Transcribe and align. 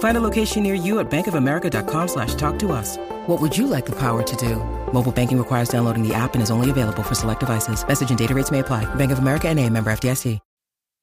Find 0.00 0.16
a 0.16 0.20
location 0.20 0.62
near 0.62 0.74
you 0.74 0.98
at 0.98 1.10
bankofamerica.com 1.10 2.08
slash 2.08 2.34
talk 2.34 2.58
to 2.58 2.72
us. 2.72 2.98
What 3.26 3.40
would 3.40 3.56
you 3.56 3.66
like 3.66 3.86
the 3.86 3.98
power 3.98 4.22
to 4.22 4.36
do? 4.36 4.56
Mobile 4.92 5.12
banking 5.12 5.38
requires 5.38 5.70
downloading 5.70 6.06
the 6.06 6.12
app 6.12 6.34
and 6.34 6.42
is 6.42 6.50
only 6.50 6.68
available 6.68 7.02
for 7.02 7.14
select 7.14 7.40
devices. 7.40 7.86
Message 7.86 8.10
and 8.10 8.18
data 8.18 8.34
rates 8.34 8.50
may 8.50 8.58
apply. 8.58 8.92
Bank 8.96 9.12
of 9.12 9.20
America 9.20 9.48
and 9.48 9.58
a 9.58 9.70
member 9.70 9.90
FDIC. 9.90 10.38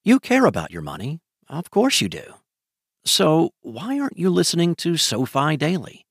You 0.05 0.19
care 0.21 0.45
about 0.45 0.71
your 0.71 0.81
money. 0.81 1.19
Of 1.49 1.69
course 1.69 1.99
you 1.99 2.07
do. 2.07 2.35
So 3.03 3.51
why 3.61 3.99
aren't 3.99 4.17
you 4.17 4.29
listening 4.29 4.73
to 4.75 4.95
SoFi 4.95 5.57
Daily? 5.57 6.05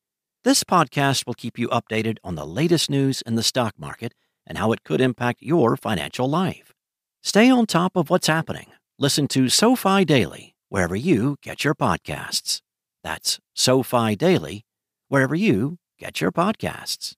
This 0.44 0.64
podcast 0.64 1.26
will 1.26 1.34
keep 1.34 1.58
you 1.58 1.68
updated 1.68 2.18
on 2.22 2.34
the 2.34 2.46
latest 2.46 2.90
news 2.90 3.22
in 3.22 3.36
the 3.36 3.42
stock 3.42 3.72
market 3.78 4.12
and 4.46 4.58
how 4.58 4.72
it 4.72 4.84
could 4.84 5.00
impact 5.00 5.40
your 5.40 5.78
financial 5.78 6.28
life. 6.28 6.74
Stay 7.22 7.50
on 7.50 7.64
top 7.64 7.96
of 7.96 8.10
what's 8.10 8.26
happening. 8.26 8.66
Listen 8.98 9.26
to 9.28 9.48
SoFi 9.48 10.04
Daily 10.04 10.54
wherever 10.68 10.94
you 10.94 11.36
get 11.42 11.64
your 11.64 11.74
podcasts. 11.74 12.60
That's 13.06 13.38
SoFi 13.54 14.16
Daily 14.16 14.66
wherever 15.06 15.36
you 15.36 15.78
get 15.96 16.20
your 16.20 16.32
podcasts. 16.32 17.14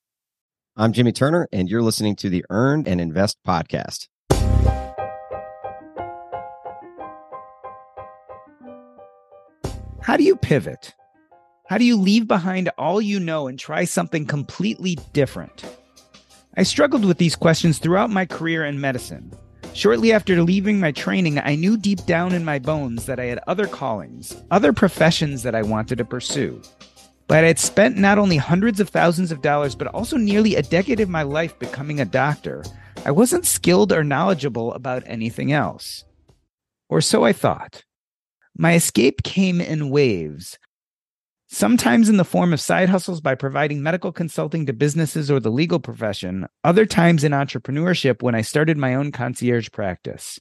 I'm 0.77 0.93
Jimmy 0.93 1.13
Turner, 1.13 1.49
and 1.51 1.71
you're 1.71 1.81
listening 1.81 2.15
to 2.17 2.29
the 2.29 2.45
Earn 2.51 2.87
and 2.87 3.01
Invest 3.01 3.39
podcast. 3.43 4.09
How 10.03 10.19
do 10.19 10.25
you 10.25 10.37
pivot? 10.37 10.93
How 11.71 11.79
do 11.79 11.87
you 11.87 11.97
leave 11.97 12.29
behind 12.29 12.69
all 12.77 13.01
you 13.01 13.19
know 13.19 13.47
and 13.47 13.59
try 13.59 13.85
something 13.85 14.27
completely 14.27 14.99
different? 15.15 15.65
I 16.55 16.65
struggled 16.65 17.07
with 17.07 17.17
these 17.17 17.35
questions 17.35 17.79
throughout 17.79 18.11
my 18.11 18.27
career 18.27 18.63
in 18.67 18.79
medicine. 18.79 19.33
Shortly 19.75 20.13
after 20.13 20.43
leaving 20.43 20.81
my 20.81 20.93
training, 20.93 21.39
I 21.39 21.55
knew 21.55 21.77
deep 21.77 22.05
down 22.05 22.35
in 22.35 22.45
my 22.45 22.59
bones 22.59 23.07
that 23.07 23.21
I 23.21 23.27
had 23.27 23.41
other 23.47 23.67
callings, 23.67 24.37
other 24.51 24.73
professions 24.73 25.43
that 25.45 25.55
I 25.55 25.63
wanted 25.63 25.99
to 25.99 26.05
pursue. 26.05 26.61
But 27.29 27.45
I 27.45 27.49
had 27.49 27.59
spent 27.59 27.97
not 27.97 28.19
only 28.19 28.37
hundreds 28.39 28.81
of 28.81 28.89
thousands 28.89 29.31
of 29.31 29.43
dollars, 29.43 29.75
but 29.75 29.89
also 29.89 30.17
nearly 30.17 30.57
a 30.57 30.63
decade 30.63 31.01
of 31.01 31.09
my 31.09 31.23
life 31.23 31.59
becoming 31.59 32.01
a 32.01 32.05
doctor. 32.05 32.65
I 33.05 33.11
wasn't 33.11 33.47
skilled 33.47 33.93
or 33.93 34.03
knowledgeable 34.03 34.73
about 34.73 35.05
anything 35.07 35.53
else. 35.53 36.05
Or 36.89 37.01
so 37.01 37.25
I 37.25 37.33
thought. 37.33 37.85
My 38.57 38.75
escape 38.75 39.23
came 39.23 39.61
in 39.61 39.91
waves, 39.91 40.59
sometimes 41.49 42.09
in 42.09 42.17
the 42.17 42.25
form 42.25 42.53
of 42.53 42.61
side 42.61 42.89
hustles 42.89 43.21
by 43.21 43.35
providing 43.35 43.83
medical 43.83 44.13
consulting 44.13 44.67
to 44.67 44.73
businesses 44.73 45.31
or 45.31 45.41
the 45.41 45.51
legal 45.51 45.81
profession, 45.81 46.47
other 46.65 46.87
times 46.87 47.25
in 47.25 47.33
entrepreneurship 47.33 48.23
when 48.23 48.35
I 48.35 48.43
started 48.43 48.77
my 48.77 48.95
own 48.95 49.13
concierge 49.13 49.71
practice. 49.71 50.39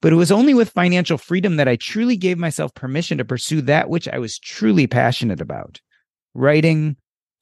But 0.00 0.12
it 0.12 0.16
was 0.16 0.32
only 0.32 0.54
with 0.54 0.70
financial 0.70 1.18
freedom 1.18 1.56
that 1.56 1.68
I 1.68 1.76
truly 1.76 2.16
gave 2.16 2.38
myself 2.38 2.74
permission 2.74 3.18
to 3.18 3.24
pursue 3.24 3.60
that 3.62 3.88
which 3.88 4.08
I 4.08 4.18
was 4.18 4.38
truly 4.38 4.86
passionate 4.86 5.40
about 5.40 5.80
writing, 6.34 6.96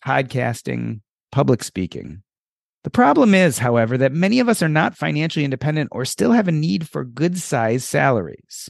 podcasting, 0.04 1.00
public 1.32 1.62
speaking. 1.62 2.22
The 2.82 2.90
problem 2.90 3.34
is, 3.34 3.58
however, 3.58 3.98
that 3.98 4.12
many 4.12 4.40
of 4.40 4.48
us 4.48 4.62
are 4.62 4.68
not 4.68 4.96
financially 4.96 5.44
independent 5.44 5.90
or 5.92 6.04
still 6.04 6.32
have 6.32 6.48
a 6.48 6.52
need 6.52 6.88
for 6.88 7.04
good 7.04 7.38
sized 7.38 7.84
salaries. 7.84 8.68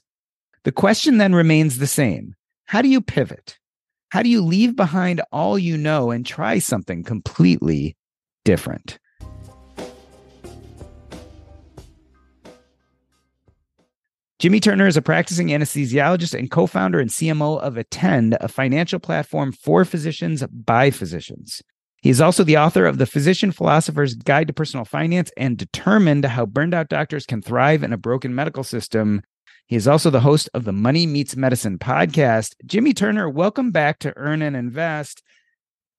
The 0.65 0.73
question 0.73 1.19
then 1.19 1.35
remains 1.35 1.79
the 1.79 1.87
same 1.87 2.35
How 2.67 2.83
do 2.83 2.89
you 2.89 3.01
pivot? 3.01 3.60
How 4.11 4.25
do 4.25 4.29
you 4.29 4.43
leave 4.43 4.75
behind 4.75 5.23
all 5.31 5.57
you 5.57 5.77
know 5.77 6.11
and 6.11 6.27
try 6.27 6.59
something 6.59 7.05
completely 7.05 7.97
different? 8.45 8.99
Jimmy 14.41 14.59
Turner 14.59 14.87
is 14.87 14.97
a 14.97 15.03
practicing 15.03 15.49
anesthesiologist 15.49 16.37
and 16.37 16.51
co 16.51 16.67
founder 16.67 16.99
and 16.99 17.11
CMO 17.11 17.61
of 17.61 17.77
Attend, 17.77 18.37
a 18.41 18.49
financial 18.49 18.99
platform 18.99 19.53
for 19.53 19.85
physicians 19.85 20.43
by 20.47 20.91
physicians. 20.91 21.63
He 22.03 22.11
is 22.11 22.21
also 22.21 22.43
the 22.43 22.57
author 22.57 22.87
of 22.87 22.97
The 22.99 23.07
Physician 23.07 23.53
Philosopher's 23.53 24.15
Guide 24.15 24.47
to 24.47 24.55
Personal 24.55 24.87
Finance 24.87 25.31
and 25.37 25.59
Determined 25.59 26.25
How 26.25 26.47
Burned 26.47 26.73
Out 26.73 26.89
Doctors 26.89 27.27
Can 27.27 27.43
Thrive 27.43 27.83
in 27.83 27.93
a 27.93 27.99
Broken 27.99 28.35
Medical 28.35 28.65
System. 28.65 29.23
He 29.71 29.77
is 29.77 29.87
also 29.87 30.11
the 30.11 30.19
host 30.19 30.51
of 30.53 30.65
the 30.65 30.73
Money 30.73 31.07
Meets 31.07 31.37
Medicine 31.37 31.79
podcast. 31.79 32.57
Jimmy 32.67 32.93
Turner, 32.93 33.31
welcome 33.31 33.71
back 33.71 34.01
to 34.01 34.13
Earn 34.17 34.43
and 34.43 34.57
Invest. 34.57 35.23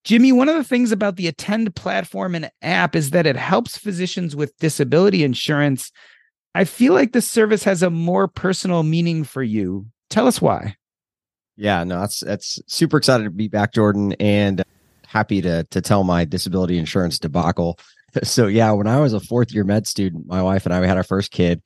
Jimmy, 0.03 0.33
one 0.33 0.49
of 0.49 0.57
the 0.57 0.65
things 0.65 0.91
about 0.91 1.15
the 1.15 1.29
Attend 1.29 1.73
platform 1.73 2.35
and 2.35 2.51
app 2.61 2.97
is 2.97 3.11
that 3.11 3.25
it 3.25 3.37
helps 3.37 3.77
physicians 3.77 4.35
with 4.35 4.57
disability 4.57 5.23
insurance 5.23 5.89
I 6.53 6.65
feel 6.65 6.93
like 6.93 7.13
this 7.13 7.31
service 7.31 7.63
has 7.63 7.81
a 7.81 7.89
more 7.89 8.27
personal 8.27 8.83
meaning 8.83 9.23
for 9.23 9.41
you. 9.41 9.85
Tell 10.09 10.27
us 10.27 10.41
why. 10.41 10.75
Yeah, 11.55 11.85
no, 11.85 12.01
that's 12.01 12.19
that's 12.19 12.59
super 12.67 12.97
excited 12.97 13.23
to 13.23 13.29
be 13.29 13.47
back, 13.47 13.73
Jordan, 13.73 14.11
and 14.19 14.61
happy 15.07 15.41
to 15.43 15.63
to 15.63 15.79
tell 15.79 16.03
my 16.03 16.25
disability 16.25 16.77
insurance 16.77 17.19
debacle. 17.19 17.79
So 18.23 18.47
yeah, 18.47 18.71
when 18.71 18.87
I 18.87 18.99
was 18.99 19.13
a 19.13 19.21
fourth 19.21 19.53
year 19.53 19.63
med 19.63 19.87
student, 19.87 20.27
my 20.27 20.41
wife 20.41 20.65
and 20.65 20.75
I 20.75 20.81
we 20.81 20.87
had 20.87 20.97
our 20.97 21.03
first 21.03 21.31
kid. 21.31 21.61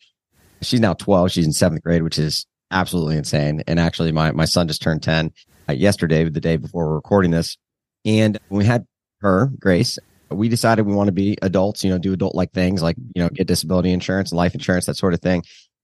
She's 0.62 0.80
now 0.80 0.94
12, 0.94 1.32
she's 1.32 1.46
in 1.46 1.52
7th 1.52 1.82
grade, 1.82 2.04
which 2.04 2.18
is 2.18 2.46
absolutely 2.72 3.18
insane. 3.18 3.64
And 3.68 3.80
actually 3.80 4.12
my 4.12 4.32
my 4.32 4.46
son 4.46 4.68
just 4.68 4.82
turned 4.82 5.04
10 5.04 5.32
uh, 5.70 5.74
yesterday, 5.74 6.24
the 6.28 6.42
day 6.42 6.58
before 6.58 6.88
we're 6.88 6.96
recording 6.96 7.32
this. 7.32 7.58
And 8.06 8.38
we 8.50 8.66
had 8.66 8.86
her, 9.22 9.52
Grace, 9.60 9.98
we 10.30 10.50
decided 10.50 10.86
we 10.86 10.94
want 10.94 11.08
to 11.08 11.14
be 11.14 11.38
adults, 11.42 11.84
you 11.84 11.90
know, 11.90 11.98
do 11.98 12.14
adult 12.14 12.36
like 12.36 12.52
things 12.52 12.82
like, 12.82 12.98
you 13.16 13.22
know, 13.22 13.30
get 13.30 13.48
disability 13.48 13.92
insurance 13.92 14.32
and 14.32 14.38
life 14.38 14.54
insurance, 14.54 14.86
that 14.86 14.98
sort 14.98 15.14
of 15.14 15.22
thing. 15.22 15.44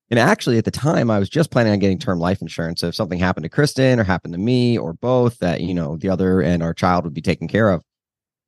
And 0.10 0.20
actually, 0.20 0.58
at 0.58 0.66
the 0.66 0.72
time, 0.72 1.10
I 1.10 1.20
was 1.20 1.30
just 1.30 1.52
planning 1.52 1.72
on 1.72 1.80
getting 1.80 1.98
term 1.98 2.20
life 2.20 2.42
insurance. 2.42 2.82
So 2.82 2.88
if 2.88 2.96
something 2.96 3.18
happened 3.18 3.46
to 3.46 3.50
Kristen 3.50 3.98
or 3.98 4.04
happened 4.04 4.34
to 4.34 4.40
me 4.40 4.78
or 4.78 4.94
both, 4.94 5.40
that, 5.40 5.62
you 5.62 5.74
know, 5.74 5.96
the 5.96 6.10
other 6.10 6.42
and 6.42 6.62
our 6.62 6.74
child 6.74 7.06
would 7.06 7.14
be 7.14 7.22
taken 7.22 7.48
care 7.48 7.70
of. 7.70 7.82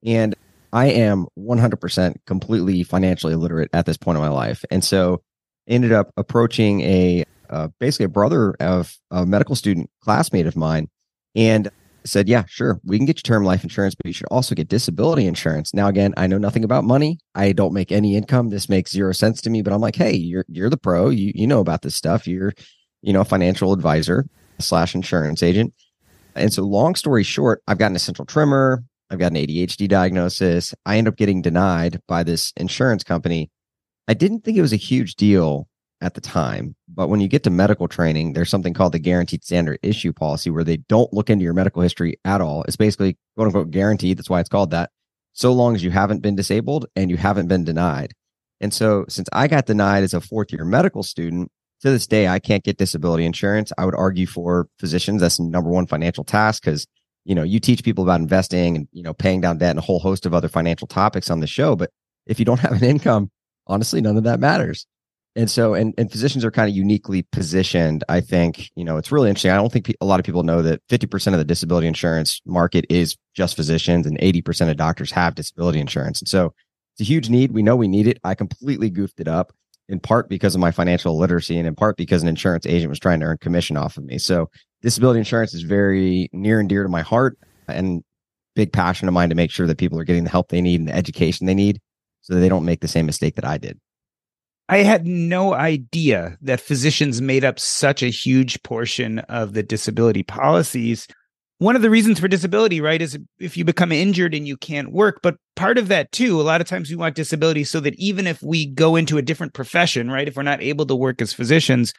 And 0.05 0.35
I 0.73 0.87
am 0.87 1.27
100% 1.39 2.15
completely 2.25 2.83
financially 2.83 3.33
illiterate 3.33 3.69
at 3.71 3.85
this 3.85 3.95
point 3.95 4.17
in 4.17 4.21
my 4.21 4.29
life. 4.29 4.65
And 4.69 4.83
so 4.83 5.21
ended 5.67 5.91
up 5.91 6.11
approaching 6.17 6.81
a 6.81 7.25
uh, 7.49 7.67
basically 7.79 8.05
a 8.05 8.09
brother 8.09 8.55
of 8.59 8.97
a 9.11 9.25
medical 9.25 9.55
student 9.55 9.89
classmate 10.01 10.47
of 10.47 10.55
mine. 10.55 10.89
And 11.35 11.69
said, 12.05 12.27
Yeah, 12.27 12.43
sure, 12.47 12.79
we 12.83 12.97
can 12.97 13.05
get 13.05 13.17
you 13.17 13.21
term 13.21 13.43
life 13.43 13.63
insurance, 13.63 13.95
but 13.95 14.05
you 14.05 14.13
should 14.13 14.27
also 14.27 14.55
get 14.55 14.67
disability 14.67 15.25
insurance. 15.25 15.73
Now, 15.73 15.87
again, 15.87 16.13
I 16.17 16.27
know 16.27 16.37
nothing 16.37 16.63
about 16.63 16.83
money. 16.83 17.19
I 17.35 17.51
don't 17.53 17.73
make 17.73 17.91
any 17.91 18.15
income. 18.15 18.49
This 18.49 18.69
makes 18.69 18.91
zero 18.91 19.13
sense 19.13 19.41
to 19.41 19.49
me, 19.49 19.61
but 19.61 19.73
I'm 19.73 19.81
like, 19.81 19.95
Hey, 19.95 20.13
you're, 20.13 20.45
you're 20.47 20.69
the 20.69 20.77
pro. 20.77 21.09
You, 21.09 21.31
you 21.35 21.47
know 21.47 21.59
about 21.59 21.81
this 21.81 21.95
stuff. 21.95 22.27
You're, 22.27 22.53
you 23.01 23.13
know, 23.13 23.21
a 23.21 23.25
financial 23.25 23.73
advisor 23.73 24.25
slash 24.59 24.95
insurance 24.95 25.43
agent. 25.43 25.73
And 26.35 26.51
so, 26.51 26.63
long 26.63 26.95
story 26.95 27.23
short, 27.23 27.61
I've 27.67 27.77
got 27.77 27.91
an 27.91 27.95
essential 27.95 28.25
tremor. 28.25 28.83
I've 29.09 29.19
got 29.19 29.31
an 29.31 29.37
ADHD 29.37 29.87
diagnosis. 29.87 30.73
I 30.85 30.97
end 30.97 31.07
up 31.07 31.17
getting 31.17 31.41
denied 31.41 31.99
by 32.07 32.23
this 32.23 32.51
insurance 32.57 33.03
company. 33.03 33.51
I 34.07 34.13
didn't 34.13 34.41
think 34.41 34.57
it 34.57 34.61
was 34.61 34.73
a 34.73 34.77
huge 34.77 35.15
deal 35.15 35.67
at 36.01 36.13
the 36.13 36.21
time. 36.21 36.75
But 36.87 37.07
when 37.07 37.21
you 37.21 37.27
get 37.27 37.43
to 37.43 37.49
medical 37.49 37.87
training, 37.87 38.33
there's 38.33 38.49
something 38.49 38.73
called 38.73 38.93
the 38.93 38.99
guaranteed 38.99 39.43
standard 39.43 39.79
issue 39.81 40.11
policy 40.11 40.49
where 40.49 40.63
they 40.63 40.77
don't 40.77 41.13
look 41.13 41.29
into 41.29 41.43
your 41.43 41.53
medical 41.53 41.81
history 41.81 42.19
at 42.25 42.41
all. 42.41 42.63
It's 42.63 42.75
basically 42.75 43.17
quote 43.35 43.47
unquote 43.47 43.71
guaranteed. 43.71 44.17
That's 44.17 44.29
why 44.29 44.39
it's 44.39 44.49
called 44.49 44.71
that. 44.71 44.91
So 45.31 45.53
long 45.53 45.75
as 45.75 45.83
you 45.83 45.91
haven't 45.91 46.21
been 46.21 46.35
disabled 46.35 46.85
and 46.95 47.09
you 47.09 47.17
haven't 47.17 47.47
been 47.47 47.63
denied. 47.63 48.13
And 48.59 48.73
so 48.73 49.05
since 49.07 49.29
I 49.33 49.47
got 49.47 49.65
denied 49.65 50.03
as 50.03 50.13
a 50.13 50.21
fourth 50.21 50.51
year 50.51 50.65
medical 50.65 51.03
student, 51.03 51.49
to 51.81 51.89
this 51.89 52.07
day, 52.07 52.29
I 52.29 52.39
can't 52.39 52.63
get 52.63 52.77
disability 52.77 53.25
insurance. 53.25 53.73
I 53.77 53.83
would 53.83 53.95
argue 53.95 54.25
for 54.25 54.69
physicians, 54.79 55.19
that's 55.19 55.37
number 55.37 55.69
one 55.69 55.85
financial 55.85 56.23
task 56.23 56.63
because 56.63 56.87
you 57.25 57.35
know, 57.35 57.43
you 57.43 57.59
teach 57.59 57.83
people 57.83 58.03
about 58.03 58.19
investing 58.19 58.75
and, 58.75 58.87
you 58.91 59.03
know, 59.03 59.13
paying 59.13 59.41
down 59.41 59.57
debt 59.57 59.71
and 59.71 59.79
a 59.79 59.83
whole 59.83 59.99
host 59.99 60.25
of 60.25 60.33
other 60.33 60.49
financial 60.49 60.87
topics 60.87 61.29
on 61.29 61.39
the 61.39 61.47
show. 61.47 61.75
But 61.75 61.89
if 62.25 62.39
you 62.39 62.45
don't 62.45 62.59
have 62.61 62.73
an 62.73 62.83
income, 62.83 63.31
honestly, 63.67 64.01
none 64.01 64.17
of 64.17 64.23
that 64.23 64.39
matters. 64.39 64.85
And 65.35 65.49
so 65.49 65.73
and, 65.73 65.93
and 65.97 66.11
physicians 66.11 66.45
are 66.45 66.51
kind 66.51 66.69
of 66.69 66.75
uniquely 66.75 67.23
positioned 67.23 68.03
i 68.07 68.21
think 68.21 68.69
you 68.75 68.83
know 68.83 68.97
it's 68.97 69.11
really 69.11 69.29
interesting. 69.29 69.49
I 69.49 69.55
don't 69.55 69.71
think 69.71 69.85
pe- 69.85 69.93
a 69.99 70.05
lot 70.05 70.19
of 70.19 70.25
people 70.27 70.43
know 70.43 70.61
that 70.61 70.87
50% 70.89 71.33
of 71.33 71.39
the 71.39 71.43
disability 71.43 71.87
insurance 71.87 72.39
market 72.45 72.85
is 72.89 73.17
just 73.33 73.55
physicians 73.55 74.05
and 74.05 74.19
80% 74.19 74.69
of 74.69 74.77
doctors 74.77 75.11
have 75.11 75.33
disability 75.33 75.79
insurance. 75.79 76.21
And 76.21 76.27
so 76.27 76.53
it's 76.93 77.01
a 77.01 77.11
huge 77.11 77.29
need. 77.29 77.51
We 77.51 77.63
know 77.63 77.75
we 77.75 77.87
need 77.87 78.05
it. 78.05 78.19
I 78.23 78.35
completely 78.35 78.91
goofed 78.91 79.19
it 79.19 79.27
up 79.27 79.53
in 79.89 79.99
part 79.99 80.29
because 80.29 80.53
of 80.53 80.61
my 80.61 80.71
financial 80.71 81.17
literacy 81.17 81.57
and 81.57 81.67
in 81.67 81.75
part 81.75 81.97
because 81.97 82.21
an 82.21 82.29
insurance 82.29 82.65
agent 82.65 82.89
was 82.89 82.99
trying 82.99 83.19
to 83.19 83.25
earn 83.25 83.37
commission 83.37 83.75
off 83.75 83.97
of 83.97 84.03
me. 84.03 84.19
So 84.19 84.49
disability 84.83 85.19
insurance 85.19 85.53
is 85.53 85.63
very 85.63 86.29
near 86.31 86.59
and 86.59 86.69
dear 86.69 86.83
to 86.83 86.89
my 86.89 87.01
heart 87.01 87.37
and 87.67 88.03
big 88.55 88.71
passion 88.71 89.07
of 89.07 89.13
mine 89.13 89.29
to 89.29 89.35
make 89.35 89.49
sure 89.49 89.65
that 89.65 89.77
people 89.77 89.99
are 89.99 90.03
getting 90.03 90.23
the 90.23 90.29
help 90.29 90.49
they 90.49 90.61
need 90.61 90.79
and 90.79 90.87
the 90.87 90.95
education 90.95 91.47
they 91.47 91.55
need 91.55 91.79
so 92.23 92.33
they 92.33 92.49
don't 92.49 92.65
make 92.65 92.81
the 92.81 92.87
same 92.87 93.05
mistake 93.05 93.35
that 93.35 93.45
I 93.45 93.57
did. 93.57 93.79
I 94.69 94.77
had 94.77 95.05
no 95.05 95.53
idea 95.53 96.37
that 96.41 96.61
physicians 96.61 97.21
made 97.21 97.43
up 97.43 97.59
such 97.59 98.01
a 98.01 98.07
huge 98.07 98.63
portion 98.63 99.19
of 99.19 99.53
the 99.53 99.61
disability 99.61 100.23
policies. 100.23 101.07
One 101.59 101.75
of 101.75 101.81
the 101.81 101.89
reasons 101.89 102.19
for 102.19 102.29
disability, 102.29 102.81
right, 102.81 103.01
is 103.01 103.17
if 103.39 103.57
you 103.57 103.65
become 103.65 103.91
injured 103.91 104.33
and 104.33 104.47
you 104.47 104.57
can't 104.57 104.91
work. 104.91 105.19
But 105.21 105.35
part 105.55 105.77
of 105.77 105.89
that, 105.89 106.11
too, 106.11 106.39
a 106.39 106.43
lot 106.43 106.61
of 106.61 106.67
times 106.67 106.89
we 106.89 106.95
want 106.95 107.15
disability 107.15 107.65
so 107.65 107.81
that 107.81 107.95
even 107.95 108.25
if 108.25 108.41
we 108.41 108.65
go 108.65 108.95
into 108.95 109.17
a 109.17 109.21
different 109.21 109.53
profession, 109.53 110.09
right, 110.09 110.27
if 110.27 110.37
we're 110.37 110.43
not 110.43 110.61
able 110.61 110.85
to 110.85 110.95
work 110.95 111.21
as 111.21 111.33
physicians, 111.33 111.93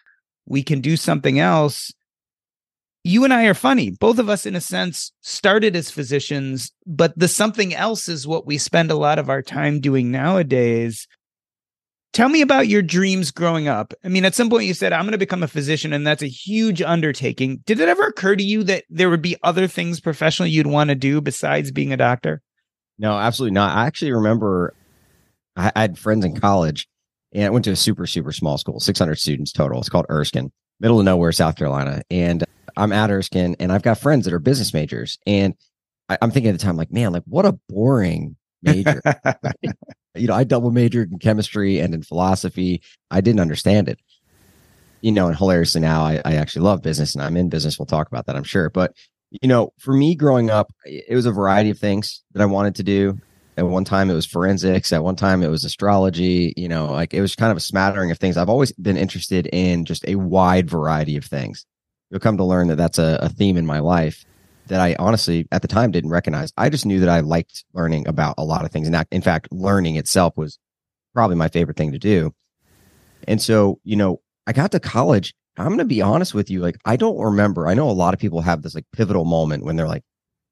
we 0.46 0.62
can 0.62 0.80
do 0.80 0.96
something 0.96 1.38
else. 1.38 1.92
You 3.06 3.22
and 3.24 3.34
I 3.34 3.44
are 3.44 3.54
funny. 3.54 3.90
Both 3.90 4.18
of 4.18 4.30
us, 4.30 4.46
in 4.46 4.56
a 4.56 4.62
sense, 4.62 5.12
started 5.20 5.76
as 5.76 5.90
physicians, 5.90 6.72
but 6.86 7.12
the 7.18 7.28
something 7.28 7.74
else 7.74 8.08
is 8.08 8.26
what 8.26 8.46
we 8.46 8.56
spend 8.56 8.90
a 8.90 8.96
lot 8.96 9.18
of 9.18 9.28
our 9.28 9.42
time 9.42 9.80
doing 9.80 10.10
nowadays. 10.10 11.06
Tell 12.14 12.30
me 12.30 12.40
about 12.40 12.68
your 12.68 12.80
dreams 12.80 13.30
growing 13.30 13.68
up. 13.68 13.92
I 14.04 14.08
mean, 14.08 14.24
at 14.24 14.34
some 14.34 14.48
point 14.48 14.64
you 14.64 14.72
said, 14.72 14.94
I'm 14.94 15.02
going 15.02 15.12
to 15.12 15.18
become 15.18 15.42
a 15.42 15.48
physician, 15.48 15.92
and 15.92 16.06
that's 16.06 16.22
a 16.22 16.28
huge 16.28 16.80
undertaking. 16.80 17.58
Did 17.66 17.78
it 17.78 17.90
ever 17.90 18.04
occur 18.04 18.36
to 18.36 18.42
you 18.42 18.62
that 18.64 18.84
there 18.88 19.10
would 19.10 19.20
be 19.20 19.36
other 19.42 19.66
things 19.66 20.00
professionally 20.00 20.50
you'd 20.50 20.66
want 20.66 20.88
to 20.88 20.94
do 20.94 21.20
besides 21.20 21.72
being 21.72 21.92
a 21.92 21.98
doctor? 21.98 22.40
No, 22.98 23.18
absolutely 23.18 23.54
not. 23.54 23.76
I 23.76 23.86
actually 23.86 24.12
remember 24.12 24.72
I 25.56 25.72
had 25.76 25.98
friends 25.98 26.24
in 26.24 26.40
college 26.40 26.88
and 27.32 27.44
I 27.44 27.50
went 27.50 27.64
to 27.66 27.72
a 27.72 27.76
super, 27.76 28.06
super 28.06 28.32
small 28.32 28.56
school, 28.56 28.80
600 28.80 29.16
students 29.16 29.52
total. 29.52 29.80
It's 29.80 29.88
called 29.88 30.06
Erskine, 30.08 30.52
middle 30.80 31.00
of 31.00 31.04
nowhere, 31.04 31.32
South 31.32 31.56
Carolina. 31.56 32.02
And 32.10 32.44
I'm 32.76 32.92
at 32.92 33.10
Erskine 33.10 33.56
and 33.60 33.72
I've 33.72 33.82
got 33.82 33.98
friends 33.98 34.24
that 34.24 34.34
are 34.34 34.38
business 34.38 34.74
majors. 34.74 35.18
And 35.26 35.54
I, 36.08 36.18
am 36.20 36.30
thinking 36.30 36.50
at 36.50 36.58
the 36.58 36.64
time, 36.64 36.76
like, 36.76 36.92
man, 36.92 37.12
like 37.12 37.22
what 37.26 37.46
a 37.46 37.58
boring 37.68 38.36
major. 38.62 39.00
you 40.14 40.26
know, 40.26 40.34
I 40.34 40.44
double 40.44 40.70
majored 40.70 41.12
in 41.12 41.18
chemistry 41.18 41.78
and 41.78 41.94
in 41.94 42.02
philosophy. 42.02 42.82
I 43.10 43.20
didn't 43.20 43.40
understand 43.40 43.88
it. 43.88 44.00
You 45.00 45.12
know, 45.12 45.28
and 45.28 45.36
hilariously 45.36 45.80
now 45.80 46.02
I, 46.02 46.20
I 46.24 46.34
actually 46.36 46.62
love 46.62 46.82
business 46.82 47.14
and 47.14 47.22
I'm 47.22 47.36
in 47.36 47.50
business. 47.50 47.78
We'll 47.78 47.86
talk 47.86 48.08
about 48.08 48.26
that, 48.26 48.36
I'm 48.36 48.44
sure. 48.44 48.70
But, 48.70 48.94
you 49.30 49.48
know, 49.48 49.72
for 49.78 49.92
me 49.92 50.14
growing 50.14 50.50
up, 50.50 50.72
it 50.86 51.14
was 51.14 51.26
a 51.26 51.32
variety 51.32 51.70
of 51.70 51.78
things 51.78 52.22
that 52.32 52.42
I 52.42 52.46
wanted 52.46 52.76
to 52.76 52.82
do. 52.82 53.18
At 53.56 53.66
one 53.66 53.84
time 53.84 54.10
it 54.10 54.14
was 54.14 54.26
forensics. 54.26 54.92
At 54.92 55.04
one 55.04 55.14
time 55.14 55.42
it 55.42 55.48
was 55.48 55.64
astrology. 55.64 56.54
You 56.56 56.68
know, 56.68 56.86
like 56.86 57.14
it 57.14 57.20
was 57.20 57.36
kind 57.36 57.50
of 57.50 57.56
a 57.56 57.60
smattering 57.60 58.10
of 58.10 58.18
things. 58.18 58.36
I've 58.36 58.48
always 58.48 58.72
been 58.72 58.96
interested 58.96 59.46
in 59.52 59.84
just 59.84 60.04
a 60.08 60.16
wide 60.16 60.68
variety 60.68 61.16
of 61.16 61.24
things. 61.24 61.66
You'll 62.14 62.20
come 62.20 62.37
to 62.37 62.44
learn 62.44 62.69
that 62.69 62.76
that's 62.76 63.00
a, 63.00 63.19
a 63.22 63.28
theme 63.28 63.56
in 63.56 63.66
my 63.66 63.81
life 63.81 64.25
that 64.69 64.81
I 64.81 64.94
honestly 65.00 65.49
at 65.50 65.62
the 65.62 65.69
time 65.69 65.90
didn't 65.90 66.11
recognize. 66.11 66.52
I 66.56 66.69
just 66.69 66.87
knew 66.87 67.00
that 67.00 67.08
I 67.08 67.19
liked 67.19 67.64
learning 67.72 68.06
about 68.06 68.37
a 68.38 68.44
lot 68.44 68.64
of 68.64 68.70
things. 68.70 68.87
And 68.87 69.05
in 69.11 69.20
fact, 69.20 69.49
learning 69.50 69.96
itself 69.96 70.37
was 70.37 70.56
probably 71.12 71.34
my 71.34 71.49
favorite 71.49 71.76
thing 71.76 71.90
to 71.90 71.99
do. 71.99 72.32
And 73.26 73.43
so, 73.43 73.81
you 73.82 73.96
know, 73.96 74.20
I 74.46 74.52
got 74.52 74.70
to 74.70 74.78
college. 74.78 75.34
I'm 75.56 75.66
going 75.66 75.78
to 75.78 75.84
be 75.84 76.02
honest 76.02 76.34
with 76.34 76.50
you. 76.50 76.61
Like, 76.61 76.76
I 76.84 76.94
don't 76.94 77.19
remember. 77.19 77.66
I 77.66 77.75
know 77.75 77.90
a 77.90 77.90
lot 77.90 78.14
of 78.14 78.20
people 78.20 78.43
have 78.43 78.62
this 78.62 78.76
like 78.76 78.87
pivotal 78.93 79.25
moment 79.25 79.64
when 79.64 79.75
they're 79.75 79.88
like, 79.88 80.05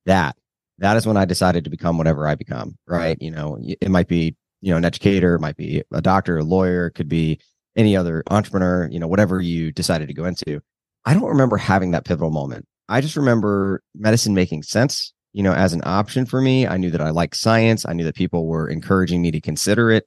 that, 0.06 0.35
that 0.79 0.97
is 0.97 1.06
when 1.06 1.17
I 1.17 1.26
decided 1.26 1.62
to 1.62 1.70
become 1.70 1.97
whatever 1.97 2.26
I 2.26 2.35
become. 2.35 2.76
Right. 2.88 3.17
You 3.20 3.31
know, 3.31 3.61
it 3.62 3.88
might 3.88 4.08
be, 4.08 4.35
you 4.62 4.73
know, 4.73 4.79
an 4.79 4.85
educator, 4.85 5.37
it 5.37 5.41
might 5.41 5.56
be 5.56 5.85
a 5.93 6.03
doctor, 6.03 6.38
a 6.38 6.43
lawyer, 6.43 6.87
it 6.87 6.97
could 6.97 7.08
be 7.08 7.38
any 7.76 7.97
other 7.97 8.25
entrepreneur, 8.32 8.88
you 8.91 8.99
know, 8.99 9.06
whatever 9.06 9.41
you 9.41 9.70
decided 9.70 10.08
to 10.08 10.15
go 10.15 10.25
into. 10.25 10.61
I 11.04 11.14
don't 11.14 11.28
remember 11.28 11.56
having 11.56 11.90
that 11.93 12.04
pivotal 12.04 12.31
moment. 12.31 12.66
I 12.88 13.00
just 13.00 13.16
remember 13.16 13.82
medicine 13.94 14.34
making 14.34 14.62
sense, 14.62 15.12
you 15.32 15.43
know, 15.43 15.52
as 15.52 15.72
an 15.72 15.82
option 15.84 16.26
for 16.26 16.40
me. 16.40 16.66
I 16.66 16.76
knew 16.76 16.90
that 16.90 17.00
I 17.00 17.10
liked 17.10 17.37
science. 17.37 17.84
I 17.87 17.93
knew 17.93 18.04
that 18.04 18.14
people 18.14 18.46
were 18.46 18.69
encouraging 18.69 19.22
me 19.22 19.31
to 19.31 19.40
consider 19.40 19.90
it. 19.90 20.06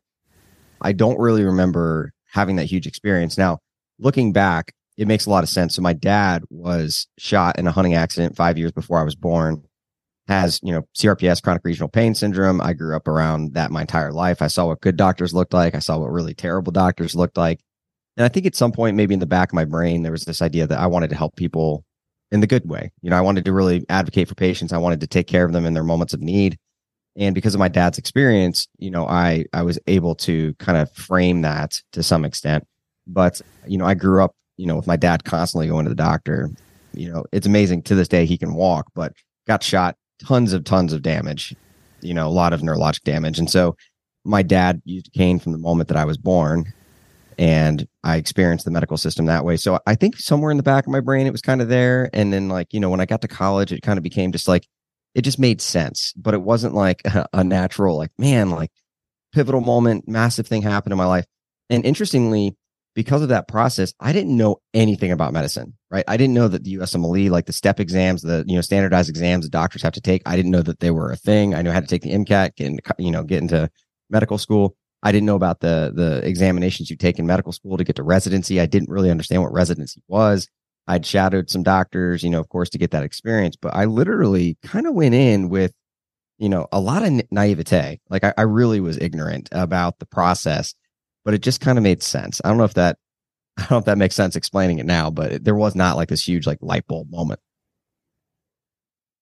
I 0.82 0.92
don't 0.92 1.20
really 1.20 1.44
remember 1.44 2.12
having 2.32 2.58
that 2.58 2.66
huge 2.66 2.88
experience. 2.88 3.38
Now, 3.38 3.60
looking 3.98 4.34
back, 4.34 4.74
it 4.98 5.08
makes 5.08 5.26
a 5.26 5.30
lot 5.30 5.44
of 5.44 5.50
sense. 5.50 5.76
So 5.76 5.82
my 5.82 5.94
dad 5.94 6.44
was 6.50 7.08
shot 7.18 7.60
in 7.60 7.68
a 7.68 7.72
hunting 7.72 7.96
accident 7.96 8.36
five 8.36 8.58
years 8.58 8.72
before 8.72 9.00
I 9.00 9.04
was 9.04 9.16
born. 9.16 9.64
Has 10.28 10.60
you 10.64 10.72
know 10.72 10.88
CRPS, 10.98 11.44
chronic 11.44 11.62
regional 11.64 11.88
pain 11.88 12.16
syndrome. 12.16 12.60
I 12.60 12.74
grew 12.74 12.96
up 12.96 13.08
around 13.08 13.54
that 13.54 13.72
my 13.72 13.82
entire 13.82 14.12
life. 14.12 14.42
I 14.42 14.48
saw 14.48 14.66
what 14.66 14.82
good 14.82 14.98
doctors 14.98 15.36
looked 15.36 15.54
like. 15.54 15.76
I 15.76 15.80
saw 15.80 16.00
what 16.00 16.12
really 16.12 16.34
terrible 16.34 16.72
doctors 16.72 17.14
looked 17.14 17.38
like. 17.38 17.60
And 18.18 18.26
I 18.26 18.30
think 18.30 18.46
at 18.46 18.56
some 18.56 18.72
point, 18.72 18.96
maybe 18.96 19.14
in 19.14 19.20
the 19.20 19.26
back 19.26 19.50
of 19.50 19.54
my 19.54 19.66
brain, 19.66 20.04
there 20.04 20.12
was 20.12 20.24
this 20.24 20.42
idea 20.42 20.68
that 20.68 20.80
I 20.80 20.88
wanted 20.88 21.10
to 21.10 21.16
help 21.16 21.36
people 21.36 21.84
in 22.32 22.40
the 22.40 22.48
good 22.48 22.68
way. 22.68 22.92
You 23.02 23.10
know, 23.10 23.18
I 23.18 23.22
wanted 23.22 23.46
to 23.46 23.54
really 23.54 23.86
advocate 23.90 24.28
for 24.28 24.36
patients. 24.36 24.74
I 24.74 24.78
wanted 24.78 25.02
to 25.02 25.08
take 25.08 25.28
care 25.28 25.46
of 25.46 25.52
them 25.52 25.66
in 25.66 25.74
their 25.74 25.84
moments 25.84 26.14
of 26.14 26.22
need. 26.22 26.58
And 27.18 27.36
because 27.36 27.54
of 27.54 27.60
my 27.60 27.68
dad's 27.68 27.98
experience, 27.98 28.68
you 28.78 28.92
know, 28.92 29.08
I 29.08 29.46
I 29.54 29.64
was 29.64 29.80
able 29.88 30.16
to 30.16 30.54
kind 30.56 30.78
of 30.78 30.92
frame 30.92 31.42
that 31.42 31.82
to 31.94 32.04
some 32.04 32.26
extent. 32.26 32.66
But, 33.08 33.42
you 33.68 33.78
know, 33.78 33.86
I 33.86 33.94
grew 33.94 34.24
up, 34.24 34.36
you 34.58 34.66
know, 34.66 34.76
with 34.76 34.88
my 34.88 34.96
dad 34.96 35.24
constantly 35.24 35.68
going 35.68 35.86
to 35.86 35.90
the 35.90 35.96
doctor. 35.96 36.50
You 36.94 37.12
know, 37.12 37.26
it's 37.32 37.48
amazing 37.48 37.84
to 37.84 37.96
this 37.96 38.08
day 38.08 38.26
he 38.26 38.38
can 38.38 38.54
walk, 38.54 38.88
but 38.96 39.14
got 39.48 39.64
shot 39.64 39.96
tons 40.24 40.54
of 40.54 40.64
tons 40.64 40.94
of 40.94 41.02
damage, 41.02 41.56
you 42.02 42.14
know, 42.14 42.28
a 42.28 42.30
lot 42.30 42.54
of 42.54 42.62
neurologic 42.62 43.04
damage. 43.04 43.38
And 43.38 43.50
so 43.50 43.76
my 44.24 44.42
dad 44.42 44.82
used 44.86 45.12
cane 45.14 45.40
from 45.40 45.52
the 45.52 45.58
moment 45.58 45.90
that 45.90 45.98
I 45.98 46.06
was 46.06 46.18
born 46.18 46.74
and 47.38 47.88
I 48.04 48.18
experienced 48.18 48.66
the 48.66 48.72
medical 48.72 48.98
system 48.98 49.26
that 49.26 49.46
way. 49.46 49.58
So 49.58 49.80
I 49.86 49.96
think 49.96 50.18
somewhere 50.18 50.52
in 50.52 50.58
the 50.58 50.64
back 50.64 50.86
of 50.86 50.92
my 50.92 51.00
brain, 51.00 51.28
it 51.28 51.32
was 51.32 51.42
kind 51.42 51.62
of 51.62 51.70
there. 51.70 52.10
And 52.14 52.32
then, 52.32 52.50
like, 52.50 52.74
you 52.74 52.80
know, 52.80 52.90
when 52.90 53.00
I 53.00 53.06
got 53.06 53.22
to 53.22 53.28
college, 53.28 53.72
it 53.72 53.82
kind 53.82 53.98
of 53.98 54.04
became 54.04 54.32
just 54.32 54.48
like, 54.48 54.68
it 55.14 55.22
just 55.22 55.40
made 55.40 55.62
sense, 55.62 56.14
but 56.16 56.34
it 56.34 56.42
wasn't 56.42 56.74
like 56.74 57.02
a, 57.06 57.28
a 57.34 57.44
natural, 57.44 57.98
like, 57.98 58.12
man, 58.18 58.50
like 58.50 58.72
pivotal 59.34 59.62
moment, 59.62 60.08
massive 60.08 60.48
thing 60.48 60.62
happened 60.62 60.92
in 60.92 60.98
my 60.98 61.06
life. 61.06 61.26
And 61.70 61.86
interestingly, 61.86 62.56
because 62.96 63.22
of 63.22 63.30
that 63.30 63.48
process, 63.48 63.94
I 64.00 64.14
didn't 64.14 64.38
know 64.38 64.58
anything 64.74 65.12
about 65.12 65.34
medicine, 65.34 65.74
right? 65.92 66.06
I 66.08 66.16
didn't 66.16 66.34
know 66.34 66.48
that 66.48 66.64
the 66.64 66.76
USMLE, 66.76 67.30
like 67.30 67.46
the 67.46 67.54
step 67.54 67.80
exams, 67.80 68.22
the, 68.22 68.46
you 68.48 68.56
know, 68.56 68.62
standardized 68.62 69.10
exams 69.10 69.46
the 69.46 69.50
doctors 69.50 69.82
have 69.82 69.94
to 69.94 70.02
take. 70.02 70.22
I 70.26 70.38
didn't 70.38 70.52
know 70.52 70.62
that 70.62 70.80
they 70.80 70.92
were 70.92 71.12
a 71.12 71.18
thing. 71.18 71.54
I 71.54 71.62
knew 71.62 71.72
how 71.72 71.82
to 71.82 71.88
take 71.88 72.04
the 72.04 72.14
MCAT, 72.14 72.52
into, 72.58 72.82
you 72.98 73.12
know, 73.12 73.24
get 73.24 73.42
into 73.42 73.70
medical 74.10 74.38
school. 74.38 74.78
I 75.06 75.12
didn't 75.12 75.28
know 75.28 75.36
about 75.36 75.60
the 75.60 75.94
the 75.96 76.28
examinations 76.28 76.90
you 76.90 76.98
take 76.98 77.20
in 77.20 77.28
medical 77.28 77.52
school 77.52 77.78
to 77.78 77.84
get 77.84 77.96
to 77.98 78.04
residency. 78.04 78.60
I 78.60 78.66
didn't 78.66 78.90
really 78.90 79.12
understand 79.12 79.44
what 79.44 79.54
residency 79.54 80.02
was. 80.08 80.50
I'd 80.88 81.06
shadowed 81.06 81.50
some 81.50 81.62
doctors, 81.62 82.24
you 82.24 82.30
know, 82.32 82.40
of 82.40 82.50
course, 82.50 82.70
to 82.72 82.80
get 82.80 82.90
that 82.92 83.04
experience, 83.04 83.56
but 83.56 83.74
I 83.76 83.86
literally 83.86 84.58
kind 84.64 84.88
of 84.88 84.96
went 84.96 85.14
in 85.14 85.50
with, 85.50 85.74
you 86.40 86.50
know, 86.50 86.68
a 86.72 86.80
lot 86.80 87.04
of 87.04 87.22
naivete. 87.32 88.00
Like 88.10 88.24
I, 88.24 88.34
I 88.38 88.42
really 88.44 88.80
was 88.80 88.98
ignorant 88.98 89.48
about 89.52 90.00
the 90.00 90.06
process, 90.08 90.74
but 91.24 91.36
it 91.36 91.40
just 91.40 91.62
kind 91.62 91.78
of 91.78 91.84
made 91.84 92.02
sense. 92.04 92.42
I 92.44 92.50
don't 92.50 92.58
know 92.58 92.66
if 92.66 92.74
that, 92.74 92.98
I 93.58 93.62
don't 93.62 93.72
know 93.72 93.78
if 93.78 93.86
that 93.86 93.98
makes 94.00 94.16
sense 94.16 94.36
explaining 94.36 94.80
it 94.80 94.86
now, 94.88 95.12
but 95.12 95.32
it, 95.34 95.44
there 95.44 95.56
was 95.56 95.76
not 95.76 95.98
like 95.98 96.10
this 96.10 96.28
huge 96.28 96.48
like 96.48 96.60
light 96.62 96.88
bulb 96.88 97.12
moment. 97.12 97.40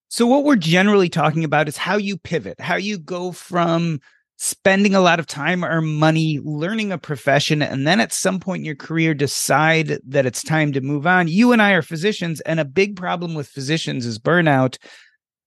So 0.10 0.28
what 0.28 0.44
we're 0.44 0.58
generally 0.58 1.10
talking 1.10 1.44
about 1.44 1.68
is 1.68 1.76
how 1.76 1.98
you 1.98 2.18
pivot, 2.18 2.60
how 2.60 2.76
you 2.76 3.00
go 3.00 3.32
from 3.32 4.00
spending 4.38 4.96
a 4.96 5.02
lot 5.02 5.20
of 5.20 5.28
time 5.28 5.64
or 5.64 5.82
money 5.82 6.40
learning 6.44 6.92
a 6.92 6.98
profession 6.98 7.62
and 7.62 7.88
then 7.88 8.00
at 8.00 8.12
some 8.12 8.40
point 8.40 8.62
in 8.62 8.66
your 8.66 8.76
career 8.76 9.14
decide 9.14 10.00
that 10.06 10.26
it's 10.26 10.44
time 10.44 10.74
to 10.74 10.82
move 10.82 11.06
on. 11.06 11.28
You 11.28 11.52
and 11.52 11.62
i 11.62 11.72
are 11.72 11.82
physicians 11.82 12.42
and 12.42 12.60
a 12.60 12.66
big 12.66 12.96
problem 12.96 13.36
with 13.36 13.48
physicians 13.48 14.06
is 14.06 14.20
burnout 14.20 14.78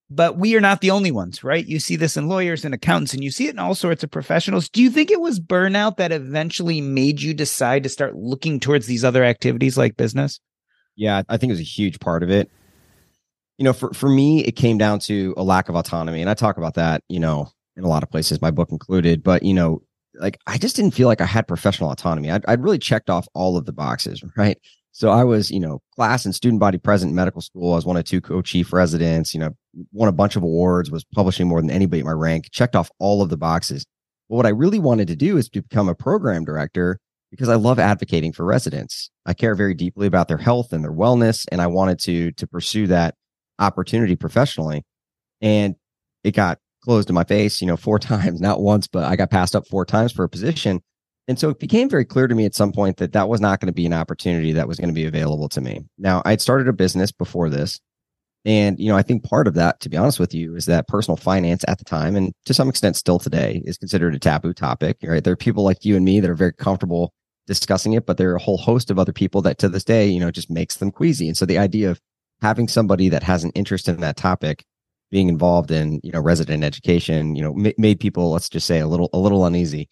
but 0.09 0.39
we 0.39 0.55
are 0.55 0.61
not 0.61 0.81
the 0.83 0.93
only 0.93 1.11
ones 1.11 1.43
right? 1.43 1.67
You 1.67 1.81
see 1.81 1.97
this 1.97 2.17
in 2.17 2.29
lawyers 2.29 2.65
and 2.65 2.73
accountants 2.73 3.13
and 3.13 3.25
you 3.25 3.31
see 3.31 3.49
it 3.49 3.55
in 3.55 3.59
all 3.59 3.75
sorts 3.75 4.05
of 4.05 4.11
professionals. 4.11 4.69
Do 4.69 4.81
you 4.81 4.89
think 4.89 5.11
it 5.11 5.21
was 5.21 5.41
burnout 5.41 5.97
that 5.97 6.13
eventually 6.13 6.81
made 6.81 7.21
you 7.21 7.35
decide 7.35 7.83
to 7.83 7.89
start 7.89 8.15
looking 8.15 8.61
towards 8.61 8.87
these 8.87 9.05
other 9.05 9.25
activities 9.25 9.77
like 9.77 9.97
business? 9.97 10.41
Yeah 10.95 11.23
i 11.29 11.37
think 11.37 11.51
it 11.51 11.55
was 11.55 11.61
a 11.61 11.65
huge 11.65 11.99
part 12.01 12.23
of 12.23 12.31
it. 12.31 12.51
You 13.59 13.65
know 13.65 13.73
for, 13.73 13.93
for 13.93 14.09
me 14.09 14.45
it 14.45 14.53
came 14.53 14.79
down 14.79 15.01
to 15.01 15.35
a 15.37 15.43
lack 15.43 15.69
of 15.69 15.75
autonomy 15.75 16.21
and 16.21 16.31
i 16.31 16.35
talk 16.35 16.57
about 16.57 16.75
that 16.75 17.03
you 17.09 17.19
know 17.19 17.51
in 17.77 17.85
a 17.85 17.89
lot 17.89 18.03
of 18.03 18.11
places, 18.11 18.41
my 18.41 18.51
book 18.51 18.71
included. 18.71 19.23
But 19.23 19.43
you 19.43 19.55
know, 19.55 19.83
like 20.15 20.39
I 20.47 20.59
just 20.59 20.77
didn't 20.77 20.95
feel 20.95 21.09
like 21.09 21.21
I 21.21 21.27
had 21.27 21.49
professional 21.49 21.91
autonomy. 21.91 22.31
I'd, 22.31 22.45
I'd 22.47 22.63
really 22.63 22.79
checked 22.79 23.11
off 23.11 23.29
all 23.35 23.57
of 23.57 23.67
the 23.67 23.73
boxes, 23.73 24.23
right? 24.37 24.59
So 24.93 25.11
I 25.11 25.25
was, 25.25 25.51
you 25.51 25.61
know, 25.61 25.83
class 25.95 26.25
and 26.25 26.35
student 26.35 26.59
body 26.59 26.79
president 26.79 27.13
in 27.13 27.17
medical 27.17 27.43
school. 27.43 27.73
I 27.73 27.77
was 27.77 27.85
one 27.85 27.99
of 27.99 28.05
two 28.05 28.23
co-chief 28.23 28.73
residents, 28.73 29.35
you 29.35 29.41
know, 29.41 29.51
won 29.93 30.09
a 30.09 30.13
bunch 30.13 30.37
of 30.37 30.43
awards, 30.43 30.91
was 30.91 31.05
publishing 31.05 31.47
more 31.47 31.61
than 31.61 31.71
anybody 31.71 32.01
at 32.01 32.07
my 32.07 32.13
rank, 32.13 32.49
checked 32.51 32.75
off 32.75 32.89
all 32.99 33.21
of 33.21 33.29
the 33.29 33.37
boxes. 33.37 33.85
But 34.31 34.37
what 34.37 34.47
I 34.47 34.51
really 34.51 34.79
wanted 34.79 35.09
to 35.09 35.17
do 35.17 35.37
is 35.37 35.51
to 35.51 35.61
become 35.61 35.91
a 35.91 35.95
program 35.95 36.47
director 36.47 36.99
because 37.31 37.51
I 37.51 37.57
love 37.57 37.79
advocating 37.79 38.33
for 38.33 38.47
residents. 38.47 39.11
I 39.27 39.35
care 39.35 39.55
very 39.55 39.75
deeply 39.75 40.07
about 40.07 40.29
their 40.29 40.39
health 40.39 40.73
and 40.73 40.83
their 40.83 40.93
wellness. 40.93 41.45
And 41.53 41.61
I 41.61 41.67
wanted 41.67 41.99
to, 42.01 42.33
to 42.33 42.47
pursue 42.47 42.87
that 42.87 43.17
opportunity 43.59 44.17
professionally. 44.17 44.83
And 45.43 45.75
it 46.25 46.35
got 46.35 46.59
closed 46.87 47.11
in 47.11 47.15
my 47.15 47.25
face, 47.25 47.61
you 47.61 47.67
know, 47.67 47.77
four 47.77 47.99
times, 48.15 48.41
not 48.41 48.63
once, 48.63 48.87
but 48.87 49.05
I 49.05 49.17
got 49.17 49.31
passed 49.31 49.55
up 49.55 49.67
four 49.67 49.85
times 49.85 50.13
for 50.13 50.25
a 50.25 50.29
position. 50.29 50.81
And 51.29 51.39
so 51.39 51.51
it 51.51 51.59
became 51.59 51.91
very 51.91 52.05
clear 52.05 52.29
to 52.29 52.35
me 52.37 52.45
at 52.45 52.55
some 52.55 52.71
point 52.73 52.99
that 52.99 53.13
that 53.13 53.29
was 53.29 53.41
not 53.41 53.61
going 53.61 53.67
to 53.67 53.73
be 53.73 53.87
an 53.87 53.93
opportunity 53.93 54.53
that 54.53 54.69
was 54.69 54.79
going 54.79 54.91
to 54.91 54.95
be 54.95 55.07
available 55.07 55.49
to 55.51 55.61
me. 55.61 55.81
Now, 55.99 56.23
I'd 56.25 56.41
started 56.41 56.69
a 56.69 56.73
business 56.73 57.11
before 57.11 57.51
this, 57.51 57.81
And, 58.45 58.79
you 58.79 58.89
know, 58.89 58.97
I 58.97 59.03
think 59.03 59.25
part 59.25 59.49
of 59.49 59.55
that, 59.55 59.81
to 59.81 59.89
be 59.89 59.97
honest 59.97 60.21
with 60.21 60.33
you, 60.33 60.55
is 60.55 60.67
that 60.67 60.87
personal 60.87 61.17
finance 61.17 61.65
at 61.67 61.79
the 61.79 61.85
time 61.85 62.15
and 62.15 62.33
to 62.45 62.55
some 62.55 62.69
extent 62.69 62.95
still 62.95 63.19
today 63.19 63.61
is 63.65 63.77
considered 63.77 64.15
a 64.15 64.21
taboo 64.21 64.55
topic, 64.55 64.99
right? 65.03 65.25
There 65.25 65.33
are 65.33 65.37
people 65.37 65.65
like 65.65 65.85
you 65.85 65.97
and 65.97 66.05
me 66.05 66.21
that 66.21 66.31
are 66.31 66.35
very 66.35 66.53
comfortable 66.53 67.13
discussing 67.49 67.95
it, 67.95 68.07
but 68.07 68.19
there 68.19 68.31
are 68.31 68.37
a 68.37 68.43
whole 68.43 68.59
host 68.59 68.93
of 68.93 68.99
other 69.01 69.13
people 69.13 69.43
that 69.43 69.59
to 69.59 69.69
this 69.69 69.83
day, 69.83 70.07
you 70.07 70.21
know, 70.21 70.31
just 70.31 70.49
makes 70.49 70.77
them 70.77 70.93
queasy. 70.93 71.27
And 71.27 71.37
so 71.37 71.45
the 71.45 71.59
idea 71.59 71.91
of 71.91 72.01
having 72.41 72.69
somebody 72.69 73.09
that 73.09 73.25
has 73.25 73.43
an 73.43 73.51
interest 73.57 73.89
in 73.89 74.01
that 74.01 74.17
topic 74.17 74.65
being 75.11 75.29
involved 75.29 75.71
in, 75.71 76.01
you 76.03 76.13
know, 76.13 76.21
resident 76.21 76.65
education, 76.65 77.37
you 77.37 77.43
know, 77.43 77.53
m- 77.53 77.75
made 77.79 78.01
people, 78.01 78.33
let's 78.33 78.49
just 78.49 78.67
say 78.67 78.81
a 78.81 78.87
little, 78.87 79.09
a 79.13 79.19
little 79.19 79.45
uneasy. 79.45 79.89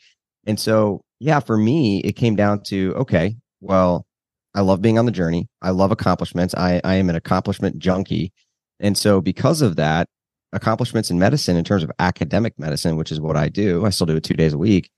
And 0.47 0.59
so, 0.59 1.03
yeah, 1.21 1.41
for 1.41 1.57
me, 1.57 2.01
it 2.01 2.13
came 2.13 2.37
down 2.37 2.63
to, 2.65 2.95
okay, 2.97 3.37
well, 3.61 4.07
I 4.55 4.61
love 4.61 4.83
being 4.83 4.99
on 4.99 5.07
the 5.07 5.13
journey. 5.13 5.49
I 5.63 5.71
love 5.71 5.91
accomplishments. 5.91 6.55
I, 6.55 6.81
I 6.85 6.95
am 6.95 7.09
an 7.09 7.17
accomplishment 7.17 7.79
junkie. 7.79 8.33
And 8.81 8.99
so, 8.99 9.21
because 9.21 9.63
of 9.63 9.77
that, 9.77 10.09
accomplishments 10.53 11.11
in 11.11 11.19
medicine, 11.19 11.57
in 11.57 11.65
terms 11.65 11.83
of 11.83 11.91
academic 11.99 12.59
medicine, 12.59 12.97
which 12.97 13.13
is 13.13 13.21
what 13.21 13.37
I 13.37 13.49
do, 13.49 13.85
I 13.85 13.91
still 13.91 14.07
do 14.07 14.17
it 14.17 14.25
two 14.25 14.35
days 14.35 14.53
a 14.53 14.59
week. 14.59 14.91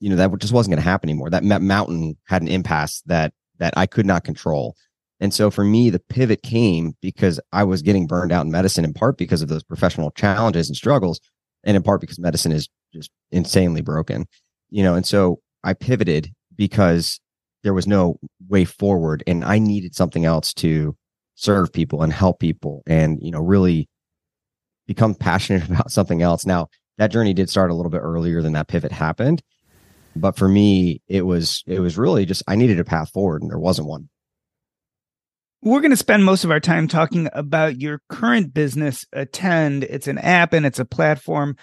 You 0.00 0.10
know, 0.10 0.16
that 0.16 0.38
just 0.38 0.52
wasn't 0.52 0.72
going 0.72 0.82
to 0.82 0.88
happen 0.88 1.08
anymore. 1.08 1.30
That 1.30 1.44
mountain 1.44 2.16
had 2.24 2.42
an 2.42 2.48
impasse 2.48 3.02
that 3.06 3.32
that 3.58 3.74
I 3.76 3.86
could 3.86 4.06
not 4.06 4.24
control. 4.24 4.76
And 5.20 5.32
so 5.32 5.50
for 5.50 5.64
me, 5.64 5.90
the 5.90 5.98
pivot 5.98 6.42
came 6.42 6.94
because 7.00 7.40
I 7.52 7.64
was 7.64 7.82
getting 7.82 8.06
burned 8.06 8.32
out 8.32 8.44
in 8.44 8.52
medicine, 8.52 8.84
in 8.84 8.92
part 8.92 9.16
because 9.16 9.42
of 9.42 9.48
those 9.48 9.62
professional 9.62 10.10
challenges 10.10 10.68
and 10.68 10.76
struggles, 10.76 11.20
and 11.64 11.76
in 11.76 11.82
part 11.82 12.00
because 12.00 12.18
medicine 12.18 12.52
is 12.52 12.68
just 12.92 13.10
insanely 13.30 13.80
broken. 13.80 14.26
You 14.70 14.82
know, 14.82 14.94
and 14.94 15.06
so 15.06 15.40
I 15.64 15.74
pivoted 15.74 16.32
because 16.54 17.20
there 17.62 17.74
was 17.74 17.86
no 17.86 18.18
way 18.48 18.64
forward 18.64 19.24
and 19.26 19.44
I 19.44 19.58
needed 19.58 19.94
something 19.94 20.24
else 20.24 20.54
to 20.54 20.96
serve 21.34 21.72
people 21.72 22.02
and 22.02 22.12
help 22.12 22.38
people 22.38 22.82
and, 22.86 23.18
you 23.22 23.30
know, 23.30 23.40
really 23.40 23.88
become 24.86 25.14
passionate 25.14 25.64
about 25.70 25.90
something 25.90 26.22
else. 26.22 26.46
Now, 26.46 26.68
that 26.98 27.10
journey 27.10 27.34
did 27.34 27.50
start 27.50 27.70
a 27.70 27.74
little 27.74 27.90
bit 27.90 28.02
earlier 28.02 28.42
than 28.42 28.52
that 28.52 28.68
pivot 28.68 28.92
happened. 28.92 29.42
But 30.14 30.36
for 30.36 30.48
me, 30.48 31.02
it 31.08 31.26
was 31.26 31.62
it 31.66 31.80
was 31.80 31.98
really 31.98 32.24
just 32.24 32.42
I 32.48 32.56
needed 32.56 32.80
a 32.80 32.84
path 32.84 33.10
forward 33.10 33.42
and 33.42 33.50
there 33.50 33.58
wasn't 33.58 33.88
one. 33.88 34.08
We're 35.62 35.80
going 35.80 35.90
to 35.90 35.96
spend 35.96 36.24
most 36.24 36.44
of 36.44 36.50
our 36.50 36.60
time 36.60 36.86
talking 36.86 37.28
about 37.32 37.80
your 37.80 38.02
current 38.08 38.52
business, 38.52 39.06
Attend. 39.12 39.84
It's 39.84 40.06
an 40.06 40.18
app 40.18 40.52
and 40.52 40.66
it's 40.66 40.78
a 40.78 40.84
platform. 40.84 41.56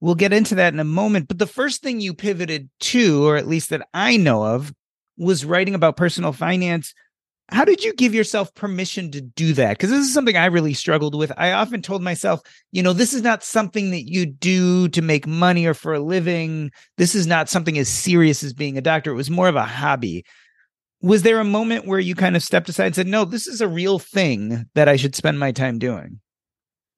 We'll 0.00 0.14
get 0.14 0.32
into 0.32 0.54
that 0.56 0.72
in 0.72 0.80
a 0.80 0.84
moment. 0.84 1.28
But 1.28 1.38
the 1.38 1.46
first 1.46 1.82
thing 1.82 2.00
you 2.00 2.14
pivoted 2.14 2.68
to, 2.80 3.26
or 3.26 3.36
at 3.36 3.48
least 3.48 3.70
that 3.70 3.88
I 3.94 4.16
know 4.16 4.44
of, 4.44 4.72
was 5.16 5.44
writing 5.44 5.74
about 5.74 5.96
personal 5.96 6.32
finance. 6.32 6.94
How 7.50 7.64
did 7.64 7.82
you 7.82 7.94
give 7.94 8.14
yourself 8.14 8.54
permission 8.54 9.10
to 9.12 9.22
do 9.22 9.54
that? 9.54 9.70
Because 9.70 9.90
this 9.90 10.06
is 10.06 10.12
something 10.12 10.36
I 10.36 10.46
really 10.46 10.74
struggled 10.74 11.14
with. 11.14 11.32
I 11.38 11.52
often 11.52 11.80
told 11.80 12.02
myself, 12.02 12.42
you 12.72 12.82
know, 12.82 12.92
this 12.92 13.14
is 13.14 13.22
not 13.22 13.42
something 13.42 13.90
that 13.90 14.06
you 14.06 14.26
do 14.26 14.88
to 14.90 15.00
make 15.00 15.26
money 15.26 15.64
or 15.64 15.72
for 15.72 15.94
a 15.94 16.00
living. 16.00 16.70
This 16.98 17.14
is 17.14 17.26
not 17.26 17.48
something 17.48 17.78
as 17.78 17.88
serious 17.88 18.44
as 18.44 18.52
being 18.52 18.76
a 18.76 18.82
doctor. 18.82 19.10
It 19.10 19.16
was 19.16 19.30
more 19.30 19.48
of 19.48 19.56
a 19.56 19.64
hobby. 19.64 20.26
Was 21.00 21.22
there 21.22 21.38
a 21.38 21.44
moment 21.44 21.86
where 21.86 22.00
you 22.00 22.14
kind 22.14 22.36
of 22.36 22.42
stepped 22.42 22.68
aside 22.68 22.86
and 22.86 22.94
said, 22.94 23.06
no, 23.06 23.24
this 23.24 23.46
is 23.46 23.60
a 23.60 23.68
real 23.68 23.98
thing 23.98 24.66
that 24.74 24.88
I 24.88 24.96
should 24.96 25.14
spend 25.14 25.38
my 25.38 25.52
time 25.52 25.78
doing? 25.78 26.20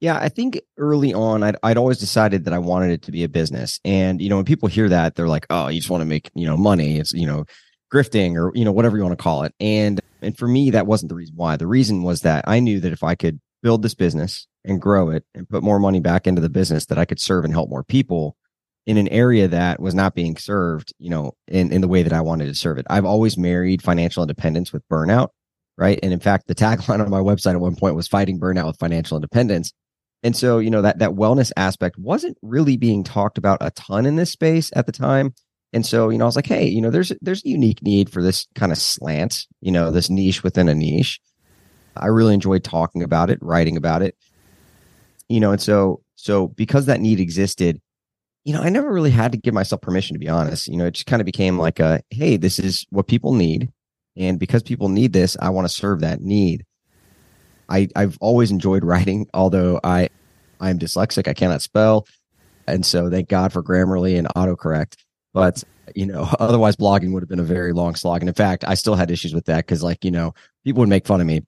Yeah, 0.00 0.18
I 0.18 0.30
think 0.30 0.58
early 0.78 1.12
on, 1.12 1.42
I'd, 1.42 1.56
I'd 1.62 1.76
always 1.76 1.98
decided 1.98 2.46
that 2.46 2.54
I 2.54 2.58
wanted 2.58 2.90
it 2.92 3.02
to 3.02 3.12
be 3.12 3.22
a 3.24 3.28
business. 3.28 3.78
And, 3.84 4.22
you 4.22 4.30
know, 4.30 4.36
when 4.36 4.46
people 4.46 4.68
hear 4.68 4.88
that, 4.88 5.14
they're 5.14 5.28
like, 5.28 5.46
oh, 5.50 5.68
you 5.68 5.80
just 5.80 5.90
want 5.90 6.00
to 6.00 6.06
make, 6.06 6.30
you 6.34 6.46
know, 6.46 6.56
money. 6.56 6.98
It's, 6.98 7.12
you 7.12 7.26
know, 7.26 7.44
grifting 7.92 8.36
or 8.36 8.52
you 8.54 8.64
know 8.64 8.72
whatever 8.72 8.96
you 8.96 9.02
want 9.02 9.16
to 9.16 9.22
call 9.22 9.42
it 9.42 9.54
and 9.60 10.00
and 10.22 10.38
for 10.38 10.46
me 10.46 10.70
that 10.70 10.86
wasn't 10.86 11.08
the 11.08 11.14
reason 11.14 11.34
why 11.36 11.56
the 11.56 11.66
reason 11.66 12.02
was 12.02 12.20
that 12.20 12.44
i 12.46 12.60
knew 12.60 12.80
that 12.80 12.92
if 12.92 13.02
i 13.02 13.14
could 13.14 13.40
build 13.62 13.82
this 13.82 13.94
business 13.94 14.46
and 14.64 14.80
grow 14.80 15.10
it 15.10 15.24
and 15.34 15.48
put 15.48 15.62
more 15.62 15.80
money 15.80 16.00
back 16.00 16.26
into 16.26 16.40
the 16.40 16.48
business 16.48 16.86
that 16.86 16.98
i 16.98 17.04
could 17.04 17.20
serve 17.20 17.44
and 17.44 17.52
help 17.52 17.68
more 17.68 17.82
people 17.82 18.36
in 18.90 18.96
an 18.96 19.08
area 19.08 19.46
that 19.48 19.80
was 19.80 19.94
not 19.94 20.14
being 20.14 20.36
served 20.36 20.92
you 20.98 21.08
know 21.08 21.32
in, 21.48 21.72
in 21.72 21.80
the 21.80 21.88
way 21.88 22.02
that 22.02 22.12
i 22.12 22.20
wanted 22.20 22.46
to 22.46 22.54
serve 22.54 22.78
it 22.78 22.86
i've 22.90 23.04
always 23.04 23.38
married 23.38 23.82
financial 23.82 24.22
independence 24.22 24.72
with 24.72 24.86
burnout 24.88 25.28
right 25.78 25.98
and 26.02 26.12
in 26.12 26.20
fact 26.20 26.46
the 26.46 26.54
tagline 26.54 27.00
on 27.04 27.10
my 27.10 27.20
website 27.20 27.52
at 27.52 27.60
one 27.60 27.76
point 27.76 27.94
was 27.94 28.08
fighting 28.08 28.38
burnout 28.38 28.66
with 28.66 28.78
financial 28.78 29.16
independence 29.16 29.72
and 30.22 30.36
so 30.36 30.58
you 30.58 30.70
know 30.70 30.82
that 30.82 30.98
that 30.98 31.10
wellness 31.10 31.52
aspect 31.56 31.96
wasn't 31.98 32.36
really 32.42 32.76
being 32.76 33.04
talked 33.04 33.38
about 33.38 33.58
a 33.60 33.70
ton 33.70 34.06
in 34.06 34.16
this 34.16 34.30
space 34.30 34.70
at 34.74 34.86
the 34.86 34.92
time 34.92 35.32
and 35.72 35.86
so, 35.86 36.08
you 36.08 36.18
know, 36.18 36.24
I 36.24 36.26
was 36.26 36.36
like, 36.36 36.46
hey, 36.46 36.66
you 36.66 36.80
know, 36.80 36.90
there's 36.90 37.12
there's 37.20 37.44
a 37.44 37.48
unique 37.48 37.82
need 37.82 38.10
for 38.10 38.22
this 38.22 38.46
kind 38.54 38.72
of 38.72 38.78
slant, 38.78 39.46
you 39.60 39.70
know, 39.70 39.90
this 39.90 40.10
niche 40.10 40.42
within 40.42 40.68
a 40.68 40.74
niche. 40.74 41.20
I 41.96 42.06
really 42.06 42.34
enjoyed 42.34 42.64
talking 42.64 43.02
about 43.02 43.30
it, 43.30 43.38
writing 43.40 43.76
about 43.76 44.02
it. 44.02 44.16
You 45.28 45.38
know, 45.38 45.52
and 45.52 45.60
so 45.60 46.02
so 46.16 46.48
because 46.48 46.86
that 46.86 47.00
need 47.00 47.20
existed, 47.20 47.80
you 48.44 48.52
know, 48.52 48.60
I 48.60 48.68
never 48.68 48.92
really 48.92 49.10
had 49.10 49.32
to 49.32 49.38
give 49.38 49.54
myself 49.54 49.82
permission 49.82 50.14
to 50.14 50.20
be 50.20 50.28
honest. 50.28 50.68
You 50.68 50.76
know, 50.76 50.86
it 50.86 50.92
just 50.92 51.06
kind 51.06 51.20
of 51.20 51.26
became 51.26 51.58
like 51.58 51.78
a, 51.78 52.00
hey, 52.10 52.36
this 52.36 52.58
is 52.58 52.86
what 52.90 53.06
people 53.06 53.34
need. 53.34 53.70
And 54.16 54.38
because 54.38 54.62
people 54.62 54.88
need 54.88 55.12
this, 55.12 55.36
I 55.40 55.50
want 55.50 55.68
to 55.68 55.72
serve 55.72 56.00
that 56.00 56.20
need. 56.20 56.64
I, 57.68 57.88
I've 57.94 58.18
always 58.20 58.50
enjoyed 58.50 58.84
writing, 58.84 59.28
although 59.34 59.80
I 59.84 60.08
I'm 60.60 60.78
dyslexic, 60.78 61.28
I 61.28 61.34
cannot 61.34 61.62
spell. 61.62 62.06
And 62.66 62.84
so 62.84 63.08
thank 63.08 63.28
God 63.28 63.52
for 63.52 63.62
Grammarly 63.62 64.18
and 64.18 64.28
autocorrect 64.36 64.96
but 65.32 65.62
you 65.94 66.06
know, 66.06 66.28
otherwise 66.40 66.76
blogging 66.76 67.12
would 67.12 67.22
have 67.22 67.28
been 67.28 67.40
a 67.40 67.44
very 67.44 67.72
long 67.72 67.94
slog. 67.94 68.22
And 68.22 68.28
in 68.28 68.34
fact, 68.34 68.64
I 68.66 68.74
still 68.74 68.94
had 68.94 69.10
issues 69.10 69.34
with 69.34 69.46
that 69.46 69.66
because, 69.66 69.82
like, 69.82 70.04
you 70.04 70.10
know, 70.10 70.34
people 70.64 70.80
would 70.80 70.88
make 70.88 71.06
fun 71.06 71.20
of 71.20 71.26
me. 71.26 71.42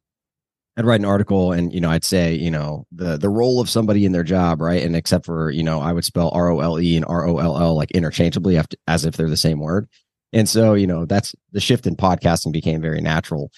I'd 0.76 0.86
write 0.86 1.00
an 1.00 1.06
article 1.06 1.52
and 1.52 1.72
you 1.72 1.80
know 1.80 1.90
I'd 1.90 2.04
say 2.04 2.34
you 2.34 2.50
know 2.50 2.86
the 2.92 3.18
the 3.18 3.28
role 3.28 3.60
of 3.60 3.68
somebody 3.68 4.06
in 4.06 4.12
their 4.12 4.22
job 4.22 4.60
right? 4.60 4.82
And 4.82 4.96
except 4.96 5.26
for 5.26 5.50
you 5.50 5.62
know 5.62 5.80
I 5.80 5.92
would 5.92 6.04
spell 6.04 6.30
R 6.32 6.50
O 6.50 6.60
L 6.60 6.80
E 6.80 6.96
and 6.96 7.04
R 7.06 7.26
O 7.26 7.38
L 7.38 7.58
L 7.58 7.76
like 7.76 7.90
interchangeably 7.90 8.60
as 8.86 9.04
if 9.04 9.16
they're 9.16 9.28
the 9.28 9.36
same 9.36 9.60
word. 9.60 9.88
And 10.32 10.48
so 10.48 10.74
you 10.74 10.86
know 10.86 11.04
that's 11.04 11.34
the 11.52 11.60
shift 11.60 11.86
in 11.86 11.96
podcasting 11.96 12.52
became 12.52 12.80
very 12.80 13.00
natural 13.00 13.50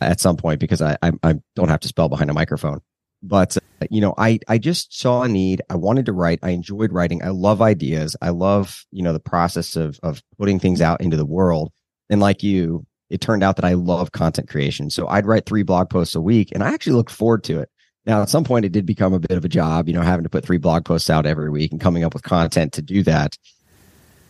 at 0.00 0.20
some 0.20 0.36
point 0.36 0.58
because 0.58 0.82
I 0.82 0.96
I, 1.02 1.12
I 1.22 1.34
don't 1.54 1.68
have 1.68 1.80
to 1.80 1.88
spell 1.88 2.08
behind 2.08 2.30
a 2.30 2.34
microphone. 2.34 2.80
But 3.22 3.56
uh, 3.56 3.86
you 3.88 4.00
know 4.00 4.14
i 4.18 4.38
i 4.48 4.58
just 4.58 4.98
saw 4.98 5.22
a 5.22 5.28
need. 5.28 5.62
I 5.70 5.76
wanted 5.76 6.06
to 6.06 6.12
write. 6.12 6.40
I 6.42 6.50
enjoyed 6.50 6.92
writing. 6.92 7.22
I 7.22 7.28
love 7.28 7.62
ideas. 7.62 8.16
I 8.20 8.30
love 8.30 8.84
you 8.90 9.04
know 9.04 9.12
the 9.12 9.20
process 9.20 9.76
of 9.76 10.00
of 10.02 10.20
putting 10.36 10.58
things 10.58 10.80
out 10.80 11.00
into 11.00 11.16
the 11.16 11.26
world. 11.26 11.72
And 12.10 12.20
like 12.20 12.42
you 12.42 12.86
it 13.10 13.20
turned 13.20 13.42
out 13.42 13.56
that 13.56 13.64
i 13.64 13.74
love 13.74 14.12
content 14.12 14.48
creation 14.48 14.90
so 14.90 15.06
i'd 15.08 15.26
write 15.26 15.46
three 15.46 15.62
blog 15.62 15.88
posts 15.88 16.14
a 16.14 16.20
week 16.20 16.50
and 16.52 16.62
i 16.62 16.68
actually 16.68 16.94
looked 16.94 17.10
forward 17.10 17.44
to 17.44 17.60
it 17.60 17.68
now 18.04 18.22
at 18.22 18.28
some 18.28 18.44
point 18.44 18.64
it 18.64 18.72
did 18.72 18.86
become 18.86 19.12
a 19.12 19.20
bit 19.20 19.36
of 19.36 19.44
a 19.44 19.48
job 19.48 19.88
you 19.88 19.94
know 19.94 20.02
having 20.02 20.24
to 20.24 20.30
put 20.30 20.44
three 20.44 20.58
blog 20.58 20.84
posts 20.84 21.10
out 21.10 21.26
every 21.26 21.50
week 21.50 21.72
and 21.72 21.80
coming 21.80 22.04
up 22.04 22.14
with 22.14 22.22
content 22.22 22.72
to 22.72 22.82
do 22.82 23.02
that 23.02 23.36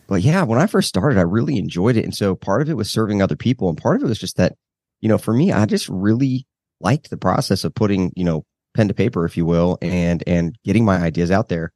but 0.06 0.23
yeah 0.23 0.42
when 0.42 0.59
i 0.59 0.66
first 0.66 0.88
started 0.88 1.18
i 1.18 1.23
really 1.23 1.59
enjoyed 1.59 1.97
it 1.97 2.04
and 2.04 2.14
so 2.14 2.35
part 2.35 2.62
of 2.62 2.68
it 2.68 2.76
was 2.76 2.90
serving 2.90 3.23
other 3.23 3.37
people 3.37 3.68
and 3.68 3.78
part 3.78 3.97
of 3.97 4.02
it 4.02 4.09
was 4.09 4.18
just 4.18 4.37
that 4.37 4.54
you 5.00 5.09
know 5.09 5.18
for 5.18 5.33
me 5.33 5.52
i 5.52 5.64
just 5.66 5.88
really 5.88 6.47
liked 6.80 7.11
the 7.11 7.16
process 7.16 7.64
of 7.64 7.75
putting 7.75 8.12
you 8.16 8.25
know 8.25 8.45
pen 8.76 8.88
to 8.88 8.95
paper, 8.95 9.25
if 9.25 9.37
you 9.37 9.45
will, 9.45 9.78
and 9.83 10.23
and 10.26 10.56
getting 10.62 10.85
my 10.85 10.99
ideas 10.99 11.30
out 11.30 11.49
there. 11.49 11.73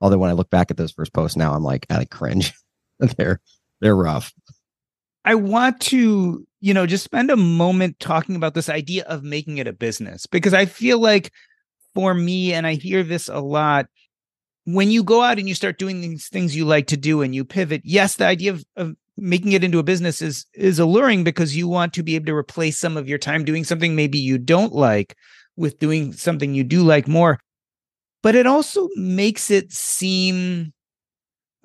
Although 0.00 0.18
when 0.18 0.30
I 0.30 0.34
look 0.34 0.50
back 0.50 0.70
at 0.70 0.76
those 0.76 0.92
first 0.92 1.12
posts 1.12 1.36
now, 1.36 1.54
I'm 1.54 1.62
like, 1.62 1.86
I 1.88 2.04
cringe. 2.04 2.52
they're 2.98 3.40
they're 3.80 3.96
rough. 3.96 4.32
I 5.24 5.34
want 5.34 5.80
to, 5.82 6.46
you 6.60 6.74
know, 6.74 6.86
just 6.86 7.04
spend 7.04 7.30
a 7.30 7.36
moment 7.36 8.00
talking 8.00 8.36
about 8.36 8.54
this 8.54 8.68
idea 8.68 9.04
of 9.04 9.22
making 9.22 9.58
it 9.58 9.66
a 9.66 9.72
business 9.72 10.26
because 10.26 10.54
I 10.54 10.66
feel 10.66 10.98
like 10.98 11.32
for 11.94 12.14
me, 12.14 12.52
and 12.52 12.66
I 12.66 12.74
hear 12.74 13.02
this 13.02 13.28
a 13.28 13.40
lot, 13.40 13.86
when 14.64 14.90
you 14.90 15.02
go 15.02 15.22
out 15.22 15.38
and 15.38 15.48
you 15.48 15.54
start 15.54 15.78
doing 15.78 16.00
these 16.00 16.28
things 16.28 16.54
you 16.54 16.64
like 16.64 16.86
to 16.88 16.96
do 16.96 17.22
and 17.22 17.34
you 17.34 17.44
pivot, 17.44 17.82
yes, 17.84 18.16
the 18.16 18.26
idea 18.26 18.52
of, 18.52 18.64
of 18.76 18.94
making 19.16 19.52
it 19.52 19.64
into 19.64 19.78
a 19.78 19.82
business 19.82 20.22
is 20.22 20.46
is 20.54 20.78
alluring 20.78 21.24
because 21.24 21.56
you 21.56 21.68
want 21.68 21.92
to 21.94 22.02
be 22.02 22.14
able 22.14 22.26
to 22.26 22.34
replace 22.34 22.78
some 22.78 22.96
of 22.96 23.08
your 23.08 23.18
time 23.18 23.44
doing 23.44 23.64
something 23.64 23.94
maybe 23.94 24.18
you 24.18 24.38
don't 24.38 24.72
like 24.72 25.16
with 25.56 25.78
doing 25.78 26.12
something 26.12 26.54
you 26.54 26.64
do 26.64 26.82
like 26.82 27.06
more. 27.06 27.38
But 28.22 28.34
it 28.34 28.46
also 28.46 28.88
makes 28.96 29.50
it 29.50 29.72
seem, 29.72 30.72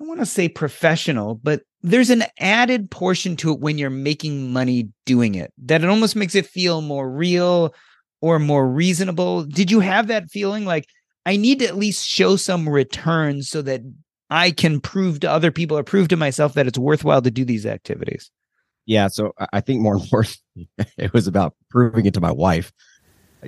I 0.00 0.04
want 0.04 0.20
to 0.20 0.26
say 0.26 0.48
professional, 0.48 1.34
but 1.34 1.62
there's 1.90 2.10
an 2.10 2.24
added 2.38 2.90
portion 2.90 3.36
to 3.36 3.52
it 3.52 3.60
when 3.60 3.78
you're 3.78 3.90
making 3.90 4.52
money 4.52 4.88
doing 5.04 5.34
it 5.34 5.52
that 5.58 5.82
it 5.82 5.90
almost 5.90 6.16
makes 6.16 6.34
it 6.34 6.46
feel 6.46 6.80
more 6.80 7.10
real 7.10 7.74
or 8.20 8.38
more 8.38 8.68
reasonable. 8.68 9.44
Did 9.44 9.70
you 9.70 9.80
have 9.80 10.08
that 10.08 10.30
feeling 10.30 10.64
like 10.64 10.86
I 11.24 11.36
need 11.36 11.60
to 11.60 11.66
at 11.66 11.76
least 11.76 12.06
show 12.06 12.36
some 12.36 12.68
return 12.68 13.42
so 13.42 13.62
that 13.62 13.82
I 14.30 14.50
can 14.50 14.80
prove 14.80 15.20
to 15.20 15.30
other 15.30 15.50
people 15.50 15.76
or 15.78 15.84
prove 15.84 16.08
to 16.08 16.16
myself 16.16 16.54
that 16.54 16.66
it's 16.66 16.78
worthwhile 16.78 17.22
to 17.22 17.30
do 17.30 17.44
these 17.44 17.66
activities? 17.66 18.30
Yeah. 18.86 19.08
So 19.08 19.32
I 19.52 19.60
think 19.60 19.80
more 19.80 19.94
important, 19.94 20.38
it 20.98 21.12
was 21.12 21.26
about 21.26 21.54
proving 21.70 22.06
it 22.06 22.14
to 22.14 22.20
my 22.20 22.32
wife 22.32 22.72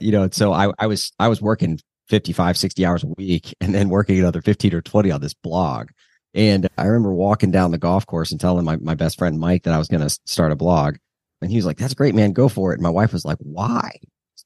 you 0.00 0.12
know, 0.12 0.28
so 0.30 0.52
I, 0.52 0.72
I 0.78 0.86
was 0.86 1.12
I 1.18 1.28
was 1.28 1.40
working 1.40 1.80
55, 2.08 2.56
60 2.56 2.86
hours 2.86 3.04
a 3.04 3.08
week 3.18 3.54
and 3.60 3.74
then 3.74 3.88
working 3.88 4.18
another 4.18 4.42
15 4.42 4.74
or 4.74 4.80
20 4.80 5.10
on 5.10 5.20
this 5.20 5.34
blog. 5.34 5.88
And 6.34 6.68
I 6.76 6.84
remember 6.84 7.12
walking 7.12 7.50
down 7.50 7.70
the 7.70 7.78
golf 7.78 8.06
course 8.06 8.30
and 8.30 8.40
telling 8.40 8.64
my, 8.64 8.76
my 8.76 8.94
best 8.94 9.18
friend 9.18 9.38
Mike 9.38 9.64
that 9.64 9.74
I 9.74 9.78
was 9.78 9.88
going 9.88 10.06
to 10.06 10.18
start 10.26 10.52
a 10.52 10.56
blog. 10.56 10.96
And 11.40 11.50
he 11.50 11.56
was 11.56 11.66
like, 11.66 11.78
that's 11.78 11.94
great, 11.94 12.14
man. 12.14 12.32
Go 12.32 12.48
for 12.48 12.72
it. 12.72 12.76
And 12.76 12.82
my 12.82 12.90
wife 12.90 13.12
was 13.12 13.24
like, 13.24 13.38
why? 13.40 13.90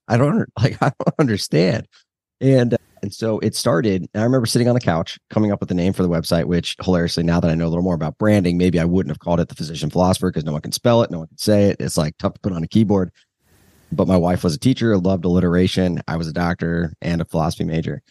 I 0.09 0.17
don't 0.17 0.49
like 0.59 0.81
I 0.83 0.93
don't 0.99 1.15
understand. 1.19 1.89
And 2.41 2.77
and 3.03 3.13
so 3.13 3.41
it 3.41 3.57
started. 3.57 4.09
I 4.15 4.23
remember 4.23 4.47
sitting 4.47 4.69
on 4.69 4.75
the 4.75 4.81
couch 4.81 5.19
coming 5.29 5.51
up 5.51 5.59
with 5.59 5.69
the 5.69 5.75
name 5.75 5.93
for 5.93 6.05
the 6.05 6.09
website, 6.09 6.45
which 6.45 6.77
hilariously, 6.81 7.25
now 7.25 7.41
that 7.41 7.51
I 7.51 7.55
know 7.55 7.67
a 7.67 7.69
little 7.69 7.83
more 7.83 7.97
about 7.97 8.17
branding, 8.17 8.57
maybe 8.57 8.79
I 8.79 8.85
wouldn't 8.85 9.11
have 9.11 9.19
called 9.19 9.41
it 9.41 9.49
the 9.49 9.57
physician 9.57 9.91
philosopher 9.91 10.31
because 10.31 10.45
no 10.45 10.53
one 10.53 10.61
can 10.61 10.71
spell 10.71 11.03
it, 11.03 11.11
no 11.11 11.19
one 11.19 11.27
can 11.27 11.39
say 11.39 11.71
it. 11.71 11.79
It's 11.81 11.97
like 11.97 12.17
tough 12.19 12.35
to 12.35 12.41
put 12.41 12.53
on 12.53 12.63
a 12.63 12.69
keyboard. 12.69 13.11
But 13.91 14.09
my 14.09 14.17
wife 14.17 14.45
was 14.45 14.55
a 14.55 14.59
teacher, 14.59 14.97
loved 14.97 15.25
alliteration. 15.25 16.01
I 16.07 16.17
was 16.17 16.29
a 16.29 16.33
doctor 16.33 16.95
and 17.03 17.21
a 17.21 17.25
philosophy 17.25 17.65
major. 17.65 18.03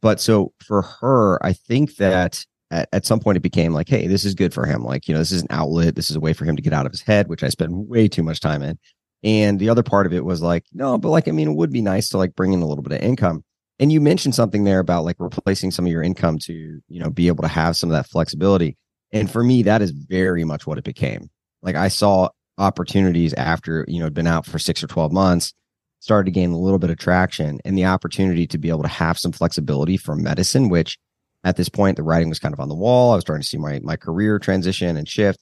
But 0.00 0.20
so 0.20 0.52
for 0.64 0.82
her, 0.82 1.44
I 1.44 1.54
think 1.54 1.96
that 1.96 2.44
at, 2.70 2.88
at 2.92 3.06
some 3.06 3.20
point 3.20 3.36
it 3.36 3.42
became 3.42 3.72
like, 3.72 3.88
hey, 3.88 4.06
this 4.06 4.24
is 4.24 4.34
good 4.34 4.54
for 4.54 4.66
him. 4.66 4.84
Like, 4.84 5.08
you 5.08 5.14
know, 5.14 5.20
this 5.20 5.32
is 5.32 5.42
an 5.42 5.48
outlet. 5.50 5.94
This 5.94 6.10
is 6.10 6.16
a 6.16 6.20
way 6.20 6.32
for 6.32 6.44
him 6.44 6.56
to 6.56 6.62
get 6.62 6.72
out 6.72 6.86
of 6.86 6.92
his 6.92 7.02
head, 7.02 7.28
which 7.28 7.42
I 7.42 7.48
spend 7.48 7.88
way 7.88 8.08
too 8.08 8.22
much 8.22 8.40
time 8.40 8.62
in. 8.62 8.78
And 9.22 9.58
the 9.58 9.70
other 9.70 9.82
part 9.82 10.06
of 10.06 10.12
it 10.12 10.24
was 10.24 10.42
like, 10.42 10.64
no, 10.72 10.98
but 10.98 11.08
like, 11.08 11.28
I 11.28 11.30
mean, 11.30 11.48
it 11.48 11.54
would 11.54 11.72
be 11.72 11.80
nice 11.80 12.10
to 12.10 12.18
like 12.18 12.34
bring 12.34 12.52
in 12.52 12.60
a 12.60 12.66
little 12.66 12.82
bit 12.82 12.92
of 12.92 13.00
income. 13.00 13.42
And 13.78 13.90
you 13.90 14.00
mentioned 14.00 14.34
something 14.34 14.64
there 14.64 14.78
about 14.78 15.04
like 15.04 15.16
replacing 15.18 15.70
some 15.70 15.86
of 15.86 15.90
your 15.90 16.02
income 16.02 16.38
to, 16.40 16.52
you 16.52 17.00
know, 17.00 17.10
be 17.10 17.28
able 17.28 17.42
to 17.42 17.48
have 17.48 17.76
some 17.76 17.90
of 17.90 17.94
that 17.94 18.08
flexibility. 18.08 18.76
And 19.12 19.30
for 19.30 19.42
me, 19.42 19.62
that 19.62 19.82
is 19.82 19.90
very 19.90 20.44
much 20.44 20.66
what 20.66 20.78
it 20.78 20.84
became. 20.84 21.30
Like 21.62 21.74
I 21.74 21.88
saw 21.88 22.28
opportunities 22.58 23.32
after, 23.34 23.84
you 23.88 23.98
know, 23.98 24.04
had 24.04 24.14
been 24.14 24.26
out 24.26 24.46
for 24.46 24.58
six 24.58 24.82
or 24.82 24.86
12 24.86 25.12
months, 25.12 25.54
started 26.00 26.26
to 26.26 26.30
gain 26.30 26.52
a 26.52 26.58
little 26.58 26.78
bit 26.78 26.90
of 26.90 26.98
traction 26.98 27.60
and 27.64 27.76
the 27.78 27.86
opportunity 27.86 28.46
to 28.46 28.58
be 28.58 28.68
able 28.68 28.82
to 28.82 28.88
have 28.88 29.18
some 29.18 29.32
flexibility 29.32 29.96
for 29.96 30.14
medicine, 30.14 30.68
which 30.68 30.98
at 31.44 31.56
this 31.56 31.68
point, 31.68 31.96
the 31.96 32.02
writing 32.02 32.30
was 32.30 32.38
kind 32.38 32.54
of 32.54 32.60
on 32.60 32.68
the 32.68 32.74
wall. 32.74 33.12
I 33.12 33.16
was 33.16 33.22
starting 33.22 33.42
to 33.42 33.48
see 33.48 33.58
my, 33.58 33.78
my 33.82 33.96
career 33.96 34.38
transition 34.38 34.96
and 34.96 35.06
shift. 35.06 35.38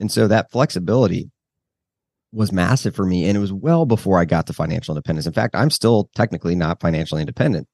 And 0.00 0.10
so 0.10 0.28
that 0.28 0.50
flexibility 0.50 1.30
was 2.32 2.52
massive 2.52 2.94
for 2.94 3.06
me. 3.06 3.26
And 3.26 3.36
it 3.36 3.40
was 3.40 3.52
well 3.52 3.86
before 3.86 4.18
I 4.18 4.24
got 4.24 4.48
to 4.48 4.52
financial 4.52 4.94
independence. 4.94 5.26
In 5.26 5.32
fact, 5.32 5.54
I'm 5.54 5.70
still 5.70 6.10
technically 6.14 6.54
not 6.54 6.80
financially 6.80 7.22
independent. 7.22 7.68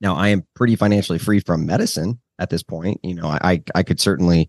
Now, 0.00 0.16
I 0.16 0.28
am 0.28 0.42
pretty 0.54 0.76
financially 0.76 1.18
free 1.18 1.40
from 1.40 1.66
medicine 1.66 2.20
at 2.38 2.50
this 2.50 2.62
point. 2.62 3.00
You 3.02 3.14
know, 3.14 3.28
I, 3.28 3.62
I 3.74 3.82
could 3.82 4.00
certainly 4.00 4.48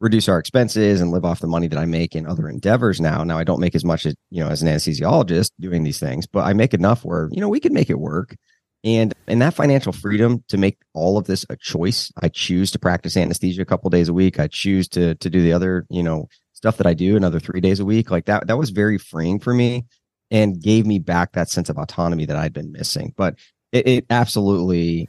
reduce 0.00 0.28
our 0.28 0.38
expenses 0.38 1.00
and 1.00 1.10
live 1.10 1.24
off 1.24 1.40
the 1.40 1.46
money 1.46 1.68
that 1.68 1.78
I 1.78 1.84
make 1.84 2.14
in 2.14 2.26
other 2.26 2.48
endeavors 2.48 3.00
now. 3.00 3.24
Now, 3.24 3.38
I 3.38 3.44
don't 3.44 3.60
make 3.60 3.74
as 3.74 3.84
much 3.84 4.04
as, 4.06 4.14
you 4.30 4.42
know, 4.42 4.50
as 4.50 4.62
an 4.62 4.68
anesthesiologist 4.68 5.50
doing 5.60 5.84
these 5.84 6.00
things, 6.00 6.26
but 6.26 6.44
I 6.44 6.52
make 6.52 6.74
enough 6.74 7.04
where, 7.04 7.28
you 7.30 7.40
know, 7.40 7.48
we 7.48 7.60
can 7.60 7.72
make 7.72 7.90
it 7.90 7.98
work. 7.98 8.36
And 8.84 9.14
and 9.26 9.40
that 9.40 9.54
financial 9.54 9.92
freedom 9.92 10.44
to 10.48 10.58
make 10.58 10.78
all 10.92 11.16
of 11.16 11.26
this 11.26 11.46
a 11.48 11.56
choice. 11.56 12.12
I 12.22 12.28
choose 12.28 12.70
to 12.72 12.78
practice 12.78 13.16
anesthesia 13.16 13.62
a 13.62 13.64
couple 13.64 13.88
days 13.88 14.10
a 14.10 14.12
week. 14.12 14.38
I 14.38 14.46
choose 14.46 14.88
to 14.88 15.14
to 15.14 15.30
do 15.30 15.40
the 15.40 15.54
other, 15.54 15.86
you 15.88 16.02
know, 16.02 16.28
stuff 16.52 16.76
that 16.78 16.86
I 16.86 16.94
do 16.94 17.16
another 17.16 17.40
three 17.40 17.60
days 17.60 17.80
a 17.80 17.84
week. 17.84 18.10
Like 18.10 18.24
that, 18.24 18.46
that 18.46 18.56
was 18.56 18.70
very 18.70 18.96
freeing 18.96 19.38
for 19.38 19.52
me 19.52 19.84
and 20.30 20.62
gave 20.62 20.86
me 20.86 20.98
back 20.98 21.32
that 21.32 21.50
sense 21.50 21.68
of 21.68 21.76
autonomy 21.76 22.24
that 22.24 22.36
I'd 22.36 22.52
been 22.52 22.72
missing. 22.72 23.12
But 23.16 23.36
it, 23.70 23.86
it 23.86 24.06
absolutely, 24.08 25.08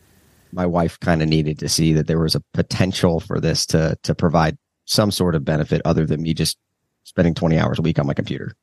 my 0.52 0.66
wife 0.66 1.00
kind 1.00 1.22
of 1.22 1.30
needed 1.30 1.60
to 1.60 1.70
see 1.70 1.94
that 1.94 2.08
there 2.08 2.20
was 2.20 2.36
a 2.36 2.44
potential 2.54 3.20
for 3.20 3.40
this 3.40 3.66
to 3.68 3.98
to 4.04 4.14
provide 4.14 4.58
some 4.86 5.12
sort 5.12 5.36
of 5.36 5.46
benefit 5.46 5.82
other 5.86 6.06
than 6.06 6.22
me 6.22 6.34
just 6.34 6.58
spending 7.04 7.34
20 7.34 7.58
hours 7.58 7.80
a 7.80 7.82
week 7.82 8.00
on 8.00 8.08
my 8.08 8.14
computer. 8.14 8.54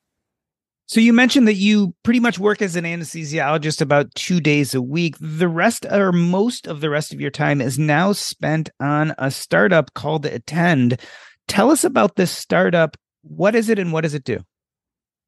So 0.87 1.01
you 1.01 1.13
mentioned 1.13 1.49
that 1.49 1.55
you 1.55 1.95
pretty 2.03 2.21
much 2.21 2.39
work 2.39 2.61
as 2.61 2.77
an 2.77 2.85
anesthesiologist 2.85 3.81
about 3.81 4.15
two 4.15 4.41
days 4.41 4.75
a 4.75 4.83
week. 4.83 5.17
The 5.21 5.49
rest 5.49 5.87
or 5.91 6.13
most 6.13 6.67
of 6.67 6.81
the 6.81 6.91
rest 6.91 7.15
of 7.15 7.21
your 7.21 7.31
time 7.31 7.61
is 7.61 7.79
now 7.79 8.13
spent 8.13 8.69
on 8.81 9.15
a 9.17 9.31
startup 9.31 9.95
called 9.95 10.27
Attend. 10.27 11.01
Tell 11.49 11.71
us 11.71 11.85
about 11.85 12.17
this 12.17 12.31
startup. 12.31 12.97
What 13.23 13.55
is 13.55 13.69
it 13.69 13.79
and 13.79 13.93
what 13.93 14.03
does 14.03 14.15
it 14.15 14.25
do? 14.25 14.41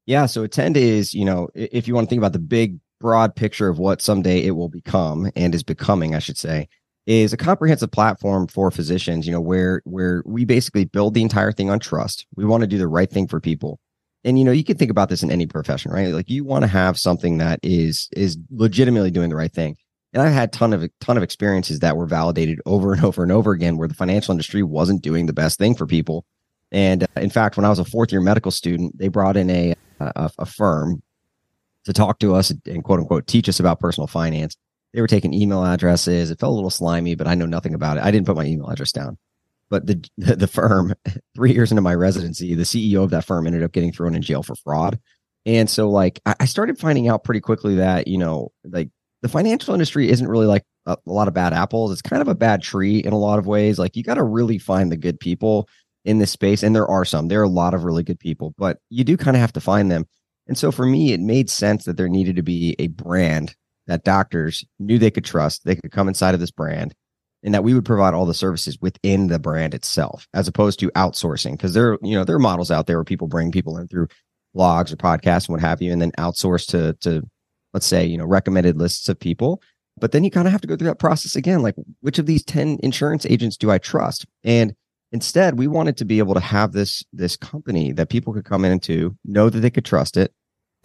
Yeah, 0.05 0.27
so 0.27 0.43
Attend 0.43 0.77
is, 0.77 1.13
you 1.13 1.25
know, 1.25 1.49
if 1.55 1.87
you 1.87 1.95
want 1.95 2.07
to 2.07 2.09
think 2.09 2.19
about 2.19 2.33
the 2.33 2.39
big 2.39 2.79
broad 2.99 3.35
picture 3.35 3.67
of 3.67 3.79
what 3.79 4.01
someday 4.01 4.43
it 4.43 4.51
will 4.51 4.69
become 4.69 5.31
and 5.35 5.55
is 5.55 5.63
becoming, 5.63 6.13
I 6.13 6.19
should 6.19 6.37
say, 6.37 6.67
is 7.07 7.33
a 7.33 7.37
comprehensive 7.37 7.91
platform 7.91 8.47
for 8.47 8.71
physicians, 8.71 9.25
you 9.25 9.31
know, 9.31 9.41
where 9.41 9.81
where 9.85 10.21
we 10.25 10.45
basically 10.45 10.85
build 10.85 11.13
the 11.13 11.21
entire 11.21 11.51
thing 11.51 11.69
on 11.69 11.79
trust. 11.79 12.25
We 12.35 12.45
want 12.45 12.61
to 12.61 12.67
do 12.67 12.77
the 12.77 12.87
right 12.87 13.09
thing 13.09 13.27
for 13.27 13.39
people. 13.39 13.79
And 14.25 14.39
you 14.39 14.43
know, 14.43 14.51
you 14.51 14.63
can 14.63 14.75
think 14.75 14.89
about 14.89 15.09
this 15.09 15.21
in 15.21 15.31
any 15.31 15.45
profession, 15.45 15.91
right? 15.91 16.07
Like 16.07 16.29
you 16.29 16.43
want 16.43 16.63
to 16.63 16.67
have 16.67 16.97
something 16.97 17.37
that 17.37 17.59
is 17.61 18.09
is 18.11 18.37
legitimately 18.49 19.11
doing 19.11 19.29
the 19.29 19.35
right 19.35 19.53
thing. 19.53 19.77
And 20.13 20.23
I've 20.23 20.33
had 20.33 20.51
ton 20.51 20.73
of 20.73 20.83
a 20.83 20.89
ton 20.99 21.15
of 21.15 21.23
experiences 21.23 21.79
that 21.79 21.95
were 21.95 22.07
validated 22.07 22.59
over 22.65 22.93
and 22.93 23.05
over 23.05 23.21
and 23.21 23.31
over 23.31 23.51
again 23.51 23.77
where 23.77 23.87
the 23.87 23.93
financial 23.93 24.31
industry 24.31 24.63
wasn't 24.63 25.03
doing 25.03 25.27
the 25.27 25.33
best 25.33 25.59
thing 25.59 25.75
for 25.75 25.85
people. 25.85 26.25
And 26.71 27.03
uh, 27.03 27.07
in 27.17 27.29
fact, 27.29 27.55
when 27.55 27.65
I 27.65 27.69
was 27.69 27.79
a 27.79 27.85
fourth 27.85 28.11
year 28.11 28.19
medical 28.19 28.51
student, 28.51 28.97
they 28.97 29.09
brought 29.09 29.37
in 29.37 29.49
a, 29.51 29.75
a, 29.99 30.31
a 30.39 30.45
firm 30.45 31.03
to 31.83 31.93
talk 31.93 32.17
to 32.19 32.33
us 32.33 32.51
and 32.65 32.83
quote 32.83 32.99
unquote 32.99 33.27
teach 33.27 33.47
us 33.47 33.59
about 33.59 33.79
personal 33.79 34.07
finance. 34.07 34.57
They 34.93 35.01
were 35.01 35.07
taking 35.07 35.33
email 35.33 35.63
addresses. 35.63 36.31
It 36.31 36.39
felt 36.39 36.53
a 36.53 36.55
little 36.55 36.69
slimy, 36.71 37.13
but 37.13 37.27
I 37.27 37.35
know 37.35 37.45
nothing 37.45 37.75
about 37.75 37.97
it. 37.97 38.03
I 38.03 38.09
didn't 38.09 38.25
put 38.25 38.37
my 38.37 38.45
email 38.45 38.69
address 38.69 38.91
down. 38.91 39.17
But 39.69 39.87
the 39.87 40.07
the 40.17 40.47
firm, 40.47 40.93
three 41.35 41.53
years 41.53 41.71
into 41.71 41.81
my 41.81 41.95
residency, 41.95 42.53
the 42.53 42.63
CEO 42.63 43.03
of 43.03 43.09
that 43.11 43.25
firm 43.25 43.47
ended 43.47 43.63
up 43.63 43.71
getting 43.71 43.91
thrown 43.91 44.15
in 44.15 44.21
jail 44.21 44.43
for 44.43 44.55
fraud. 44.55 44.99
And 45.47 45.69
so, 45.69 45.89
like, 45.89 46.19
I 46.25 46.45
started 46.45 46.79
finding 46.79 47.07
out 47.07 47.23
pretty 47.23 47.39
quickly 47.39 47.75
that 47.75 48.07
you 48.07 48.17
know, 48.17 48.51
like 48.63 48.89
the 49.21 49.29
financial 49.29 49.73
industry 49.73 50.09
isn't 50.09 50.27
really 50.27 50.45
like 50.45 50.63
a, 50.85 50.93
a, 50.93 51.11
lot 51.11 51.27
of 51.27 51.33
bad 51.33 51.53
apples. 51.53 51.91
It's 51.91 52.01
kind 52.01 52.21
of 52.21 52.27
a 52.27 52.35
bad 52.35 52.61
tree 52.61 52.99
in 52.99 53.13
a 53.13 53.17
lot 53.17 53.39
of 53.39 53.47
ways. 53.47 53.79
Like 53.79 53.95
you 53.95 54.03
got 54.03 54.15
to 54.15 54.23
really 54.23 54.59
find 54.59 54.91
the 54.91 54.97
good 54.97 55.19
people 55.19 55.67
in 56.03 56.19
this 56.19 56.31
space. 56.31 56.61
And 56.61 56.75
there 56.75 56.87
are 56.87 57.05
some, 57.05 57.27
there 57.27 57.41
are 57.41 57.45
a 57.45 57.49
lot 57.49 57.73
of 57.73 57.83
really 57.83 58.03
good 58.03 58.19
people, 58.19 58.53
but 58.57 58.77
you 58.91 59.03
do 59.03 59.17
kind 59.17 59.35
of 59.35 59.41
have 59.41 59.53
to 59.53 59.59
find 59.59 59.89
them. 59.89 60.05
And 60.47 60.57
so 60.57 60.71
for 60.71 60.85
me, 60.85 61.11
it 61.11 61.19
made 61.19 61.49
sense 61.49 61.85
that 61.85 61.97
there 61.97 62.07
needed 62.07 62.35
to 62.35 62.43
be 62.43 62.75
a 62.77 62.87
brand 62.87 63.55
that 63.87 64.03
doctors 64.03 64.63
knew 64.79 64.99
they 64.99 65.11
could 65.11 65.25
trust. 65.25 65.65
They 65.65 65.75
could 65.75 65.91
come 65.91 66.07
inside 66.07 66.35
of 66.35 66.39
this 66.39 66.51
brand 66.51 66.93
and 67.45 67.53
that 67.53 67.63
we 67.63 67.73
would 67.73 67.85
provide 67.85 68.13
all 68.13 68.25
the 68.25 68.33
services 68.33 68.77
within 68.81 69.27
the 69.27 69.39
brand 69.39 69.73
itself, 69.73 70.27
as 70.33 70.47
opposed 70.47 70.79
to 70.79 70.89
outsourcing. 70.91 71.51
Because 71.51 71.73
there, 71.73 71.97
you 72.01 72.15
know, 72.15 72.25
there 72.25 72.35
are 72.35 72.39
models 72.39 72.71
out 72.71 72.87
there 72.87 72.97
where 72.97 73.05
people 73.05 73.27
bring 73.27 73.51
people 73.51 73.77
in 73.77 73.87
through 73.87 74.07
blogs 74.55 74.91
or 74.91 74.97
podcasts 74.97 75.47
and 75.47 75.53
what 75.53 75.61
have 75.61 75.81
you, 75.81 75.93
and 75.93 76.01
then 76.01 76.11
outsource 76.13 76.67
to 76.67 76.93
to 77.01 77.25
let's 77.73 77.85
say, 77.85 78.05
you 78.05 78.17
know, 78.17 78.25
recommended 78.25 78.77
lists 78.77 79.09
of 79.09 79.19
people. 79.19 79.61
But 79.99 80.11
then 80.11 80.23
you 80.23 80.31
kind 80.31 80.47
of 80.47 80.53
have 80.53 80.61
to 80.61 80.67
go 80.67 80.75
through 80.75 80.87
that 80.87 80.99
process 80.99 81.35
again. 81.35 81.61
Like, 81.61 81.75
which 81.99 82.19
of 82.19 82.25
these 82.25 82.43
10 82.43 82.79
insurance 82.81 83.25
agents 83.25 83.57
do 83.57 83.69
I 83.69 83.77
trust? 83.77 84.25
And 84.45 84.73
instead, 85.11 85.59
we 85.59 85.67
wanted 85.67 85.97
to 85.97 86.05
be 86.05 86.19
able 86.19 86.33
to 86.35 86.39
have 86.39 86.71
this, 86.71 87.03
this 87.11 87.35
company 87.35 87.91
that 87.91 88.09
people 88.09 88.33
could 88.33 88.45
come 88.45 88.63
into, 88.63 89.17
know 89.25 89.49
that 89.49 89.59
they 89.59 89.69
could 89.69 89.83
trust 89.83 90.15
it, 90.15 90.33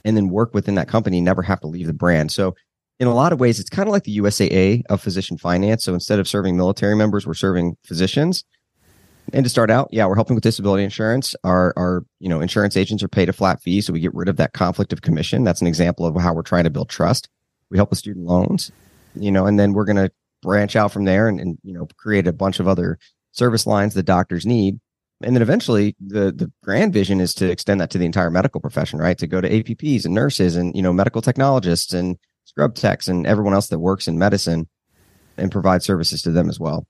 and 0.05 0.16
then 0.16 0.31
work 0.31 0.53
within 0.53 0.75
that 0.75 0.88
company, 0.88 1.20
never 1.20 1.42
have 1.42 1.61
to 1.61 1.68
leave 1.68 1.87
the 1.87 1.92
brand. 1.92 2.33
So 2.33 2.55
in 3.01 3.07
a 3.07 3.15
lot 3.15 3.33
of 3.33 3.41
ways, 3.41 3.59
it's 3.59 3.71
kind 3.71 3.89
of 3.89 3.93
like 3.93 4.05
the 4.05 4.19
USAA 4.19 4.83
of 4.91 5.01
physician 5.01 5.39
finance. 5.39 5.85
So 5.85 5.95
instead 5.95 6.19
of 6.19 6.29
serving 6.29 6.57
military 6.57 6.95
members, 6.95 7.27
we're 7.27 7.33
serving 7.33 7.79
physicians. 7.83 8.45
And 9.33 9.43
to 9.43 9.49
start 9.49 9.71
out, 9.71 9.89
yeah, 9.91 10.07
we're 10.07 10.17
helping 10.17 10.35
with 10.35 10.45
disability 10.45 10.85
insurance. 10.85 11.35
Our 11.43 11.73
our 11.77 12.05
you 12.19 12.29
know 12.29 12.41
insurance 12.41 12.77
agents 12.77 13.03
are 13.03 13.09
paid 13.09 13.29
a 13.29 13.33
flat 13.33 13.63
fee, 13.63 13.81
so 13.81 13.93
we 13.93 14.01
get 14.01 14.15
rid 14.15 14.29
of 14.29 14.37
that 14.37 14.53
conflict 14.53 14.93
of 14.93 15.03
commission. 15.03 15.45
That's 15.45 15.61
an 15.61 15.67
example 15.67 16.05
of 16.05 16.21
how 16.21 16.35
we're 16.35 16.43
trying 16.43 16.65
to 16.65 16.71
build 16.71 16.91
trust. 16.91 17.29
We 17.71 17.79
help 17.79 17.91
with 17.91 17.99
student 17.99 18.27
loans, 18.27 18.73
you 19.15 19.31
know, 19.31 19.47
and 19.47 19.59
then 19.59 19.73
we're 19.73 19.85
going 19.85 19.97
to 19.97 20.11
branch 20.43 20.75
out 20.75 20.91
from 20.91 21.05
there 21.05 21.29
and, 21.29 21.39
and 21.39 21.59
you 21.63 21.73
know 21.73 21.87
create 21.97 22.27
a 22.27 22.33
bunch 22.33 22.61
of 22.61 22.67
other 22.67 22.99
service 23.33 23.67
lines 23.67 23.95
that 23.95 24.03
doctors 24.03 24.45
need. 24.45 24.81
And 25.23 25.37
then 25.37 25.43
eventually, 25.43 25.95
the 26.05 26.33
the 26.33 26.51
grand 26.65 26.93
vision 26.93 27.21
is 27.21 27.33
to 27.35 27.49
extend 27.49 27.81
that 27.81 27.91
to 27.91 27.99
the 27.99 28.07
entire 28.07 28.31
medical 28.31 28.61
profession, 28.61 28.99
right? 28.99 29.17
To 29.19 29.29
go 29.29 29.41
to 29.41 29.49
APPs 29.49 30.05
and 30.05 30.15
nurses 30.15 30.57
and 30.57 30.75
you 30.75 30.83
know 30.83 30.93
medical 30.93 31.23
technologists 31.23 31.93
and 31.93 32.19
scrub 32.51 32.75
techs 32.75 33.07
and 33.07 33.27
everyone 33.27 33.55
else 33.55 33.69
that 33.69 33.79
works 33.79 34.09
in 34.09 34.19
medicine, 34.19 34.69
and 35.37 35.53
provide 35.53 35.83
services 35.83 36.21
to 36.23 36.31
them 36.31 36.49
as 36.49 36.59
well. 36.59 36.87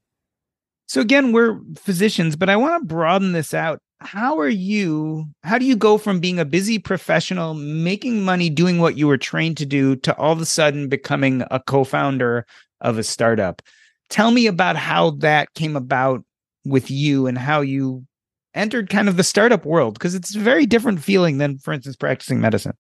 So 0.87 1.01
again, 1.01 1.33
we're 1.33 1.61
physicians, 1.77 2.35
but 2.35 2.49
I 2.49 2.57
want 2.57 2.81
to 2.81 2.87
broaden 2.87 3.33
this 3.33 3.55
out. 3.55 3.79
How 4.01 4.39
are 4.41 4.49
you? 4.49 5.27
How 5.45 5.59
do 5.59 5.67
you 5.67 5.77
go 5.77 5.99
from 5.99 6.19
being 6.19 6.41
a 6.41 6.45
busy 6.47 6.79
professional, 6.79 7.53
making 7.53 8.25
money 8.25 8.49
doing 8.49 8.79
what 8.79 8.97
you 8.97 9.07
were 9.07 9.19
trained 9.19 9.59
to 9.59 9.67
do, 9.67 9.95
to 9.97 10.17
all 10.17 10.33
of 10.33 10.41
a 10.41 10.47
sudden 10.47 10.89
becoming 10.89 11.45
a 11.51 11.61
co-founder 11.61 12.47
of 12.81 12.97
a 12.97 13.03
startup? 13.03 13.61
Tell 14.09 14.31
me 14.31 14.47
about 14.47 14.77
how 14.77 15.11
that 15.19 15.53
came 15.55 15.77
about 15.77 16.25
with 16.65 16.91
you 16.91 17.27
and 17.27 17.37
how 17.37 17.61
you 17.61 18.05
entered 18.55 18.89
kind 18.89 19.09
of 19.09 19.17
the 19.17 19.23
startup 19.23 19.65
world 19.65 19.95
because 19.95 20.15
it's 20.15 20.35
a 20.35 20.41
very 20.41 20.65
different 20.65 21.05
feeling 21.05 21.39
than, 21.39 21.59
for 21.59 21.73
instance, 21.73 21.97
practicing 21.97 22.41
medicine. 22.41 22.73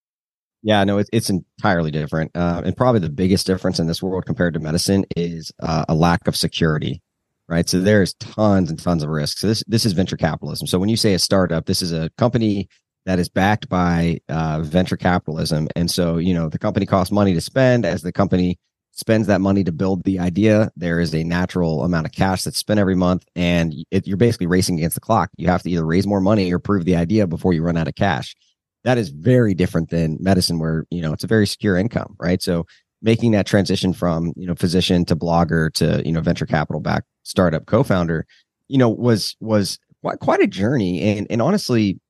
Yeah, 0.62 0.84
no, 0.84 0.98
it's 0.98 1.08
it's 1.12 1.30
entirely 1.30 1.90
different, 1.90 2.32
uh, 2.34 2.62
and 2.64 2.76
probably 2.76 3.00
the 3.00 3.08
biggest 3.08 3.46
difference 3.46 3.78
in 3.78 3.86
this 3.86 4.02
world 4.02 4.26
compared 4.26 4.54
to 4.54 4.60
medicine 4.60 5.06
is 5.16 5.50
uh, 5.62 5.84
a 5.88 5.94
lack 5.94 6.26
of 6.28 6.36
security 6.36 7.02
right? 7.48 7.68
So 7.68 7.80
there's 7.80 8.14
tons 8.14 8.70
and 8.70 8.78
tons 8.80 9.02
of 9.02 9.10
risks. 9.10 9.40
So 9.40 9.48
this 9.48 9.64
this 9.66 9.84
is 9.84 9.92
venture 9.92 10.16
capitalism. 10.16 10.66
So 10.68 10.78
when 10.78 10.88
you 10.88 10.96
say 10.96 11.14
a 11.14 11.18
startup, 11.18 11.66
this 11.66 11.82
is 11.82 11.92
a 11.92 12.08
company 12.16 12.68
that 13.06 13.18
is 13.18 13.28
backed 13.28 13.68
by 13.68 14.20
uh, 14.28 14.60
venture 14.62 14.96
capitalism, 14.96 15.66
and 15.76 15.90
so 15.90 16.16
you 16.18 16.32
know 16.32 16.48
the 16.48 16.58
company 16.58 16.86
costs 16.86 17.12
money 17.12 17.34
to 17.34 17.40
spend. 17.40 17.84
As 17.84 18.02
the 18.02 18.12
company 18.12 18.58
spends 18.92 19.26
that 19.26 19.40
money 19.40 19.64
to 19.64 19.72
build 19.72 20.04
the 20.04 20.18
idea, 20.20 20.70
there 20.76 21.00
is 21.00 21.14
a 21.14 21.24
natural 21.24 21.82
amount 21.84 22.06
of 22.06 22.12
cash 22.12 22.44
that's 22.44 22.58
spent 22.58 22.78
every 22.80 22.94
month, 22.94 23.24
and 23.34 23.74
it, 23.90 24.06
you're 24.06 24.16
basically 24.16 24.46
racing 24.46 24.78
against 24.78 24.94
the 24.94 25.00
clock. 25.00 25.30
You 25.36 25.48
have 25.48 25.62
to 25.64 25.70
either 25.70 25.84
raise 25.84 26.06
more 26.06 26.20
money 26.20 26.52
or 26.52 26.58
prove 26.60 26.84
the 26.84 26.96
idea 26.96 27.26
before 27.26 27.52
you 27.52 27.62
run 27.62 27.76
out 27.76 27.88
of 27.88 27.94
cash. 27.96 28.36
That 28.84 28.98
is 28.98 29.10
very 29.10 29.54
different 29.54 29.90
than 29.90 30.16
medicine 30.20 30.58
where, 30.58 30.84
you 30.90 31.02
know, 31.02 31.12
it's 31.12 31.24
a 31.24 31.28
very 31.28 31.46
secure 31.46 31.76
income, 31.76 32.16
right? 32.18 32.42
So 32.42 32.64
making 33.02 33.32
that 33.32 33.46
transition 33.46 33.92
from, 33.92 34.32
you 34.36 34.46
know, 34.46 34.54
physician 34.54 35.04
to 35.06 35.16
blogger 35.16 35.72
to, 35.74 36.02
you 36.04 36.12
know, 36.12 36.20
venture 36.20 36.46
capital 36.46 36.80
back 36.80 37.04
startup 37.22 37.66
co-founder, 37.66 38.26
you 38.68 38.78
know, 38.78 38.88
was 38.88 39.36
was 39.40 39.78
quite 40.20 40.40
a 40.40 40.46
journey. 40.46 41.02
And 41.02 41.26
and 41.30 41.42
honestly, 41.42 42.00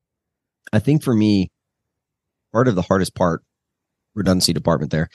I 0.73 0.79
think 0.79 1.03
for 1.03 1.15
me, 1.15 1.51
part 2.53 2.69
of 2.69 2.75
the 2.75 2.83
hardest 2.83 3.15
part, 3.15 3.43
redundancy 4.15 4.53
department 4.53 4.93
there, 4.93 5.09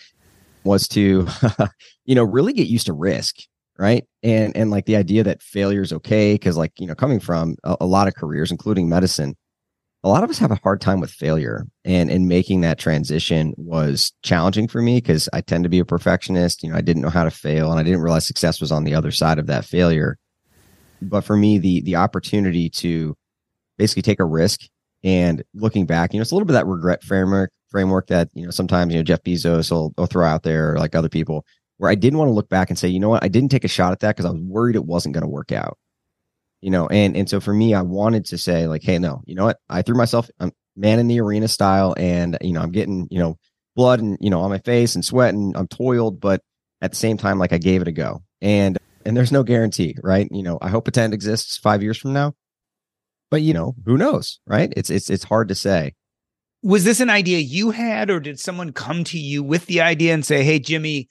was 0.64 0.88
to, 0.90 1.28
you 2.06 2.16
know, 2.16 2.24
really 2.24 2.54
get 2.54 2.68
used 2.68 2.88
to 2.88 2.94
risk, 2.94 3.36
right? 3.78 4.04
And 4.24 4.56
and 4.58 4.72
like 4.72 4.86
the 4.86 4.96
idea 4.98 5.24
that 5.24 5.42
failure 5.42 5.82
is 5.82 5.94
okay, 5.94 6.34
because 6.34 6.58
like 6.58 6.74
you 6.80 6.88
know, 6.88 6.96
coming 6.96 7.20
from 7.20 7.56
a, 7.64 7.78
a 7.82 7.86
lot 7.86 8.08
of 8.08 8.16
careers, 8.16 8.52
including 8.52 8.90
medicine, 8.90 9.36
a 10.06 10.08
lot 10.08 10.24
of 10.24 10.30
us 10.30 10.38
have 10.38 10.52
a 10.52 10.60
hard 10.64 10.80
time 10.80 11.00
with 11.00 11.10
failure 11.10 11.66
and 11.84 12.12
and 12.12 12.28
making 12.28 12.62
that 12.62 12.78
transition 12.78 13.54
was 13.58 14.14
challenging 14.22 14.68
for 14.68 14.82
me 14.82 14.98
because 14.98 15.28
i 15.34 15.42
tend 15.42 15.64
to 15.64 15.70
be 15.70 15.80
a 15.80 15.86
perfectionist 15.86 16.64
you 16.64 16.70
know 16.70 16.78
i 16.78 16.82
didn't 16.82 17.02
know 17.02 17.10
how 17.10 17.24
to 17.24 17.32
fail 17.32 17.72
and 17.72 17.80
i 17.80 17.84
didn't 17.84 18.02
realize 18.02 18.26
success 18.26 18.62
was 18.62 18.72
on 18.72 18.84
the 18.84 18.94
other 18.94 19.12
side 19.12 19.40
of 19.40 19.48
that 19.48 19.66
failure. 19.66 20.18
But 21.02 21.22
for 21.22 21.36
me 21.36 21.58
the 21.58 21.82
the 21.82 21.98
opportunity 21.98 22.70
to 22.70 23.16
basically 23.78 24.04
take 24.04 24.20
a 24.20 24.26
risk 24.26 24.62
and 25.04 25.44
looking 25.54 25.86
back 25.86 26.14
you 26.14 26.20
know 26.20 26.22
it's 26.22 26.32
a 26.32 26.36
little 26.36 26.48
bit 26.48 26.54
that 26.54 26.68
regret 26.68 27.04
framework 27.04 27.52
framework 27.70 28.08
that 28.08 28.30
you 28.34 28.46
know 28.46 28.52
sometimes 28.52 28.94
you 28.94 29.00
know 29.00 29.04
jeff 29.04 29.24
bezos 29.24 29.72
will, 29.72 29.94
will 29.98 30.06
throw 30.06 30.26
out 30.26 30.44
there 30.44 30.74
or 30.74 30.78
like 30.78 30.96
other 30.96 31.10
people 31.10 31.46
where 31.78 31.92
i 31.92 31.96
didn't 31.96 32.18
want 32.18 32.30
to 32.30 32.34
look 32.34 32.50
back 32.50 32.70
and 32.70 32.80
say 32.80 32.88
you 32.88 33.00
know 33.00 33.10
what? 33.10 33.24
I 33.24 33.28
didn't 33.28 33.50
take 33.50 33.66
a 33.66 33.68
shot 33.68 33.92
at 33.92 34.00
that 34.00 34.16
because 34.16 34.26
i 34.26 34.32
was 34.32 34.42
worried 34.42 34.76
it 34.76 34.86
wasn't 34.86 35.14
going 35.14 35.24
to 35.24 35.28
work 35.28 35.52
out 35.52 35.78
you 36.62 36.72
know 36.72 36.88
and 36.88 37.16
and 37.16 37.30
so 37.30 37.40
for 37.40 37.54
me 37.54 37.74
i 37.74 37.82
wanted 37.82 38.26
to 38.26 38.38
say 38.38 38.68
like 38.68 38.84
hey 38.84 38.98
no 38.98 39.22
you 39.26 39.36
know 39.36 39.46
what? 39.46 39.60
I 39.70 39.82
threw 39.82 39.96
myself 39.96 40.30
i'm 40.40 40.52
man 40.76 41.00
in 41.00 41.08
the 41.08 41.22
arena 41.22 41.48
style 41.48 41.94
and 41.98 42.38
you 42.42 42.54
know 42.54 42.62
i'm 42.62 42.72
getting 42.72 43.08
you 43.10 43.20
know 43.20 43.38
blood 43.76 44.00
and 44.00 44.18
you 44.20 44.30
know 44.30 44.42
on 44.42 44.50
my 44.50 44.60
face 44.60 44.96
and 44.96 45.04
sweat 45.04 45.34
and 45.34 45.56
i'm 45.56 45.68
toiled 45.68 46.20
but 46.20 46.42
at 46.82 46.92
the 46.92 46.98
same 46.98 47.18
time 47.18 47.40
like 47.40 47.54
i 47.54 47.58
gave 47.58 47.82
it 47.82 47.88
a 47.88 47.92
go. 47.92 48.24
And 48.42 48.78
and 49.06 49.16
there's 49.16 49.32
no 49.32 49.44
guarantee 49.44 49.96
right? 50.04 50.28
You 50.32 50.44
know 50.44 50.58
i 50.62 50.70
hope 50.70 50.88
attend 50.88 51.14
exists 51.14 51.58
five 51.58 51.82
years 51.84 51.98
from 51.98 52.14
now. 52.14 52.34
But 53.32 53.42
you 53.42 53.54
know 53.54 53.76
who 53.86 53.98
knows 53.98 54.40
right? 54.48 54.72
It's 54.76 54.90
it's 54.90 55.10
it's 55.10 55.24
hard 55.24 55.50
to 55.50 55.56
say. 55.56 55.94
Was 56.64 56.84
this 56.84 57.00
an 57.00 57.12
idea 57.12 57.40
you 57.40 57.72
had 57.72 58.10
or 58.10 58.20
did 58.20 58.40
someone 58.40 58.72
come 58.72 59.04
to 59.06 59.20
you 59.20 59.44
with 59.44 59.68
the 59.68 59.82
idea 59.82 60.14
and 60.14 60.26
say 60.26 60.44
hey 60.44 60.60
jimmy 60.60 61.08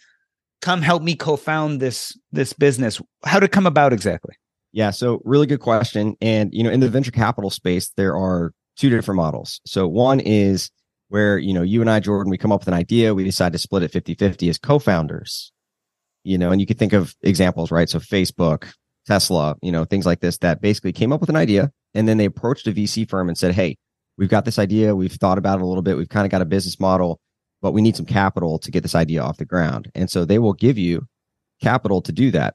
come 0.60 0.82
help 0.82 1.02
me 1.02 1.14
co-found 1.14 1.80
this 1.80 2.18
this 2.32 2.52
business? 2.52 3.00
How 3.24 3.40
did 3.40 3.46
it 3.46 3.52
come 3.52 3.66
about 3.66 3.92
exactly 3.92 4.34
yeah, 4.74 4.90
so 4.90 5.22
really 5.24 5.46
good 5.46 5.60
question. 5.60 6.16
And 6.20 6.52
you 6.52 6.64
know, 6.64 6.70
in 6.70 6.80
the 6.80 6.88
venture 6.88 7.12
capital 7.12 7.48
space, 7.48 7.90
there 7.96 8.16
are 8.16 8.52
two 8.76 8.90
different 8.90 9.16
models. 9.16 9.60
So 9.64 9.86
one 9.86 10.18
is 10.18 10.68
where, 11.08 11.38
you 11.38 11.54
know, 11.54 11.62
you 11.62 11.80
and 11.80 11.88
I, 11.88 12.00
Jordan, 12.00 12.28
we 12.28 12.38
come 12.38 12.50
up 12.50 12.62
with 12.62 12.68
an 12.68 12.74
idea, 12.74 13.14
we 13.14 13.22
decide 13.22 13.52
to 13.52 13.58
split 13.58 13.84
it 13.84 13.92
50-50 13.92 14.50
as 14.50 14.58
co-founders. 14.58 15.52
You 16.24 16.38
know, 16.38 16.50
and 16.50 16.60
you 16.60 16.66
could 16.66 16.78
think 16.78 16.92
of 16.92 17.14
examples, 17.22 17.70
right? 17.70 17.88
So 17.88 18.00
Facebook, 18.00 18.72
Tesla, 19.06 19.54
you 19.62 19.70
know, 19.70 19.84
things 19.84 20.06
like 20.06 20.18
this 20.18 20.38
that 20.38 20.60
basically 20.60 20.92
came 20.92 21.12
up 21.12 21.20
with 21.20 21.30
an 21.30 21.36
idea 21.36 21.70
and 21.94 22.08
then 22.08 22.18
they 22.18 22.24
approached 22.24 22.66
a 22.66 22.72
VC 22.72 23.08
firm 23.08 23.28
and 23.28 23.38
said, 23.38 23.54
Hey, 23.54 23.76
we've 24.18 24.28
got 24.28 24.44
this 24.44 24.58
idea, 24.58 24.96
we've 24.96 25.12
thought 25.12 25.38
about 25.38 25.60
it 25.60 25.62
a 25.62 25.66
little 25.66 25.82
bit, 25.82 25.96
we've 25.96 26.08
kind 26.08 26.26
of 26.26 26.32
got 26.32 26.42
a 26.42 26.46
business 26.46 26.80
model, 26.80 27.20
but 27.62 27.70
we 27.70 27.80
need 27.80 27.94
some 27.94 28.06
capital 28.06 28.58
to 28.58 28.72
get 28.72 28.82
this 28.82 28.96
idea 28.96 29.22
off 29.22 29.36
the 29.36 29.44
ground. 29.44 29.88
And 29.94 30.10
so 30.10 30.24
they 30.24 30.40
will 30.40 30.52
give 30.52 30.78
you 30.78 31.06
capital 31.62 32.02
to 32.02 32.10
do 32.10 32.32
that. 32.32 32.54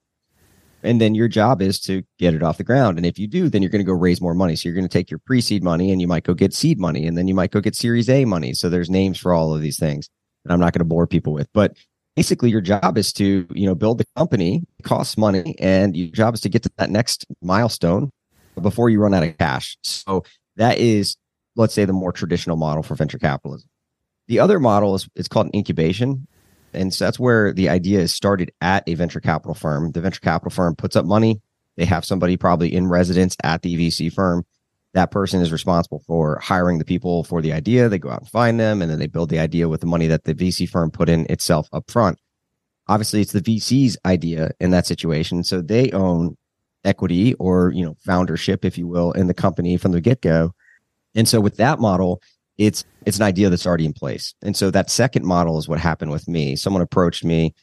And 0.83 1.01
then 1.01 1.13
your 1.13 1.27
job 1.27 1.61
is 1.61 1.79
to 1.81 2.03
get 2.17 2.33
it 2.33 2.43
off 2.43 2.57
the 2.57 2.63
ground. 2.63 2.97
And 2.97 3.05
if 3.05 3.19
you 3.19 3.27
do, 3.27 3.49
then 3.49 3.61
you're 3.61 3.71
going 3.71 3.83
to 3.83 3.85
go 3.85 3.93
raise 3.93 4.21
more 4.21 4.33
money. 4.33 4.55
So 4.55 4.69
you're 4.69 4.75
going 4.75 4.87
to 4.87 4.89
take 4.89 5.11
your 5.11 5.19
pre 5.19 5.41
seed 5.41 5.63
money 5.63 5.91
and 5.91 5.99
you 5.99 6.07
might 6.07 6.23
go 6.23 6.33
get 6.33 6.53
seed 6.53 6.79
money 6.79 7.05
and 7.05 7.17
then 7.17 7.27
you 7.27 7.33
might 7.33 7.51
go 7.51 7.59
get 7.59 7.75
series 7.75 8.09
A 8.09 8.25
money. 8.25 8.53
So 8.53 8.69
there's 8.69 8.89
names 8.89 9.19
for 9.19 9.33
all 9.33 9.53
of 9.53 9.61
these 9.61 9.77
things 9.77 10.09
that 10.45 10.53
I'm 10.53 10.59
not 10.59 10.73
going 10.73 10.79
to 10.79 10.85
bore 10.85 11.07
people 11.07 11.33
with. 11.33 11.49
But 11.53 11.75
basically 12.15 12.49
your 12.49 12.61
job 12.61 12.97
is 12.97 13.13
to, 13.13 13.47
you 13.53 13.65
know, 13.65 13.75
build 13.75 13.97
the 13.97 14.05
company, 14.15 14.63
it 14.77 14.83
costs 14.83 15.17
money, 15.17 15.55
and 15.59 15.95
your 15.95 16.09
job 16.09 16.33
is 16.33 16.41
to 16.41 16.49
get 16.49 16.63
to 16.63 16.71
that 16.77 16.89
next 16.89 17.25
milestone 17.41 18.11
before 18.61 18.89
you 18.89 19.01
run 19.01 19.13
out 19.13 19.23
of 19.23 19.37
cash. 19.37 19.77
So 19.83 20.23
that 20.57 20.77
is, 20.77 21.17
let's 21.55 21.73
say, 21.73 21.85
the 21.85 21.93
more 21.93 22.11
traditional 22.11 22.57
model 22.57 22.83
for 22.83 22.95
venture 22.95 23.19
capitalism. 23.19 23.69
The 24.27 24.39
other 24.39 24.59
model 24.59 24.95
is 24.95 25.09
it's 25.15 25.27
called 25.27 25.47
an 25.47 25.55
incubation. 25.55 26.27
And 26.73 26.93
so 26.93 27.05
that's 27.05 27.19
where 27.19 27.53
the 27.53 27.69
idea 27.69 27.99
is 27.99 28.13
started 28.13 28.51
at 28.61 28.83
a 28.87 28.93
venture 28.95 29.19
capital 29.19 29.53
firm. 29.53 29.91
The 29.91 30.01
venture 30.01 30.19
capital 30.19 30.51
firm 30.51 30.75
puts 30.75 30.95
up 30.95 31.05
money. 31.05 31.41
They 31.77 31.85
have 31.85 32.05
somebody 32.05 32.37
probably 32.37 32.73
in 32.73 32.87
residence 32.87 33.35
at 33.43 33.61
the 33.61 33.75
VC 33.75 34.11
firm. 34.11 34.45
That 34.93 35.11
person 35.11 35.41
is 35.41 35.51
responsible 35.51 36.03
for 36.07 36.39
hiring 36.39 36.79
the 36.79 36.85
people 36.85 37.23
for 37.23 37.41
the 37.41 37.53
idea. 37.53 37.89
They 37.89 37.99
go 37.99 38.09
out 38.09 38.21
and 38.21 38.29
find 38.29 38.59
them, 38.59 38.81
and 38.81 38.89
then 38.89 38.99
they 38.99 39.07
build 39.07 39.29
the 39.29 39.39
idea 39.39 39.69
with 39.69 39.81
the 39.81 39.87
money 39.87 40.07
that 40.07 40.23
the 40.23 40.33
VC 40.33 40.67
firm 40.67 40.89
put 40.89 41.09
in 41.09 41.27
itself 41.29 41.69
up 41.71 41.89
front. 41.89 42.17
Obviously, 42.87 43.21
it's 43.21 43.31
the 43.31 43.41
VC's 43.41 43.97
idea 44.03 44.51
in 44.59 44.71
that 44.71 44.87
situation. 44.87 45.43
So 45.43 45.61
they 45.61 45.91
own 45.91 46.35
equity 46.83 47.35
or, 47.35 47.71
you 47.71 47.85
know, 47.85 47.95
foundership, 48.03 48.65
if 48.65 48.77
you 48.77 48.87
will, 48.87 49.11
in 49.11 49.27
the 49.27 49.33
company 49.33 49.77
from 49.77 49.91
the 49.91 50.01
get 50.01 50.21
go. 50.21 50.53
And 51.13 51.27
so 51.27 51.39
with 51.39 51.57
that 51.57 51.79
model, 51.79 52.21
it's 52.59 52.83
it's 53.05 53.17
an 53.17 53.23
idea 53.23 53.49
that's 53.49 53.65
already 53.65 53.85
in 53.85 53.93
place. 53.93 54.35
And 54.43 54.55
so 54.55 54.69
that 54.69 54.91
second 54.91 55.25
model 55.25 55.57
is 55.57 55.67
what 55.67 55.79
happened 55.79 56.11
with 56.11 56.27
me. 56.27 56.55
Someone 56.55 56.83
approached 56.83 57.23
me 57.23 57.55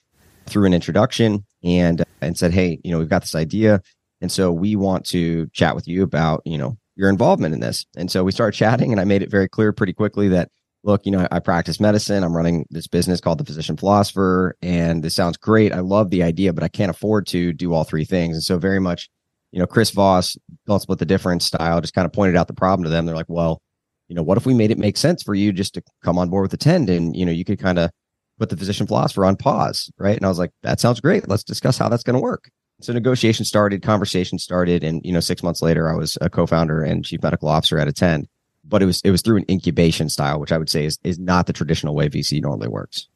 through 0.47 0.65
an 0.65 0.75
introduction 0.75 1.45
and 1.63 2.03
and 2.21 2.37
said, 2.37 2.53
"Hey, 2.53 2.81
you 2.83 2.91
know, 2.91 2.99
we've 2.99 3.09
got 3.09 3.23
this 3.23 3.35
idea, 3.35 3.83
and 4.21 4.33
so 4.33 4.51
we 4.51 4.75
want 4.75 5.05
to 5.07 5.47
chat 5.53 5.77
with 5.77 5.87
you 5.87 6.03
about, 6.03 6.43
you 6.45 6.59
know, 6.59 6.79
your 6.97 7.11
involvement 7.11 7.55
in 7.55 7.61
this." 7.61 7.85
And 7.97 8.11
so 8.11 8.25
we 8.25 8.33
started 8.33 8.57
chatting, 8.57 8.91
and 8.91 9.01
I 9.01 9.05
made 9.05 9.23
it 9.23 9.31
very 9.31 9.49
clear 9.49 9.73
pretty 9.73 9.93
quickly 9.93 10.29
that, 10.29 10.51
look, 10.83 11.05
you 11.05 11.13
know, 11.13 11.29
I, 11.31 11.41
practice 11.41 11.79
medicine. 11.79 12.25
I'm 12.25 12.35
running 12.35 12.65
this 12.71 12.87
business 12.87 13.21
called 13.21 13.39
the 13.39 13.45
Physician 13.45 13.77
Philosopher, 13.77 14.57
and 14.63 15.05
this 15.05 15.15
sounds 15.15 15.37
great. 15.37 15.73
I 15.73 15.81
love 15.81 16.09
the 16.09 16.23
idea, 16.23 16.55
but 16.55 16.65
I 16.65 16.69
can't 16.69 16.91
afford 16.91 17.27
to 17.29 17.53
do 17.53 17.75
all 17.75 17.85
three 17.85 18.07
things. 18.07 18.35
And 18.35 18.43
so 18.43 18.59
very 18.59 18.81
much, 18.81 19.11
you 19.53 19.59
know, 19.61 19.67
Chris 19.67 19.91
Voss, 19.91 20.39
don't 20.67 20.81
split 20.81 20.99
the 20.99 21.05
difference 21.05 21.45
style, 21.45 21.83
just 21.83 21.95
kind 21.95 22.07
of 22.07 22.15
pointed 22.15 22.37
out 22.37 22.47
the 22.47 22.55
problem 22.55 22.85
to 22.85 22.91
them. 22.91 23.05
They're 23.05 23.15
like, 23.15 23.27
well 23.29 23.61
you 24.09 24.15
know, 24.15 24.23
what 24.23 24.39
if 24.39 24.47
we 24.47 24.55
made 24.55 24.71
it 24.71 24.79
make 24.79 24.97
sense 24.97 25.23
for 25.23 25.35
you 25.35 25.53
just 25.53 25.75
to 25.75 25.83
come 26.03 26.19
on 26.19 26.29
board 26.29 26.43
with 26.43 26.55
Attend 26.55 26.89
and, 26.89 27.17
you 27.17 27.25
know, 27.25 27.33
you 27.33 27.45
could 27.45 27.59
kind 27.59 27.79
of 27.79 27.91
put 28.39 28.51
the 28.51 28.57
physician 28.57 28.87
philosopher 28.87 29.25
on 29.25 29.37
pause, 29.37 29.91
right? 29.99 30.17
And 30.17 30.25
I 30.25 30.29
was 30.29 30.39
like, 30.39 30.53
that 30.63 30.81
sounds 30.81 31.01
great. 31.01 31.29
Let's 31.29 31.43
discuss 31.43 31.79
how 31.79 31.89
that's 31.89 32.03
going 32.03 32.15
to 32.15 32.21
work. 32.21 32.51
So 32.81 32.93
negotiation 32.93 33.45
started, 33.45 33.83
conversation 33.83 34.39
started, 34.39 34.85
and 34.85 35.01
you 35.05 35.13
know, 35.13 35.21
six 35.21 35.43
months 35.43 35.63
later, 35.63 35.91
I 35.91 35.95
was 35.95 36.19
a 36.21 36.29
co-founder 36.29 36.83
and 36.83 37.05
chief 37.05 37.23
medical 37.23 37.49
officer 37.49 37.79
at 37.79 37.89
Attend. 37.89 38.29
But 38.65 38.83
it 38.83 38.87
was 38.87 39.01
it 39.03 39.11
was 39.13 39.23
through 39.23 39.39
an 39.39 39.47
incubation 39.49 40.09
style, 40.09 40.41
which 40.41 40.53
I 40.53 40.59
would 40.59 40.69
say 40.69 40.85
is 40.85 40.99
is 41.05 41.19
not 41.19 41.47
the 41.47 41.53
traditional 41.53 41.95
way 41.95 42.09
VC 42.09 42.43
normally 42.43 42.69
works. 42.69 43.09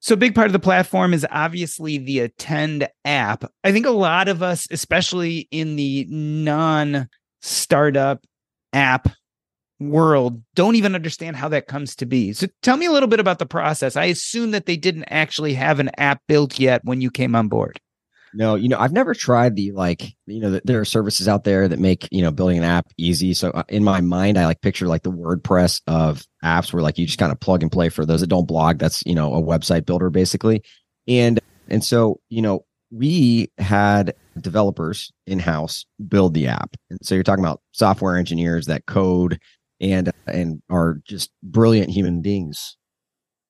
So 0.00 0.16
big 0.16 0.34
part 0.34 0.46
of 0.46 0.52
the 0.52 0.58
platform 0.58 1.12
is 1.12 1.26
obviously 1.30 1.98
the 1.98 2.20
Attend 2.20 2.88
app. 3.04 3.44
I 3.64 3.72
think 3.72 3.86
a 3.86 3.90
lot 3.90 4.28
of 4.28 4.42
us, 4.42 4.68
especially 4.70 5.48
in 5.50 5.76
the 5.76 6.06
non-startup 6.08 7.06
app 8.72 9.08
world 9.80 10.42
don't 10.54 10.76
even 10.76 10.94
understand 10.94 11.36
how 11.36 11.48
that 11.48 11.66
comes 11.66 11.96
to 11.96 12.06
be. 12.06 12.32
So 12.32 12.46
tell 12.62 12.76
me 12.76 12.86
a 12.86 12.92
little 12.92 13.08
bit 13.08 13.20
about 13.20 13.38
the 13.38 13.46
process. 13.46 13.96
I 13.96 14.04
assume 14.04 14.50
that 14.52 14.66
they 14.66 14.76
didn't 14.76 15.04
actually 15.04 15.54
have 15.54 15.80
an 15.80 15.90
app 15.96 16.20
built 16.28 16.58
yet 16.58 16.82
when 16.84 17.00
you 17.00 17.10
came 17.10 17.34
on 17.34 17.48
board. 17.48 17.80
No, 18.32 18.54
you 18.54 18.68
know, 18.68 18.78
I've 18.78 18.92
never 18.92 19.12
tried 19.12 19.56
the 19.56 19.72
like, 19.72 20.14
you 20.26 20.40
know, 20.40 20.60
there 20.62 20.80
are 20.80 20.84
services 20.84 21.26
out 21.26 21.42
there 21.42 21.66
that 21.66 21.80
make, 21.80 22.06
you 22.12 22.22
know, 22.22 22.30
building 22.30 22.58
an 22.58 22.64
app 22.64 22.86
easy. 22.96 23.34
So 23.34 23.50
uh, 23.50 23.64
in 23.68 23.82
my 23.82 24.00
mind, 24.00 24.38
I 24.38 24.44
like 24.44 24.60
picture 24.60 24.86
like 24.86 25.02
the 25.02 25.10
WordPress 25.10 25.80
of 25.88 26.24
apps 26.44 26.72
where 26.72 26.82
like 26.82 26.96
you 26.96 27.06
just 27.06 27.18
kind 27.18 27.32
of 27.32 27.40
plug 27.40 27.62
and 27.62 27.72
play 27.72 27.88
for 27.88 28.06
those 28.06 28.20
that 28.20 28.28
don't 28.28 28.46
blog. 28.46 28.78
That's, 28.78 29.02
you 29.04 29.16
know, 29.16 29.34
a 29.34 29.42
website 29.42 29.84
builder 29.84 30.10
basically. 30.10 30.62
And, 31.08 31.40
and 31.68 31.82
so, 31.82 32.20
you 32.28 32.42
know, 32.42 32.64
we 32.92 33.50
had 33.58 34.14
developers 34.38 35.12
in 35.26 35.38
house 35.40 35.84
build 36.06 36.34
the 36.34 36.46
app. 36.48 36.76
And 36.88 37.00
so 37.02 37.14
you're 37.14 37.24
talking 37.24 37.44
about 37.44 37.62
software 37.72 38.16
engineers 38.16 38.66
that 38.66 38.86
code 38.86 39.40
and 39.80 40.08
uh, 40.08 40.12
and 40.26 40.62
are 40.70 41.00
just 41.04 41.30
brilliant 41.42 41.90
human 41.90 42.22
beings. 42.22 42.76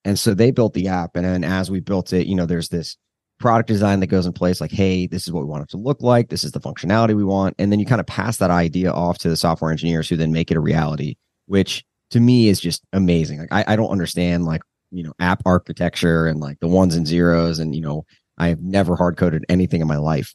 And 0.04 0.18
so 0.18 0.32
they 0.32 0.50
built 0.50 0.74
the 0.74 0.88
app, 0.88 1.16
and 1.16 1.24
then 1.24 1.44
as 1.44 1.70
we 1.70 1.80
built 1.80 2.12
it, 2.12 2.26
you 2.26 2.34
know, 2.34 2.46
there's 2.46 2.68
this 2.68 2.96
product 3.38 3.68
design 3.68 4.00
that 4.00 4.06
goes 4.06 4.26
in 4.26 4.32
place. 4.32 4.60
Like, 4.60 4.70
hey, 4.70 5.06
this 5.06 5.26
is 5.26 5.32
what 5.32 5.40
we 5.40 5.50
want 5.50 5.64
it 5.64 5.70
to 5.70 5.76
look 5.76 6.00
like. 6.00 6.28
This 6.28 6.44
is 6.44 6.52
the 6.52 6.60
functionality 6.60 7.14
we 7.14 7.24
want, 7.24 7.54
and 7.58 7.70
then 7.70 7.80
you 7.80 7.86
kind 7.86 8.00
of 8.00 8.06
pass 8.06 8.38
that 8.38 8.50
idea 8.50 8.90
off 8.92 9.18
to 9.18 9.28
the 9.28 9.36
software 9.36 9.70
engineers 9.70 10.08
who 10.08 10.16
then 10.16 10.32
make 10.32 10.50
it 10.50 10.56
a 10.56 10.60
reality. 10.60 11.16
Which 11.46 11.84
to 12.10 12.20
me 12.20 12.48
is 12.48 12.60
just 12.60 12.82
amazing. 12.92 13.40
Like, 13.40 13.52
I, 13.52 13.72
I 13.72 13.76
don't 13.76 13.90
understand 13.90 14.44
like 14.44 14.62
you 14.90 15.02
know 15.02 15.12
app 15.18 15.42
architecture 15.44 16.26
and 16.26 16.40
like 16.40 16.60
the 16.60 16.68
ones 16.68 16.96
and 16.96 17.06
zeros, 17.06 17.58
and 17.58 17.74
you 17.74 17.82
know, 17.82 18.06
I 18.38 18.48
have 18.48 18.62
never 18.62 18.96
hard 18.96 19.16
coded 19.16 19.44
anything 19.48 19.82
in 19.82 19.88
my 19.88 19.98
life. 19.98 20.34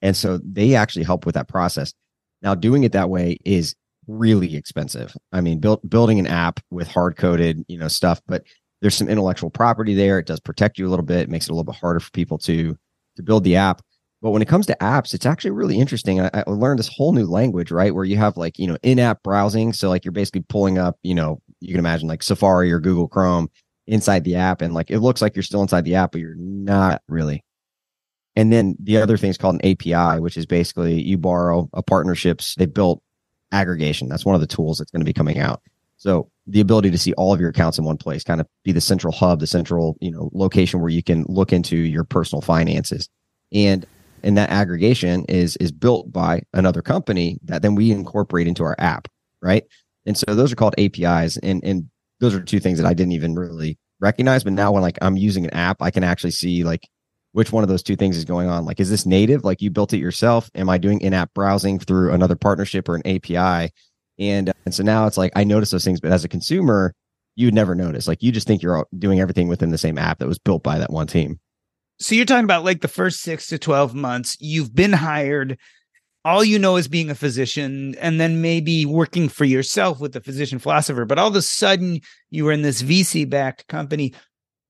And 0.00 0.16
so 0.16 0.38
they 0.38 0.74
actually 0.74 1.04
help 1.04 1.26
with 1.26 1.34
that 1.36 1.48
process. 1.48 1.92
Now, 2.42 2.56
doing 2.56 2.82
it 2.82 2.92
that 2.92 3.08
way 3.08 3.38
is 3.44 3.76
really 4.06 4.56
expensive. 4.56 5.16
I 5.32 5.40
mean, 5.40 5.60
build, 5.60 5.88
building 5.88 6.18
an 6.18 6.26
app 6.26 6.60
with 6.70 6.88
hard 6.88 7.16
coded, 7.16 7.64
you 7.68 7.78
know, 7.78 7.88
stuff, 7.88 8.20
but 8.26 8.44
there's 8.80 8.96
some 8.96 9.08
intellectual 9.08 9.50
property 9.50 9.94
there. 9.94 10.18
It 10.18 10.26
does 10.26 10.40
protect 10.40 10.78
you 10.78 10.88
a 10.88 10.90
little 10.90 11.04
bit. 11.04 11.20
It 11.20 11.30
makes 11.30 11.46
it 11.46 11.50
a 11.50 11.54
little 11.54 11.70
bit 11.72 11.80
harder 11.80 12.00
for 12.00 12.10
people 12.10 12.38
to 12.38 12.76
to 13.16 13.22
build 13.22 13.44
the 13.44 13.56
app. 13.56 13.82
But 14.22 14.30
when 14.30 14.42
it 14.42 14.48
comes 14.48 14.66
to 14.66 14.76
apps, 14.80 15.14
it's 15.14 15.26
actually 15.26 15.50
really 15.50 15.78
interesting. 15.78 16.20
I, 16.20 16.30
I 16.32 16.44
learned 16.46 16.78
this 16.78 16.90
whole 16.94 17.12
new 17.12 17.26
language, 17.26 17.72
right? 17.72 17.94
Where 17.94 18.04
you 18.04 18.16
have 18.16 18.36
like, 18.36 18.58
you 18.58 18.68
know, 18.68 18.78
in 18.82 19.00
app 19.00 19.22
browsing. 19.22 19.72
So, 19.72 19.88
like, 19.88 20.04
you're 20.04 20.12
basically 20.12 20.44
pulling 20.48 20.78
up, 20.78 20.96
you 21.02 21.14
know, 21.14 21.42
you 21.60 21.70
can 21.70 21.80
imagine 21.80 22.08
like 22.08 22.22
Safari 22.22 22.72
or 22.72 22.78
Google 22.78 23.08
Chrome 23.08 23.48
inside 23.88 24.22
the 24.22 24.36
app. 24.36 24.62
And 24.62 24.74
like, 24.74 24.90
it 24.90 25.00
looks 25.00 25.20
like 25.20 25.34
you're 25.34 25.42
still 25.42 25.62
inside 25.62 25.84
the 25.84 25.96
app, 25.96 26.12
but 26.12 26.20
you're 26.20 26.36
not 26.36 27.02
really. 27.08 27.44
And 28.36 28.52
then 28.52 28.76
the 28.80 28.96
other 28.96 29.16
thing 29.16 29.30
is 29.30 29.36
called 29.36 29.60
an 29.60 29.70
API, 29.72 30.20
which 30.20 30.36
is 30.36 30.46
basically 30.46 31.02
you 31.02 31.18
borrow 31.18 31.68
a 31.72 31.82
partnerships. 31.82 32.54
They 32.54 32.66
built 32.66 33.01
aggregation. 33.52 34.08
That's 34.08 34.24
one 34.24 34.34
of 34.34 34.40
the 34.40 34.46
tools 34.46 34.78
that's 34.78 34.90
going 34.90 35.00
to 35.00 35.06
be 35.06 35.12
coming 35.12 35.38
out. 35.38 35.62
So 35.96 36.30
the 36.48 36.60
ability 36.60 36.90
to 36.90 36.98
see 36.98 37.12
all 37.12 37.32
of 37.32 37.40
your 37.40 37.50
accounts 37.50 37.78
in 37.78 37.84
one 37.84 37.96
place, 37.96 38.24
kind 38.24 38.40
of 38.40 38.48
be 38.64 38.72
the 38.72 38.80
central 38.80 39.12
hub, 39.12 39.38
the 39.38 39.46
central, 39.46 39.96
you 40.00 40.10
know, 40.10 40.30
location 40.32 40.80
where 40.80 40.90
you 40.90 41.02
can 41.02 41.24
look 41.28 41.52
into 41.52 41.76
your 41.76 42.02
personal 42.02 42.42
finances. 42.42 43.08
And 43.52 43.86
and 44.24 44.36
that 44.36 44.50
aggregation 44.50 45.24
is 45.28 45.56
is 45.56 45.70
built 45.70 46.12
by 46.12 46.42
another 46.54 46.82
company 46.82 47.38
that 47.44 47.62
then 47.62 47.74
we 47.74 47.92
incorporate 47.92 48.48
into 48.48 48.64
our 48.64 48.74
app, 48.78 49.06
right? 49.40 49.64
And 50.04 50.16
so 50.16 50.34
those 50.34 50.52
are 50.52 50.56
called 50.56 50.74
APIs 50.78 51.36
and 51.36 51.62
and 51.62 51.88
those 52.18 52.34
are 52.34 52.40
two 52.40 52.60
things 52.60 52.78
that 52.78 52.86
I 52.86 52.94
didn't 52.94 53.12
even 53.12 53.34
really 53.34 53.78
recognize, 54.00 54.42
but 54.42 54.52
now 54.52 54.72
when 54.72 54.82
like 54.82 54.98
I'm 55.02 55.16
using 55.16 55.44
an 55.44 55.54
app, 55.54 55.82
I 55.82 55.90
can 55.90 56.04
actually 56.04 56.30
see 56.32 56.64
like 56.64 56.88
which 57.32 57.52
one 57.52 57.62
of 57.62 57.68
those 57.68 57.82
two 57.82 57.96
things 57.96 58.16
is 58.16 58.24
going 58.24 58.48
on. 58.48 58.64
Like, 58.64 58.78
is 58.78 58.90
this 58.90 59.06
native? 59.06 59.44
Like 59.44 59.60
you 59.60 59.70
built 59.70 59.92
it 59.92 59.98
yourself? 59.98 60.50
Am 60.54 60.68
I 60.68 60.78
doing 60.78 61.00
in-app 61.00 61.34
browsing 61.34 61.78
through 61.78 62.12
another 62.12 62.36
partnership 62.36 62.88
or 62.88 62.94
an 62.94 63.06
API? 63.06 63.72
And 64.18 64.52
and 64.64 64.74
so 64.74 64.82
now 64.82 65.06
it's 65.06 65.16
like 65.16 65.32
I 65.34 65.44
notice 65.44 65.70
those 65.70 65.84
things, 65.84 66.00
but 66.00 66.12
as 66.12 66.24
a 66.24 66.28
consumer, 66.28 66.94
you 67.34 67.46
would 67.46 67.54
never 67.54 67.74
notice. 67.74 68.06
Like 68.06 68.22
you 68.22 68.30
just 68.30 68.46
think 68.46 68.62
you're 68.62 68.86
doing 68.98 69.20
everything 69.20 69.48
within 69.48 69.70
the 69.70 69.78
same 69.78 69.98
app 69.98 70.18
that 70.18 70.28
was 70.28 70.38
built 70.38 70.62
by 70.62 70.78
that 70.78 70.92
one 70.92 71.06
team. 71.06 71.40
So 71.98 72.14
you're 72.14 72.26
talking 72.26 72.44
about 72.44 72.64
like 72.64 72.80
the 72.80 72.88
first 72.88 73.20
six 73.20 73.46
to 73.48 73.58
12 73.58 73.94
months, 73.94 74.36
you've 74.40 74.74
been 74.74 74.92
hired. 74.92 75.58
All 76.24 76.44
you 76.44 76.58
know 76.58 76.76
is 76.76 76.86
being 76.86 77.10
a 77.10 77.16
physician 77.16 77.96
and 78.00 78.20
then 78.20 78.42
maybe 78.42 78.86
working 78.86 79.28
for 79.28 79.44
yourself 79.44 80.00
with 80.00 80.12
the 80.12 80.20
physician 80.20 80.58
philosopher. 80.58 81.04
But 81.04 81.18
all 81.18 81.28
of 81.28 81.34
a 81.34 81.42
sudden, 81.42 82.00
you 82.30 82.44
were 82.44 82.52
in 82.52 82.62
this 82.62 82.82
VC 82.82 83.28
backed 83.28 83.66
company. 83.66 84.14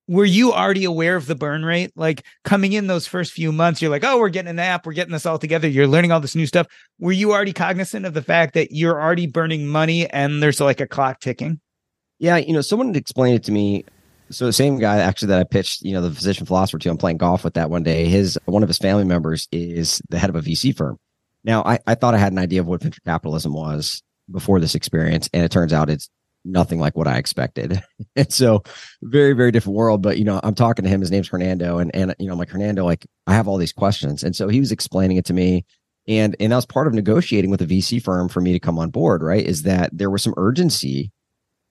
Were 0.09 0.25
you 0.25 0.53
already 0.53 0.85
aware 0.85 1.17
of 1.17 1.27
the 1.27 1.35
burn 1.35 1.65
rate? 1.65 1.93
Like 1.95 2.25
coming 2.45 2.73
in 2.73 2.87
those 2.87 3.07
first 3.07 3.33
few 3.33 3.53
months, 3.53 3.81
you're 3.81 3.91
like, 3.91 4.05
oh, 4.05 4.19
we're 4.19 4.29
getting 4.29 4.51
an 4.51 4.59
app, 4.59 4.85
we're 4.85 4.93
getting 4.93 5.13
this 5.13 5.27
all 5.27 5.39
together. 5.39 5.69
You're 5.69 5.87
learning 5.87 6.13
all 6.13 6.21
this 6.21 6.35
new 6.35 6.47
stuff. 6.47 6.67
Were 6.99 7.13
you 7.13 7.33
already 7.33 7.53
cognizant 7.53 8.05
of 8.05 8.15
the 8.15 8.23
fact 8.23 8.55
that 8.55 8.73
you're 8.73 9.01
already 9.01 9.27
burning 9.27 9.67
money 9.67 10.09
and 10.11 10.43
there's 10.43 10.61
like 10.61 10.81
a 10.81 10.87
clock 10.87 11.21
ticking? 11.21 11.61
Yeah, 12.19 12.37
you 12.37 12.53
know, 12.53 12.61
someone 12.61 12.95
explained 12.95 13.37
it 13.37 13.45
to 13.45 13.53
me 13.53 13.85
so 14.33 14.47
the 14.47 14.53
same 14.53 14.79
guy 14.79 14.99
actually 14.99 15.29
that 15.29 15.41
I 15.41 15.45
pitched, 15.45 15.83
you 15.83 15.93
know, 15.93 16.01
the 16.01 16.11
physician 16.11 16.47
philosopher 16.47 16.79
to, 16.79 16.91
I'm 16.91 16.97
playing 16.97 17.19
golf 17.19 17.45
with 17.45 17.55
that 17.55 17.71
one 17.71 17.83
day. 17.83 18.07
His 18.07 18.39
one 18.47 18.63
of 18.63 18.69
his 18.69 18.79
family 18.79 19.05
members 19.05 19.47
is 19.53 20.03
the 20.09 20.19
head 20.19 20.31
of 20.31 20.37
a 20.37 20.41
VC 20.41 20.77
firm. 20.77 20.99
Now 21.45 21.63
I, 21.65 21.79
I 21.87 21.95
thought 21.95 22.15
I 22.15 22.19
had 22.19 22.33
an 22.33 22.39
idea 22.39 22.61
of 22.61 22.67
what 22.67 22.83
venture 22.83 23.01
capitalism 23.05 23.53
was 23.53 24.03
before 24.31 24.61
this 24.61 24.75
experience, 24.75 25.29
and 25.33 25.45
it 25.45 25.51
turns 25.51 25.73
out 25.73 25.91
it's 25.91 26.09
nothing 26.45 26.81
like 26.81 26.97
what 26.97 27.09
I 27.09 27.19
expected. 27.19 27.83
and 28.17 28.33
so 28.33 28.63
very, 29.03 29.33
very 29.33 29.51
different 29.51 29.77
world. 29.77 30.03
But 30.03 30.19
you 30.19 30.25
know, 30.25 30.41
I'm 30.43 30.55
talking 30.55 30.85
to 30.85 30.89
him, 30.89 31.01
his 31.01 31.11
name's 31.11 31.29
Hernando, 31.29 31.79
and 31.79 31.95
and 31.95 32.15
you 32.19 32.27
know, 32.27 32.33
I'm 32.33 32.39
like, 32.39 32.51
Hernando, 32.51 32.85
like 32.85 33.07
I 33.27 33.35
have 33.35 33.49
all 33.49 33.59
these 33.59 33.73
questions. 33.73 34.23
And 34.23 34.35
so 34.35 34.49
he 34.49 34.61
was 34.61 34.73
explaining 34.73 35.17
it 35.17 35.25
to 35.27 35.35
me. 35.35 35.65
And 36.09 36.35
and 36.41 36.53
that 36.53 36.57
was 36.57 36.67
part 36.67 36.87
of 36.87 36.95
negotiating 36.95 37.51
with 37.51 37.63
a 37.63 37.67
VC 37.67 38.03
firm 38.03 38.29
for 38.29 38.41
me 38.41 38.53
to 38.53 38.61
come 38.61 38.79
on 38.79 38.91
board, 38.91 39.23
right? 39.23 39.45
Is 39.45 39.63
that 39.63 39.91
there 39.93 40.11
was 40.11 40.23
some 40.23 40.35
urgency 40.37 41.13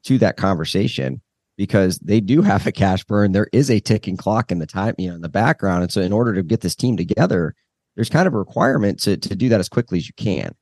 to 0.04 0.18
that 0.20 0.38
conversation 0.38 1.22
because 1.58 2.00
they 2.00 2.20
do 2.20 2.42
have 2.42 2.66
a 2.66 2.72
cash 2.72 3.04
burn. 3.04 3.34
There 3.34 3.50
is 3.54 3.70
a 3.70 3.80
ticking 3.80 4.18
clock 4.18 4.52
in 4.52 4.60
the 4.60 4.66
time, 4.66 4.96
you 4.98 5.10
know, 5.10 5.16
in 5.16 5.22
the 5.22 5.30
background. 5.30 5.84
And 5.84 5.92
so 5.92 6.02
in 6.02 6.14
order 6.14 6.34
to 6.34 6.44
get 6.44 6.62
this 6.62 6.76
team 6.76 6.98
together, 6.98 7.54
there's 7.96 8.10
kind 8.10 8.28
of 8.28 8.34
a 8.34 8.38
requirement 8.40 9.00
to, 9.02 9.18
to 9.18 9.36
do 9.36 9.50
that 9.50 9.60
as 9.60 9.70
quickly 9.70 9.98
as 10.00 10.08
you 10.08 10.14
can. 10.16 10.56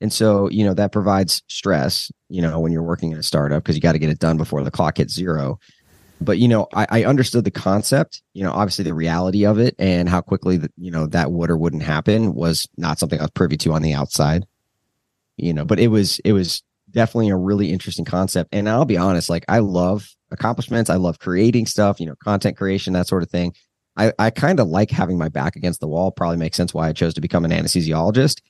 And 0.00 0.12
so, 0.12 0.48
you 0.50 0.64
know, 0.64 0.74
that 0.74 0.92
provides 0.92 1.42
stress, 1.48 2.10
you 2.28 2.42
know, 2.42 2.60
when 2.60 2.72
you're 2.72 2.82
working 2.82 3.12
in 3.12 3.18
a 3.18 3.22
startup 3.22 3.62
because 3.62 3.76
you 3.76 3.80
got 3.80 3.92
to 3.92 3.98
get 3.98 4.10
it 4.10 4.18
done 4.18 4.36
before 4.36 4.62
the 4.62 4.70
clock 4.70 4.98
hits 4.98 5.14
zero. 5.14 5.58
But, 6.20 6.38
you 6.38 6.48
know, 6.48 6.66
I, 6.74 6.86
I, 6.90 7.04
understood 7.04 7.44
the 7.44 7.50
concept, 7.50 8.22
you 8.32 8.42
know, 8.42 8.50
obviously 8.50 8.84
the 8.84 8.94
reality 8.94 9.44
of 9.44 9.58
it 9.58 9.74
and 9.78 10.08
how 10.08 10.22
quickly, 10.22 10.56
that 10.56 10.72
you 10.78 10.90
know, 10.90 11.06
that 11.08 11.30
would 11.30 11.50
or 11.50 11.58
wouldn't 11.58 11.82
happen 11.82 12.34
was 12.34 12.66
not 12.78 12.98
something 12.98 13.18
I 13.18 13.24
was 13.24 13.30
privy 13.32 13.58
to 13.58 13.72
on 13.74 13.82
the 13.82 13.92
outside, 13.92 14.46
you 15.36 15.52
know, 15.52 15.66
but 15.66 15.78
it 15.78 15.88
was, 15.88 16.18
it 16.20 16.32
was 16.32 16.62
definitely 16.90 17.28
a 17.28 17.36
really 17.36 17.70
interesting 17.70 18.06
concept. 18.06 18.48
And 18.52 18.66
I'll 18.66 18.86
be 18.86 18.96
honest, 18.96 19.28
like 19.28 19.44
I 19.48 19.58
love 19.58 20.08
accomplishments. 20.30 20.90
I 20.90 20.96
love 20.96 21.18
creating 21.18 21.66
stuff, 21.66 22.00
you 22.00 22.06
know, 22.06 22.14
content 22.22 22.56
creation, 22.56 22.94
that 22.94 23.08
sort 23.08 23.22
of 23.22 23.30
thing. 23.30 23.54
I, 23.96 24.12
I 24.18 24.30
kind 24.30 24.60
of 24.60 24.68
like 24.68 24.90
having 24.90 25.18
my 25.18 25.28
back 25.28 25.56
against 25.56 25.80
the 25.80 25.88
wall. 25.88 26.10
Probably 26.10 26.36
makes 26.36 26.56
sense 26.56 26.74
why 26.74 26.88
I 26.88 26.92
chose 26.92 27.14
to 27.14 27.20
become 27.20 27.44
an 27.44 27.50
anesthesiologist. 27.50 28.40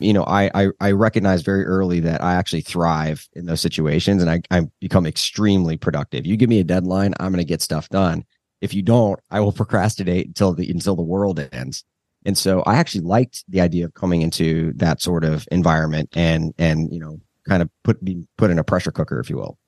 You 0.00 0.12
know, 0.12 0.24
I, 0.24 0.50
I, 0.54 0.68
I 0.80 0.92
recognize 0.92 1.42
very 1.42 1.64
early 1.64 2.00
that 2.00 2.22
I 2.22 2.34
actually 2.34 2.62
thrive 2.62 3.28
in 3.34 3.46
those 3.46 3.60
situations 3.60 4.22
and 4.22 4.30
I, 4.30 4.40
I 4.50 4.66
become 4.80 5.06
extremely 5.06 5.76
productive. 5.76 6.26
You 6.26 6.36
give 6.36 6.48
me 6.48 6.60
a 6.60 6.64
deadline, 6.64 7.14
I'm 7.20 7.32
going 7.32 7.38
to 7.38 7.48
get 7.48 7.62
stuff 7.62 7.88
done. 7.88 8.24
If 8.60 8.74
you 8.74 8.82
don't, 8.82 9.20
I 9.30 9.40
will 9.40 9.52
procrastinate 9.60 10.26
until 10.26 10.54
the 10.54 10.70
until 10.70 10.96
the 10.96 11.02
world 11.02 11.38
ends. 11.52 11.84
And 12.24 12.36
so 12.36 12.60
I 12.62 12.76
actually 12.76 13.02
liked 13.02 13.44
the 13.48 13.60
idea 13.60 13.86
of 13.86 13.94
coming 13.94 14.22
into 14.22 14.72
that 14.74 15.00
sort 15.00 15.24
of 15.24 15.46
environment 15.50 16.10
and 16.12 16.52
and 16.58 16.92
you 16.92 17.00
know 17.00 17.18
kind 17.48 17.62
of 17.62 17.70
put 17.84 18.04
be 18.04 18.22
put 18.36 18.50
in 18.50 18.58
a 18.58 18.64
pressure 18.64 18.92
cooker, 18.92 19.20
if 19.20 19.30
you 19.30 19.36
will 19.36 19.58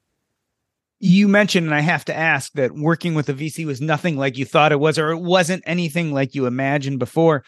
you 1.04 1.26
mentioned, 1.26 1.66
and 1.66 1.74
I 1.74 1.80
have 1.80 2.04
to 2.04 2.16
ask 2.16 2.52
that 2.52 2.76
working 2.76 3.14
with 3.14 3.28
a 3.28 3.34
VC 3.34 3.66
was 3.66 3.80
nothing 3.80 4.16
like 4.16 4.38
you 4.38 4.44
thought 4.44 4.70
it 4.70 4.78
was, 4.78 5.00
or 5.00 5.10
it 5.10 5.18
wasn't 5.18 5.64
anything 5.66 6.14
like 6.14 6.36
you 6.36 6.46
imagined 6.46 7.00
before. 7.00 7.44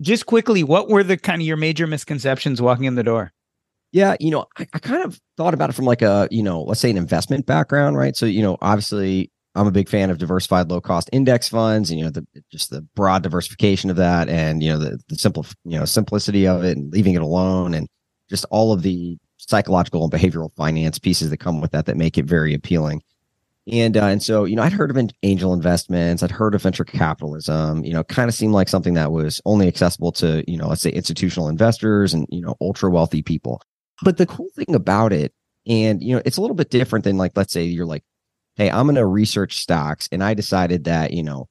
Just 0.00 0.26
quickly, 0.26 0.62
what 0.62 0.88
were 0.88 1.02
the 1.02 1.16
kind 1.16 1.42
of 1.42 1.46
your 1.46 1.56
major 1.56 1.86
misconceptions 1.86 2.62
walking 2.62 2.84
in 2.84 2.94
the 2.94 3.02
door? 3.02 3.32
Yeah, 3.90 4.16
you 4.20 4.30
know, 4.30 4.46
I, 4.58 4.66
I 4.74 4.78
kind 4.78 5.02
of 5.02 5.18
thought 5.36 5.54
about 5.54 5.70
it 5.70 5.72
from 5.72 5.86
like 5.86 6.02
a, 6.02 6.28
you 6.30 6.42
know, 6.42 6.62
let's 6.62 6.80
say 6.80 6.90
an 6.90 6.96
investment 6.96 7.46
background, 7.46 7.96
right? 7.96 8.14
So, 8.14 8.26
you 8.26 8.42
know, 8.42 8.58
obviously 8.60 9.32
I'm 9.54 9.66
a 9.66 9.72
big 9.72 9.88
fan 9.88 10.10
of 10.10 10.18
diversified 10.18 10.70
low 10.70 10.80
cost 10.80 11.08
index 11.12 11.48
funds 11.48 11.90
and, 11.90 11.98
you 11.98 12.04
know, 12.04 12.10
the, 12.10 12.26
just 12.52 12.70
the 12.70 12.82
broad 12.94 13.22
diversification 13.22 13.88
of 13.90 13.96
that 13.96 14.28
and, 14.28 14.62
you 14.62 14.70
know, 14.70 14.78
the, 14.78 14.98
the 15.08 15.16
simple, 15.16 15.46
you 15.64 15.78
know, 15.78 15.84
simplicity 15.84 16.46
of 16.46 16.64
it 16.64 16.76
and 16.76 16.92
leaving 16.92 17.14
it 17.14 17.22
alone 17.22 17.74
and 17.74 17.88
just 18.28 18.44
all 18.50 18.72
of 18.72 18.82
the 18.82 19.16
psychological 19.38 20.04
and 20.04 20.12
behavioral 20.12 20.54
finance 20.54 20.98
pieces 20.98 21.30
that 21.30 21.38
come 21.38 21.60
with 21.60 21.70
that 21.70 21.86
that 21.86 21.96
make 21.96 22.18
it 22.18 22.26
very 22.26 22.52
appealing. 22.52 23.02
And 23.70 23.96
uh, 23.96 24.04
and 24.06 24.22
so 24.22 24.44
you 24.44 24.56
know 24.56 24.62
I'd 24.62 24.72
heard 24.72 24.90
of 24.90 25.10
angel 25.22 25.52
investments, 25.52 26.22
I'd 26.22 26.30
heard 26.30 26.54
of 26.54 26.62
venture 26.62 26.84
capitalism. 26.84 27.84
You 27.84 27.92
know, 27.92 28.04
kind 28.04 28.28
of 28.28 28.34
seemed 28.34 28.54
like 28.54 28.68
something 28.68 28.94
that 28.94 29.12
was 29.12 29.40
only 29.44 29.68
accessible 29.68 30.12
to 30.12 30.42
you 30.50 30.56
know 30.56 30.68
let's 30.68 30.82
say 30.82 30.90
institutional 30.90 31.48
investors 31.48 32.14
and 32.14 32.26
you 32.30 32.40
know 32.40 32.56
ultra 32.60 32.90
wealthy 32.90 33.22
people. 33.22 33.60
But 34.02 34.16
the 34.16 34.26
cool 34.26 34.48
thing 34.54 34.74
about 34.74 35.12
it, 35.12 35.32
and 35.66 36.02
you 36.02 36.14
know, 36.14 36.22
it's 36.24 36.36
a 36.36 36.40
little 36.40 36.56
bit 36.56 36.70
different 36.70 37.04
than 37.04 37.18
like 37.18 37.32
let's 37.36 37.52
say 37.52 37.64
you're 37.64 37.86
like, 37.86 38.04
hey, 38.56 38.70
I'm 38.70 38.86
going 38.86 38.94
to 38.96 39.06
research 39.06 39.56
stocks, 39.58 40.08
and 40.12 40.22
I 40.24 40.34
decided 40.34 40.84
that 40.84 41.12
you 41.12 41.22
know 41.22 41.48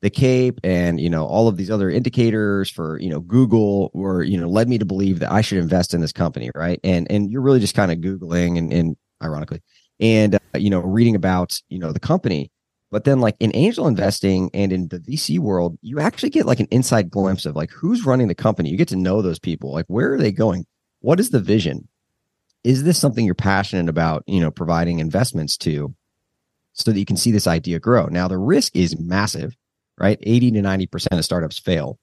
the 0.00 0.10
cape 0.10 0.60
and 0.62 1.00
you 1.00 1.10
know 1.10 1.26
all 1.26 1.48
of 1.48 1.56
these 1.56 1.70
other 1.70 1.90
indicators 1.90 2.70
for 2.70 3.00
you 3.00 3.10
know 3.10 3.18
google 3.20 3.90
were 3.94 4.22
you 4.22 4.38
know 4.38 4.48
led 4.48 4.68
me 4.68 4.78
to 4.78 4.84
believe 4.84 5.18
that 5.18 5.32
i 5.32 5.40
should 5.40 5.58
invest 5.58 5.92
in 5.92 6.00
this 6.00 6.12
company 6.12 6.50
right 6.54 6.78
and 6.84 7.10
and 7.10 7.32
you're 7.32 7.42
really 7.42 7.58
just 7.58 7.74
kind 7.74 7.90
of 7.90 7.98
googling 7.98 8.56
and, 8.58 8.72
and 8.72 8.96
ironically 9.22 9.60
and 10.00 10.36
uh, 10.36 10.38
you 10.56 10.70
know 10.70 10.80
reading 10.80 11.14
about 11.14 11.60
you 11.68 11.78
know 11.78 11.92
the 11.92 12.00
company. 12.00 12.50
But 12.90 13.04
then 13.04 13.20
like 13.20 13.36
in 13.38 13.54
angel 13.54 13.86
investing 13.86 14.50
and 14.54 14.72
in 14.72 14.88
the 14.88 14.98
vc 14.98 15.38
world 15.40 15.78
you 15.82 16.00
actually 16.00 16.30
get 16.30 16.46
like 16.46 16.58
an 16.58 16.68
inside 16.70 17.10
glimpse 17.10 17.44
of 17.44 17.54
like 17.54 17.70
who's 17.70 18.06
running 18.06 18.28
the 18.28 18.34
company. 18.34 18.70
You 18.70 18.78
get 18.78 18.88
to 18.88 18.96
know 18.96 19.20
those 19.20 19.38
people. 19.38 19.72
Like 19.72 19.86
where 19.88 20.14
are 20.14 20.18
they 20.18 20.32
going? 20.32 20.64
What 21.00 21.20
is 21.20 21.30
the 21.30 21.40
vision? 21.40 21.88
Is 22.64 22.84
this 22.84 22.98
something 22.98 23.24
you're 23.24 23.34
passionate 23.34 23.88
about 23.88 24.24
you 24.26 24.40
know 24.40 24.50
providing 24.50 25.00
investments 25.00 25.56
to 25.58 25.94
so 26.72 26.92
that 26.92 26.98
you 26.98 27.04
can 27.04 27.16
see 27.16 27.30
this 27.30 27.46
idea 27.46 27.78
grow? 27.78 28.06
Now 28.06 28.28
the 28.28 28.38
risk 28.38 28.74
is 28.74 28.98
massive 28.98 29.54
right? 29.98 30.18
80 30.22 30.52
to 30.52 30.60
90% 30.60 31.18
of 31.18 31.24
startups 31.24 31.58
fail. 31.58 31.98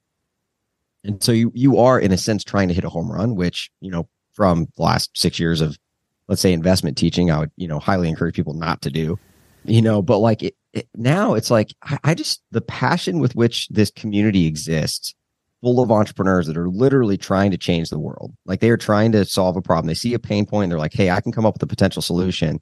And 1.04 1.22
so 1.22 1.32
you 1.32 1.52
you 1.54 1.78
are 1.78 2.00
in 2.00 2.12
a 2.12 2.18
sense 2.18 2.42
trying 2.42 2.68
to 2.68 2.74
hit 2.74 2.84
a 2.84 2.88
home 2.88 3.10
run, 3.10 3.36
which, 3.36 3.70
you 3.80 3.90
know, 3.90 4.08
from 4.32 4.66
the 4.76 4.82
last 4.82 5.16
six 5.16 5.38
years 5.38 5.60
of 5.60 5.78
let's 6.28 6.40
say 6.40 6.52
investment 6.52 6.96
teaching, 6.96 7.30
I 7.30 7.40
would, 7.40 7.50
you 7.56 7.68
know, 7.68 7.78
highly 7.78 8.08
encourage 8.08 8.34
people 8.34 8.54
not 8.54 8.82
to 8.82 8.90
do. 8.90 9.18
You 9.64 9.82
know, 9.82 10.00
but 10.00 10.18
like 10.18 10.42
it, 10.42 10.54
it, 10.72 10.88
now 10.94 11.34
it's 11.34 11.50
like 11.50 11.74
I, 11.82 11.98
I 12.04 12.14
just 12.14 12.42
the 12.52 12.60
passion 12.60 13.18
with 13.18 13.34
which 13.34 13.68
this 13.68 13.90
community 13.90 14.46
exists 14.46 15.14
full 15.60 15.80
of 15.80 15.90
entrepreneurs 15.90 16.46
that 16.46 16.56
are 16.56 16.68
literally 16.68 17.16
trying 17.16 17.50
to 17.50 17.58
change 17.58 17.90
the 17.90 17.98
world. 17.98 18.32
Like 18.44 18.60
they 18.60 18.70
are 18.70 18.76
trying 18.76 19.12
to 19.12 19.24
solve 19.24 19.56
a 19.56 19.62
problem. 19.62 19.86
They 19.88 19.94
see 19.94 20.14
a 20.14 20.18
pain 20.18 20.46
point. 20.46 20.70
They're 20.70 20.78
like, 20.78 20.92
hey, 20.92 21.10
I 21.10 21.20
can 21.20 21.32
come 21.32 21.46
up 21.46 21.54
with 21.54 21.62
a 21.62 21.66
potential 21.66 22.02
solution. 22.02 22.60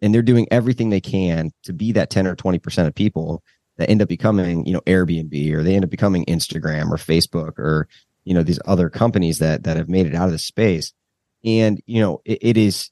And 0.00 0.14
they're 0.14 0.22
doing 0.22 0.46
everything 0.50 0.90
they 0.90 1.00
can 1.00 1.50
to 1.64 1.72
be 1.72 1.92
that 1.92 2.10
10 2.10 2.26
or 2.26 2.36
20% 2.36 2.86
of 2.86 2.94
people 2.94 3.42
that 3.76 3.88
end 3.90 4.02
up 4.02 4.08
becoming, 4.08 4.66
you 4.66 4.72
know, 4.72 4.82
Airbnb 4.82 5.52
or 5.52 5.62
they 5.62 5.74
end 5.74 5.84
up 5.84 5.90
becoming 5.90 6.24
Instagram 6.26 6.90
or 6.90 6.96
Facebook 6.96 7.58
or, 7.58 7.88
you 8.24 8.34
know, 8.34 8.42
these 8.42 8.60
other 8.66 8.90
companies 8.90 9.38
that 9.38 9.64
that 9.64 9.76
have 9.76 9.88
made 9.88 10.06
it 10.06 10.14
out 10.14 10.26
of 10.26 10.32
the 10.32 10.38
space. 10.38 10.92
And, 11.44 11.80
you 11.86 12.00
know, 12.00 12.20
it, 12.24 12.38
it 12.42 12.56
is, 12.56 12.90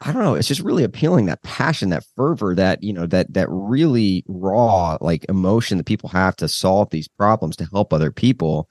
I 0.00 0.12
don't 0.12 0.22
know, 0.22 0.34
it's 0.34 0.48
just 0.48 0.60
really 0.60 0.84
appealing 0.84 1.26
that 1.26 1.42
passion, 1.42 1.90
that 1.90 2.04
fervor, 2.16 2.54
that, 2.54 2.82
you 2.82 2.92
know, 2.92 3.06
that 3.06 3.32
that 3.34 3.48
really 3.50 4.24
raw 4.28 4.98
like 5.00 5.24
emotion 5.28 5.78
that 5.78 5.86
people 5.86 6.08
have 6.10 6.36
to 6.36 6.48
solve 6.48 6.90
these 6.90 7.08
problems 7.08 7.56
to 7.56 7.68
help 7.72 7.92
other 7.92 8.10
people. 8.12 8.68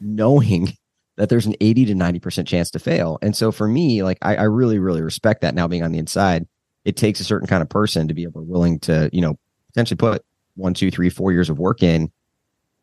knowing 0.00 0.72
that 1.16 1.28
there's 1.28 1.46
an 1.46 1.54
80 1.60 1.86
to 1.86 1.94
90% 1.94 2.46
chance 2.46 2.70
to 2.72 2.78
fail. 2.80 3.18
And 3.22 3.36
so 3.36 3.52
for 3.52 3.68
me, 3.68 4.02
like 4.02 4.18
I, 4.22 4.36
I 4.36 4.42
really, 4.44 4.78
really 4.80 5.02
respect 5.02 5.42
that 5.42 5.54
now 5.54 5.68
being 5.68 5.82
on 5.84 5.92
the 5.92 5.98
inside. 5.98 6.46
It 6.84 6.96
takes 6.96 7.20
a 7.20 7.24
certain 7.24 7.46
kind 7.46 7.62
of 7.62 7.68
person 7.68 8.08
to 8.08 8.14
be 8.14 8.24
able 8.24 8.44
willing 8.44 8.80
to, 8.80 9.08
you 9.12 9.20
know, 9.20 9.36
potentially 9.68 9.96
put 9.96 10.22
one, 10.56 10.74
two, 10.74 10.90
three, 10.90 11.08
four 11.10 11.32
years 11.32 11.48
of 11.50 11.58
work 11.58 11.82
in 11.82 12.10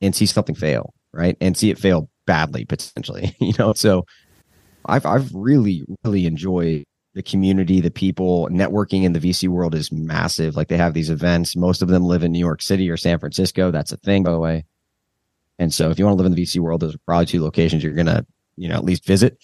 and 0.01 0.15
see 0.15 0.25
something 0.25 0.55
fail, 0.55 0.93
right? 1.13 1.37
And 1.41 1.57
see 1.57 1.69
it 1.71 1.79
fail 1.79 2.09
badly 2.25 2.65
potentially, 2.65 3.35
you 3.41 3.53
know. 3.59 3.73
So 3.73 4.05
I've 4.85 5.05
I've 5.05 5.33
really, 5.33 5.83
really 6.03 6.25
enjoyed 6.25 6.85
the 7.13 7.23
community, 7.23 7.81
the 7.81 7.91
people, 7.91 8.47
networking 8.49 9.03
in 9.03 9.13
the 9.13 9.19
VC 9.19 9.47
world 9.49 9.75
is 9.75 9.91
massive. 9.91 10.55
Like 10.55 10.69
they 10.69 10.77
have 10.77 10.93
these 10.93 11.09
events. 11.09 11.55
Most 11.55 11.81
of 11.81 11.89
them 11.89 12.03
live 12.03 12.23
in 12.23 12.31
New 12.31 12.39
York 12.39 12.61
City 12.61 12.89
or 12.89 12.97
San 12.97 13.19
Francisco. 13.19 13.71
That's 13.71 13.91
a 13.91 13.97
thing, 13.97 14.23
by 14.23 14.31
the 14.31 14.39
way. 14.39 14.65
And 15.59 15.73
so 15.73 15.89
if 15.89 15.99
you 15.99 16.05
want 16.05 16.17
to 16.17 16.23
live 16.23 16.31
in 16.31 16.35
the 16.35 16.41
VC 16.41 16.59
world, 16.59 16.81
there's 16.81 16.97
probably 17.05 17.25
two 17.25 17.43
locations 17.43 17.83
you're 17.83 17.93
gonna, 17.93 18.25
you 18.55 18.69
know, 18.69 18.75
at 18.75 18.85
least 18.85 19.05
visit. 19.05 19.37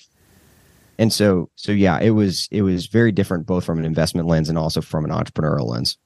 And 0.98 1.12
so 1.12 1.50
so 1.56 1.72
yeah, 1.72 2.00
it 2.00 2.12
was 2.12 2.48
it 2.52 2.62
was 2.62 2.88
very 2.88 3.12
different 3.12 3.46
both 3.46 3.66
from 3.66 3.78
an 3.78 3.86
investment 3.86 4.28
lens 4.28 4.50
and 4.50 4.58
also 4.58 4.82
from 4.82 5.06
an 5.06 5.12
entrepreneurial 5.12 5.68
lens. 5.68 5.98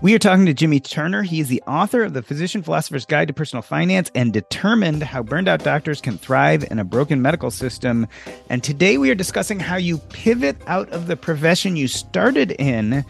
We 0.00 0.14
are 0.14 0.18
talking 0.20 0.46
to 0.46 0.54
Jimmy 0.54 0.78
Turner. 0.78 1.24
He 1.24 1.40
is 1.40 1.48
the 1.48 1.60
author 1.66 2.04
of 2.04 2.12
The 2.12 2.22
Physician 2.22 2.62
Philosopher's 2.62 3.04
Guide 3.04 3.26
to 3.26 3.34
Personal 3.34 3.62
Finance 3.62 4.12
and 4.14 4.32
determined 4.32 5.02
how 5.02 5.24
burned 5.24 5.48
out 5.48 5.64
doctors 5.64 6.00
can 6.00 6.16
thrive 6.16 6.64
in 6.70 6.78
a 6.78 6.84
broken 6.84 7.20
medical 7.20 7.50
system. 7.50 8.06
And 8.48 8.62
today 8.62 8.96
we 8.96 9.10
are 9.10 9.16
discussing 9.16 9.58
how 9.58 9.74
you 9.74 9.98
pivot 9.98 10.56
out 10.68 10.88
of 10.90 11.08
the 11.08 11.16
profession 11.16 11.74
you 11.74 11.88
started 11.88 12.52
in 12.60 13.04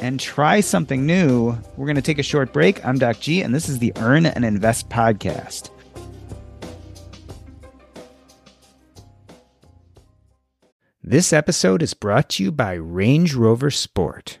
and 0.00 0.18
try 0.18 0.58
something 0.58 1.06
new. 1.06 1.56
We're 1.76 1.86
going 1.86 1.94
to 1.94 2.02
take 2.02 2.18
a 2.18 2.24
short 2.24 2.52
break. 2.52 2.84
I'm 2.84 2.98
Doc 2.98 3.20
G, 3.20 3.40
and 3.40 3.54
this 3.54 3.68
is 3.68 3.78
the 3.78 3.92
Earn 3.98 4.26
and 4.26 4.44
Invest 4.44 4.88
podcast. 4.88 5.70
This 11.00 11.32
episode 11.32 11.80
is 11.80 11.94
brought 11.94 12.28
to 12.30 12.42
you 12.42 12.50
by 12.50 12.72
Range 12.72 13.32
Rover 13.34 13.70
Sport. 13.70 14.40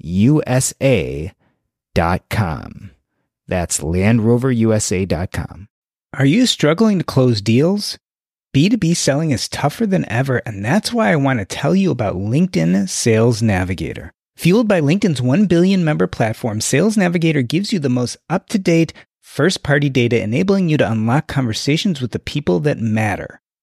USA.com. 0.00 1.34
That's 3.48 3.80
LandRoverUSA.com. 3.80 5.68
Are 6.14 6.24
you 6.24 6.46
struggling 6.46 6.98
to 6.98 7.04
close 7.04 7.40
deals? 7.40 7.98
B2B 8.54 8.96
selling 8.96 9.30
is 9.30 9.48
tougher 9.48 9.86
than 9.86 10.08
ever, 10.08 10.38
and 10.44 10.64
that's 10.64 10.92
why 10.92 11.12
I 11.12 11.16
want 11.16 11.38
to 11.38 11.44
tell 11.44 11.74
you 11.74 11.92
about 11.92 12.16
LinkedIn 12.16 12.88
Sales 12.88 13.40
Navigator. 13.40 14.12
Fueled 14.36 14.66
by 14.66 14.80
LinkedIn's 14.80 15.22
1 15.22 15.46
billion 15.46 15.84
member 15.84 16.06
platform, 16.06 16.60
Sales 16.60 16.96
Navigator 16.96 17.42
gives 17.42 17.72
you 17.72 17.78
the 17.78 17.88
most 17.88 18.16
up 18.28 18.48
to 18.48 18.58
date, 18.58 18.92
first 19.20 19.62
party 19.62 19.88
data, 19.88 20.20
enabling 20.20 20.68
you 20.68 20.76
to 20.78 20.90
unlock 20.90 21.28
conversations 21.28 22.00
with 22.00 22.10
the 22.10 22.18
people 22.18 22.58
that 22.60 22.78
matter. 22.78 23.40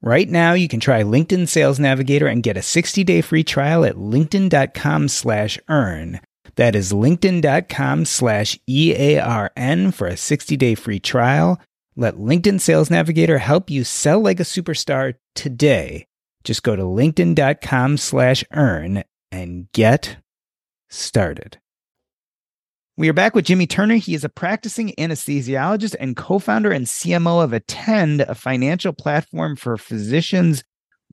Right 0.00 0.28
now, 0.28 0.52
you 0.52 0.68
can 0.68 0.78
try 0.78 1.02
LinkedIn 1.02 1.48
Sales 1.48 1.80
Navigator 1.80 2.28
and 2.28 2.42
get 2.42 2.56
a 2.56 2.60
60-day 2.60 3.20
free 3.20 3.42
trial 3.42 3.84
at 3.84 3.96
linkedin.com 3.96 5.08
slash 5.08 5.58
earn. 5.68 6.20
That 6.54 6.76
is 6.76 6.92
linkedin.com 6.92 8.04
slash 8.04 8.58
E-A-R-N 8.68 9.92
for 9.92 10.06
a 10.06 10.12
60-day 10.12 10.76
free 10.76 11.00
trial. 11.00 11.60
Let 11.96 12.14
LinkedIn 12.14 12.60
Sales 12.60 12.90
Navigator 12.90 13.38
help 13.38 13.70
you 13.70 13.82
sell 13.82 14.20
like 14.20 14.38
a 14.38 14.44
superstar 14.44 15.14
today. 15.34 16.04
Just 16.44 16.62
go 16.62 16.76
to 16.76 16.82
linkedin.com 16.82 17.96
slash 17.96 18.44
earn 18.52 19.02
and 19.32 19.70
get 19.72 20.18
started. 20.88 21.58
We 22.98 23.08
are 23.08 23.12
back 23.12 23.36
with 23.36 23.44
Jimmy 23.44 23.68
Turner. 23.68 23.94
He 23.94 24.16
is 24.16 24.24
a 24.24 24.28
practicing 24.28 24.92
anesthesiologist 24.98 25.94
and 26.00 26.16
co 26.16 26.40
founder 26.40 26.72
and 26.72 26.84
CMO 26.84 27.44
of 27.44 27.52
Attend, 27.52 28.22
a 28.22 28.34
financial 28.34 28.92
platform 28.92 29.54
for 29.54 29.76
physicians 29.76 30.64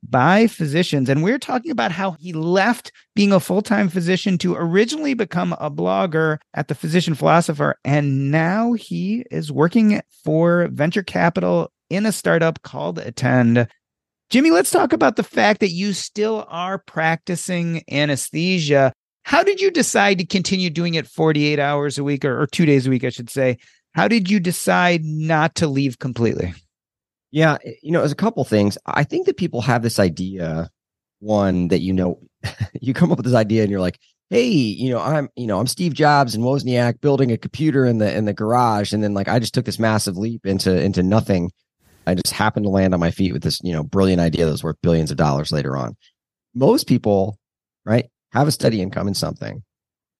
by 0.02 0.48
physicians. 0.48 1.08
And 1.08 1.22
we're 1.22 1.38
talking 1.38 1.70
about 1.70 1.92
how 1.92 2.16
he 2.18 2.32
left 2.32 2.90
being 3.14 3.32
a 3.32 3.38
full 3.38 3.62
time 3.62 3.88
physician 3.88 4.36
to 4.38 4.56
originally 4.56 5.14
become 5.14 5.52
a 5.60 5.70
blogger 5.70 6.38
at 6.54 6.66
the 6.66 6.74
Physician 6.74 7.14
Philosopher. 7.14 7.76
And 7.84 8.32
now 8.32 8.72
he 8.72 9.24
is 9.30 9.52
working 9.52 10.00
for 10.24 10.66
venture 10.72 11.04
capital 11.04 11.70
in 11.88 12.04
a 12.04 12.10
startup 12.10 12.62
called 12.62 12.98
Attend. 12.98 13.68
Jimmy, 14.28 14.50
let's 14.50 14.72
talk 14.72 14.92
about 14.92 15.14
the 15.14 15.22
fact 15.22 15.60
that 15.60 15.70
you 15.70 15.92
still 15.92 16.46
are 16.48 16.78
practicing 16.78 17.84
anesthesia. 17.88 18.92
How 19.26 19.42
did 19.42 19.60
you 19.60 19.72
decide 19.72 20.18
to 20.18 20.24
continue 20.24 20.70
doing 20.70 20.94
it 20.94 21.08
48 21.08 21.58
hours 21.58 21.98
a 21.98 22.04
week 22.04 22.24
or, 22.24 22.40
or 22.40 22.46
two 22.46 22.64
days 22.64 22.86
a 22.86 22.90
week, 22.90 23.02
I 23.02 23.08
should 23.08 23.28
say? 23.28 23.58
How 23.90 24.06
did 24.06 24.30
you 24.30 24.38
decide 24.38 25.04
not 25.04 25.56
to 25.56 25.66
leave 25.66 25.98
completely? 25.98 26.54
Yeah, 27.32 27.58
eh, 27.64 27.72
you 27.82 27.90
know, 27.90 27.98
there's 27.98 28.12
a 28.12 28.14
couple 28.14 28.44
things. 28.44 28.78
I 28.86 29.02
think 29.02 29.26
that 29.26 29.36
people 29.36 29.62
have 29.62 29.82
this 29.82 29.98
idea, 29.98 30.70
one 31.18 31.66
that 31.68 31.80
you 31.80 31.92
know, 31.92 32.20
you 32.80 32.94
come 32.94 33.10
up 33.10 33.18
with 33.18 33.26
this 33.26 33.34
idea 33.34 33.62
and 33.62 33.70
you're 33.70 33.80
like, 33.80 33.98
hey, 34.30 34.46
you 34.46 34.90
know, 34.90 35.00
I'm, 35.00 35.28
you 35.34 35.48
know, 35.48 35.58
I'm 35.58 35.66
Steve 35.66 35.94
Jobs 35.94 36.36
and 36.36 36.44
Wozniak 36.44 37.00
building 37.00 37.32
a 37.32 37.36
computer 37.36 37.84
in 37.84 37.98
the 37.98 38.16
in 38.16 38.26
the 38.26 38.32
garage, 38.32 38.92
and 38.92 39.02
then 39.02 39.12
like 39.12 39.26
I 39.26 39.40
just 39.40 39.54
took 39.54 39.64
this 39.64 39.80
massive 39.80 40.16
leap 40.16 40.46
into 40.46 40.80
into 40.80 41.02
nothing. 41.02 41.50
I 42.06 42.14
just 42.14 42.32
happened 42.32 42.62
to 42.66 42.70
land 42.70 42.94
on 42.94 43.00
my 43.00 43.10
feet 43.10 43.32
with 43.32 43.42
this, 43.42 43.60
you 43.64 43.72
know, 43.72 43.82
brilliant 43.82 44.20
idea 44.20 44.46
that's 44.46 44.62
worth 44.62 44.80
billions 44.82 45.10
of 45.10 45.16
dollars 45.16 45.50
later 45.50 45.76
on. 45.76 45.96
Most 46.54 46.86
people, 46.86 47.40
right, 47.84 48.08
have 48.38 48.48
a 48.48 48.52
steady 48.52 48.80
income 48.80 49.08
in 49.08 49.14
something 49.14 49.62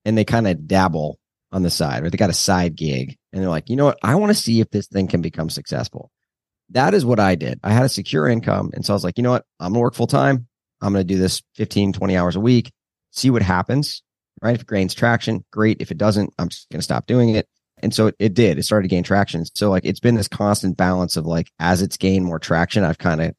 and 0.04 0.16
they 0.16 0.24
kind 0.24 0.46
of 0.46 0.66
dabble 0.66 1.18
on 1.52 1.62
the 1.62 1.70
side 1.70 2.04
or 2.04 2.10
they 2.10 2.16
got 2.16 2.30
a 2.30 2.34
side 2.34 2.76
gig 2.76 3.16
and 3.32 3.42
they're 3.42 3.50
like, 3.50 3.68
you 3.68 3.76
know 3.76 3.86
what? 3.86 3.98
I 4.02 4.14
want 4.16 4.30
to 4.30 4.40
see 4.40 4.60
if 4.60 4.70
this 4.70 4.86
thing 4.86 5.08
can 5.08 5.22
become 5.22 5.50
successful. 5.50 6.10
That 6.70 6.94
is 6.94 7.04
what 7.04 7.20
I 7.20 7.34
did. 7.34 7.60
I 7.62 7.72
had 7.72 7.84
a 7.84 7.88
secure 7.88 8.28
income. 8.28 8.70
And 8.74 8.84
so 8.84 8.92
I 8.92 8.96
was 8.96 9.04
like, 9.04 9.18
you 9.18 9.22
know 9.22 9.30
what? 9.30 9.44
I'm 9.60 9.72
going 9.72 9.74
to 9.74 9.80
work 9.80 9.94
full 9.94 10.06
time. 10.06 10.48
I'm 10.80 10.92
going 10.92 11.06
to 11.06 11.14
do 11.14 11.20
this 11.20 11.42
15, 11.54 11.92
20 11.92 12.16
hours 12.16 12.36
a 12.36 12.40
week, 12.40 12.72
see 13.10 13.30
what 13.30 13.42
happens. 13.42 14.02
Right. 14.42 14.54
If 14.54 14.62
it 14.62 14.68
gains 14.68 14.92
traction, 14.92 15.44
great. 15.50 15.80
If 15.80 15.90
it 15.90 15.96
doesn't, 15.96 16.34
I'm 16.38 16.50
just 16.50 16.68
going 16.68 16.80
to 16.80 16.84
stop 16.84 17.06
doing 17.06 17.30
it. 17.30 17.48
And 17.82 17.94
so 17.94 18.08
it, 18.08 18.16
it 18.18 18.34
did. 18.34 18.58
It 18.58 18.64
started 18.64 18.88
to 18.88 18.94
gain 18.94 19.02
traction. 19.02 19.44
So 19.54 19.70
like 19.70 19.86
it's 19.86 20.00
been 20.00 20.14
this 20.14 20.28
constant 20.28 20.76
balance 20.76 21.16
of 21.16 21.24
like 21.24 21.50
as 21.58 21.80
it's 21.80 21.96
gained 21.96 22.26
more 22.26 22.38
traction, 22.38 22.84
I've 22.84 22.98
kind 22.98 23.22
of 23.22 23.34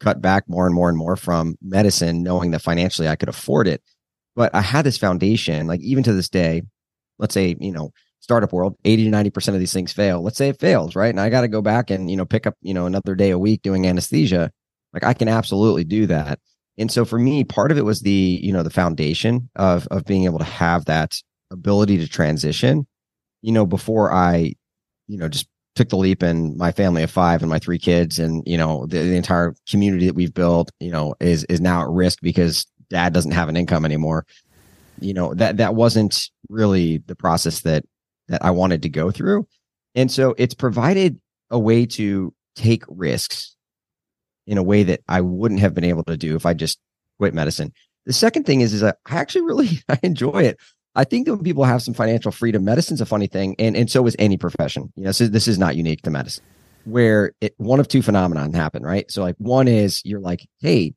cut 0.00 0.20
back 0.20 0.48
more 0.48 0.66
and 0.66 0.74
more 0.74 0.88
and 0.88 0.98
more 0.98 1.14
from 1.14 1.56
medicine, 1.62 2.22
knowing 2.22 2.50
that 2.50 2.62
financially 2.62 3.08
I 3.08 3.16
could 3.16 3.28
afford 3.28 3.68
it. 3.68 3.82
But 4.36 4.54
I 4.54 4.60
had 4.60 4.84
this 4.84 4.98
foundation, 4.98 5.66
like 5.66 5.80
even 5.80 6.02
to 6.04 6.12
this 6.12 6.28
day, 6.28 6.62
let's 7.18 7.34
say, 7.34 7.56
you 7.58 7.72
know, 7.72 7.90
startup 8.20 8.52
world, 8.52 8.76
80 8.84 9.04
to 9.04 9.10
90% 9.10 9.48
of 9.54 9.60
these 9.60 9.72
things 9.72 9.92
fail. 9.92 10.22
Let's 10.22 10.38
say 10.38 10.50
it 10.50 10.60
fails, 10.60 10.94
right? 10.94 11.10
And 11.10 11.20
I 11.20 11.30
got 11.30 11.40
to 11.40 11.48
go 11.48 11.62
back 11.62 11.90
and, 11.90 12.10
you 12.10 12.16
know, 12.16 12.24
pick 12.24 12.46
up, 12.46 12.54
you 12.60 12.74
know, 12.74 12.86
another 12.86 13.14
day 13.14 13.30
a 13.30 13.38
week 13.38 13.62
doing 13.62 13.86
anesthesia. 13.86 14.50
Like 14.92 15.04
I 15.04 15.14
can 15.14 15.28
absolutely 15.28 15.84
do 15.84 16.06
that. 16.06 16.38
And 16.78 16.90
so 16.90 17.04
for 17.04 17.18
me, 17.18 17.44
part 17.44 17.72
of 17.72 17.78
it 17.78 17.84
was 17.84 18.00
the, 18.00 18.40
you 18.42 18.52
know, 18.52 18.62
the 18.62 18.70
foundation 18.70 19.50
of 19.56 19.86
of 19.88 20.04
being 20.04 20.24
able 20.24 20.38
to 20.38 20.44
have 20.44 20.86
that 20.86 21.16
ability 21.50 21.98
to 21.98 22.08
transition, 22.08 22.86
you 23.42 23.52
know, 23.52 23.66
before 23.66 24.12
I, 24.12 24.54
you 25.06 25.18
know, 25.18 25.28
just 25.28 25.46
took 25.74 25.88
the 25.88 25.96
leap 25.96 26.22
and 26.22 26.56
my 26.56 26.72
family 26.72 27.02
of 27.02 27.10
five 27.10 27.42
and 27.42 27.50
my 27.50 27.58
three 27.58 27.78
kids 27.78 28.18
and 28.18 28.42
you 28.44 28.58
know 28.58 28.86
the, 28.86 28.98
the, 28.98 29.16
entire 29.16 29.54
community 29.68 30.06
that 30.06 30.14
we've 30.14 30.34
built 30.34 30.70
you 30.80 30.90
know 30.90 31.14
is 31.20 31.44
is 31.44 31.60
now 31.60 31.82
at 31.82 31.88
risk 31.88 32.18
because 32.22 32.66
dad 32.90 33.12
doesn't 33.12 33.32
have 33.32 33.48
an 33.48 33.56
income 33.56 33.84
anymore 33.84 34.26
you 35.00 35.14
know 35.14 35.34
that 35.34 35.56
that 35.56 35.74
wasn't 35.74 36.28
really 36.48 36.98
the 36.98 37.16
process 37.16 37.60
that 37.60 37.84
that 38.28 38.44
i 38.44 38.50
wanted 38.50 38.82
to 38.82 38.88
go 38.88 39.10
through 39.10 39.46
and 39.94 40.10
so 40.10 40.34
it's 40.38 40.54
provided 40.54 41.20
a 41.50 41.58
way 41.58 41.86
to 41.86 42.32
take 42.54 42.84
risks 42.88 43.56
in 44.46 44.58
a 44.58 44.62
way 44.62 44.82
that 44.82 45.00
i 45.08 45.20
wouldn't 45.20 45.60
have 45.60 45.74
been 45.74 45.84
able 45.84 46.04
to 46.04 46.16
do 46.16 46.36
if 46.36 46.44
i 46.44 46.52
just 46.52 46.78
quit 47.18 47.34
medicine 47.34 47.72
the 48.06 48.12
second 48.12 48.44
thing 48.44 48.60
is 48.60 48.72
is 48.72 48.82
i 48.82 48.92
actually 49.08 49.42
really 49.42 49.68
i 49.88 49.98
enjoy 50.02 50.42
it 50.42 50.58
I 50.94 51.04
think 51.04 51.26
that 51.26 51.34
when 51.34 51.44
people 51.44 51.64
have 51.64 51.82
some 51.82 51.94
financial 51.94 52.32
freedom, 52.32 52.64
medicine's 52.64 53.00
a 53.00 53.06
funny 53.06 53.26
thing, 53.26 53.54
and 53.58 53.76
and 53.76 53.90
so 53.90 54.06
is 54.06 54.16
any 54.18 54.36
profession. 54.36 54.92
You 54.96 55.04
know, 55.04 55.12
so 55.12 55.28
this 55.28 55.46
is 55.46 55.58
not 55.58 55.76
unique 55.76 56.02
to 56.02 56.10
medicine, 56.10 56.44
where 56.84 57.32
it 57.40 57.54
one 57.58 57.78
of 57.78 57.86
two 57.86 58.02
phenomenon 58.02 58.52
happen, 58.52 58.82
right? 58.82 59.10
So 59.10 59.22
like 59.22 59.36
one 59.38 59.68
is 59.68 60.02
you're 60.04 60.20
like, 60.20 60.46
hey, 60.60 60.94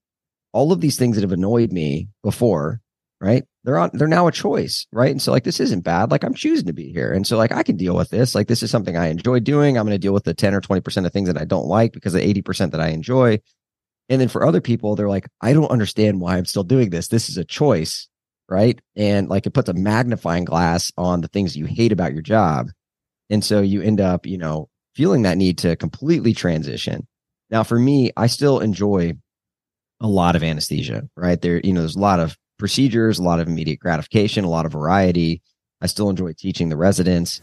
all 0.54 0.72
of 0.72 0.82
these 0.82 0.98
things 0.98 1.16
that 1.16 1.24
have 1.24 1.32
annoyed 1.32 1.72
me 1.72 2.10
before, 2.24 2.82
right? 3.20 3.44
They're 3.64 3.78
on 3.78 3.92
they're 3.94 4.08
now 4.08 4.28
a 4.28 4.32
choice, 4.32 4.88
right? 4.92 5.12
And 5.12 5.22
so 5.22 5.32
like 5.32 5.44
this 5.44 5.60
isn't 5.60 5.84
bad. 5.84 6.12
Like 6.12 6.24
I'm 6.24 6.34
choosing 6.34 6.68
to 6.68 6.74
be 6.74 6.92
here. 6.92 7.12
And 7.12 7.28
so 7.28 7.38
like 7.38 7.52
I 7.52 7.64
can 7.64 7.78
deal 7.78 7.96
with 7.96 8.10
this. 8.10 8.36
Like 8.36 8.48
this 8.48 8.64
is 8.64 8.72
something 8.72 8.96
I 8.96 9.08
enjoy 9.08 9.40
doing. 9.40 9.78
I'm 9.78 9.86
going 9.86 9.96
to 9.96 10.00
deal 10.00 10.14
with 10.14 10.26
the 10.26 10.34
10 10.34 10.54
or 10.54 10.62
20% 10.62 11.06
of 11.06 11.12
things 11.12 11.28
that 11.28 11.42
I 11.42 11.46
don't 11.46 11.68
like 11.68 11.94
because 11.94 12.14
the 12.14 12.20
80% 12.20 12.72
that 12.72 12.82
I 12.82 12.90
enjoy. 12.90 13.40
And 14.10 14.20
then 14.20 14.28
for 14.28 14.46
other 14.46 14.62
people, 14.62 14.96
they're 14.96 15.10
like, 15.10 15.28
I 15.42 15.54
don't 15.54 15.72
understand 15.72 16.20
why 16.20 16.38
I'm 16.38 16.46
still 16.46 16.64
doing 16.64 16.90
this. 16.90 17.08
This 17.08 17.30
is 17.30 17.38
a 17.38 17.46
choice 17.46 18.10
right? 18.50 18.80
And 18.96 19.30
like 19.30 19.46
it 19.46 19.54
puts 19.54 19.70
a 19.70 19.74
magnifying 19.74 20.46
glass 20.46 20.92
on 20.98 21.22
the 21.22 21.28
things 21.28 21.58
you 21.58 21.66
hate 21.66 21.92
about 21.92 22.14
your 22.14 22.22
job. 22.22 22.70
And 23.30 23.44
so 23.44 23.62
you 23.62 23.82
end 23.82 24.02
up, 24.02 24.26
you 24.26 24.38
know, 24.38 24.70
feeling 24.96 25.24
that 25.24 25.38
need 25.38 25.58
to 25.60 25.76
completely 25.76 26.34
transition. 26.34 27.08
Now, 27.50 27.64
for 27.64 27.80
me, 27.80 28.12
I 28.16 28.28
still 28.28 28.60
enjoy 28.60 29.14
a 30.04 30.08
lot 30.08 30.36
of 30.36 30.44
anesthesia, 30.44 31.10
right? 31.16 31.42
There, 31.42 31.62
you 31.64 31.74
know, 31.74 31.80
there's 31.80 31.96
a 31.96 32.00
lot 32.00 32.20
of 32.20 32.38
procedures, 32.60 33.18
a 33.18 33.24
lot 33.24 33.40
of 33.40 33.48
immediate 33.48 33.80
gratification, 33.80 34.44
a 34.44 34.50
lot 34.50 34.66
of 34.66 34.72
variety. 34.74 35.42
I 35.82 35.88
still 35.88 36.10
enjoy 36.10 36.34
teaching 36.38 36.70
the 36.70 36.78
residents. 36.78 37.42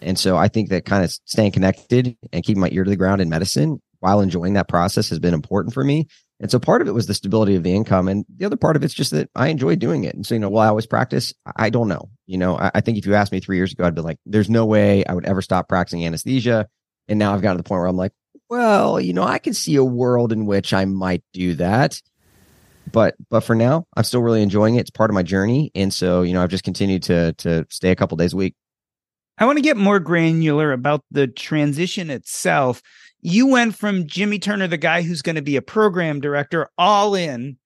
And 0.00 0.18
so 0.18 0.36
I 0.36 0.48
think 0.48 0.68
that 0.68 0.84
kind 0.84 1.04
of 1.04 1.10
staying 1.24 1.52
connected 1.52 2.16
and 2.32 2.44
keeping 2.44 2.60
my 2.60 2.68
ear 2.70 2.84
to 2.84 2.90
the 2.90 2.96
ground 2.96 3.20
in 3.20 3.28
medicine 3.28 3.80
while 4.00 4.20
enjoying 4.20 4.54
that 4.54 4.68
process 4.68 5.08
has 5.10 5.18
been 5.18 5.34
important 5.34 5.72
for 5.74 5.84
me. 5.84 6.06
And 6.40 6.50
so 6.50 6.58
part 6.58 6.82
of 6.82 6.88
it 6.88 6.92
was 6.92 7.06
the 7.06 7.14
stability 7.14 7.54
of 7.54 7.62
the 7.62 7.74
income. 7.74 8.08
And 8.08 8.24
the 8.36 8.44
other 8.44 8.56
part 8.56 8.74
of 8.74 8.82
it's 8.82 8.94
just 8.94 9.12
that 9.12 9.30
I 9.36 9.48
enjoy 9.48 9.76
doing 9.76 10.04
it. 10.04 10.14
And 10.14 10.26
so, 10.26 10.34
you 10.34 10.40
know, 10.40 10.50
will 10.50 10.58
I 10.58 10.66
always 10.66 10.86
practice? 10.86 11.32
I 11.56 11.70
don't 11.70 11.86
know. 11.86 12.10
You 12.26 12.36
know, 12.36 12.58
I, 12.58 12.72
I 12.74 12.80
think 12.80 12.98
if 12.98 13.06
you 13.06 13.14
asked 13.14 13.30
me 13.30 13.38
three 13.38 13.56
years 13.56 13.72
ago, 13.72 13.84
I'd 13.84 13.94
be 13.94 14.02
like, 14.02 14.18
there's 14.26 14.50
no 14.50 14.66
way 14.66 15.04
I 15.04 15.14
would 15.14 15.24
ever 15.24 15.40
stop 15.40 15.68
practicing 15.68 16.04
anesthesia. 16.04 16.68
And 17.06 17.18
now 17.18 17.32
I've 17.32 17.42
got 17.42 17.52
to 17.52 17.58
the 17.58 17.62
point 17.62 17.78
where 17.78 17.86
I'm 17.86 17.96
like, 17.96 18.12
well, 18.52 19.00
you 19.00 19.14
know, 19.14 19.22
I 19.22 19.38
can 19.38 19.54
see 19.54 19.76
a 19.76 19.84
world 19.84 20.30
in 20.30 20.44
which 20.44 20.74
I 20.74 20.84
might 20.84 21.24
do 21.32 21.54
that. 21.54 22.02
But 22.90 23.14
but 23.30 23.40
for 23.40 23.54
now, 23.54 23.86
I'm 23.96 24.04
still 24.04 24.20
really 24.20 24.42
enjoying 24.42 24.74
it. 24.74 24.80
It's 24.80 24.90
part 24.90 25.10
of 25.10 25.14
my 25.14 25.22
journey. 25.22 25.70
And 25.74 25.94
so, 25.94 26.20
you 26.20 26.34
know, 26.34 26.42
I've 26.42 26.50
just 26.50 26.64
continued 26.64 27.02
to 27.04 27.32
to 27.38 27.66
stay 27.70 27.90
a 27.90 27.96
couple 27.96 28.16
days 28.18 28.34
a 28.34 28.36
week. 28.36 28.54
I 29.38 29.46
want 29.46 29.56
to 29.56 29.62
get 29.62 29.78
more 29.78 29.98
granular 29.98 30.72
about 30.72 31.02
the 31.10 31.26
transition 31.26 32.10
itself 32.10 32.82
you 33.22 33.46
went 33.46 33.76
from 33.76 34.06
Jimmy 34.06 34.38
Turner, 34.38 34.66
the 34.66 34.76
guy 34.76 35.02
who's 35.02 35.22
going 35.22 35.36
to 35.36 35.42
be 35.42 35.56
a 35.56 35.62
program 35.62 36.20
director, 36.20 36.68
all 36.76 37.14
in 37.14 37.56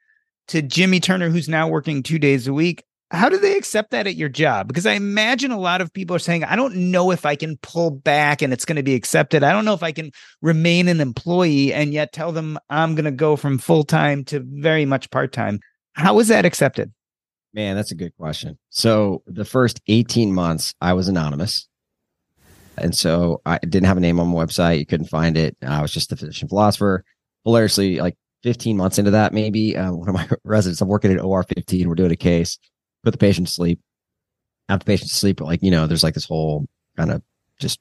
to 0.49 0.63
Jimmy 0.63 1.01
Turner, 1.01 1.31
who's 1.31 1.49
now 1.49 1.67
working 1.67 2.03
two 2.03 2.19
days 2.19 2.47
a 2.47 2.53
week. 2.53 2.85
How 3.13 3.29
do 3.29 3.39
they 3.39 3.57
accept 3.57 3.93
that 3.93 4.09
at 4.09 4.17
your 4.17 4.29
job? 4.29 4.67
Because 4.67 4.85
I 4.85 4.95
imagine 4.95 5.53
a 5.53 5.61
lot 5.61 5.81
of 5.81 5.93
people 5.93 6.17
are 6.17 6.21
saying, 6.21 6.43
I 6.43 6.57
don't 6.57 6.91
know 6.91 7.13
if 7.13 7.25
I 7.25 7.37
can 7.37 7.57
pull 7.59 7.91
back 7.91 8.43
and 8.43 8.53
it's 8.53 8.65
going 8.65 8.77
to 8.77 8.83
be 8.83 8.95
accepted. 8.95 9.45
I 9.45 9.53
don't 9.53 9.65
know 9.65 9.75
if 9.75 9.85
I 9.85 9.93
can 9.93 10.11
remain 10.43 10.89
an 10.89 11.01
employee 11.01 11.73
and 11.73 11.93
yet 11.93 12.13
tell 12.13 12.33
them 12.33 12.59
I'm 12.69 12.97
going 12.97 13.05
to 13.05 13.13
go 13.13 13.37
from 13.37 13.59
full 13.59 13.85
time 13.85 14.25
to 14.27 14.43
very 14.45 14.87
much 14.87 15.11
part 15.11 15.33
time. 15.33 15.61
How 15.93 16.19
is 16.19 16.29
that 16.29 16.45
accepted? 16.45 16.93
Man, 17.55 17.77
that's 17.77 17.93
a 17.93 17.97
good 17.97 18.15
question. 18.17 18.59
So 18.71 19.23
the 19.27 19.45
first 19.45 19.81
18 19.87 20.35
months, 20.35 20.75
I 20.81 20.93
was 20.93 21.07
anonymous. 21.09 21.69
And 22.77 22.95
so 22.95 23.41
I 23.47 23.59
didn't 23.59 23.87
have 23.87 23.97
a 23.97 24.01
name 24.01 24.21
on 24.21 24.29
my 24.29 24.45
website. 24.45 24.79
You 24.79 24.87
couldn't 24.87 25.07
find 25.07 25.39
it. 25.39 25.57
I 25.63 25.81
was 25.81 25.93
just 25.93 26.13
a 26.13 26.17
physician 26.17 26.49
philosopher. 26.49 27.05
Hilariously, 27.45 28.01
like 28.01 28.17
15 28.43 28.77
months 28.77 28.99
into 28.99 29.13
that, 29.13 29.33
maybe 29.33 29.77
uh, 29.77 29.93
one 29.93 30.09
of 30.09 30.15
my 30.15 30.29
residents, 30.45 30.81
I'm 30.81 30.89
working 30.89 31.13
at 31.13 31.23
OR 31.23 31.45
15. 31.45 31.89
We're 31.89 31.95
doing 31.95 32.13
a 32.13 32.17
case, 32.17 32.59
put 33.07 33.13
the 33.13 33.19
patient 33.19 33.47
to 33.47 33.53
sleep, 33.53 33.79
have 34.69 34.81
the 34.81 34.85
patient 34.85 35.09
to 35.09 35.17
sleep. 35.17 35.37
But 35.37 35.47
like, 35.47 35.63
you 35.63 35.71
know, 35.71 35.87
there's 35.87 36.03
like 36.03 36.15
this 36.15 36.25
whole 36.25 36.67
kind 36.97 37.13
of 37.13 37.23
just 37.61 37.79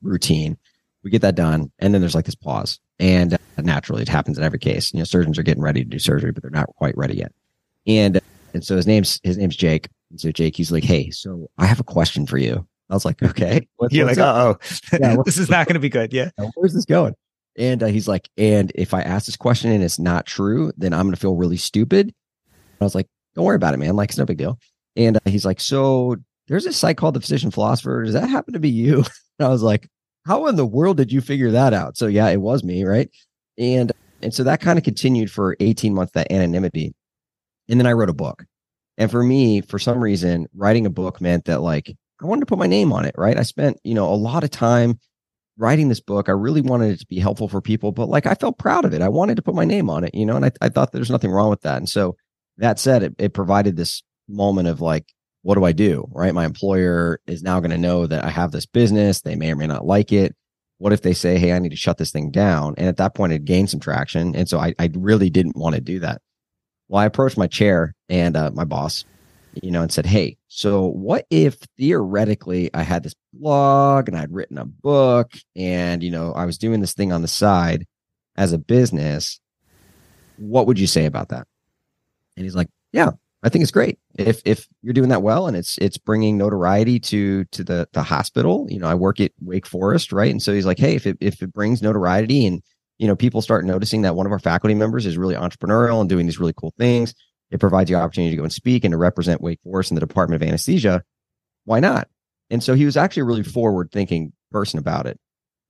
routine. 0.00 0.56
We 1.04 1.10
get 1.10 1.20
that 1.22 1.34
done. 1.34 1.70
And 1.78 1.92
then 1.92 2.00
there's 2.00 2.14
like 2.14 2.24
this 2.24 2.34
pause. 2.34 2.80
And 2.98 3.34
uh, 3.34 3.38
naturally, 3.58 4.00
it 4.00 4.08
happens 4.08 4.38
in 4.38 4.44
every 4.44 4.58
case. 4.58 4.94
You 4.94 5.00
know, 5.00 5.04
surgeons 5.04 5.38
are 5.38 5.42
getting 5.42 5.62
ready 5.62 5.84
to 5.84 5.90
do 5.90 5.98
surgery, 5.98 6.32
but 6.32 6.42
they're 6.42 6.50
not 6.50 6.68
quite 6.76 6.96
ready 6.96 7.16
yet. 7.18 7.32
And, 7.86 8.18
and 8.54 8.64
so 8.64 8.74
his 8.76 8.86
name's, 8.86 9.20
his 9.22 9.36
name's 9.36 9.56
Jake. 9.56 9.88
And 10.10 10.18
so 10.18 10.32
Jake, 10.32 10.56
he's 10.56 10.72
like, 10.72 10.84
Hey, 10.84 11.10
so 11.10 11.50
I 11.58 11.66
have 11.66 11.80
a 11.80 11.84
question 11.84 12.26
for 12.26 12.38
you. 12.38 12.66
I 12.88 12.94
was 12.94 13.04
like, 13.04 13.22
okay. 13.22 13.68
You're 13.90 14.06
like, 14.06 14.18
oh, 14.18 14.58
yeah, 14.98 15.16
this 15.26 15.36
is 15.36 15.50
not 15.50 15.66
going 15.66 15.74
to 15.74 15.80
be 15.80 15.90
good. 15.90 16.14
Yeah. 16.14 16.30
Where's 16.54 16.72
this 16.72 16.86
going? 16.86 17.14
And 17.58 17.82
uh, 17.82 17.86
he's 17.86 18.08
like, 18.08 18.30
and 18.38 18.72
if 18.74 18.94
I 18.94 19.02
ask 19.02 19.26
this 19.26 19.36
question 19.36 19.70
and 19.70 19.84
it's 19.84 19.98
not 19.98 20.24
true, 20.24 20.72
then 20.78 20.94
I'm 20.94 21.02
going 21.02 21.14
to 21.14 21.20
feel 21.20 21.36
really 21.36 21.58
stupid. 21.58 22.14
I 22.80 22.84
was 22.84 22.94
like, 22.94 23.06
don't 23.34 23.44
worry 23.44 23.56
about 23.56 23.74
it, 23.74 23.78
man. 23.78 23.96
Like, 23.96 24.10
it's 24.10 24.18
no 24.18 24.24
big 24.24 24.38
deal. 24.38 24.58
And 24.96 25.16
uh, 25.16 25.20
he's 25.26 25.44
like, 25.44 25.60
so 25.60 26.16
there's 26.48 26.66
a 26.66 26.72
site 26.72 26.96
called 26.96 27.14
the 27.14 27.20
Physician 27.20 27.50
Philosopher. 27.50 28.04
Does 28.04 28.14
that 28.14 28.28
happen 28.28 28.54
to 28.54 28.60
be 28.60 28.70
you? 28.70 29.04
And 29.38 29.46
I 29.46 29.50
was 29.50 29.62
like, 29.62 29.88
how 30.26 30.46
in 30.46 30.56
the 30.56 30.66
world 30.66 30.98
did 30.98 31.10
you 31.10 31.22
figure 31.22 31.50
that 31.52 31.72
out? 31.72 31.96
So 31.96 32.06
yeah, 32.06 32.28
it 32.28 32.42
was 32.42 32.62
me, 32.62 32.84
right? 32.84 33.08
And 33.58 33.90
and 34.22 34.32
so 34.32 34.44
that 34.44 34.60
kind 34.60 34.78
of 34.78 34.84
continued 34.84 35.30
for 35.30 35.56
18 35.58 35.94
months, 35.94 36.12
that 36.12 36.30
anonymity. 36.30 36.94
And 37.68 37.80
then 37.80 37.86
I 37.86 37.92
wrote 37.92 38.10
a 38.10 38.14
book. 38.14 38.44
And 38.98 39.10
for 39.10 39.22
me, 39.22 39.62
for 39.62 39.78
some 39.78 40.00
reason, 40.00 40.46
writing 40.54 40.84
a 40.84 40.90
book 40.90 41.20
meant 41.22 41.46
that 41.46 41.62
like 41.62 41.96
I 42.22 42.26
wanted 42.26 42.40
to 42.40 42.46
put 42.46 42.58
my 42.58 42.66
name 42.66 42.92
on 42.92 43.04
it, 43.06 43.14
right? 43.16 43.38
I 43.38 43.42
spent, 43.42 43.78
you 43.84 43.94
know, 43.94 44.12
a 44.12 44.14
lot 44.14 44.44
of 44.44 44.50
time 44.50 45.00
writing 45.58 45.88
this 45.88 46.00
book. 46.00 46.28
I 46.28 46.32
really 46.32 46.60
wanted 46.60 46.92
it 46.92 47.00
to 47.00 47.06
be 47.06 47.18
helpful 47.18 47.48
for 47.48 47.60
people, 47.60 47.90
but 47.90 48.08
like 48.08 48.26
I 48.26 48.34
felt 48.34 48.58
proud 48.58 48.84
of 48.84 48.92
it. 48.92 49.02
I 49.02 49.08
wanted 49.08 49.36
to 49.36 49.42
put 49.42 49.54
my 49.54 49.64
name 49.64 49.90
on 49.90 50.04
it, 50.04 50.14
you 50.14 50.26
know, 50.26 50.36
and 50.36 50.44
I, 50.44 50.52
I 50.60 50.68
thought 50.68 50.92
there's 50.92 51.10
nothing 51.10 51.30
wrong 51.30 51.50
with 51.50 51.62
that. 51.62 51.78
And 51.78 51.88
so 51.88 52.16
that 52.58 52.78
said, 52.78 53.02
it, 53.02 53.14
it 53.18 53.34
provided 53.34 53.76
this 53.76 54.02
moment 54.28 54.68
of 54.68 54.80
like, 54.80 55.06
what 55.42 55.56
do 55.56 55.64
I 55.64 55.72
do? 55.72 56.08
Right. 56.12 56.34
My 56.34 56.44
employer 56.44 57.20
is 57.26 57.42
now 57.42 57.60
going 57.60 57.70
to 57.70 57.78
know 57.78 58.06
that 58.06 58.24
I 58.24 58.30
have 58.30 58.52
this 58.52 58.66
business. 58.66 59.20
They 59.20 59.34
may 59.34 59.50
or 59.50 59.56
may 59.56 59.66
not 59.66 59.84
like 59.84 60.12
it. 60.12 60.36
What 60.78 60.92
if 60.92 61.02
they 61.02 61.14
say, 61.14 61.38
Hey, 61.38 61.52
I 61.52 61.58
need 61.58 61.70
to 61.70 61.76
shut 61.76 61.98
this 61.98 62.12
thing 62.12 62.30
down? 62.30 62.74
And 62.76 62.86
at 62.86 62.96
that 62.98 63.14
point, 63.14 63.32
it 63.32 63.44
gained 63.44 63.70
some 63.70 63.80
traction. 63.80 64.36
And 64.36 64.48
so 64.48 64.58
I, 64.58 64.74
I 64.78 64.90
really 64.94 65.30
didn't 65.30 65.56
want 65.56 65.74
to 65.74 65.80
do 65.80 66.00
that. 66.00 66.22
Well, 66.88 67.02
I 67.02 67.06
approached 67.06 67.38
my 67.38 67.46
chair 67.48 67.94
and 68.08 68.36
uh, 68.36 68.50
my 68.52 68.64
boss 68.64 69.04
you 69.60 69.70
know, 69.70 69.82
and 69.82 69.92
said, 69.92 70.06
Hey, 70.06 70.38
so 70.48 70.86
what 70.86 71.26
if 71.30 71.56
theoretically 71.76 72.70
I 72.72 72.82
had 72.82 73.02
this 73.02 73.14
blog 73.32 74.08
and 74.08 74.16
I'd 74.16 74.32
written 74.32 74.58
a 74.58 74.64
book 74.64 75.32
and, 75.54 76.02
you 76.02 76.10
know, 76.10 76.32
I 76.32 76.46
was 76.46 76.58
doing 76.58 76.80
this 76.80 76.94
thing 76.94 77.12
on 77.12 77.22
the 77.22 77.28
side 77.28 77.86
as 78.36 78.52
a 78.52 78.58
business? 78.58 79.40
What 80.38 80.66
would 80.66 80.78
you 80.78 80.86
say 80.86 81.04
about 81.04 81.28
that? 81.30 81.46
And 82.36 82.44
he's 82.44 82.54
like, 82.54 82.68
Yeah, 82.92 83.10
I 83.42 83.48
think 83.48 83.62
it's 83.62 83.72
great. 83.72 83.98
If 84.16 84.40
if 84.44 84.68
you're 84.82 84.92
doing 84.92 85.08
that 85.08 85.22
well 85.22 85.48
and 85.48 85.56
it's 85.56 85.76
it's 85.78 85.98
bringing 85.98 86.38
notoriety 86.38 87.00
to 87.00 87.44
to 87.46 87.64
the 87.64 87.88
the 87.92 88.02
hospital, 88.02 88.66
you 88.70 88.78
know, 88.78 88.86
I 88.86 88.94
work 88.94 89.20
at 89.20 89.32
Wake 89.40 89.66
Forest, 89.66 90.12
right? 90.12 90.30
And 90.30 90.40
so 90.40 90.52
he's 90.52 90.66
like, 90.66 90.78
hey, 90.78 90.94
if 90.94 91.06
it 91.06 91.18
if 91.20 91.42
it 91.42 91.52
brings 91.52 91.82
notoriety 91.82 92.46
and 92.46 92.62
you 92.98 93.08
know 93.08 93.16
people 93.16 93.42
start 93.42 93.64
noticing 93.64 94.02
that 94.02 94.14
one 94.14 94.26
of 94.26 94.32
our 94.32 94.38
faculty 94.38 94.74
members 94.74 95.06
is 95.06 95.18
really 95.18 95.34
entrepreneurial 95.34 96.00
and 96.00 96.08
doing 96.08 96.26
these 96.26 96.38
really 96.38 96.54
cool 96.56 96.72
things, 96.78 97.14
it 97.50 97.58
provides 97.58 97.90
you 97.90 97.96
opportunity 97.96 98.30
to 98.30 98.36
go 98.36 98.44
and 98.44 98.52
speak 98.52 98.84
and 98.84 98.92
to 98.92 98.98
represent 98.98 99.40
Wake 99.40 99.60
Forest 99.64 99.90
in 99.90 99.96
the 99.96 100.06
Department 100.06 100.40
of 100.40 100.48
Anesthesia. 100.48 101.02
Why 101.64 101.80
not? 101.80 102.08
And 102.48 102.62
so 102.62 102.74
he 102.74 102.84
was 102.84 102.96
actually 102.96 103.22
a 103.22 103.26
really 103.26 103.42
forward 103.42 103.90
thinking 103.90 104.32
person 104.52 104.78
about 104.78 105.06
it. 105.06 105.18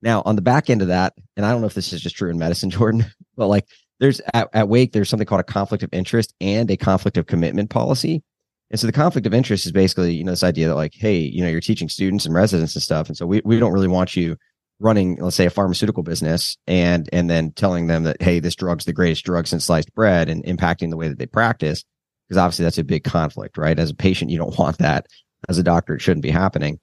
Now, 0.03 0.21
on 0.25 0.35
the 0.35 0.41
back 0.41 0.69
end 0.69 0.81
of 0.81 0.89
that, 0.89 1.13
and 1.37 1.45
I 1.45 1.51
don't 1.51 1.61
know 1.61 1.67
if 1.67 1.73
this 1.73 1.93
is 1.93 2.01
just 2.01 2.17
true 2.17 2.29
in 2.29 2.37
medicine, 2.37 2.69
Jordan, 2.69 3.05
but 3.35 3.47
like 3.47 3.65
there's 4.03 4.19
at, 4.33 4.49
at 4.51 4.67
Wake, 4.67 4.91
there's 4.91 5.07
something 5.07 5.25
called 5.25 5.39
a 5.39 5.45
conflict 5.45 5.81
of 5.81 5.89
interest 5.93 6.33
and 6.41 6.69
a 6.69 6.75
conflict 6.75 7.17
of 7.17 7.25
commitment 7.25 7.69
policy. 7.69 8.21
And 8.69 8.77
so 8.77 8.85
the 8.85 8.91
conflict 8.91 9.25
of 9.25 9.33
interest 9.33 9.65
is 9.65 9.71
basically, 9.71 10.13
you 10.13 10.25
know, 10.25 10.31
this 10.33 10.43
idea 10.43 10.67
that 10.67 10.75
like, 10.75 10.93
hey, 10.93 11.19
you 11.19 11.41
know, 11.41 11.47
you're 11.47 11.61
teaching 11.61 11.87
students 11.87 12.25
and 12.25 12.35
residents 12.35 12.75
and 12.75 12.83
stuff. 12.83 13.07
And 13.07 13.15
so 13.15 13.25
we, 13.25 13.41
we 13.45 13.59
don't 13.59 13.71
really 13.71 13.87
want 13.87 14.17
you 14.17 14.35
running, 14.81 15.15
let's 15.21 15.37
say, 15.37 15.45
a 15.45 15.49
pharmaceutical 15.49 16.03
business 16.03 16.57
and 16.67 17.07
and 17.13 17.29
then 17.29 17.51
telling 17.53 17.87
them 17.87 18.03
that 18.03 18.21
hey, 18.21 18.41
this 18.41 18.55
drug's 18.55 18.83
the 18.83 18.91
greatest 18.91 19.23
drug 19.23 19.47
since 19.47 19.63
sliced 19.65 19.93
bread 19.95 20.27
and 20.27 20.43
impacting 20.43 20.89
the 20.89 20.97
way 20.97 21.07
that 21.07 21.17
they 21.17 21.25
practice, 21.25 21.85
because 22.27 22.37
obviously 22.37 22.63
that's 22.63 22.77
a 22.77 22.83
big 22.83 23.05
conflict, 23.05 23.57
right? 23.57 23.79
As 23.79 23.91
a 23.91 23.95
patient, 23.95 24.31
you 24.31 24.37
don't 24.37 24.57
want 24.59 24.79
that. 24.79 25.07
As 25.47 25.57
a 25.57 25.63
doctor, 25.63 25.95
it 25.95 26.01
shouldn't 26.01 26.23
be 26.23 26.29
happening. 26.29 26.79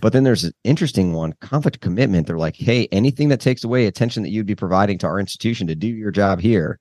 But 0.00 0.12
then 0.12 0.24
there's 0.24 0.44
an 0.44 0.52
interesting 0.64 1.12
one, 1.12 1.34
conflict 1.40 1.80
commitment. 1.80 2.26
They're 2.26 2.38
like, 2.38 2.56
hey, 2.56 2.88
anything 2.90 3.28
that 3.28 3.40
takes 3.40 3.64
away 3.64 3.86
attention 3.86 4.22
that 4.22 4.30
you'd 4.30 4.46
be 4.46 4.54
providing 4.54 4.98
to 4.98 5.06
our 5.06 5.20
institution 5.20 5.66
to 5.66 5.74
do 5.74 5.88
your 5.88 6.10
job 6.10 6.40
here, 6.40 6.78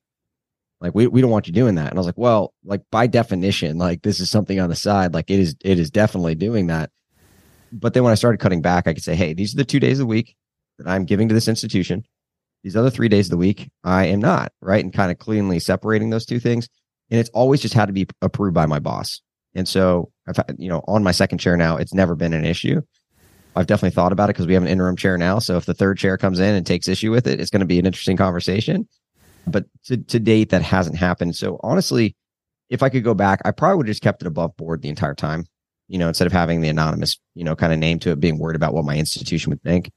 Like 0.82 0.96
we, 0.96 1.08
we 1.08 1.22
don't 1.22 1.32
want 1.32 1.48
you 1.48 1.54
doing 1.54 1.76
that. 1.76 1.90
And 1.90 1.98
I 1.98 2.00
was 2.00 2.06
like, 2.06 2.18
well, 2.18 2.54
like 2.64 2.82
by 2.92 3.08
definition, 3.08 3.78
like 3.78 4.02
this 4.02 4.20
is 4.20 4.32
something 4.32 4.60
on 4.60 4.70
the 4.70 4.76
side. 4.76 5.14
Like 5.14 5.30
it 5.30 5.40
is, 5.40 5.56
it 5.62 5.80
is 5.80 5.92
definitely 5.92 6.36
doing 6.36 6.68
that. 6.68 6.92
But 7.72 7.94
then 7.94 8.04
when 8.04 8.12
I 8.12 8.16
started 8.16 8.40
cutting 8.40 8.62
back, 8.62 8.88
I 8.88 8.94
could 8.94 9.04
say, 9.04 9.16
hey, 9.16 9.34
these 9.34 9.54
are 9.54 9.58
the 9.58 9.66
two 9.66 9.80
days 9.80 10.00
of 10.00 10.04
the 10.04 10.08
week 10.08 10.36
that 10.78 10.88
I'm 10.88 11.06
giving 11.06 11.28
to 11.28 11.34
this 11.34 11.48
institution. 11.48 12.04
These 12.64 12.76
other 12.76 12.90
three 12.90 13.10
days 13.10 13.28
of 13.28 13.32
the 13.32 13.38
week, 13.38 13.70
I 13.84 14.06
am 14.06 14.20
not, 14.20 14.52
right? 14.62 14.84
And 14.84 14.94
kind 14.94 15.12
of 15.12 15.18
cleanly 15.18 15.60
separating 15.60 16.10
those 16.10 16.26
two 16.26 16.40
things. 16.40 16.68
And 17.12 17.20
it's 17.20 17.30
always 17.30 17.62
just 17.62 17.74
had 17.74 17.88
to 17.88 17.94
be 17.94 18.08
approved 18.22 18.54
by 18.54 18.66
my 18.66 18.80
boss. 18.80 19.22
And 19.56 19.68
so 19.68 20.12
I've 20.28 20.38
had, 20.38 20.56
you 20.58 20.70
know, 20.70 20.84
on 20.88 21.04
my 21.04 21.12
second 21.12 21.40
chair 21.40 21.58
now, 21.58 21.78
it's 21.78 21.94
never 21.94 22.16
been 22.16 22.34
an 22.34 22.46
issue. 22.46 22.82
I've 23.60 23.68
definitely 23.68 23.94
thought 23.94 24.14
about 24.14 24.30
it 24.30 24.36
because 24.36 24.48
we 24.48 24.54
have 24.54 24.64
an 24.64 24.70
interim 24.70 24.96
chair 24.96 25.18
now. 25.18 25.40
So 25.40 25.58
if 25.58 25.66
the 25.66 25.74
third 25.74 25.98
chair 25.98 26.18
comes 26.18 26.40
in 26.40 26.56
and 26.56 26.66
takes 26.66 26.88
issue 26.88 27.12
with 27.12 27.28
it, 27.28 27.42
it's 27.42 27.50
going 27.50 27.60
to 27.60 27.66
be 27.66 27.78
an 27.78 27.86
interesting 27.86 28.16
conversation. 28.16 28.88
But 29.46 29.66
to, 29.86 29.98
to 29.98 30.18
date, 30.18 30.52
that 30.52 30.62
hasn't 30.62 30.96
happened. 30.96 31.36
So 31.36 31.60
honestly, 31.62 32.16
if 32.70 32.82
I 32.82 32.88
could 32.88 33.04
go 33.04 33.14
back, 33.14 33.42
I 33.44 33.52
probably 33.52 33.76
would 33.76 33.88
have 33.88 33.92
just 33.92 34.02
kept 34.02 34.22
it 34.22 34.28
above 34.28 34.56
board 34.56 34.82
the 34.82 34.88
entire 34.88 35.14
time, 35.14 35.46
you 35.90 35.98
know, 35.98 36.08
instead 36.08 36.26
of 36.26 36.32
having 36.32 36.62
the 36.62 36.70
anonymous, 36.70 37.18
you 37.36 37.44
know, 37.44 37.54
kind 37.54 37.74
of 37.74 37.80
name 37.80 38.00
to 38.00 38.12
it, 38.12 38.22
being 38.22 38.40
worried 38.40 38.56
about 38.56 38.74
what 38.74 38.86
my 38.86 38.96
institution 38.96 39.50
would 39.50 39.62
think. 39.62 39.92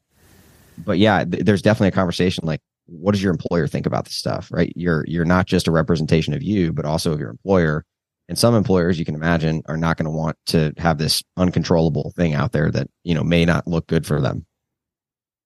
But 0.77 0.99
yeah, 0.99 1.25
th- 1.25 1.45
there's 1.45 1.63
definitely 1.63 1.89
a 1.89 1.93
conversation 1.93 2.45
like, 2.45 2.63
what 2.87 3.13
does 3.13 3.23
your 3.23 3.31
employer 3.31 3.69
think 3.69 3.87
about 3.87 4.07
this 4.07 4.17
stuff, 4.17 4.51
right? 4.51 4.73
You're, 4.75 5.05
you're 5.07 5.25
not 5.25 5.47
just 5.47 5.69
a 5.69 5.71
representation 5.71 6.35
of 6.35 6.43
you, 6.43 6.73
but 6.73 6.85
also 6.85 7.13
of 7.13 7.21
your 7.21 7.31
employer. 7.31 7.85
And 8.33 8.39
some 8.39 8.55
employers 8.55 8.99
you 8.99 9.05
can 9.05 9.15
imagine 9.15 9.61
are 9.67 9.77
not 9.77 9.99
going 9.99 10.07
to 10.07 10.11
want 10.11 10.39
to 10.47 10.73
have 10.79 10.97
this 10.97 11.23
uncontrollable 11.37 12.15
thing 12.17 12.33
out 12.33 12.53
there 12.53 12.71
that, 12.71 12.89
you 13.05 13.15
know, 13.15 13.23
may 13.23 13.45
not 13.45 13.67
look 13.67 13.87
good 13.89 14.07
for 14.07 14.23
them. 14.23 14.47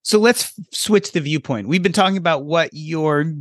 So 0.02 0.20
let's 0.20 0.52
switch 0.70 1.10
the 1.10 1.20
viewpoint. 1.20 1.66
We've 1.66 1.82
been 1.82 1.92
talking 1.92 2.16
about 2.16 2.44
what 2.44 2.70
your 2.72 3.34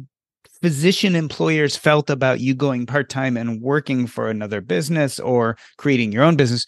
physician 0.63 1.15
employers 1.15 1.75
felt 1.75 2.09
about 2.09 2.39
you 2.39 2.55
going 2.55 2.87
part 2.87 3.07
time 3.07 3.37
and 3.37 3.61
working 3.61 4.07
for 4.07 4.31
another 4.31 4.61
business 4.61 5.19
or 5.19 5.59
creating 5.77 6.11
your 6.11 6.23
own 6.23 6.37
business. 6.37 6.65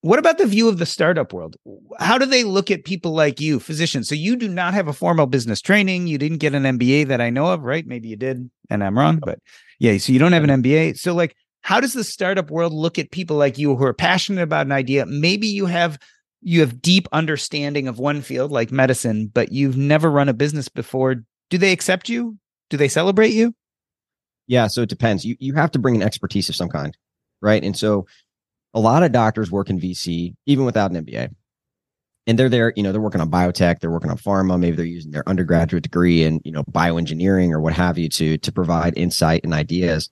What 0.00 0.18
about 0.18 0.38
the 0.38 0.46
view 0.46 0.66
of 0.66 0.78
the 0.78 0.86
startup 0.86 1.34
world? 1.34 1.56
How 1.98 2.16
do 2.16 2.24
they 2.24 2.42
look 2.42 2.70
at 2.70 2.86
people 2.86 3.12
like 3.12 3.38
you, 3.38 3.60
physicians? 3.60 4.08
So 4.08 4.14
you 4.14 4.34
do 4.36 4.48
not 4.48 4.72
have 4.72 4.88
a 4.88 4.94
formal 4.94 5.26
business 5.26 5.60
training. 5.60 6.06
You 6.06 6.16
didn't 6.16 6.38
get 6.38 6.54
an 6.54 6.62
MBA 6.62 7.08
that 7.08 7.20
I 7.20 7.28
know 7.28 7.52
of, 7.52 7.64
right? 7.64 7.86
Maybe 7.86 8.08
you 8.08 8.16
did, 8.16 8.50
and 8.70 8.82
I'm 8.82 8.98
wrong, 8.98 9.20
but 9.22 9.40
yeah. 9.78 9.98
So 9.98 10.10
you 10.14 10.18
don't 10.18 10.32
have 10.32 10.44
an 10.44 10.62
MBA. 10.62 10.98
So 10.98 11.14
like, 11.14 11.36
how 11.64 11.80
does 11.80 11.94
the 11.94 12.04
startup 12.04 12.50
world 12.50 12.74
look 12.74 12.98
at 12.98 13.10
people 13.10 13.38
like 13.38 13.56
you 13.56 13.74
who 13.74 13.84
are 13.84 13.94
passionate 13.94 14.42
about 14.42 14.66
an 14.66 14.72
idea? 14.72 15.06
Maybe 15.06 15.46
you 15.46 15.64
have 15.64 15.98
you 16.42 16.60
have 16.60 16.82
deep 16.82 17.08
understanding 17.10 17.88
of 17.88 17.98
one 17.98 18.20
field 18.20 18.52
like 18.52 18.70
medicine, 18.70 19.30
but 19.32 19.50
you've 19.50 19.76
never 19.78 20.10
run 20.10 20.28
a 20.28 20.34
business 20.34 20.68
before. 20.68 21.16
Do 21.48 21.56
they 21.56 21.72
accept 21.72 22.10
you? 22.10 22.36
Do 22.68 22.76
they 22.76 22.86
celebrate 22.88 23.32
you? 23.32 23.54
Yeah, 24.46 24.66
so 24.66 24.82
it 24.82 24.90
depends. 24.90 25.24
You 25.24 25.36
you 25.40 25.54
have 25.54 25.70
to 25.70 25.78
bring 25.78 25.96
an 25.96 26.02
expertise 26.02 26.50
of 26.50 26.54
some 26.54 26.68
kind, 26.68 26.94
right? 27.40 27.64
And 27.64 27.74
so 27.74 28.06
a 28.74 28.80
lot 28.80 29.02
of 29.02 29.12
doctors 29.12 29.50
work 29.50 29.70
in 29.70 29.80
VC 29.80 30.34
even 30.44 30.66
without 30.66 30.90
an 30.90 31.02
MBA. 31.02 31.34
And 32.26 32.38
they're 32.38 32.50
there, 32.50 32.74
you 32.76 32.82
know, 32.82 32.92
they're 32.92 33.00
working 33.00 33.22
on 33.22 33.30
biotech, 33.30 33.80
they're 33.80 33.90
working 33.90 34.10
on 34.10 34.18
pharma, 34.18 34.60
maybe 34.60 34.76
they're 34.76 34.84
using 34.84 35.12
their 35.12 35.26
undergraduate 35.26 35.82
degree 35.82 36.24
in, 36.24 36.42
you 36.44 36.52
know, 36.52 36.64
bioengineering 36.64 37.52
or 37.52 37.60
what 37.60 37.72
have 37.72 37.96
you 37.96 38.10
to 38.10 38.36
to 38.36 38.52
provide 38.52 38.98
insight 38.98 39.44
and 39.44 39.54
ideas. 39.54 40.10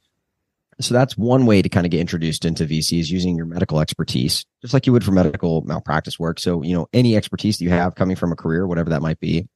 So 0.81 0.95
that's 0.95 1.17
one 1.17 1.47
way 1.47 1.63
to 1.63 1.69
kind 1.69 1.87
of 1.87 1.91
get 1.91 2.01
introduced 2.01 2.45
into 2.45 2.65
VCs 2.65 3.11
using 3.11 3.37
your 3.37 3.47
medical 3.47 3.81
expertise, 3.81 4.45
just 4.63 4.75
like 4.75 4.87
you 4.87 4.93
would 4.93 5.05
for 5.05 5.13
medical 5.13 5.61
malpractice 5.63 6.19
work. 6.19 6.41
So, 6.41 6.63
you 6.63 6.75
know, 6.75 6.89
any 6.93 7.17
expertise 7.17 7.59
that 7.59 7.65
you 7.65 7.71
have 7.71 7.95
coming 7.95 8.17
from 8.17 8.33
a 8.33 8.37
career, 8.37 8.67
whatever 8.67 8.91
that 8.91 9.03
might 9.03 9.21
be, 9.21 9.47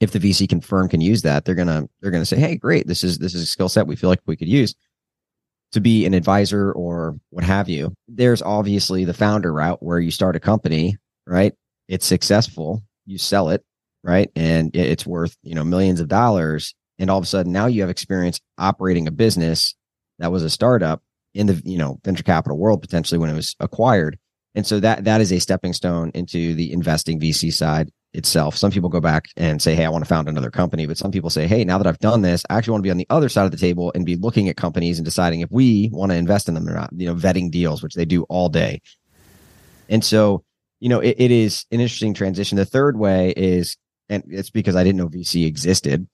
if 0.00 0.10
the 0.10 0.18
VC 0.18 0.48
confirm 0.48 0.88
can 0.88 1.00
use 1.00 1.22
that, 1.22 1.44
they're 1.44 1.54
gonna 1.54 1.88
they're 2.00 2.10
gonna 2.10 2.26
say, 2.26 2.36
hey, 2.36 2.56
great, 2.56 2.86
this 2.86 3.04
is 3.04 3.18
this 3.18 3.34
is 3.34 3.42
a 3.42 3.46
skill 3.46 3.68
set 3.68 3.86
we 3.86 3.96
feel 3.96 4.10
like 4.10 4.20
we 4.26 4.36
could 4.36 4.48
use 4.48 4.74
to 5.72 5.80
be 5.80 6.04
an 6.04 6.14
advisor 6.14 6.72
or 6.72 7.18
what 7.30 7.44
have 7.44 7.68
you. 7.68 7.94
There's 8.08 8.42
obviously 8.42 9.04
the 9.04 9.14
founder 9.14 9.52
route 9.52 9.82
where 9.82 9.98
you 9.98 10.10
start 10.10 10.36
a 10.36 10.40
company, 10.40 10.98
right? 11.26 11.54
It's 11.88 12.06
successful, 12.06 12.82
you 13.06 13.16
sell 13.18 13.48
it, 13.48 13.64
right? 14.04 14.30
And 14.36 14.74
it's 14.76 15.06
worth, 15.06 15.36
you 15.42 15.54
know, 15.54 15.64
millions 15.64 16.00
of 16.00 16.08
dollars. 16.08 16.74
And 16.98 17.10
all 17.10 17.18
of 17.18 17.24
a 17.24 17.26
sudden 17.26 17.52
now 17.52 17.66
you 17.66 17.80
have 17.80 17.90
experience 17.90 18.40
operating 18.58 19.08
a 19.08 19.10
business 19.10 19.74
that 20.18 20.32
was 20.32 20.42
a 20.42 20.50
startup 20.50 21.02
in 21.34 21.46
the, 21.46 21.62
you 21.64 21.78
know, 21.78 21.98
venture 22.04 22.22
capital 22.22 22.58
world 22.58 22.80
potentially 22.82 23.18
when 23.18 23.30
it 23.30 23.34
was 23.34 23.56
acquired. 23.60 24.18
And 24.54 24.66
so 24.66 24.80
that 24.80 25.04
that 25.04 25.20
is 25.20 25.32
a 25.32 25.38
stepping 25.38 25.72
stone 25.72 26.10
into 26.14 26.54
the 26.54 26.72
investing 26.72 27.18
VC 27.18 27.52
side 27.52 27.90
itself. 28.12 28.56
Some 28.56 28.70
people 28.70 28.90
go 28.90 29.00
back 29.00 29.24
and 29.36 29.62
say, 29.62 29.74
Hey, 29.74 29.84
I 29.84 29.88
want 29.88 30.04
to 30.04 30.08
found 30.08 30.28
another 30.28 30.50
company. 30.50 30.86
But 30.86 30.98
some 30.98 31.10
people 31.10 31.30
say, 31.30 31.46
Hey, 31.46 31.64
now 31.64 31.78
that 31.78 31.86
I've 31.86 31.98
done 31.98 32.22
this, 32.22 32.44
I 32.50 32.56
actually 32.56 32.72
want 32.72 32.82
to 32.82 32.86
be 32.86 32.90
on 32.90 32.98
the 32.98 33.06
other 33.08 33.28
side 33.28 33.46
of 33.46 33.50
the 33.50 33.56
table 33.56 33.92
and 33.94 34.04
be 34.04 34.16
looking 34.16 34.48
at 34.48 34.56
companies 34.56 34.98
and 34.98 35.04
deciding 35.04 35.40
if 35.40 35.50
we 35.50 35.88
want 35.92 36.12
to 36.12 36.16
invest 36.16 36.48
in 36.48 36.54
them 36.54 36.68
or 36.68 36.74
not, 36.74 36.90
you 36.94 37.06
know, 37.06 37.14
vetting 37.14 37.50
deals, 37.50 37.82
which 37.82 37.94
they 37.94 38.04
do 38.04 38.24
all 38.24 38.48
day. 38.48 38.82
And 39.88 40.04
so, 40.04 40.44
you 40.80 40.88
know, 40.88 41.00
it, 41.00 41.16
it 41.18 41.30
is 41.30 41.64
an 41.70 41.80
interesting 41.80 42.14
transition. 42.14 42.56
The 42.56 42.64
third 42.64 42.98
way 42.98 43.32
is, 43.36 43.76
and 44.08 44.24
it's 44.28 44.50
because 44.50 44.76
I 44.76 44.84
didn't 44.84 44.98
know 44.98 45.08
VC 45.08 45.46
existed, 45.46 46.06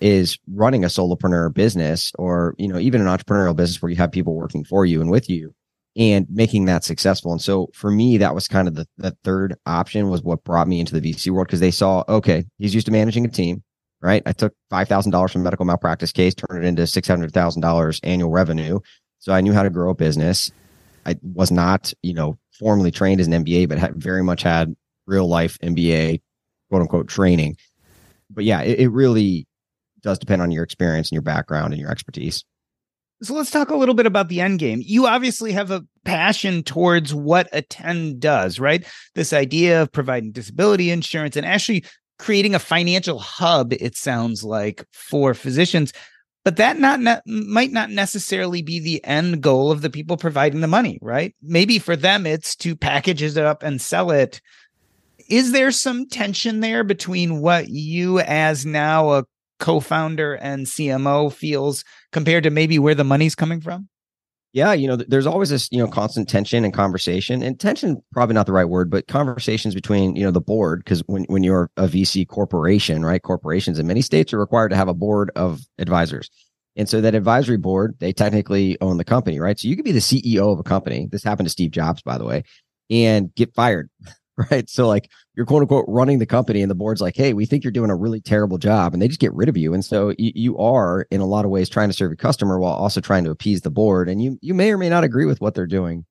is 0.00 0.38
running 0.52 0.84
a 0.84 0.88
solopreneur 0.88 1.52
business 1.52 2.12
or, 2.18 2.54
you 2.58 2.68
know, 2.68 2.78
even 2.78 3.00
an 3.00 3.06
entrepreneurial 3.06 3.56
business 3.56 3.80
where 3.80 3.90
you 3.90 3.96
have 3.96 4.12
people 4.12 4.34
working 4.34 4.64
for 4.64 4.84
you 4.84 5.00
and 5.00 5.10
with 5.10 5.28
you 5.28 5.54
and 5.96 6.26
making 6.28 6.66
that 6.66 6.84
successful. 6.84 7.32
And 7.32 7.40
so 7.40 7.70
for 7.72 7.90
me, 7.90 8.18
that 8.18 8.34
was 8.34 8.48
kind 8.48 8.68
of 8.68 8.74
the, 8.74 8.86
the 8.98 9.16
third 9.24 9.56
option 9.64 10.10
was 10.10 10.22
what 10.22 10.44
brought 10.44 10.68
me 10.68 10.78
into 10.78 10.98
the 10.98 11.12
VC 11.12 11.30
world 11.30 11.46
because 11.46 11.60
they 11.60 11.70
saw, 11.70 12.04
okay, 12.08 12.44
he's 12.58 12.74
used 12.74 12.86
to 12.86 12.92
managing 12.92 13.24
a 13.24 13.30
team, 13.30 13.62
right? 14.02 14.22
I 14.26 14.32
took 14.32 14.52
$5,000 14.70 15.30
from 15.30 15.40
a 15.40 15.44
medical 15.44 15.64
malpractice 15.64 16.12
case, 16.12 16.34
turned 16.34 16.62
it 16.62 16.68
into 16.68 16.82
$600,000 16.82 18.00
annual 18.02 18.30
revenue. 18.30 18.78
So 19.18 19.32
I 19.32 19.40
knew 19.40 19.54
how 19.54 19.62
to 19.62 19.70
grow 19.70 19.90
a 19.90 19.94
business. 19.94 20.52
I 21.06 21.16
was 21.22 21.50
not, 21.50 21.94
you 22.02 22.12
know, 22.12 22.38
formally 22.58 22.90
trained 22.90 23.20
as 23.20 23.26
an 23.26 23.44
MBA, 23.44 23.68
but 23.68 23.92
very 23.94 24.22
much 24.22 24.42
had 24.42 24.74
real 25.06 25.28
life 25.28 25.58
MBA, 25.60 26.20
quote 26.68 26.82
unquote, 26.82 27.08
training. 27.08 27.56
But 28.28 28.44
yeah, 28.44 28.60
it, 28.62 28.80
it 28.80 28.88
really 28.88 29.46
does 30.02 30.18
depend 30.18 30.42
on 30.42 30.50
your 30.50 30.64
experience 30.64 31.08
and 31.08 31.16
your 31.16 31.22
background 31.22 31.72
and 31.72 31.80
your 31.80 31.90
expertise. 31.90 32.44
So 33.22 33.34
let's 33.34 33.50
talk 33.50 33.70
a 33.70 33.76
little 33.76 33.94
bit 33.94 34.04
about 34.04 34.28
the 34.28 34.42
end 34.42 34.58
game. 34.58 34.82
You 34.84 35.06
obviously 35.06 35.52
have 35.52 35.70
a 35.70 35.84
passion 36.04 36.62
towards 36.62 37.14
what 37.14 37.48
Attend 37.52 38.20
does, 38.20 38.60
right? 38.60 38.84
This 39.14 39.32
idea 39.32 39.80
of 39.80 39.90
providing 39.90 40.32
disability 40.32 40.90
insurance 40.90 41.34
and 41.34 41.46
actually 41.46 41.84
creating 42.18 42.54
a 42.54 42.58
financial 42.58 43.18
hub, 43.18 43.72
it 43.72 43.96
sounds 43.96 44.44
like, 44.44 44.84
for 44.92 45.32
physicians. 45.32 45.92
But 46.44 46.56
that 46.56 46.78
not 46.78 47.22
might 47.26 47.72
not 47.72 47.90
necessarily 47.90 48.62
be 48.62 48.78
the 48.78 49.02
end 49.04 49.42
goal 49.42 49.72
of 49.72 49.80
the 49.82 49.90
people 49.90 50.16
providing 50.16 50.60
the 50.60 50.68
money, 50.68 50.98
right? 51.02 51.34
Maybe 51.42 51.78
for 51.78 51.96
them 51.96 52.26
it's 52.26 52.54
to 52.56 52.76
package 52.76 53.22
it 53.22 53.36
up 53.38 53.62
and 53.62 53.80
sell 53.80 54.10
it. 54.10 54.40
Is 55.28 55.52
there 55.52 55.72
some 55.72 56.06
tension 56.08 56.60
there 56.60 56.84
between 56.84 57.40
what 57.40 57.68
you 57.68 58.20
as 58.20 58.64
now 58.64 59.10
a 59.12 59.24
co-founder 59.58 60.34
and 60.34 60.66
CMO 60.66 61.32
feels 61.32 61.84
compared 62.12 62.44
to 62.44 62.50
maybe 62.50 62.78
where 62.78 62.94
the 62.94 63.04
money's 63.04 63.34
coming 63.34 63.60
from? 63.60 63.88
Yeah, 64.52 64.72
you 64.72 64.88
know, 64.88 64.96
there's 64.96 65.26
always 65.26 65.50
this, 65.50 65.68
you 65.70 65.78
know, 65.78 65.86
constant 65.86 66.30
tension 66.30 66.64
and 66.64 66.72
conversation. 66.72 67.42
And 67.42 67.60
tension 67.60 68.02
probably 68.12 68.34
not 68.34 68.46
the 68.46 68.54
right 68.54 68.64
word, 68.64 68.90
but 68.90 69.06
conversations 69.06 69.74
between, 69.74 70.16
you 70.16 70.24
know, 70.24 70.30
the 70.30 70.40
board 70.40 70.80
because 70.82 71.00
when 71.06 71.24
when 71.24 71.42
you're 71.42 71.70
a 71.76 71.86
VC 71.86 72.26
corporation, 72.26 73.04
right? 73.04 73.22
Corporations 73.22 73.78
in 73.78 73.86
many 73.86 74.00
states 74.00 74.32
are 74.32 74.38
required 74.38 74.70
to 74.70 74.76
have 74.76 74.88
a 74.88 74.94
board 74.94 75.30
of 75.36 75.60
advisors. 75.78 76.30
And 76.74 76.88
so 76.88 77.02
that 77.02 77.14
advisory 77.14 77.58
board, 77.58 77.96
they 77.98 78.14
technically 78.14 78.78
own 78.80 78.96
the 78.96 79.04
company, 79.04 79.40
right? 79.40 79.58
So 79.58 79.68
you 79.68 79.76
could 79.76 79.84
be 79.84 79.92
the 79.92 79.98
CEO 79.98 80.52
of 80.52 80.58
a 80.58 80.62
company. 80.62 81.06
This 81.10 81.22
happened 81.22 81.46
to 81.46 81.52
Steve 81.52 81.70
Jobs, 81.70 82.00
by 82.00 82.16
the 82.16 82.24
way, 82.24 82.44
and 82.90 83.34
get 83.34 83.54
fired 83.54 83.90
right? 84.50 84.68
So 84.68 84.86
like 84.86 85.10
you're 85.34 85.46
quote 85.46 85.62
unquote 85.62 85.86
running 85.88 86.18
the 86.18 86.26
company 86.26 86.62
and 86.62 86.70
the 86.70 86.74
board's 86.74 87.00
like, 87.00 87.16
hey, 87.16 87.32
we 87.32 87.46
think 87.46 87.64
you're 87.64 87.70
doing 87.70 87.90
a 87.90 87.96
really 87.96 88.20
terrible 88.20 88.58
job. 88.58 88.92
And 88.92 89.00
they 89.00 89.08
just 89.08 89.20
get 89.20 89.32
rid 89.32 89.48
of 89.48 89.56
you. 89.56 89.72
And 89.72 89.84
so 89.84 90.10
you, 90.18 90.32
you 90.34 90.58
are 90.58 91.06
in 91.10 91.20
a 91.20 91.26
lot 91.26 91.44
of 91.44 91.50
ways 91.50 91.68
trying 91.68 91.88
to 91.88 91.94
serve 91.94 92.10
your 92.10 92.16
customer 92.16 92.58
while 92.58 92.74
also 92.74 93.00
trying 93.00 93.24
to 93.24 93.30
appease 93.30 93.62
the 93.62 93.70
board. 93.70 94.08
And 94.08 94.22
you 94.22 94.38
you 94.42 94.54
may 94.54 94.72
or 94.72 94.78
may 94.78 94.88
not 94.88 95.04
agree 95.04 95.26
with 95.26 95.40
what 95.40 95.54
they're 95.54 95.66
doing. 95.66 96.04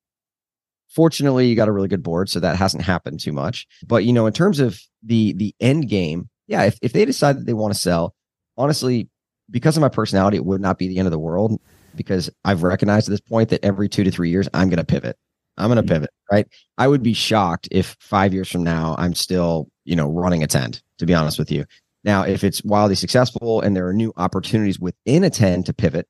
Fortunately, 0.88 1.46
you 1.46 1.56
got 1.56 1.68
a 1.68 1.72
really 1.72 1.88
good 1.88 2.02
board, 2.02 2.28
so 2.28 2.40
that 2.40 2.56
hasn't 2.56 2.82
happened 2.82 3.20
too 3.20 3.32
much. 3.32 3.66
But 3.86 4.04
you 4.04 4.12
know, 4.12 4.26
in 4.26 4.32
terms 4.32 4.60
of 4.60 4.80
the 5.02 5.32
the 5.34 5.54
end 5.60 5.88
game, 5.88 6.28
yeah, 6.46 6.64
if, 6.64 6.78
if 6.80 6.92
they 6.92 7.04
decide 7.04 7.36
that 7.36 7.46
they 7.46 7.54
want 7.54 7.74
to 7.74 7.78
sell, 7.78 8.14
honestly, 8.56 9.08
because 9.50 9.76
of 9.76 9.80
my 9.80 9.88
personality, 9.88 10.36
it 10.36 10.44
would 10.44 10.60
not 10.60 10.78
be 10.78 10.88
the 10.88 10.98
end 10.98 11.06
of 11.06 11.12
the 11.12 11.18
world 11.18 11.60
because 11.94 12.30
I've 12.44 12.62
recognized 12.62 13.08
at 13.08 13.12
this 13.12 13.20
point 13.20 13.50
that 13.50 13.64
every 13.64 13.88
two 13.88 14.04
to 14.04 14.10
three 14.10 14.30
years 14.30 14.48
I'm 14.54 14.68
going 14.68 14.78
to 14.78 14.84
pivot. 14.84 15.16
I'm 15.56 15.68
going 15.68 15.76
to 15.76 15.82
mm-hmm. 15.82 15.94
pivot, 15.94 16.10
right? 16.30 16.46
I 16.78 16.88
would 16.88 17.02
be 17.02 17.14
shocked 17.14 17.68
if 17.70 17.96
five 18.00 18.34
years 18.34 18.50
from 18.50 18.62
now 18.62 18.94
I'm 18.98 19.14
still, 19.14 19.68
you 19.84 19.96
know, 19.96 20.08
running 20.08 20.42
Attend, 20.42 20.82
to 20.98 21.06
be 21.06 21.14
honest 21.14 21.38
with 21.38 21.50
you. 21.50 21.64
Now, 22.04 22.22
if 22.22 22.44
it's 22.44 22.62
wildly 22.62 22.94
successful 22.94 23.60
and 23.60 23.74
there 23.74 23.88
are 23.88 23.92
new 23.92 24.12
opportunities 24.16 24.78
within 24.78 25.24
Attend 25.24 25.66
to 25.66 25.72
pivot, 25.72 26.06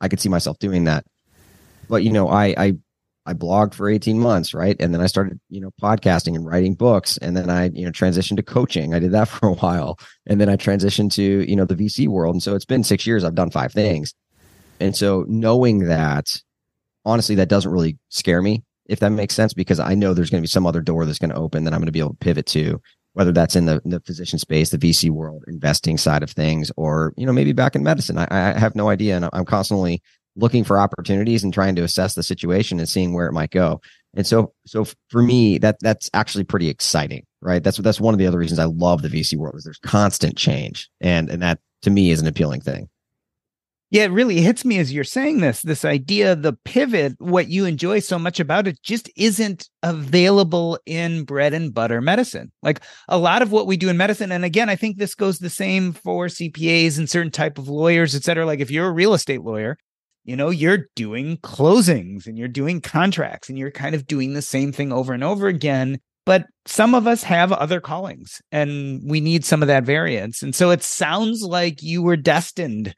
I 0.00 0.08
could 0.08 0.20
see 0.20 0.28
myself 0.28 0.58
doing 0.58 0.84
that. 0.84 1.04
But, 1.88 2.02
you 2.02 2.12
know, 2.12 2.28
I, 2.28 2.54
I, 2.56 2.74
I 3.26 3.32
blogged 3.34 3.74
for 3.74 3.88
18 3.88 4.18
months, 4.18 4.54
right? 4.54 4.76
And 4.80 4.92
then 4.92 5.00
I 5.00 5.06
started, 5.06 5.40
you 5.48 5.60
know, 5.60 5.70
podcasting 5.82 6.34
and 6.34 6.46
writing 6.46 6.74
books. 6.74 7.16
And 7.18 7.36
then 7.36 7.50
I, 7.50 7.70
you 7.72 7.84
know, 7.84 7.90
transitioned 7.90 8.36
to 8.36 8.42
coaching. 8.42 8.94
I 8.94 8.98
did 8.98 9.12
that 9.12 9.28
for 9.28 9.48
a 9.48 9.54
while. 9.54 9.98
And 10.26 10.40
then 10.40 10.48
I 10.48 10.56
transitioned 10.56 11.12
to, 11.14 11.22
you 11.22 11.56
know, 11.56 11.64
the 11.64 11.76
VC 11.76 12.08
world. 12.08 12.34
And 12.34 12.42
so 12.42 12.54
it's 12.54 12.64
been 12.64 12.84
six 12.84 13.06
years. 13.06 13.24
I've 13.24 13.34
done 13.34 13.50
five 13.50 13.72
things 13.72 14.14
And 14.80 14.96
so 14.96 15.24
knowing 15.28 15.80
that, 15.80 16.42
honestly, 17.04 17.34
that 17.36 17.48
doesn't 17.48 17.70
really 17.70 17.98
scare 18.08 18.42
me, 18.42 18.62
if 18.86 19.00
that 19.00 19.10
makes 19.10 19.34
sense, 19.34 19.54
because 19.54 19.80
I 19.80 19.94
know 19.94 20.14
there's 20.14 20.30
going 20.30 20.42
to 20.42 20.46
be 20.46 20.50
some 20.50 20.66
other 20.66 20.80
door 20.80 21.06
that's 21.06 21.18
going 21.18 21.30
to 21.30 21.36
open 21.36 21.64
that 21.64 21.72
I'm 21.72 21.80
going 21.80 21.86
to 21.86 21.92
be 21.92 22.00
able 22.00 22.10
to 22.10 22.16
pivot 22.16 22.46
to, 22.46 22.80
whether 23.14 23.32
that's 23.32 23.56
in 23.56 23.66
the, 23.66 23.80
in 23.84 23.90
the 23.90 24.00
physician 24.00 24.38
space, 24.38 24.70
the 24.70 24.78
VC 24.78 25.10
world, 25.10 25.44
investing 25.46 25.96
side 25.96 26.22
of 26.22 26.30
things, 26.30 26.70
or, 26.76 27.14
you 27.16 27.26
know, 27.26 27.32
maybe 27.32 27.52
back 27.52 27.74
in 27.74 27.82
medicine. 27.82 28.18
I, 28.18 28.26
I 28.30 28.58
have 28.58 28.74
no 28.74 28.88
idea. 28.88 29.16
And 29.16 29.28
I'm 29.32 29.44
constantly 29.44 30.02
looking 30.36 30.64
for 30.64 30.78
opportunities 30.78 31.44
and 31.44 31.54
trying 31.54 31.76
to 31.76 31.84
assess 31.84 32.14
the 32.14 32.22
situation 32.22 32.78
and 32.78 32.88
seeing 32.88 33.14
where 33.14 33.26
it 33.26 33.32
might 33.32 33.50
go. 33.50 33.80
And 34.16 34.26
so, 34.26 34.52
so 34.66 34.86
for 35.08 35.22
me, 35.22 35.58
that 35.58 35.76
that's 35.80 36.08
actually 36.14 36.44
pretty 36.44 36.68
exciting, 36.68 37.26
right? 37.40 37.62
That's 37.62 37.78
that's 37.78 38.00
one 38.00 38.14
of 38.14 38.18
the 38.18 38.26
other 38.26 38.38
reasons 38.38 38.58
I 38.58 38.64
love 38.64 39.02
the 39.02 39.08
VC 39.08 39.36
world 39.36 39.56
is 39.56 39.64
there's 39.64 39.78
constant 39.78 40.36
change, 40.36 40.88
and 41.00 41.28
and 41.28 41.42
that 41.42 41.58
to 41.82 41.90
me 41.90 42.10
is 42.10 42.20
an 42.20 42.28
appealing 42.28 42.60
thing. 42.60 42.88
Yeah, 43.94 44.06
it 44.06 44.10
really 44.10 44.40
hits 44.40 44.64
me 44.64 44.80
as 44.80 44.92
you're 44.92 45.04
saying 45.04 45.38
this. 45.38 45.62
This 45.62 45.84
idea, 45.84 46.34
the 46.34 46.54
pivot, 46.64 47.14
what 47.20 47.46
you 47.46 47.64
enjoy 47.64 48.00
so 48.00 48.18
much 48.18 48.40
about 48.40 48.66
it, 48.66 48.82
just 48.82 49.08
isn't 49.14 49.68
available 49.84 50.80
in 50.84 51.22
bread 51.22 51.54
and 51.54 51.72
butter 51.72 52.00
medicine. 52.00 52.50
Like 52.60 52.80
a 53.08 53.18
lot 53.18 53.40
of 53.40 53.52
what 53.52 53.68
we 53.68 53.76
do 53.76 53.88
in 53.88 53.96
medicine, 53.96 54.32
and 54.32 54.44
again, 54.44 54.68
I 54.68 54.74
think 54.74 54.96
this 54.96 55.14
goes 55.14 55.38
the 55.38 55.48
same 55.48 55.92
for 55.92 56.26
CPAs 56.26 56.98
and 56.98 57.08
certain 57.08 57.30
type 57.30 57.56
of 57.56 57.68
lawyers, 57.68 58.16
et 58.16 58.24
cetera. 58.24 58.44
Like 58.44 58.58
if 58.58 58.68
you're 58.68 58.88
a 58.88 58.92
real 58.92 59.14
estate 59.14 59.42
lawyer, 59.42 59.76
you 60.24 60.34
know, 60.34 60.50
you're 60.50 60.88
doing 60.96 61.36
closings 61.36 62.26
and 62.26 62.36
you're 62.36 62.48
doing 62.48 62.80
contracts 62.80 63.48
and 63.48 63.56
you're 63.56 63.70
kind 63.70 63.94
of 63.94 64.08
doing 64.08 64.34
the 64.34 64.42
same 64.42 64.72
thing 64.72 64.92
over 64.92 65.12
and 65.12 65.22
over 65.22 65.46
again. 65.46 66.00
But 66.26 66.46
some 66.66 66.96
of 66.96 67.06
us 67.06 67.22
have 67.22 67.52
other 67.52 67.80
callings 67.80 68.42
and 68.50 69.08
we 69.08 69.20
need 69.20 69.44
some 69.44 69.62
of 69.62 69.68
that 69.68 69.84
variance. 69.84 70.42
And 70.42 70.52
so 70.52 70.70
it 70.70 70.82
sounds 70.82 71.42
like 71.42 71.80
you 71.80 72.02
were 72.02 72.16
destined 72.16 72.92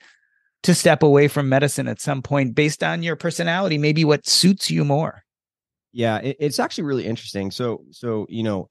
to 0.62 0.74
step 0.74 1.02
away 1.02 1.28
from 1.28 1.48
medicine 1.48 1.88
at 1.88 2.00
some 2.00 2.22
point 2.22 2.54
based 2.54 2.82
on 2.82 3.02
your 3.02 3.16
personality, 3.16 3.78
maybe 3.78 4.04
what 4.04 4.26
suits 4.26 4.70
you 4.70 4.84
more. 4.84 5.22
Yeah, 5.92 6.18
it, 6.18 6.36
it's 6.40 6.58
actually 6.58 6.84
really 6.84 7.06
interesting. 7.06 7.50
So, 7.50 7.84
so, 7.90 8.26
you 8.28 8.42
know, 8.42 8.68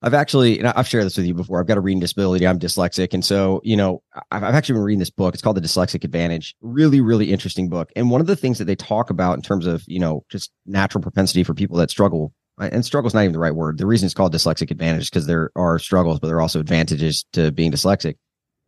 I've 0.00 0.14
actually, 0.14 0.60
and 0.60 0.68
I've 0.68 0.86
shared 0.86 1.04
this 1.04 1.16
with 1.16 1.26
you 1.26 1.34
before. 1.34 1.60
I've 1.60 1.66
got 1.66 1.76
a 1.76 1.80
reading 1.80 1.98
disability. 1.98 2.46
I'm 2.46 2.60
dyslexic. 2.60 3.12
And 3.12 3.24
so, 3.24 3.60
you 3.64 3.76
know, 3.76 4.00
I've, 4.30 4.44
I've 4.44 4.54
actually 4.54 4.74
been 4.74 4.84
reading 4.84 5.00
this 5.00 5.10
book. 5.10 5.34
It's 5.34 5.42
called 5.42 5.56
The 5.56 5.60
Dyslexic 5.60 6.04
Advantage. 6.04 6.54
Really, 6.60 7.00
really 7.00 7.32
interesting 7.32 7.68
book. 7.68 7.90
And 7.96 8.08
one 8.08 8.20
of 8.20 8.28
the 8.28 8.36
things 8.36 8.58
that 8.58 8.66
they 8.66 8.76
talk 8.76 9.10
about 9.10 9.34
in 9.34 9.42
terms 9.42 9.66
of, 9.66 9.82
you 9.88 9.98
know, 9.98 10.24
just 10.30 10.52
natural 10.66 11.02
propensity 11.02 11.42
for 11.42 11.52
people 11.52 11.78
that 11.78 11.90
struggle, 11.90 12.32
and 12.60 12.84
struggle 12.84 13.08
is 13.08 13.14
not 13.14 13.22
even 13.22 13.32
the 13.32 13.38
right 13.40 13.54
word. 13.54 13.78
The 13.78 13.86
reason 13.86 14.06
it's 14.06 14.14
called 14.14 14.32
Dyslexic 14.32 14.70
Advantage 14.70 15.02
is 15.02 15.10
because 15.10 15.26
there 15.26 15.50
are 15.56 15.78
struggles, 15.80 16.20
but 16.20 16.28
there 16.28 16.36
are 16.36 16.42
also 16.42 16.60
advantages 16.60 17.24
to 17.32 17.50
being 17.50 17.72
dyslexic. 17.72 18.14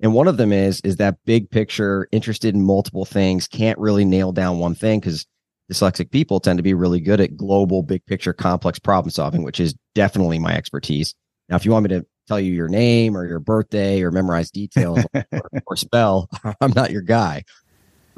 And 0.00 0.14
one 0.14 0.28
of 0.28 0.38
them 0.38 0.52
is, 0.52 0.80
is 0.80 0.96
that 0.96 1.18
big 1.26 1.50
picture, 1.50 2.08
interested 2.10 2.54
in 2.54 2.64
multiple 2.64 3.04
things, 3.04 3.46
can't 3.46 3.78
really 3.78 4.04
nail 4.04 4.32
down 4.32 4.58
one 4.58 4.74
thing 4.74 4.98
because 4.98 5.26
dyslexic 5.70 6.10
people 6.10 6.40
tend 6.40 6.58
to 6.58 6.62
be 6.62 6.74
really 6.74 7.00
good 7.00 7.20
at 7.20 7.36
global, 7.36 7.82
big 7.82 8.04
picture, 8.06 8.32
complex 8.32 8.78
problem 8.78 9.10
solving, 9.10 9.42
which 9.42 9.60
is 9.60 9.74
definitely 9.94 10.38
my 10.38 10.54
expertise. 10.54 11.14
Now, 11.48 11.56
if 11.56 11.64
you 11.64 11.72
want 11.72 11.84
me 11.84 11.98
to 11.98 12.06
tell 12.26 12.40
you 12.40 12.52
your 12.52 12.68
name 12.68 13.16
or 13.16 13.26
your 13.26 13.40
birthday 13.40 14.02
or 14.02 14.10
memorize 14.10 14.50
details 14.50 15.04
or, 15.14 15.50
or 15.66 15.76
spell, 15.76 16.28
I'm 16.60 16.72
not 16.72 16.90
your 16.90 17.02
guy. 17.02 17.44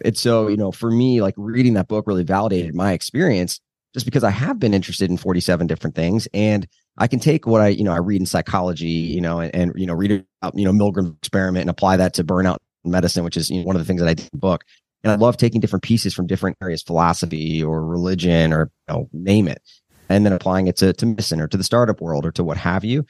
And 0.04 0.16
so, 0.16 0.48
you 0.48 0.56
know, 0.56 0.72
for 0.72 0.90
me, 0.90 1.20
like 1.20 1.34
reading 1.36 1.74
that 1.74 1.88
book 1.88 2.06
really 2.06 2.24
validated 2.24 2.74
my 2.74 2.92
experience 2.92 3.60
just 3.92 4.06
because 4.06 4.24
I 4.24 4.30
have 4.30 4.58
been 4.58 4.74
interested 4.74 5.10
in 5.10 5.16
47 5.16 5.66
different 5.66 5.96
things. 5.96 6.28
And 6.32 6.66
I 6.98 7.06
can 7.06 7.18
take 7.18 7.46
what 7.46 7.60
I, 7.60 7.68
you 7.68 7.84
know, 7.84 7.92
I 7.92 7.98
read 7.98 8.20
in 8.20 8.26
psychology, 8.26 8.86
you 8.86 9.20
know, 9.20 9.40
and, 9.40 9.54
and 9.54 9.72
you 9.76 9.86
know, 9.86 9.94
read 9.94 10.24
about, 10.42 10.58
you 10.58 10.64
know, 10.64 10.72
Milgram 10.72 11.16
experiment 11.18 11.62
and 11.62 11.70
apply 11.70 11.96
that 11.96 12.14
to 12.14 12.24
burnout 12.24 12.58
medicine, 12.84 13.24
which 13.24 13.36
is 13.36 13.50
you 13.50 13.60
know, 13.60 13.66
one 13.66 13.76
of 13.76 13.80
the 13.80 13.86
things 13.86 14.00
that 14.00 14.08
I 14.08 14.14
did 14.14 14.24
in 14.24 14.30
the 14.32 14.38
book. 14.38 14.64
And 15.02 15.10
I 15.10 15.16
love 15.16 15.36
taking 15.36 15.60
different 15.60 15.82
pieces 15.82 16.14
from 16.14 16.26
different 16.26 16.58
areas, 16.62 16.82
philosophy 16.82 17.62
or 17.62 17.84
religion 17.84 18.52
or 18.52 18.70
you 18.88 18.94
know, 18.94 19.08
name 19.12 19.48
it, 19.48 19.60
and 20.08 20.24
then 20.24 20.32
applying 20.32 20.68
it 20.68 20.76
to, 20.76 20.92
to 20.92 21.06
medicine 21.06 21.40
or 21.40 21.48
to 21.48 21.56
the 21.56 21.64
startup 21.64 22.00
world 22.00 22.26
or 22.26 22.32
to 22.32 22.44
what 22.44 22.56
have 22.58 22.84
you. 22.84 23.04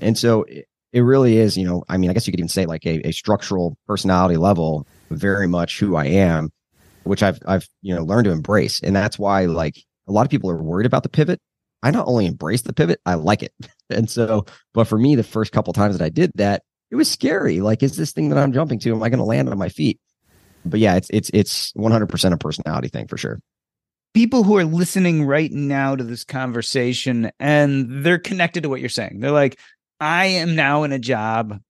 And 0.00 0.16
so 0.18 0.42
it, 0.44 0.66
it 0.92 1.02
really 1.02 1.36
is, 1.36 1.56
you 1.56 1.64
know, 1.64 1.84
I 1.88 1.98
mean, 1.98 2.10
I 2.10 2.14
guess 2.14 2.26
you 2.26 2.32
could 2.32 2.40
even 2.40 2.48
say 2.48 2.66
like 2.66 2.84
a, 2.86 3.06
a 3.06 3.12
structural 3.12 3.76
personality 3.86 4.38
level, 4.38 4.86
very 5.10 5.46
much 5.46 5.78
who 5.78 5.94
I 5.94 6.06
am, 6.06 6.50
which 7.04 7.22
I've, 7.22 7.38
I've, 7.46 7.68
you 7.82 7.94
know, 7.94 8.02
learned 8.02 8.24
to 8.24 8.32
embrace. 8.32 8.80
And 8.80 8.96
that's 8.96 9.18
why 9.18 9.44
like 9.44 9.76
a 10.08 10.12
lot 10.12 10.24
of 10.24 10.30
people 10.30 10.50
are 10.50 10.60
worried 10.60 10.86
about 10.86 11.02
the 11.02 11.08
pivot. 11.08 11.40
I 11.82 11.90
not 11.90 12.06
only 12.06 12.26
embrace 12.26 12.62
the 12.62 12.72
pivot, 12.72 13.00
I 13.06 13.14
like 13.14 13.42
it. 13.42 13.52
And 13.92 14.08
so, 14.08 14.46
but 14.72 14.84
for 14.84 14.96
me, 14.96 15.16
the 15.16 15.24
first 15.24 15.50
couple 15.50 15.72
times 15.72 15.98
that 15.98 16.04
I 16.04 16.10
did 16.10 16.30
that, 16.36 16.62
it 16.92 16.94
was 16.94 17.10
scary. 17.10 17.58
Like, 17.58 17.82
is 17.82 17.96
this 17.96 18.12
thing 18.12 18.28
that 18.28 18.38
I'm 18.38 18.52
jumping 18.52 18.78
to, 18.78 18.94
am 18.94 19.02
I 19.02 19.08
going 19.08 19.18
to 19.18 19.24
land 19.24 19.48
on 19.48 19.58
my 19.58 19.68
feet? 19.68 19.98
but 20.64 20.80
yeah, 20.80 20.96
it's 20.96 21.10
it's 21.10 21.30
it's 21.32 21.72
100% 21.72 22.32
a 22.32 22.36
personality 22.36 22.88
thing 22.88 23.06
for 23.06 23.16
sure. 23.16 23.40
People 24.12 24.42
who 24.42 24.56
are 24.56 24.64
listening 24.64 25.24
right 25.24 25.52
now 25.52 25.94
to 25.94 26.02
this 26.02 26.24
conversation 26.24 27.30
and 27.38 28.04
they're 28.04 28.18
connected 28.18 28.64
to 28.64 28.68
what 28.68 28.80
you're 28.80 28.88
saying. 28.88 29.20
They're 29.20 29.30
like, 29.30 29.58
I 30.00 30.26
am 30.26 30.56
now 30.56 30.82
in 30.82 30.92
a 30.92 30.98
job. 30.98 31.60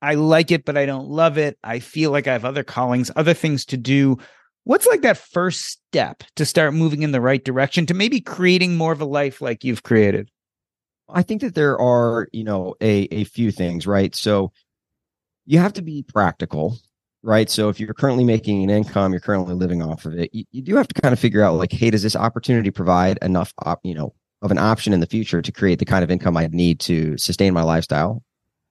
I 0.00 0.14
like 0.14 0.50
it, 0.50 0.64
but 0.64 0.78
I 0.78 0.86
don't 0.86 1.08
love 1.08 1.36
it. 1.36 1.58
I 1.62 1.80
feel 1.80 2.10
like 2.10 2.26
I 2.28 2.32
have 2.32 2.44
other 2.44 2.64
callings, 2.64 3.10
other 3.14 3.34
things 3.34 3.66
to 3.66 3.76
do. 3.76 4.18
What's 4.66 4.86
like 4.86 5.02
that 5.02 5.16
first 5.16 5.64
step 5.64 6.24
to 6.34 6.44
start 6.44 6.74
moving 6.74 7.04
in 7.04 7.12
the 7.12 7.20
right 7.20 7.44
direction 7.44 7.86
to 7.86 7.94
maybe 7.94 8.20
creating 8.20 8.76
more 8.76 8.90
of 8.90 9.00
a 9.00 9.04
life 9.04 9.40
like 9.40 9.62
you've 9.62 9.84
created? 9.84 10.28
I 11.08 11.22
think 11.22 11.40
that 11.42 11.54
there 11.54 11.78
are, 11.80 12.26
you 12.32 12.42
know, 12.42 12.74
a 12.80 13.02
a 13.12 13.24
few 13.24 13.52
things, 13.52 13.86
right? 13.86 14.12
So 14.12 14.52
you 15.44 15.60
have 15.60 15.74
to 15.74 15.82
be 15.82 16.02
practical 16.02 16.78
right? 17.26 17.50
So 17.50 17.68
if 17.68 17.80
you're 17.80 17.92
currently 17.92 18.24
making 18.24 18.62
an 18.62 18.70
income, 18.70 19.12
you're 19.12 19.20
currently 19.20 19.54
living 19.54 19.82
off 19.82 20.06
of 20.06 20.14
it, 20.14 20.30
you, 20.32 20.44
you 20.52 20.62
do 20.62 20.76
have 20.76 20.86
to 20.86 21.00
kind 21.00 21.12
of 21.12 21.18
figure 21.18 21.42
out 21.42 21.56
like, 21.56 21.72
hey, 21.72 21.90
does 21.90 22.04
this 22.04 22.14
opportunity 22.14 22.70
provide 22.70 23.18
enough, 23.20 23.52
op, 23.64 23.80
you 23.82 23.94
know, 23.94 24.14
of 24.42 24.52
an 24.52 24.58
option 24.58 24.92
in 24.92 25.00
the 25.00 25.06
future 25.06 25.42
to 25.42 25.52
create 25.52 25.80
the 25.80 25.84
kind 25.84 26.04
of 26.04 26.10
income 26.10 26.36
I 26.36 26.46
need 26.46 26.78
to 26.80 27.18
sustain 27.18 27.52
my 27.52 27.62
lifestyle? 27.62 28.22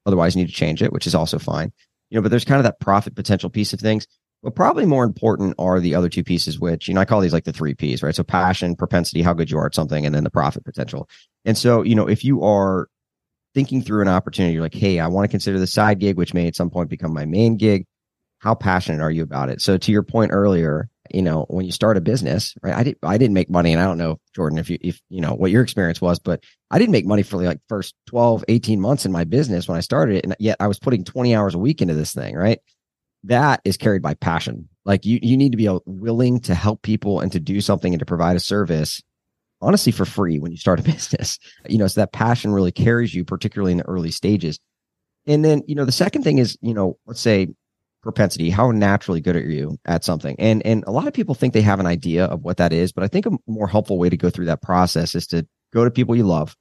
Otherwise, 0.05 0.35
you 0.35 0.41
need 0.41 0.49
to 0.49 0.55
change 0.55 0.81
it, 0.81 0.93
which 0.93 1.05
is 1.05 1.13
also 1.13 1.37
fine. 1.37 1.73
You 2.09 2.17
know, 2.17 2.21
but 2.21 2.29
there's 2.29 2.45
kind 2.45 2.59
of 2.59 2.63
that 2.63 2.79
profit 2.79 3.13
potential 3.13 3.49
piece 3.49 3.73
of 3.73 3.81
things. 3.81 4.07
But 4.45 4.55
probably 4.55 4.85
more 4.85 5.03
important 5.03 5.55
are 5.59 5.81
the 5.81 5.95
other 5.95 6.07
two 6.07 6.23
pieces, 6.23 6.59
which, 6.59 6.87
you 6.87 6.93
know, 6.93 7.01
I 7.01 7.05
call 7.05 7.19
these 7.19 7.33
like 7.33 7.43
the 7.43 7.51
three 7.51 7.73
P's, 7.73 8.01
right? 8.01 8.15
So 8.15 8.23
passion, 8.23 8.77
propensity, 8.77 9.21
how 9.21 9.33
good 9.33 9.51
you 9.51 9.57
are 9.57 9.65
at 9.65 9.75
something, 9.75 10.05
and 10.05 10.15
then 10.15 10.23
the 10.23 10.29
profit 10.29 10.63
potential. 10.63 11.09
And 11.43 11.57
so, 11.57 11.81
you 11.81 11.95
know, 11.95 12.07
if 12.07 12.23
you 12.23 12.43
are 12.43 12.87
thinking 13.53 13.81
through 13.81 14.03
an 14.03 14.07
opportunity, 14.07 14.53
you're 14.53 14.63
like, 14.63 14.73
hey, 14.73 14.99
I 14.99 15.07
want 15.07 15.25
to 15.25 15.31
consider 15.31 15.59
the 15.59 15.67
side 15.67 15.99
gig, 15.99 16.15
which 16.15 16.33
may 16.33 16.47
at 16.47 16.55
some 16.55 16.69
point 16.69 16.89
become 16.89 17.13
my 17.13 17.25
main 17.25 17.57
gig 17.57 17.85
how 18.45 18.53
passionate 18.53 19.01
are 19.01 19.09
you 19.09 19.23
about 19.23 19.49
it? 19.49 19.59
So 19.59 19.75
to 19.75 19.91
your 19.91 20.03
point 20.03 20.31
earlier, 20.31 20.87
you 21.11 21.23
know, 21.23 21.45
when 21.49 21.65
you 21.65 21.71
start 21.71 21.97
a 21.97 22.01
business, 22.01 22.53
right? 22.61 22.75
I 22.75 22.83
did 22.83 22.97
I 23.01 23.17
didn't 23.17 23.33
make 23.33 23.49
money 23.49 23.73
and 23.73 23.81
I 23.81 23.85
don't 23.85 23.97
know, 23.97 24.19
Jordan, 24.35 24.59
if 24.59 24.69
you 24.69 24.77
if 24.81 25.01
you 25.09 25.19
know 25.19 25.33
what 25.33 25.49
your 25.49 25.63
experience 25.63 25.99
was, 25.99 26.19
but 26.19 26.43
I 26.69 26.77
didn't 26.77 26.91
make 26.91 27.07
money 27.07 27.23
for 27.23 27.41
like 27.41 27.59
first 27.69 27.95
12, 28.05 28.45
18 28.47 28.79
months 28.79 29.03
in 29.05 29.11
my 29.11 29.23
business 29.23 29.67
when 29.67 29.77
I 29.77 29.81
started 29.81 30.17
it. 30.17 30.25
And 30.25 30.35
yet 30.39 30.57
I 30.59 30.67
was 30.67 30.77
putting 30.77 31.03
20 31.03 31.35
hours 31.35 31.55
a 31.55 31.59
week 31.59 31.81
into 31.81 31.95
this 31.95 32.13
thing, 32.13 32.35
right? 32.35 32.59
That 33.25 33.61
is 33.65 33.77
carried 33.77 34.01
by 34.01 34.13
passion. 34.13 34.69
Like 34.85 35.05
you 35.05 35.19
you 35.21 35.35
need 35.35 35.51
to 35.51 35.57
be 35.57 35.69
willing 35.85 36.39
to 36.41 36.55
help 36.55 36.81
people 36.81 37.19
and 37.19 37.31
to 37.31 37.39
do 37.39 37.61
something 37.61 37.93
and 37.93 37.99
to 37.99 38.05
provide 38.05 38.35
a 38.35 38.39
service 38.41 39.01
honestly 39.61 39.91
for 39.91 40.05
free 40.05 40.37
when 40.37 40.51
you 40.51 40.57
start 40.57 40.79
a 40.79 40.83
business. 40.91 41.39
You 41.67 41.77
know, 41.77 41.87
so 41.87 42.01
that 42.01 42.13
passion 42.13 42.53
really 42.53 42.71
carries 42.71 43.13
you, 43.13 43.25
particularly 43.25 43.71
in 43.71 43.79
the 43.79 43.87
early 43.87 44.11
stages. 44.11 44.59
And 45.27 45.43
then, 45.43 45.63
you 45.67 45.73
know, 45.73 45.85
the 45.85 45.91
second 45.91 46.21
thing 46.21 46.37
is, 46.37 46.57
you 46.61 46.73
know, 46.73 46.97
let's 47.07 47.21
say 47.21 47.47
propensity 48.05 48.51
how 48.51 48.69
naturally 48.69 49.19
good 49.19 49.35
are 49.35 49.49
you 49.49 49.79
at 49.85 50.03
something 50.03 50.35
and 50.37 50.63
and 50.63 50.83
a 50.85 50.91
lot 50.91 51.07
of 51.07 51.13
people 51.13 51.33
think 51.33 51.55
they 51.55 51.61
have 51.61 51.79
an 51.79 51.87
idea 51.87 52.25
of 52.25 52.43
what 52.43 52.57
that 52.57 52.71
is 52.71 52.91
but 52.91 53.03
i 53.03 53.07
think 53.07 53.25
a 53.25 53.31
more 53.47 53.67
helpful 53.67 53.97
way 53.97 54.09
to 54.09 54.15
go 54.15 54.29
through 54.29 54.45
that 54.45 54.61
process 54.61 55.15
is 55.15 55.25
to 55.25 55.43
go 55.73 55.83
to 55.83 55.89
people 55.89 56.15
you 56.15 56.21
love 56.21 56.55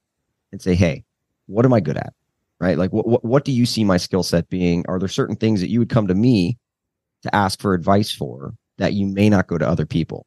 and 0.51 0.59
say 0.59 0.73
hey 0.73 1.03
what 1.45 1.63
am 1.63 1.71
i 1.71 1.79
good 1.79 1.97
at 1.97 2.13
right 2.59 2.77
like 2.77 2.91
what 2.91 3.07
what, 3.07 3.25
what 3.25 3.45
do 3.45 3.51
you 3.51 3.65
see 3.65 3.83
my 3.83 3.97
skill 3.97 4.23
set 4.23 4.49
being 4.49 4.83
are 4.87 4.99
there 4.99 5.07
certain 5.07 5.35
things 5.35 5.61
that 5.61 5.69
you 5.69 5.79
would 5.79 5.89
come 5.89 6.07
to 6.07 6.15
me 6.15 6.57
to 7.23 7.33
ask 7.35 7.59
for 7.59 7.73
advice 7.73 8.11
for 8.11 8.53
that 8.77 8.93
you 8.93 9.07
may 9.07 9.29
not 9.29 9.47
go 9.47 9.57
to 9.57 9.67
other 9.67 9.85
people 9.85 10.25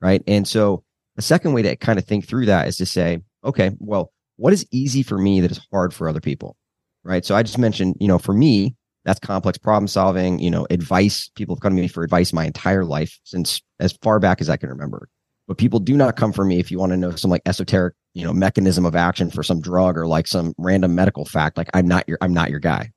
right 0.00 0.22
and 0.26 0.46
so 0.46 0.82
the 1.16 1.22
second 1.22 1.52
way 1.52 1.62
to 1.62 1.76
kind 1.76 1.98
of 1.98 2.04
think 2.04 2.26
through 2.26 2.46
that 2.46 2.68
is 2.68 2.76
to 2.76 2.86
say 2.86 3.20
okay 3.44 3.70
well 3.78 4.12
what 4.36 4.52
is 4.52 4.66
easy 4.70 5.02
for 5.02 5.18
me 5.18 5.40
that 5.40 5.50
is 5.50 5.60
hard 5.72 5.92
for 5.92 6.08
other 6.08 6.20
people 6.20 6.56
right 7.04 7.24
so 7.24 7.34
i 7.34 7.42
just 7.42 7.58
mentioned 7.58 7.94
you 8.00 8.08
know 8.08 8.18
for 8.18 8.32
me 8.32 8.74
that's 9.06 9.20
complex 9.20 9.56
problem 9.56 9.86
solving, 9.86 10.40
you 10.40 10.50
know, 10.50 10.66
advice. 10.68 11.30
People 11.36 11.54
have 11.54 11.60
come 11.60 11.76
to 11.76 11.80
me 11.80 11.86
for 11.86 12.02
advice 12.02 12.32
my 12.32 12.44
entire 12.44 12.84
life 12.84 13.18
since 13.22 13.62
as 13.78 13.96
far 14.02 14.18
back 14.18 14.40
as 14.40 14.50
I 14.50 14.56
can 14.56 14.68
remember. 14.68 15.08
But 15.46 15.58
people 15.58 15.78
do 15.78 15.96
not 15.96 16.16
come 16.16 16.32
for 16.32 16.44
me 16.44 16.58
if 16.58 16.72
you 16.72 16.80
want 16.80 16.90
to 16.90 16.96
know 16.96 17.12
some 17.12 17.30
like 17.30 17.42
esoteric, 17.46 17.94
you 18.16 18.24
know, 18.24 18.32
mechanism 18.32 18.86
of 18.86 18.96
action 18.96 19.30
for 19.30 19.42
some 19.42 19.60
drug 19.60 19.98
or 19.98 20.06
like 20.06 20.26
some 20.26 20.54
random 20.56 20.94
medical 20.94 21.26
fact. 21.26 21.58
Like 21.58 21.68
I'm 21.74 21.86
not 21.86 22.08
your 22.08 22.16
I'm 22.22 22.32
not 22.32 22.48
your 22.48 22.60
guy. 22.60 22.90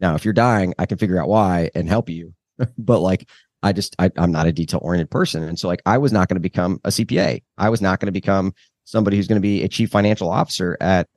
Now, 0.00 0.16
if 0.16 0.24
you're 0.24 0.34
dying, 0.34 0.74
I 0.80 0.86
can 0.86 0.98
figure 0.98 1.22
out 1.22 1.28
why 1.28 1.70
and 1.76 1.88
help 1.88 2.10
you. 2.10 2.34
but 2.76 2.98
like 2.98 3.28
I 3.62 3.72
just 3.72 3.94
I, 4.00 4.10
I'm 4.16 4.32
not 4.32 4.48
a 4.48 4.52
detail 4.52 4.80
oriented 4.82 5.12
person. 5.12 5.44
And 5.44 5.60
so 5.60 5.68
like 5.68 5.80
I 5.86 5.96
was 5.98 6.12
not 6.12 6.28
going 6.28 6.34
to 6.34 6.40
become 6.40 6.80
a 6.82 6.88
CPA. 6.88 7.44
I 7.56 7.68
was 7.68 7.80
not 7.80 8.00
going 8.00 8.08
to 8.08 8.12
become 8.12 8.52
somebody 8.82 9.16
who's 9.16 9.28
going 9.28 9.40
to 9.40 9.48
be 9.48 9.62
a 9.62 9.68
chief 9.68 9.90
financial 9.90 10.28
officer 10.28 10.76
at 10.80 11.08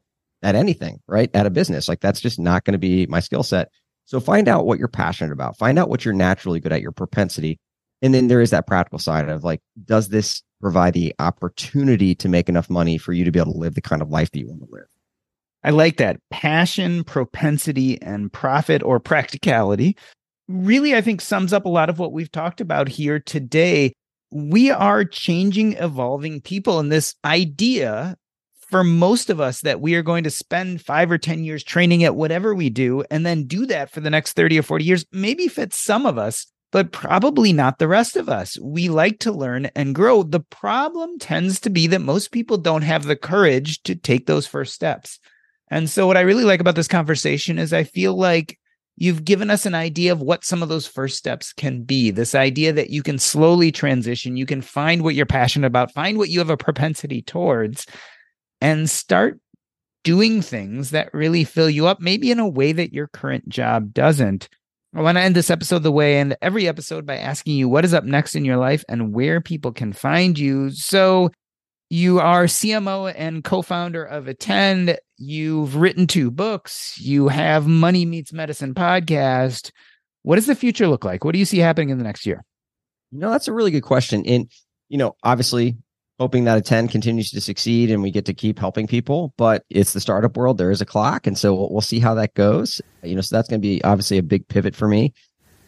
at 0.43 0.53
anything, 0.53 0.99
right? 1.07 1.31
At 1.33 1.47
a 1.47 1.49
business. 1.49 1.89
Like 1.89 1.99
that's 1.99 2.21
just 2.21 2.37
not 2.37 2.63
going 2.63 2.73
to 2.73 2.77
be 2.77 3.07
my 3.07 3.21
skill 3.21 3.41
set. 3.41 3.69
So 4.05 4.19
find 4.19 4.47
out 4.47 4.67
what 4.67 4.77
you're 4.77 4.87
passionate 4.87 5.33
about. 5.33 5.57
Find 5.57 5.79
out 5.79 5.89
what 5.89 6.05
you're 6.05 6.13
naturally 6.13 6.59
good 6.59 6.73
at, 6.73 6.83
your 6.83 6.91
propensity, 6.91 7.59
And 8.03 8.13
then 8.13 8.27
there 8.27 8.39
is 8.39 8.51
that 8.51 8.67
practical 8.67 8.99
side 8.99 9.27
of 9.29 9.43
like, 9.43 9.61
does 9.83 10.09
this 10.09 10.43
provide 10.61 10.93
the 10.93 11.13
opportunity 11.19 12.15
to 12.15 12.29
make 12.29 12.49
enough 12.49 12.69
money 12.69 12.97
for 12.97 13.13
you 13.13 13.23
to 13.23 13.31
be 13.31 13.39
able 13.39 13.53
to 13.53 13.59
live 13.59 13.75
the 13.75 13.81
kind 13.81 14.01
of 14.01 14.09
life 14.09 14.31
that 14.31 14.39
you 14.39 14.47
want 14.47 14.61
to 14.61 14.67
live? 14.71 14.87
I 15.63 15.71
like 15.71 15.97
that 15.97 16.19
passion, 16.29 17.03
propensity, 17.03 18.01
and 18.01 18.31
profit 18.31 18.83
or 18.83 18.99
practicality. 18.99 19.97
Really, 20.47 20.95
I 20.95 21.01
think 21.01 21.19
sums 21.19 21.51
up 21.51 21.65
a 21.65 21.69
lot 21.69 21.89
of 21.89 21.99
what 21.99 22.13
we've 22.13 22.31
talked 22.31 22.61
about 22.61 22.87
here 22.87 23.19
today. 23.19 23.93
We 24.31 24.71
are 24.71 25.03
changing, 25.03 25.73
evolving 25.73 26.41
people. 26.41 26.79
And 26.79 26.91
this 26.91 27.15
idea 27.25 28.15
for 28.69 28.83
most 28.83 29.29
of 29.29 29.39
us 29.39 29.61
that 29.61 29.81
we 29.81 29.95
are 29.95 30.01
going 30.01 30.23
to 30.25 30.29
spend 30.29 30.81
five 30.81 31.09
or 31.09 31.17
10 31.17 31.43
years 31.43 31.63
training 31.63 32.03
at 32.03 32.15
whatever 32.15 32.53
we 32.53 32.69
do 32.69 33.03
and 33.09 33.25
then 33.25 33.45
do 33.45 33.65
that 33.65 33.89
for 33.89 34.01
the 34.01 34.09
next 34.09 34.33
30 34.33 34.59
or 34.59 34.63
40 34.63 34.83
years 34.85 35.05
maybe 35.11 35.47
fits 35.47 35.81
some 35.81 36.05
of 36.05 36.17
us, 36.17 36.47
but 36.71 36.91
probably 36.91 37.53
not 37.53 37.79
the 37.79 37.87
rest 37.87 38.15
of 38.17 38.27
us. 38.27 38.59
We 38.59 38.89
like 38.89 39.19
to 39.19 39.31
learn 39.31 39.67
and 39.75 39.95
grow. 39.95 40.23
The 40.23 40.41
problem 40.41 41.17
tends 41.19 41.59
to 41.61 41.69
be 41.69 41.87
that 41.87 41.99
most 41.99 42.31
people 42.31 42.57
don't 42.57 42.81
have 42.81 43.05
the 43.05 43.15
courage 43.15 43.81
to 43.83 43.95
take 43.95 44.25
those 44.25 44.47
first 44.47 44.73
steps. 44.73 45.19
And 45.69 45.89
so, 45.89 46.07
what 46.07 46.17
I 46.17 46.21
really 46.21 46.43
like 46.43 46.59
about 46.59 46.75
this 46.75 46.87
conversation 46.87 47.57
is 47.57 47.73
I 47.73 47.83
feel 47.83 48.15
like 48.15 48.57
you've 48.95 49.23
given 49.23 49.49
us 49.49 49.65
an 49.65 49.75
idea 49.75 50.11
of 50.11 50.21
what 50.21 50.43
some 50.43 50.63
of 50.63 50.69
those 50.69 50.87
first 50.87 51.17
steps 51.17 51.53
can 51.53 51.83
be. 51.83 52.09
This 52.11 52.35
idea 52.35 52.73
that 52.73 52.89
you 52.89 53.03
can 53.03 53.19
slowly 53.19 53.71
transition, 53.71 54.37
you 54.37 54.45
can 54.45 54.61
find 54.61 55.03
what 55.03 55.15
you're 55.15 55.25
passionate 55.25 55.67
about, 55.67 55.93
find 55.93 56.17
what 56.17 56.29
you 56.29 56.39
have 56.39 56.49
a 56.49 56.57
propensity 56.57 57.21
towards, 57.21 57.85
and 58.59 58.89
start 58.89 59.39
doing 60.03 60.41
things 60.41 60.91
that 60.91 61.13
really 61.13 61.43
fill 61.43 61.69
you 61.69 61.85
up, 61.85 61.99
maybe 61.99 62.31
in 62.31 62.39
a 62.39 62.47
way 62.47 62.71
that 62.71 62.93
your 62.93 63.07
current 63.07 63.47
job 63.49 63.93
doesn't. 63.93 64.49
I 64.97 65.01
want 65.01 65.17
to 65.19 65.21
end 65.21 65.35
this 65.35 65.51
episode 65.51 65.83
the 65.83 65.91
way 65.91 66.15
I 66.15 66.19
end 66.21 66.35
every 66.41 66.67
episode 66.67 67.05
by 67.05 67.17
asking 67.17 67.55
you 67.55 67.69
what 67.69 67.85
is 67.85 67.93
up 67.93 68.03
next 68.03 68.35
in 68.35 68.43
your 68.43 68.57
life 68.57 68.83
and 68.89 69.13
where 69.13 69.39
people 69.39 69.71
can 69.71 69.93
find 69.93 70.39
you. 70.39 70.71
So, 70.71 71.29
you 71.91 72.19
are 72.19 72.45
CMO 72.45 73.13
and 73.15 73.43
co 73.43 73.61
founder 73.61 74.03
of 74.03 74.27
Attend. 74.27 74.97
You've 75.17 75.75
written 75.75 76.07
two 76.07 76.31
books. 76.31 76.99
You 76.99 77.27
have 77.27 77.67
Money 77.67 78.05
Meets 78.05 78.33
Medicine 78.33 78.73
podcast. 78.73 79.69
What 80.23 80.37
does 80.37 80.47
the 80.47 80.55
future 80.55 80.87
look 80.87 81.05
like? 81.05 81.23
What 81.23 81.33
do 81.33 81.39
you 81.39 81.45
see 81.45 81.59
happening 81.59 81.89
in 81.89 81.99
the 81.99 82.03
next 82.03 82.25
year? 82.25 82.43
You 83.11 83.19
know, 83.19 83.29
that's 83.29 83.47
a 83.47 83.53
really 83.53 83.71
good 83.71 83.83
question. 83.83 84.25
And, 84.25 84.51
you 84.89 84.97
know, 84.97 85.15
obviously, 85.21 85.77
hoping 86.19 86.45
that 86.45 86.57
Attend 86.57 86.89
continues 86.89 87.31
to 87.31 87.41
succeed 87.41 87.91
and 87.91 88.01
we 88.01 88.11
get 88.11 88.25
to 88.25 88.33
keep 88.33 88.59
helping 88.59 88.87
people. 88.87 89.33
But 89.37 89.63
it's 89.69 89.93
the 89.93 89.99
startup 89.99 90.35
world. 90.35 90.57
There 90.57 90.71
is 90.71 90.81
a 90.81 90.85
clock. 90.85 91.27
And 91.27 91.37
so 91.37 91.53
we'll, 91.53 91.69
we'll 91.71 91.81
see 91.81 91.99
how 91.99 92.15
that 92.15 92.33
goes. 92.33 92.81
You 93.03 93.15
know, 93.15 93.21
so 93.21 93.35
that's 93.35 93.47
going 93.47 93.61
to 93.61 93.67
be 93.67 93.83
obviously 93.83 94.17
a 94.17 94.23
big 94.23 94.47
pivot 94.47 94.75
for 94.75 94.87
me. 94.87 95.13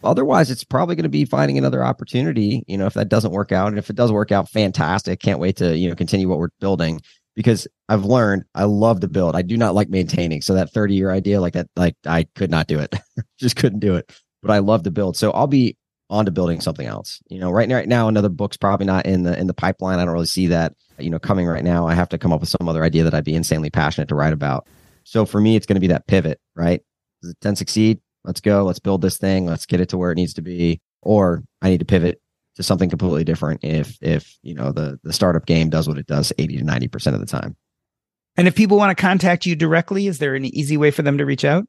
Otherwise, 0.02 0.50
it's 0.50 0.64
probably 0.64 0.96
going 0.96 1.04
to 1.04 1.10
be 1.10 1.24
finding 1.24 1.58
another 1.58 1.84
opportunity. 1.84 2.64
You 2.66 2.78
know, 2.78 2.86
if 2.86 2.94
that 2.94 3.10
doesn't 3.10 3.32
work 3.32 3.52
out, 3.52 3.68
and 3.68 3.78
if 3.78 3.90
it 3.90 3.96
does 3.96 4.10
work 4.10 4.32
out, 4.32 4.48
fantastic. 4.48 5.20
Can't 5.20 5.38
wait 5.38 5.56
to, 5.56 5.76
you 5.76 5.88
know, 5.88 5.94
continue 5.94 6.28
what 6.28 6.38
we're 6.38 6.48
building 6.58 7.00
because 7.36 7.68
I've 7.88 8.04
learned 8.04 8.44
I 8.54 8.64
love 8.64 9.00
to 9.00 9.08
build. 9.08 9.36
I 9.36 9.42
do 9.42 9.56
not 9.56 9.74
like 9.74 9.88
maintaining. 9.88 10.40
So 10.40 10.54
that 10.54 10.72
30 10.72 10.94
year 10.94 11.10
idea, 11.10 11.40
like 11.40 11.52
that, 11.52 11.68
like 11.76 11.96
I 12.06 12.24
could 12.34 12.50
not 12.50 12.66
do 12.66 12.78
it. 12.78 12.94
Just 13.38 13.56
couldn't 13.56 13.80
do 13.80 13.94
it. 13.94 14.10
But 14.42 14.52
I 14.52 14.58
love 14.58 14.84
to 14.84 14.90
build. 14.90 15.18
So 15.18 15.32
I'll 15.32 15.46
be 15.46 15.76
on 16.10 16.26
to 16.26 16.30
building 16.30 16.60
something 16.60 16.86
else. 16.86 17.22
You 17.28 17.38
know, 17.38 17.50
right 17.50 17.68
now, 17.68 17.76
right 17.76 17.88
now, 17.88 18.08
another 18.08 18.28
book's 18.28 18.56
probably 18.56 18.86
not 18.86 19.06
in 19.06 19.22
the 19.22 19.38
in 19.38 19.46
the 19.46 19.54
pipeline. 19.54 19.98
I 19.98 20.04
don't 20.04 20.12
really 20.12 20.26
see 20.26 20.48
that, 20.48 20.74
you 20.98 21.08
know, 21.08 21.18
coming 21.18 21.46
right 21.46 21.64
now. 21.64 21.86
I 21.86 21.94
have 21.94 22.08
to 22.10 22.18
come 22.18 22.32
up 22.32 22.40
with 22.40 22.50
some 22.50 22.68
other 22.68 22.84
idea 22.84 23.04
that 23.04 23.14
I'd 23.14 23.24
be 23.24 23.34
insanely 23.34 23.70
passionate 23.70 24.08
to 24.08 24.14
write 24.14 24.32
about. 24.32 24.66
So 25.04 25.24
for 25.24 25.40
me, 25.40 25.56
it's 25.56 25.66
going 25.66 25.76
to 25.76 25.80
be 25.80 25.86
that 25.88 26.06
pivot, 26.06 26.40
right? 26.54 26.82
Does 27.22 27.34
it 27.42 27.58
succeed? 27.58 28.00
Let's 28.24 28.40
go. 28.40 28.64
Let's 28.64 28.80
build 28.80 29.00
this 29.00 29.16
thing. 29.16 29.46
Let's 29.46 29.66
get 29.66 29.80
it 29.80 29.90
to 29.90 29.98
where 29.98 30.12
it 30.12 30.16
needs 30.16 30.34
to 30.34 30.42
be. 30.42 30.80
Or 31.00 31.42
I 31.62 31.70
need 31.70 31.78
to 31.78 31.86
pivot 31.86 32.20
to 32.56 32.62
something 32.62 32.90
completely 32.90 33.24
different 33.24 33.60
if 33.62 33.96
if 34.02 34.36
you 34.42 34.54
know 34.54 34.72
the 34.72 34.98
the 35.02 35.12
startup 35.12 35.46
game 35.46 35.70
does 35.70 35.88
what 35.88 35.98
it 35.98 36.06
does 36.06 36.32
80 36.36 36.58
to 36.58 36.64
90 36.64 36.88
percent 36.88 37.14
of 37.14 37.20
the 37.20 37.26
time. 37.26 37.56
And 38.36 38.48
if 38.48 38.54
people 38.54 38.76
want 38.76 38.96
to 38.96 39.00
contact 39.00 39.46
you 39.46 39.56
directly, 39.56 40.06
is 40.06 40.18
there 40.18 40.34
an 40.34 40.44
easy 40.44 40.76
way 40.76 40.90
for 40.90 41.02
them 41.02 41.18
to 41.18 41.26
reach 41.26 41.44
out? 41.44 41.66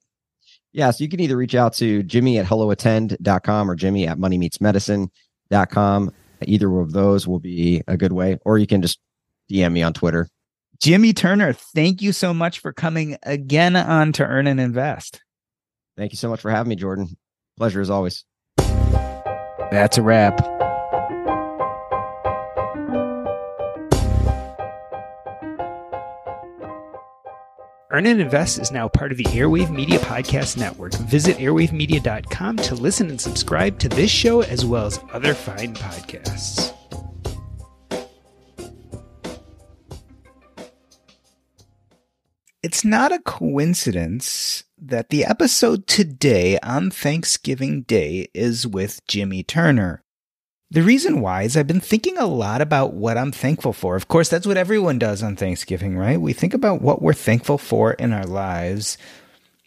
Yeah, 0.73 0.91
so 0.91 1.03
you 1.03 1.09
can 1.09 1.19
either 1.19 1.35
reach 1.35 1.55
out 1.55 1.73
to 1.75 2.01
Jimmy 2.03 2.37
at 2.37 2.45
helloattend.com 2.45 3.69
or 3.69 3.75
Jimmy 3.75 4.07
at 4.07 4.17
moneymeetsmedicine.com. 4.17 6.11
Either 6.43 6.79
of 6.79 6.91
those 6.93 7.27
will 7.27 7.39
be 7.39 7.83
a 7.87 7.97
good 7.97 8.13
way, 8.13 8.39
or 8.45 8.57
you 8.57 8.67
can 8.67 8.81
just 8.81 8.99
DM 9.51 9.73
me 9.73 9.83
on 9.83 9.93
Twitter. 9.93 10.27
Jimmy 10.81 11.13
Turner, 11.13 11.53
thank 11.53 12.01
you 12.01 12.11
so 12.11 12.33
much 12.33 12.59
for 12.59 12.73
coming 12.73 13.17
again 13.23 13.75
on 13.75 14.13
to 14.13 14.25
Earn 14.25 14.47
and 14.47 14.59
Invest. 14.59 15.21
Thank 15.97 16.11
you 16.13 16.17
so 16.17 16.29
much 16.29 16.41
for 16.41 16.49
having 16.49 16.69
me, 16.69 16.75
Jordan. 16.75 17.15
Pleasure 17.57 17.81
as 17.81 17.89
always. 17.91 18.25
That's 18.57 19.97
a 19.97 20.01
wrap. 20.01 20.50
Earn 27.91 28.05
and 28.05 28.21
Invest 28.21 28.57
is 28.59 28.71
now 28.71 28.87
part 28.87 29.11
of 29.11 29.17
the 29.17 29.25
Airwave 29.25 29.69
Media 29.69 29.99
Podcast 29.99 30.55
Network. 30.55 30.93
Visit 30.93 31.35
airwavemedia.com 31.37 32.55
to 32.57 32.75
listen 32.75 33.09
and 33.09 33.19
subscribe 33.19 33.79
to 33.79 33.89
this 33.89 34.09
show 34.09 34.41
as 34.43 34.65
well 34.65 34.85
as 34.85 34.99
other 35.11 35.33
fine 35.33 35.75
podcasts. 35.75 36.73
It's 42.63 42.85
not 42.85 43.11
a 43.11 43.19
coincidence 43.19 44.63
that 44.77 45.09
the 45.09 45.25
episode 45.25 45.85
today 45.85 46.57
on 46.59 46.91
Thanksgiving 46.91 47.81
Day 47.81 48.29
is 48.33 48.65
with 48.65 49.05
Jimmy 49.05 49.43
Turner. 49.43 50.00
The 50.71 50.83
reason 50.83 51.19
why 51.19 51.43
is 51.43 51.57
I've 51.57 51.67
been 51.67 51.81
thinking 51.81 52.17
a 52.17 52.25
lot 52.25 52.61
about 52.61 52.93
what 52.93 53.17
I'm 53.17 53.33
thankful 53.33 53.73
for. 53.73 53.97
Of 53.97 54.07
course, 54.07 54.29
that's 54.29 54.47
what 54.47 54.55
everyone 54.55 54.99
does 54.99 55.21
on 55.21 55.35
Thanksgiving, 55.35 55.97
right? 55.97 56.19
We 56.19 56.31
think 56.31 56.53
about 56.53 56.81
what 56.81 57.01
we're 57.01 57.11
thankful 57.11 57.57
for 57.57 57.91
in 57.91 58.13
our 58.13 58.23
lives. 58.23 58.97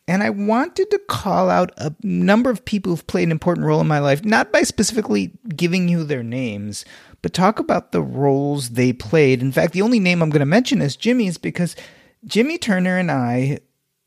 And 0.08 0.22
I 0.22 0.30
wanted 0.30 0.90
to 0.90 0.98
call 1.06 1.50
out 1.50 1.72
a 1.76 1.94
number 2.02 2.48
of 2.48 2.64
people 2.64 2.90
who've 2.90 3.06
played 3.06 3.24
an 3.24 3.32
important 3.32 3.66
role 3.66 3.82
in 3.82 3.86
my 3.86 3.98
life, 3.98 4.24
not 4.24 4.50
by 4.50 4.62
specifically 4.62 5.32
giving 5.54 5.88
you 5.88 6.04
their 6.04 6.22
names, 6.22 6.86
but 7.20 7.34
talk 7.34 7.58
about 7.58 7.92
the 7.92 8.02
roles 8.02 8.70
they 8.70 8.94
played. 8.94 9.42
In 9.42 9.52
fact, 9.52 9.74
the 9.74 9.82
only 9.82 10.00
name 10.00 10.22
I'm 10.22 10.30
going 10.30 10.40
to 10.40 10.46
mention 10.46 10.80
is 10.80 10.96
Jimmy's 10.96 11.36
because 11.36 11.76
Jimmy 12.24 12.56
Turner 12.56 12.96
and 12.96 13.10
I, 13.10 13.58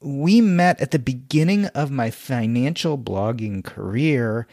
we 0.01 0.41
met 0.41 0.81
at 0.81 0.89
the 0.89 0.99
beginning 0.99 1.67
of 1.67 1.91
my 1.91 2.09
financial 2.09 2.97
blogging 2.97 3.63
career 3.63 4.47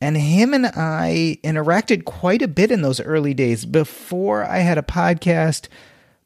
and 0.00 0.16
him 0.16 0.54
and 0.54 0.66
I 0.66 1.38
interacted 1.44 2.04
quite 2.04 2.40
a 2.42 2.48
bit 2.48 2.70
in 2.70 2.82
those 2.82 3.00
early 3.00 3.34
days 3.34 3.66
before 3.66 4.44
I 4.44 4.58
had 4.58 4.78
a 4.78 4.82
podcast, 4.82 5.68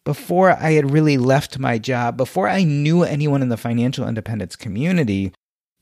before 0.04 0.52
I 0.52 0.72
had 0.72 0.92
really 0.92 1.18
left 1.18 1.58
my 1.58 1.78
job, 1.78 2.16
before 2.16 2.48
I 2.48 2.62
knew 2.62 3.02
anyone 3.02 3.42
in 3.42 3.48
the 3.48 3.56
financial 3.56 4.06
independence 4.06 4.54
community. 4.54 5.32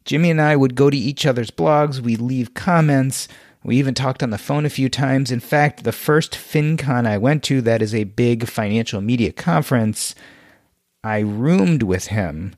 Jimmy 0.04 0.30
and 0.30 0.40
I 0.40 0.56
would 0.56 0.74
go 0.74 0.88
to 0.88 0.96
each 0.96 1.26
other's 1.26 1.50
blogs, 1.50 2.00
we'd 2.00 2.20
leave 2.20 2.54
comments. 2.54 3.28
We 3.62 3.76
even 3.76 3.94
talked 3.94 4.22
on 4.22 4.30
the 4.30 4.38
phone 4.38 4.66
a 4.66 4.70
few 4.70 4.88
times. 4.88 5.30
In 5.30 5.38
fact, 5.38 5.84
the 5.84 5.92
first 5.92 6.32
FinCon 6.32 7.06
I 7.06 7.18
went 7.18 7.44
to, 7.44 7.60
that 7.60 7.82
is 7.82 7.94
a 7.94 8.04
big 8.04 8.48
financial 8.48 9.00
media 9.00 9.32
conference, 9.32 10.14
I 11.04 11.18
roomed 11.18 11.82
with 11.82 12.06
him 12.06 12.56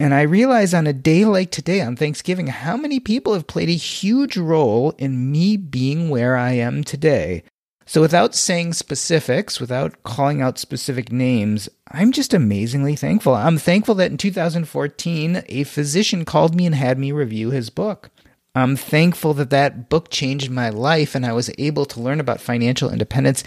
and 0.00 0.14
I 0.14 0.22
realize 0.22 0.74
on 0.74 0.86
a 0.86 0.92
day 0.92 1.24
like 1.24 1.50
today, 1.50 1.80
on 1.80 1.96
Thanksgiving, 1.96 2.46
how 2.46 2.76
many 2.76 3.00
people 3.00 3.34
have 3.34 3.46
played 3.48 3.68
a 3.68 3.72
huge 3.72 4.36
role 4.36 4.92
in 4.98 5.32
me 5.32 5.56
being 5.56 6.08
where 6.08 6.36
I 6.36 6.52
am 6.52 6.84
today. 6.84 7.42
So, 7.84 8.00
without 8.00 8.34
saying 8.34 8.74
specifics, 8.74 9.58
without 9.58 10.02
calling 10.04 10.42
out 10.42 10.58
specific 10.58 11.10
names, 11.10 11.68
I'm 11.90 12.12
just 12.12 12.34
amazingly 12.34 12.94
thankful. 12.94 13.34
I'm 13.34 13.58
thankful 13.58 13.94
that 13.96 14.10
in 14.10 14.18
2014, 14.18 15.42
a 15.48 15.64
physician 15.64 16.24
called 16.24 16.54
me 16.54 16.66
and 16.66 16.74
had 16.74 16.98
me 16.98 17.12
review 17.12 17.50
his 17.50 17.70
book. 17.70 18.10
I'm 18.54 18.76
thankful 18.76 19.34
that 19.34 19.50
that 19.50 19.88
book 19.88 20.10
changed 20.10 20.50
my 20.50 20.68
life 20.68 21.14
and 21.14 21.24
I 21.24 21.32
was 21.32 21.50
able 21.58 21.86
to 21.86 22.00
learn 22.00 22.20
about 22.20 22.40
financial 22.40 22.90
independence 22.90 23.42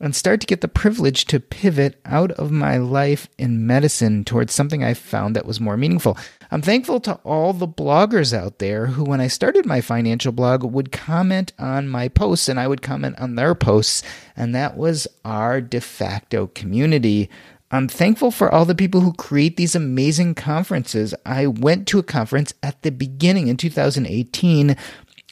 and 0.00 0.14
start 0.14 0.40
to 0.40 0.46
get 0.46 0.60
the 0.60 0.68
privilege 0.68 1.24
to 1.26 1.40
pivot 1.40 2.00
out 2.04 2.32
of 2.32 2.50
my 2.50 2.76
life 2.76 3.28
in 3.38 3.66
medicine 3.66 4.24
towards 4.24 4.52
something 4.52 4.82
I 4.82 4.94
found 4.94 5.36
that 5.36 5.46
was 5.46 5.60
more 5.60 5.76
meaningful. 5.76 6.18
I'm 6.50 6.62
thankful 6.62 7.00
to 7.00 7.14
all 7.24 7.52
the 7.52 7.68
bloggers 7.68 8.36
out 8.36 8.58
there 8.58 8.86
who, 8.86 9.04
when 9.04 9.20
I 9.20 9.28
started 9.28 9.66
my 9.66 9.80
financial 9.80 10.32
blog, 10.32 10.64
would 10.64 10.92
comment 10.92 11.52
on 11.58 11.88
my 11.88 12.08
posts 12.08 12.48
and 12.48 12.58
I 12.58 12.66
would 12.66 12.82
comment 12.82 13.18
on 13.18 13.36
their 13.36 13.54
posts. 13.54 14.02
And 14.36 14.54
that 14.54 14.76
was 14.76 15.06
our 15.24 15.60
de 15.60 15.80
facto 15.80 16.48
community. 16.48 17.30
I'm 17.70 17.88
thankful 17.88 18.30
for 18.30 18.52
all 18.54 18.64
the 18.64 18.74
people 18.74 19.00
who 19.00 19.12
create 19.14 19.56
these 19.56 19.74
amazing 19.74 20.36
conferences. 20.36 21.12
I 21.26 21.48
went 21.48 21.88
to 21.88 21.98
a 21.98 22.04
conference 22.04 22.54
at 22.62 22.82
the 22.82 22.92
beginning 22.92 23.48
in 23.48 23.56
2018 23.56 24.76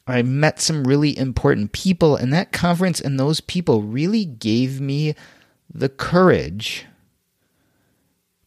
I 0.06 0.22
met 0.22 0.60
some 0.60 0.84
really 0.84 1.16
important 1.16 1.72
people, 1.72 2.16
and 2.16 2.32
that 2.32 2.52
conference 2.52 3.00
and 3.00 3.18
those 3.18 3.40
people 3.40 3.82
really 3.82 4.24
gave 4.24 4.80
me 4.80 5.14
the 5.72 5.88
courage 5.88 6.86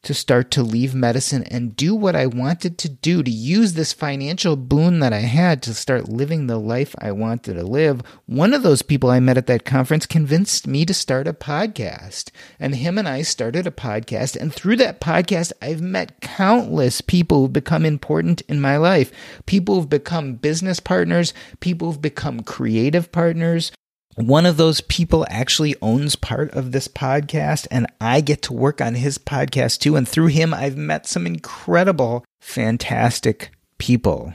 to 0.05 0.13
start 0.13 0.51
to 0.51 0.63
leave 0.63 0.95
medicine 0.95 1.43
and 1.43 1.75
do 1.75 1.93
what 1.93 2.15
I 2.15 2.25
wanted 2.25 2.77
to 2.79 2.89
do, 2.89 3.21
to 3.21 3.31
use 3.31 3.73
this 3.73 3.93
financial 3.93 4.55
boon 4.55 4.99
that 4.99 5.13
I 5.13 5.19
had 5.19 5.61
to 5.63 5.73
start 5.73 6.09
living 6.09 6.47
the 6.47 6.57
life 6.57 6.95
I 6.99 7.11
wanted 7.11 7.55
to 7.55 7.63
live. 7.63 8.01
One 8.25 8.53
of 8.53 8.63
those 8.63 8.81
people 8.81 9.09
I 9.09 9.19
met 9.19 9.37
at 9.37 9.47
that 9.47 9.65
conference 9.65 10.05
convinced 10.05 10.67
me 10.67 10.85
to 10.85 10.93
start 10.93 11.27
a 11.27 11.33
podcast. 11.33 12.31
And 12.59 12.75
him 12.75 12.97
and 12.97 13.07
I 13.07 13.23
started 13.23 13.67
a 13.67 13.71
podcast. 13.71 14.35
And 14.35 14.53
through 14.53 14.77
that 14.77 15.01
podcast, 15.01 15.51
I've 15.61 15.81
met 15.81 16.21
countless 16.21 17.01
people 17.01 17.41
who've 17.41 17.53
become 17.53 17.85
important 17.85 18.41
in 18.41 18.61
my 18.61 18.77
life. 18.77 19.11
People 19.45 19.75
who've 19.75 19.89
become 19.89 20.35
business 20.35 20.79
partners, 20.79 21.33
people 21.59 21.91
who've 21.91 22.01
become 22.01 22.41
creative 22.41 23.11
partners, 23.11 23.71
one 24.16 24.45
of 24.45 24.55
those 24.55 24.80
people 24.82 25.26
actually 25.30 25.76
owns 25.82 26.16
part 26.16 26.51
of 26.53 26.72
this 26.72 26.88
podcast, 26.88 27.68
and 27.70 27.86
I 27.99 28.22
get 28.22 28.41
to 28.43 28.53
work 28.53 28.80
on 28.80 28.95
his 28.95 29.18
podcast 29.18 29.80
too. 29.80 29.97
And 29.97 30.07
through 30.07 30.28
him, 30.28 30.53
I've 30.53 30.78
met 30.78 31.05
some 31.05 31.28
incredible, 31.28 32.24
fantastic 32.39 33.51
people. 33.78 34.34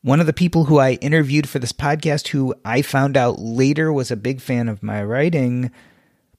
One 0.00 0.20
of 0.20 0.26
the 0.26 0.32
people 0.32 0.64
who 0.64 0.78
I 0.78 0.92
interviewed 0.94 1.48
for 1.48 1.58
this 1.58 1.72
podcast, 1.72 2.28
who 2.28 2.54
I 2.64 2.80
found 2.80 3.16
out 3.16 3.38
later 3.38 3.92
was 3.92 4.10
a 4.10 4.16
big 4.16 4.40
fan 4.40 4.68
of 4.68 4.82
my 4.82 5.02
writing, 5.04 5.70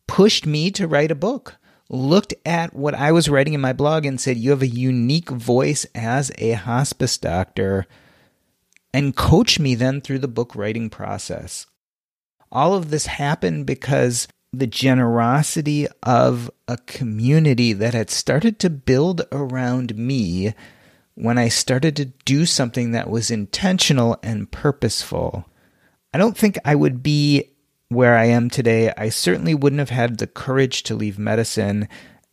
pushed 0.08 0.48
me 0.48 0.72
to 0.72 0.88
write 0.88 1.12
a 1.12 1.16
book. 1.16 1.58
Looked 1.88 2.34
at 2.48 2.74
what 2.74 2.96
I 2.96 3.12
was 3.12 3.30
writing 3.30 3.54
in 3.54 3.62
my 3.62 3.74
blog 3.74 4.08
and 4.08 4.20
said, 4.20 4.38
You 4.38 4.50
have 4.50 4.64
a 4.64 4.68
unique 4.68 5.30
voice 5.30 5.86
as 5.94 6.32
a 6.40 6.54
hospice 6.54 7.16
doctor, 7.20 7.86
and 8.92 9.16
coached 9.16 9.60
me 9.60 9.76
then 9.76 10.02
through 10.02 10.20
the 10.20 10.28
book 10.28 10.56
writing 10.56 10.90
process. 10.90 11.68
All 12.52 12.74
of 12.74 12.90
this 12.90 13.06
happened 13.06 13.66
because 13.66 14.28
the 14.52 14.68
generosity 14.68 15.88
of 16.04 16.50
a 16.68 16.78
community 16.78 17.74
that 17.74 17.94
had 17.94 18.10
started 18.10 18.60
to 18.60 18.70
build 18.70 19.22
around 19.32 19.96
me 19.98 20.54
when 21.16 21.38
I 21.38 21.48
started 21.48 21.96
to 21.96 22.06
do 22.06 22.46
something 22.46 22.92
that 22.92 23.10
was 23.10 23.32
intentional 23.32 24.18
and 24.22 24.52
purposeful. 24.52 25.46
I 26.14 26.18
don't 26.18 26.38
think 26.38 26.58
I 26.64 26.76
would 26.76 27.04
be 27.04 27.52
where 27.90 28.16
I 28.16 28.26
am 28.26 28.50
today. 28.50 28.94
I 28.98 29.10
certainly 29.10 29.54
wouldn't 29.54 29.80
have 29.80 29.90
had 29.90 30.18
the 30.18 30.28
courage 30.28 30.84
to 30.84 30.96
leave 30.96 31.20
medicine, 31.20 31.88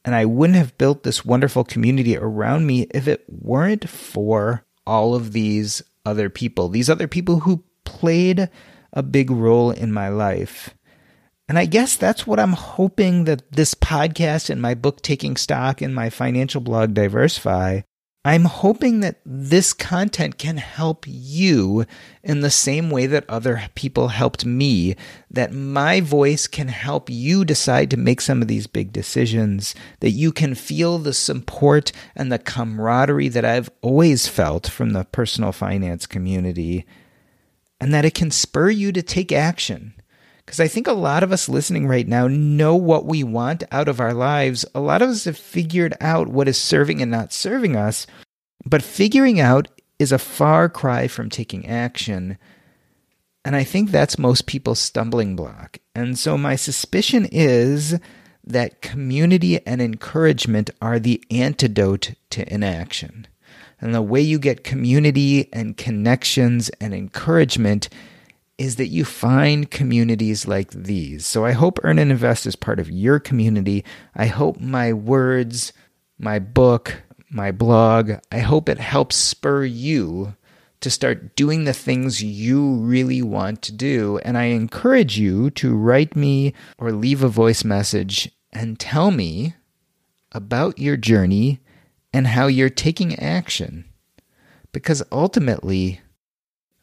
and 0.05 0.15
I 0.15 0.25
wouldn't 0.25 0.59
have 0.59 0.79
built 0.79 1.03
this 1.03 1.25
wonderful 1.25 1.65
community 1.65 2.17
around 2.17 2.67
me 2.67 2.87
if 2.93 3.07
it 3.07 3.25
weren't 3.29 3.89
for 3.89 4.65
all 4.87 5.15
of 5.15 5.33
these 5.33 5.83
other 6.05 6.29
people. 6.31 6.69
These 6.69 6.91
other 6.91 7.09
people 7.09 7.41
who 7.41 7.65
played 7.85 8.49
a 8.93 9.03
big 9.03 9.31
role 9.31 9.71
in 9.71 9.93
my 9.93 10.09
life. 10.09 10.75
And 11.49 11.59
I 11.59 11.67
guess 11.67 11.97
that's 11.97 12.27
what 12.27 12.41
I'm 12.41 12.53
hoping 12.53 13.25
that 13.25 13.51
this 13.53 13.75
podcast 13.75 14.49
and 14.49 14.63
my 14.63 14.75
book, 14.75 15.03
Taking 15.03 15.37
Stock, 15.37 15.83
and 15.83 15.95
my 15.95 16.09
financial 16.09 16.61
blog, 16.61 16.95
Diversify, 16.95 17.83
I'm 18.25 18.45
hoping 18.45 19.01
that 19.01 19.21
this 19.27 19.73
content 19.73 20.39
can 20.39 20.57
help 20.57 21.07
you 21.09 21.85
in 22.23 22.41
the 22.41 22.51
same 22.51 22.89
way 22.89 23.07
that 23.07 23.29
other 23.29 23.65
people 23.75 24.09
helped 24.09 24.47
me, 24.47 24.95
that 25.29 25.53
my 25.53 26.01
voice 26.01 26.47
can 26.47 26.69
help 26.69 27.11
you 27.11 27.45
decide 27.45 27.91
to 27.91 27.97
make 27.97 28.21
some 28.21 28.41
of 28.41 28.47
these 28.47 28.69
big 28.69 28.93
decisions, 28.93 29.75
that 29.99 30.11
you 30.11 30.31
can 30.31 30.55
feel 30.55 30.99
the 30.99 31.13
support 31.13 31.91
and 32.15 32.31
the 32.31 32.39
camaraderie 32.39 33.29
that 33.29 33.45
I've 33.45 33.71
always 33.81 34.29
felt 34.29 34.69
from 34.69 34.91
the 34.91 35.05
personal 35.05 35.51
finance 35.51 36.07
community 36.07 36.87
and 37.83 37.93
that 37.93 38.05
it 38.05 38.15
can 38.15 38.31
spur 38.31 38.71
you 38.71 38.93
to 38.93 39.03
take 39.03 39.33
action. 39.33 39.93
Because 40.47 40.61
I 40.61 40.69
think 40.69 40.87
a 40.87 40.93
lot 40.93 41.25
of 41.25 41.33
us 41.33 41.49
listening 41.49 41.89
right 41.89 42.07
now 42.07 42.29
know 42.29 42.77
what 42.77 43.07
we 43.07 43.25
want 43.25 43.65
out 43.73 43.89
of 43.89 43.99
our 43.99 44.15
lives. 44.15 44.65
A 44.73 44.79
lot 44.79 45.03
of 45.03 45.09
us 45.09 45.25
have 45.25 45.37
figured 45.37 45.93
out 46.01 46.29
what 46.29 46.47
is 46.47 46.57
serving 46.57 47.03
and 47.03 47.11
not 47.11 47.33
serving 47.33 47.75
us, 47.75 48.07
but 48.65 48.85
figuring 48.85 49.41
out 49.41 49.67
is 49.99 50.13
a 50.13 50.19
far 50.19 50.69
cry 50.69 51.09
from 51.09 51.29
taking 51.29 51.67
action. 51.67 52.39
And 53.45 53.57
I 53.57 53.65
think 53.65 53.91
that's 53.91 54.17
most 54.17 54.47
people's 54.47 54.79
stumbling 54.79 55.35
block. 55.35 55.79
And 55.93 56.17
so 56.17 56.39
my 56.39 56.55
suspicion 56.55 57.27
is 57.33 57.99
that 58.45 58.81
community 58.81 59.65
and 59.67 59.83
encouragement 59.83 60.71
are 60.81 61.01
the 61.01 61.21
antidote 61.33 62.15
to 62.31 62.53
inaction. 62.53 63.27
And 63.83 63.95
the 63.95 64.01
way 64.01 64.21
you 64.21 64.39
get 64.39 64.65
community 64.65 65.53
and 65.53 65.77
connections 65.77 66.71
and 66.81 66.95
encouragement 66.95 67.89
is 68.57 68.77
that 68.77 68.87
you 68.87 69.05
find 69.05 69.71
communities 69.71 70.47
like 70.47 70.71
these. 70.71 71.27
So 71.27 71.45
I 71.45 71.51
hope 71.51 71.81
Earn 71.83 71.99
and 71.99 72.13
Invest 72.13 72.47
is 72.47 72.55
part 72.55 72.79
of 72.79 72.91
your 72.91 73.19
community. 73.19 73.85
I 74.15 74.27
hope 74.27 74.61
my 74.61 74.93
words, 74.93 75.73
my 76.17 76.39
book, 76.39 77.03
my 77.29 77.51
blog, 77.51 78.13
I 78.31 78.39
hope 78.39 78.69
it 78.69 78.79
helps 78.79 79.17
spur 79.17 79.65
you 79.65 80.37
to 80.81 80.91
start 80.91 81.35
doing 81.35 81.65
the 81.65 81.73
things 81.73 82.23
you 82.23 82.77
really 82.77 83.23
want 83.23 83.63
to 83.63 83.73
do. 83.73 84.19
And 84.19 84.39
I 84.39 84.45
encourage 84.45 85.19
you 85.19 85.51
to 85.51 85.75
write 85.75 86.15
me 86.15 86.55
or 86.79 86.93
leave 86.93 87.23
a 87.23 87.29
voice 87.29 87.65
message 87.65 88.31
and 88.53 88.79
tell 88.79 89.11
me 89.11 89.55
about 90.33 90.79
your 90.79 90.97
journey 90.97 91.61
and 92.13 92.29
how 92.29 92.47
you're 92.47 92.71
taking 92.71 93.19
action. 93.19 93.85
Because 94.73 95.03
ultimately, 95.11 96.01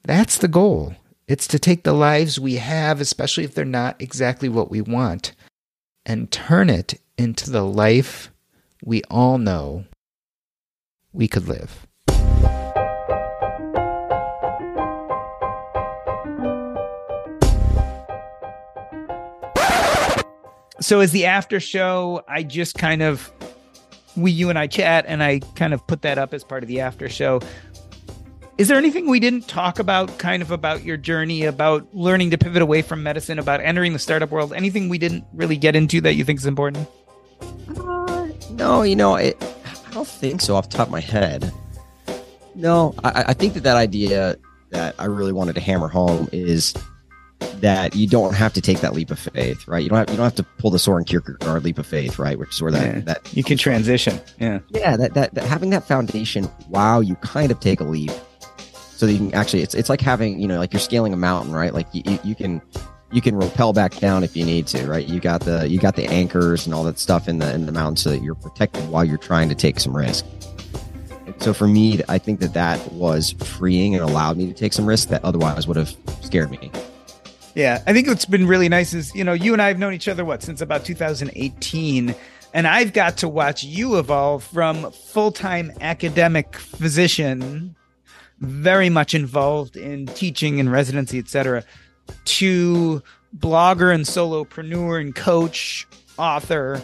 that's 0.03 0.38
the 0.38 0.47
goal. 0.47 0.95
It's 1.27 1.47
to 1.47 1.59
take 1.59 1.84
the 1.84 1.93
lives 1.93 2.39
we 2.39 2.55
have, 2.55 2.99
especially 2.99 3.43
if 3.43 3.53
they're 3.53 3.65
not 3.65 4.01
exactly 4.01 4.49
what 4.49 4.71
we 4.71 4.82
want, 4.82 5.34
and 6.05 6.32
turn 6.32 6.69
it 6.69 6.99
into 7.17 7.51
the 7.51 7.63
life 7.63 8.32
we 8.84 9.03
all 9.11 9.38
know 9.38 9.86
we 11.13 11.27
could 11.27 11.47
live. 11.47 11.86
So, 20.82 21.01
as 21.01 21.11
the 21.11 21.25
after 21.25 21.59
show, 21.59 22.23
I 22.27 22.41
just 22.41 22.75
kind 22.75 23.03
of 23.03 23.32
we 24.16 24.32
you 24.32 24.49
and 24.49 24.57
I 24.57 24.68
chat 24.68 25.05
and 25.07 25.24
I 25.24 25.39
kind 25.55 25.74
of 25.74 25.86
put 25.88 26.01
that 26.03 26.18
up 26.18 26.34
as 26.34 26.43
part 26.43 26.64
of 26.64 26.68
the 26.68 26.82
after 26.82 27.10
show. 27.10 27.41
Is 28.57 28.68
there 28.68 28.78
anything 28.78 29.07
we 29.07 29.22
didn't 29.22 29.47
talk 29.47 29.80
about 29.80 30.18
kind 30.18 30.41
of 30.41 30.51
about 30.51 30.84
your 30.84 30.97
journey 30.97 31.45
about 31.45 31.88
learning 31.95 32.32
to 32.32 32.38
pivot 32.38 32.62
away 32.62 32.82
from 32.82 33.03
medicine 33.03 33.39
about 33.39 33.62
entering 33.62 33.93
the 33.93 33.99
startup 33.99 34.32
world? 34.32 34.51
Anything 34.51 34.89
we 34.89 34.97
didn't 34.97 35.24
really 35.34 35.55
get 35.55 35.78
into 35.78 36.01
that 36.01 36.16
you 36.16 36.26
think 36.26 36.39
is 36.39 36.45
important? 36.45 36.86
Uh, 37.78 38.28
no, 38.51 38.82
you 38.82 38.97
know, 38.97 39.16
it, 39.16 39.41
I 39.88 39.93
don't 39.93 40.07
think 40.07 40.41
so 40.41 40.55
off 40.55 40.70
the 40.70 40.78
top 40.78 40.88
of 40.88 40.91
my 40.91 40.99
head. 40.99 41.53
No, 42.53 42.93
I, 43.01 43.26
I 43.28 43.34
think 43.34 43.53
that 43.53 43.64
that 43.64 43.78
idea 43.78 44.36
that 44.72 44.93
I 44.99 45.05
really 45.05 45.32
wanted 45.32 45.55
to 45.55 45.62
hammer 45.62 45.88
home 45.88 46.28
is 46.34 46.74
that 47.61 47.95
you 47.95 48.07
don't 48.07 48.33
have 48.33 48.53
to 48.53 48.61
take 48.61 48.79
that 48.81 48.93
leap 48.93 49.11
of 49.11 49.19
faith, 49.19 49.67
right? 49.67 49.81
You 49.83 49.89
don't 49.89 49.97
have 49.99 50.09
you 50.09 50.15
don't 50.17 50.23
have 50.23 50.35
to 50.35 50.43
pull 50.43 50.71
the 50.71 50.79
Soren 50.79 51.03
Kierkegaard 51.03 51.63
leap 51.63 51.77
of 51.77 51.85
faith, 51.85 52.19
right? 52.19 52.37
Which 52.37 52.49
is 52.55 52.61
where 52.61 52.71
that 52.71 52.95
Yeah. 52.95 53.01
that 53.01 53.33
You 53.37 53.43
can 53.43 53.57
transition. 53.57 54.19
Yeah. 54.39 54.59
yeah 54.69 54.97
that, 54.97 55.13
that 55.13 55.33
that 55.35 55.43
having 55.45 55.69
that 55.71 55.85
foundation 55.87 56.45
while 56.67 57.01
you 57.03 57.15
kind 57.15 57.51
of 57.51 57.59
take 57.59 57.79
a 57.81 57.83
leap, 57.85 58.11
so 58.95 59.05
that 59.05 59.13
you 59.13 59.17
can 59.19 59.33
actually 59.33 59.61
it's 59.61 59.73
it's 59.75 59.89
like 59.89 60.01
having 60.01 60.39
you 60.39 60.47
know 60.47 60.57
like 60.59 60.73
you're 60.73 60.79
scaling 60.79 61.13
a 61.13 61.17
mountain, 61.17 61.53
right? 61.53 61.73
Like 61.73 61.87
you, 61.93 62.01
you, 62.05 62.19
you 62.23 62.35
can 62.35 62.61
you 63.11 63.21
can 63.21 63.35
rappel 63.35 63.73
back 63.73 63.95
down 63.97 64.23
if 64.23 64.35
you 64.37 64.45
need 64.45 64.67
to, 64.67 64.85
right? 64.85 65.07
You 65.07 65.19
got 65.19 65.41
the 65.41 65.67
you 65.67 65.79
got 65.79 65.95
the 65.95 66.05
anchors 66.05 66.65
and 66.65 66.73
all 66.75 66.83
that 66.83 66.99
stuff 66.99 67.27
in 67.27 67.39
the 67.39 67.53
in 67.53 67.65
the 67.65 67.71
mountain 67.71 67.95
so 67.97 68.09
that 68.11 68.21
you're 68.21 68.35
protected 68.35 68.87
while 68.89 69.03
you're 69.03 69.17
trying 69.17 69.49
to 69.49 69.55
take 69.55 69.79
some 69.79 69.95
risk. 69.95 70.25
So 71.39 71.53
for 71.53 71.67
me, 71.67 72.01
I 72.09 72.17
think 72.17 72.41
that 72.41 72.53
that 72.53 72.91
was 72.91 73.31
freeing 73.31 73.95
and 73.95 74.03
allowed 74.03 74.35
me 74.37 74.47
to 74.47 74.53
take 74.53 74.73
some 74.73 74.85
risk 74.85 75.07
that 75.09 75.23
otherwise 75.23 75.67
would 75.67 75.77
have 75.77 75.95
scared 76.21 76.51
me. 76.51 76.69
Yeah, 77.60 77.84
I 77.86 77.91
think 77.91 78.07
what's 78.07 78.24
been 78.24 78.47
really 78.47 78.70
nice 78.70 78.93
is, 78.93 79.14
you 79.14 79.26
know, 79.26 79.34
you 79.34 79.51
and 79.51 79.62
I 79.62 79.68
have 79.68 79.78
known 79.78 79.93
each 79.93 80.07
other, 80.07 80.24
what, 80.24 80.41
since 80.41 80.62
about 80.62 80.86
2018. 80.86 82.16
And 82.53 82.66
I've 82.66 82.93
got 82.93 83.18
to 83.18 83.28
watch 83.28 83.66
you 83.66 83.99
evolve 83.99 84.45
from 84.45 84.89
full 84.93 85.34
time 85.34 85.74
academic 85.82 86.55
physician, 86.55 87.76
very 88.39 88.89
much 88.89 89.14
involved 89.14 89.76
in 89.76 90.05
teaching 90.05 90.62
and 90.62 90.72
residency, 90.72 91.20
etc., 91.20 91.66
to 92.24 93.03
blogger 93.38 93.93
and 93.93 94.05
solopreneur 94.05 95.01
and 95.01 95.14
coach, 95.14 95.86
author, 96.18 96.82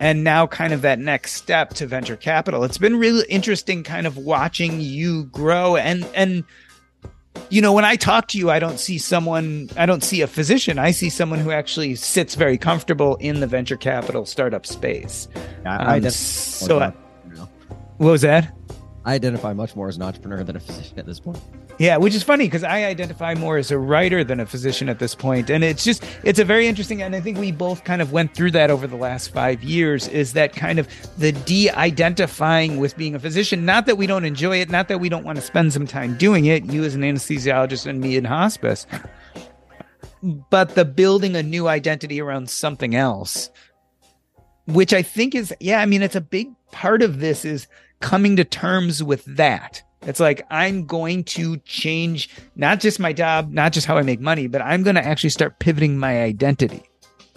and 0.00 0.22
now 0.22 0.46
kind 0.46 0.74
of 0.74 0.82
that 0.82 0.98
next 0.98 1.32
step 1.32 1.70
to 1.70 1.86
venture 1.86 2.16
capital. 2.16 2.62
It's 2.64 2.76
been 2.76 2.98
really 2.98 3.24
interesting 3.30 3.82
kind 3.82 4.06
of 4.06 4.18
watching 4.18 4.82
you 4.82 5.24
grow 5.24 5.76
and, 5.76 6.04
and, 6.14 6.44
you 7.50 7.60
know, 7.60 7.72
when 7.72 7.84
I 7.84 7.96
talk 7.96 8.28
to 8.28 8.38
you, 8.38 8.50
I 8.50 8.58
don't 8.58 8.78
see 8.78 8.96
someone, 8.96 9.68
I 9.76 9.84
don't 9.84 10.02
see 10.02 10.22
a 10.22 10.26
physician. 10.26 10.78
I 10.78 10.92
see 10.92 11.10
someone 11.10 11.40
who 11.40 11.50
actually 11.50 11.96
sits 11.96 12.36
very 12.36 12.56
comfortable 12.56 13.16
in 13.16 13.40
the 13.40 13.46
venture 13.46 13.76
capital 13.76 14.24
startup 14.24 14.64
space. 14.64 15.28
I, 15.66 15.76
Um, 15.76 15.88
I 15.88 16.08
so, 16.08 16.78
I, 16.80 16.90
what 17.98 18.12
was 18.12 18.22
that? 18.22 18.54
I 19.04 19.14
identify 19.14 19.54
much 19.54 19.74
more 19.74 19.88
as 19.88 19.96
an 19.96 20.02
entrepreneur 20.02 20.44
than 20.44 20.56
a 20.56 20.60
physician 20.60 20.98
at 20.98 21.06
this 21.06 21.18
point. 21.18 21.38
Yeah, 21.78 21.96
which 21.96 22.14
is 22.14 22.22
funny 22.22 22.44
because 22.44 22.62
I 22.62 22.84
identify 22.84 23.34
more 23.34 23.56
as 23.56 23.70
a 23.70 23.78
writer 23.78 24.22
than 24.22 24.40
a 24.40 24.44
physician 24.44 24.90
at 24.90 24.98
this 24.98 25.14
point, 25.14 25.48
and 25.48 25.64
it's 25.64 25.82
just 25.82 26.04
it's 26.22 26.38
a 26.38 26.44
very 26.44 26.66
interesting. 26.66 27.00
And 27.00 27.16
I 27.16 27.20
think 27.20 27.38
we 27.38 27.52
both 27.52 27.84
kind 27.84 28.02
of 28.02 28.12
went 28.12 28.34
through 28.34 28.50
that 28.50 28.70
over 28.70 28.86
the 28.86 28.96
last 28.96 29.32
five 29.32 29.64
years. 29.64 30.06
Is 30.08 30.34
that 30.34 30.54
kind 30.54 30.78
of 30.78 30.86
the 31.16 31.32
de-identifying 31.32 32.76
with 32.76 32.94
being 32.98 33.14
a 33.14 33.18
physician? 33.18 33.64
Not 33.64 33.86
that 33.86 33.96
we 33.96 34.06
don't 34.06 34.26
enjoy 34.26 34.60
it, 34.60 34.68
not 34.68 34.88
that 34.88 35.00
we 35.00 35.08
don't 35.08 35.24
want 35.24 35.36
to 35.36 35.42
spend 35.42 35.72
some 35.72 35.86
time 35.86 36.18
doing 36.18 36.44
it. 36.44 36.66
You 36.66 36.84
as 36.84 36.94
an 36.94 37.00
anesthesiologist 37.00 37.86
and 37.86 38.02
me 38.02 38.16
in 38.16 38.26
hospice, 38.26 38.86
but 40.50 40.74
the 40.74 40.84
building 40.84 41.34
a 41.36 41.42
new 41.42 41.68
identity 41.68 42.20
around 42.20 42.50
something 42.50 42.94
else, 42.94 43.48
which 44.66 44.92
I 44.92 45.00
think 45.00 45.34
is 45.34 45.54
yeah. 45.58 45.80
I 45.80 45.86
mean, 45.86 46.02
it's 46.02 46.16
a 46.16 46.20
big 46.20 46.50
part 46.72 47.00
of 47.00 47.20
this 47.20 47.46
is 47.46 47.66
coming 48.00 48.36
to 48.36 48.44
terms 48.44 49.02
with 49.02 49.24
that 49.36 49.82
it's 50.02 50.20
like 50.20 50.46
I'm 50.50 50.86
going 50.86 51.24
to 51.24 51.58
change 51.58 52.30
not 52.56 52.80
just 52.80 52.98
my 52.98 53.12
job, 53.12 53.52
not 53.52 53.72
just 53.72 53.86
how 53.86 53.98
I 53.98 54.02
make 54.02 54.20
money, 54.20 54.46
but 54.46 54.62
I'm 54.62 54.82
going 54.82 54.96
to 54.96 55.04
actually 55.04 55.30
start 55.30 55.58
pivoting 55.58 55.98
my 55.98 56.22
identity. 56.22 56.82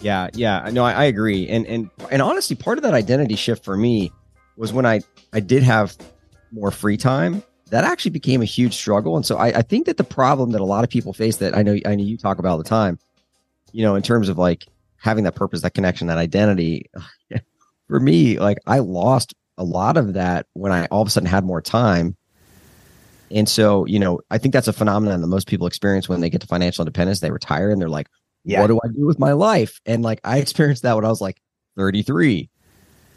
Yeah, 0.00 0.28
yeah, 0.34 0.68
no, 0.72 0.84
I, 0.84 0.92
I 0.92 1.04
agree, 1.04 1.48
and 1.48 1.66
and 1.66 1.90
and 2.10 2.20
honestly, 2.20 2.56
part 2.56 2.78
of 2.78 2.82
that 2.82 2.94
identity 2.94 3.36
shift 3.36 3.64
for 3.64 3.76
me 3.76 4.12
was 4.56 4.72
when 4.72 4.84
I 4.84 5.00
I 5.32 5.40
did 5.40 5.62
have 5.62 5.96
more 6.52 6.70
free 6.70 6.96
time. 6.96 7.42
That 7.70 7.84
actually 7.84 8.10
became 8.10 8.42
a 8.42 8.46
huge 8.46 8.74
struggle, 8.74 9.16
and 9.16 9.24
so 9.24 9.36
I, 9.36 9.58
I 9.58 9.62
think 9.62 9.86
that 9.86 9.96
the 9.96 10.04
problem 10.04 10.50
that 10.50 10.60
a 10.60 10.64
lot 10.64 10.84
of 10.84 10.90
people 10.90 11.12
face 11.12 11.36
that 11.38 11.56
I 11.56 11.62
know 11.62 11.78
I 11.86 11.94
know 11.94 12.04
you 12.04 12.18
talk 12.18 12.38
about 12.38 12.52
all 12.52 12.58
the 12.58 12.64
time, 12.64 12.98
you 13.72 13.82
know, 13.82 13.94
in 13.94 14.02
terms 14.02 14.28
of 14.28 14.36
like 14.36 14.66
having 14.96 15.24
that 15.24 15.36
purpose, 15.36 15.62
that 15.62 15.74
connection, 15.74 16.08
that 16.08 16.18
identity. 16.18 16.90
for 17.88 18.00
me, 18.00 18.38
like 18.38 18.58
I 18.66 18.80
lost 18.80 19.34
a 19.56 19.64
lot 19.64 19.96
of 19.96 20.14
that 20.14 20.46
when 20.52 20.72
I 20.72 20.86
all 20.86 21.02
of 21.02 21.08
a 21.08 21.10
sudden 21.10 21.28
had 21.28 21.44
more 21.44 21.62
time 21.62 22.16
and 23.34 23.48
so, 23.48 23.84
you 23.86 23.98
know, 23.98 24.20
I 24.30 24.38
think 24.38 24.52
that's 24.52 24.68
a 24.68 24.72
phenomenon 24.72 25.20
that 25.20 25.26
most 25.26 25.48
people 25.48 25.66
experience 25.66 26.08
when 26.08 26.20
they 26.20 26.30
get 26.30 26.40
to 26.42 26.46
financial 26.46 26.82
independence. 26.82 27.20
They 27.20 27.32
retire 27.32 27.70
and 27.70 27.80
they're 27.80 27.88
like, 27.88 28.08
yeah. 28.44 28.60
what 28.60 28.68
do 28.68 28.78
I 28.84 28.88
do 28.88 29.06
with 29.06 29.18
my 29.18 29.32
life? 29.32 29.80
And 29.86 30.02
like, 30.02 30.20
I 30.22 30.38
experienced 30.38 30.82
that 30.82 30.94
when 30.94 31.04
I 31.04 31.08
was 31.08 31.20
like 31.20 31.40
33 31.76 32.48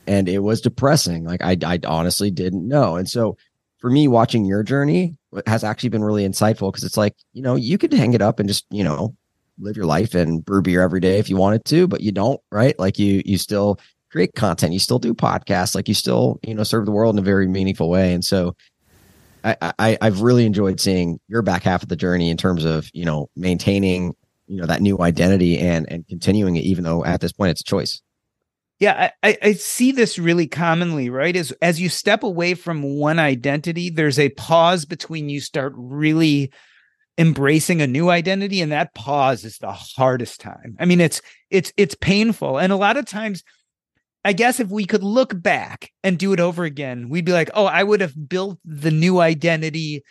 and 0.07 0.27
it 0.27 0.39
was 0.39 0.61
depressing. 0.61 1.23
Like, 1.23 1.43
I, 1.43 1.57
I 1.63 1.79
honestly 1.85 2.31
didn't 2.31 2.67
know. 2.67 2.95
And 2.95 3.07
so, 3.07 3.38
for 3.79 3.91
me, 3.91 4.07
watching 4.07 4.43
your 4.43 4.63
journey 4.63 5.15
has 5.45 5.63
actually 5.63 5.89
been 5.89 6.03
really 6.03 6.27
insightful 6.27 6.71
because 6.71 6.83
it's 6.83 6.97
like, 6.97 7.15
you 7.33 7.43
know, 7.43 7.55
you 7.55 7.77
could 7.77 7.93
hang 7.93 8.15
it 8.15 8.23
up 8.23 8.39
and 8.39 8.49
just, 8.49 8.65
you 8.71 8.83
know, 8.83 9.15
live 9.59 9.77
your 9.77 9.85
life 9.85 10.15
and 10.15 10.43
brew 10.43 10.63
beer 10.63 10.81
every 10.81 10.99
day 10.99 11.19
if 11.19 11.29
you 11.29 11.38
wanted 11.38 11.63
to, 11.65 11.88
but 11.88 12.01
you 12.01 12.11
don't, 12.11 12.41
right? 12.51 12.77
Like, 12.79 12.97
you, 12.97 13.21
you 13.23 13.38
still 13.38 13.79
create 14.12 14.34
content, 14.36 14.74
you 14.74 14.80
still 14.80 14.99
do 14.99 15.14
podcasts, 15.14 15.76
like, 15.76 15.88
you 15.88 15.93
still, 15.93 16.39
you 16.43 16.53
know, 16.53 16.64
serve 16.64 16.86
the 16.86 16.91
world 16.91 17.16
in 17.16 17.20
a 17.20 17.24
very 17.24 17.47
meaningful 17.47 17.89
way. 17.89 18.14
And 18.14 18.24
so, 18.24 18.55
I, 19.43 19.74
I 19.80 19.97
I've 20.01 20.22
really 20.22 20.45
enjoyed 20.45 20.80
seeing 20.80 21.20
your 21.28 21.41
back 21.41 21.64
half 21.64 21.84
of 21.84 21.89
the 21.89 21.95
journey 21.95 22.30
in 22.30 22.38
terms 22.38 22.66
of 22.66 22.89
you 22.93 23.05
know 23.05 23.30
maintaining 23.36 24.16
you 24.47 24.60
know 24.60 24.66
that 24.66 24.82
new 24.82 24.99
identity 25.01 25.58
and 25.60 25.89
and 25.89 26.08
continuing 26.08 26.55
it 26.55 26.64
even 26.64 26.84
though 26.84 27.05
at 27.05 27.22
this 27.22 27.32
point 27.32 27.51
it's 27.51 27.62
a 27.62 27.66
choice. 27.66 28.01
Yeah, 28.80 29.12
I, 29.24 29.38
I 29.41 29.53
see 29.53 29.91
this 29.91 30.20
really 30.20 30.47
commonly, 30.47 31.10
right? 31.10 31.36
As 31.36 31.51
as 31.62 31.82
you 31.82 31.89
step 31.89 32.24
away 32.24 32.53
from 32.53 32.84
one 32.84 33.20
identity, 33.20 33.89
there's 33.89 34.20
a 34.20 34.30
pause 34.30 34.86
between 34.86 35.30
you 35.30 35.41
start 35.41 35.74
really 35.76 36.51
embracing 37.18 37.82
a 37.82 37.88
new 37.88 38.10
identity, 38.10 38.62
and 38.62 38.72
that 38.72 38.93
pause 38.93 39.45
is 39.45 39.58
the 39.58 39.72
hardest 39.72 40.39
time. 40.39 40.76
I 40.80 40.86
mean, 40.86 41.01
it's 41.01 41.22
it's 41.49 41.74
it's 41.76 41.95
painful, 41.95 42.60
and 42.60 42.72
a 42.72 42.78
lot 42.78 42.97
of 42.97 43.05
times 43.05 43.43
I 44.26 44.34
guess 44.34 44.59
if 44.59 44.70
we 44.70 44.86
could 44.86 45.03
look 45.03 45.41
back 45.41 45.91
and 46.03 46.18
do 46.18 46.34
it 46.34 46.39
over 46.39 46.63
again, 46.63 47.09
we'd 47.09 47.26
be 47.26 47.32
like, 47.32 47.49
oh, 47.53 47.65
I 47.65 47.84
would 47.84 48.01
have 48.01 48.28
built 48.28 48.59
the 48.65 48.91
new 48.91 49.20
identity 49.20 50.03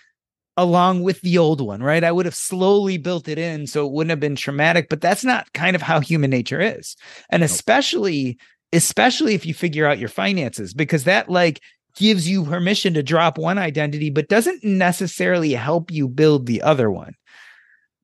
along 0.56 1.02
with 1.02 1.20
the 1.20 1.36
old 1.36 1.60
one, 1.60 1.82
right? 1.82 2.02
I 2.02 2.12
would 2.12 2.24
have 2.24 2.34
slowly 2.34 2.96
built 2.96 3.28
it 3.28 3.38
in 3.38 3.66
so 3.66 3.86
it 3.86 3.92
wouldn't 3.92 4.10
have 4.10 4.20
been 4.20 4.36
traumatic, 4.36 4.88
but 4.88 5.00
that's 5.02 5.24
not 5.24 5.52
kind 5.52 5.76
of 5.76 5.82
how 5.82 6.00
human 6.00 6.30
nature 6.30 6.60
is. 6.60 6.96
And 7.28 7.42
especially, 7.42 8.38
especially 8.72 9.34
if 9.34 9.44
you 9.44 9.52
figure 9.52 9.86
out 9.86 9.98
your 9.98 10.08
finances, 10.08 10.72
because 10.72 11.04
that 11.04 11.28
like 11.28 11.60
gives 11.96 12.28
you 12.28 12.44
permission 12.44 12.94
to 12.94 13.02
drop 13.02 13.38
one 13.38 13.58
identity, 13.58 14.10
but 14.10 14.28
doesn't 14.28 14.64
necessarily 14.64 15.52
help 15.52 15.90
you 15.90 16.08
build 16.08 16.46
the 16.46 16.62
other 16.62 16.90
one. 16.90 17.14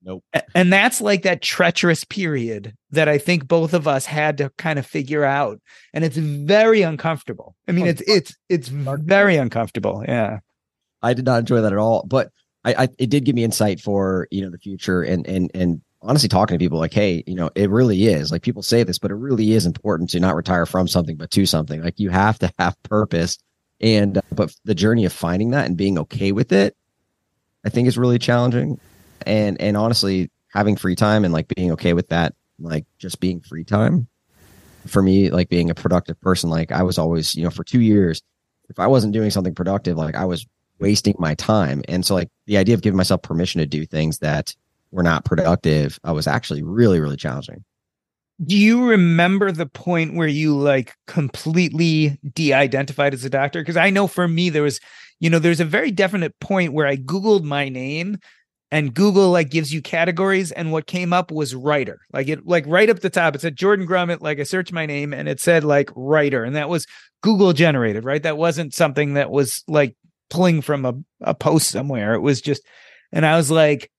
Nope. 0.04 0.24
And 0.54 0.72
that's 0.72 1.00
like 1.00 1.22
that 1.22 1.42
treacherous 1.42 2.04
period 2.04 2.74
that 2.90 3.08
I 3.08 3.18
think 3.18 3.46
both 3.46 3.72
of 3.72 3.86
us 3.86 4.04
had 4.04 4.38
to 4.38 4.50
kind 4.58 4.78
of 4.78 4.86
figure 4.86 5.24
out. 5.24 5.60
And 5.94 6.04
it's 6.04 6.16
very 6.16 6.82
uncomfortable. 6.82 7.54
I 7.68 7.72
mean, 7.72 7.86
it's 7.86 8.02
it's 8.02 8.36
it's 8.48 8.68
very 8.68 9.36
uncomfortable. 9.36 10.04
Yeah. 10.06 10.40
I 11.02 11.14
did 11.14 11.24
not 11.24 11.40
enjoy 11.40 11.60
that 11.60 11.72
at 11.72 11.78
all. 11.78 12.04
But 12.06 12.30
I, 12.64 12.74
I 12.74 12.88
it 12.98 13.10
did 13.10 13.24
give 13.24 13.36
me 13.36 13.44
insight 13.44 13.80
for, 13.80 14.26
you 14.30 14.42
know, 14.42 14.50
the 14.50 14.58
future 14.58 15.02
and 15.02 15.26
and 15.26 15.50
and 15.54 15.80
honestly 16.00 16.28
talking 16.28 16.58
to 16.58 16.62
people 16.62 16.78
like, 16.78 16.94
hey, 16.94 17.22
you 17.26 17.34
know, 17.36 17.50
it 17.54 17.70
really 17.70 18.06
is. 18.06 18.32
Like 18.32 18.42
people 18.42 18.62
say 18.62 18.82
this, 18.82 18.98
but 18.98 19.12
it 19.12 19.16
really 19.16 19.52
is 19.52 19.66
important 19.66 20.10
to 20.10 20.20
not 20.20 20.34
retire 20.34 20.66
from 20.66 20.88
something, 20.88 21.16
but 21.16 21.30
to 21.30 21.46
something. 21.46 21.80
Like 21.80 22.00
you 22.00 22.10
have 22.10 22.40
to 22.40 22.52
have 22.58 22.80
purpose. 22.82 23.38
And 23.80 24.18
uh, 24.18 24.22
but 24.32 24.54
the 24.64 24.74
journey 24.74 25.04
of 25.04 25.12
finding 25.12 25.50
that 25.50 25.66
and 25.66 25.76
being 25.76 25.98
okay 26.00 26.32
with 26.32 26.52
it, 26.52 26.76
I 27.64 27.68
think 27.68 27.86
is 27.86 27.98
really 27.98 28.18
challenging 28.18 28.80
and 29.26 29.60
and 29.60 29.76
honestly 29.76 30.30
having 30.48 30.76
free 30.76 30.94
time 30.94 31.24
and 31.24 31.32
like 31.32 31.48
being 31.48 31.72
okay 31.72 31.92
with 31.92 32.08
that 32.08 32.34
like 32.58 32.84
just 32.98 33.20
being 33.20 33.40
free 33.40 33.64
time 33.64 34.06
for 34.86 35.02
me 35.02 35.30
like 35.30 35.48
being 35.48 35.70
a 35.70 35.74
productive 35.74 36.20
person 36.20 36.50
like 36.50 36.72
i 36.72 36.82
was 36.82 36.98
always 36.98 37.34
you 37.34 37.42
know 37.42 37.50
for 37.50 37.64
two 37.64 37.80
years 37.80 38.22
if 38.68 38.78
i 38.78 38.86
wasn't 38.86 39.12
doing 39.12 39.30
something 39.30 39.54
productive 39.54 39.96
like 39.96 40.14
i 40.14 40.24
was 40.24 40.46
wasting 40.82 41.14
my 41.18 41.34
time. 41.36 41.82
And 41.88 42.04
so 42.04 42.14
like 42.14 42.28
the 42.46 42.58
idea 42.58 42.74
of 42.74 42.82
giving 42.82 42.96
myself 42.96 43.22
permission 43.22 43.60
to 43.60 43.66
do 43.66 43.86
things 43.86 44.18
that 44.18 44.54
were 44.90 45.02
not 45.02 45.24
productive 45.24 45.98
i 46.04 46.12
was 46.12 46.26
actually 46.26 46.62
really 46.62 47.00
really 47.00 47.16
challenging. 47.16 47.64
Do 48.44 48.56
you 48.56 48.84
remember 48.86 49.52
the 49.52 49.66
point 49.66 50.14
where 50.14 50.28
you 50.28 50.58
like 50.58 50.94
completely 51.06 52.18
de-identified 52.34 53.14
as 53.14 53.24
a 53.24 53.30
doctor? 53.30 53.62
Because 53.62 53.78
i 53.78 53.88
know 53.88 54.06
for 54.06 54.28
me 54.28 54.50
there 54.50 54.62
was 54.62 54.80
you 55.20 55.30
know 55.30 55.38
there's 55.38 55.60
a 55.60 55.64
very 55.64 55.90
definite 55.90 56.38
point 56.40 56.74
where 56.74 56.86
i 56.86 56.96
googled 56.96 57.44
my 57.44 57.70
name 57.70 58.18
and 58.72 58.94
Google 58.94 59.30
like 59.30 59.50
gives 59.50 59.72
you 59.72 59.82
categories 59.82 60.50
and 60.50 60.72
what 60.72 60.86
came 60.86 61.12
up 61.12 61.30
was 61.30 61.54
writer. 61.54 62.00
Like 62.10 62.28
it 62.28 62.46
like 62.46 62.64
right 62.66 62.88
up 62.88 63.00
the 63.00 63.10
top 63.10 63.34
it 63.34 63.42
said 63.42 63.54
Jordan 63.54 63.86
Grumet 63.86 64.22
like 64.22 64.40
I 64.40 64.44
searched 64.44 64.72
my 64.72 64.86
name 64.86 65.12
and 65.12 65.28
it 65.28 65.40
said 65.40 65.62
like 65.62 65.90
writer 65.94 66.42
and 66.42 66.56
that 66.56 66.70
was 66.70 66.86
Google 67.22 67.52
generated, 67.52 68.04
right? 68.04 68.22
That 68.22 68.38
wasn't 68.38 68.74
something 68.74 69.14
that 69.14 69.30
was 69.30 69.62
like 69.68 69.94
pulling 70.30 70.62
from 70.62 70.86
a, 70.86 70.94
a 71.20 71.34
post 71.34 71.68
somewhere. 71.70 72.14
It 72.14 72.20
was 72.20 72.40
just 72.40 72.62
and 73.12 73.26
I 73.26 73.36
was 73.36 73.50
like 73.50 73.90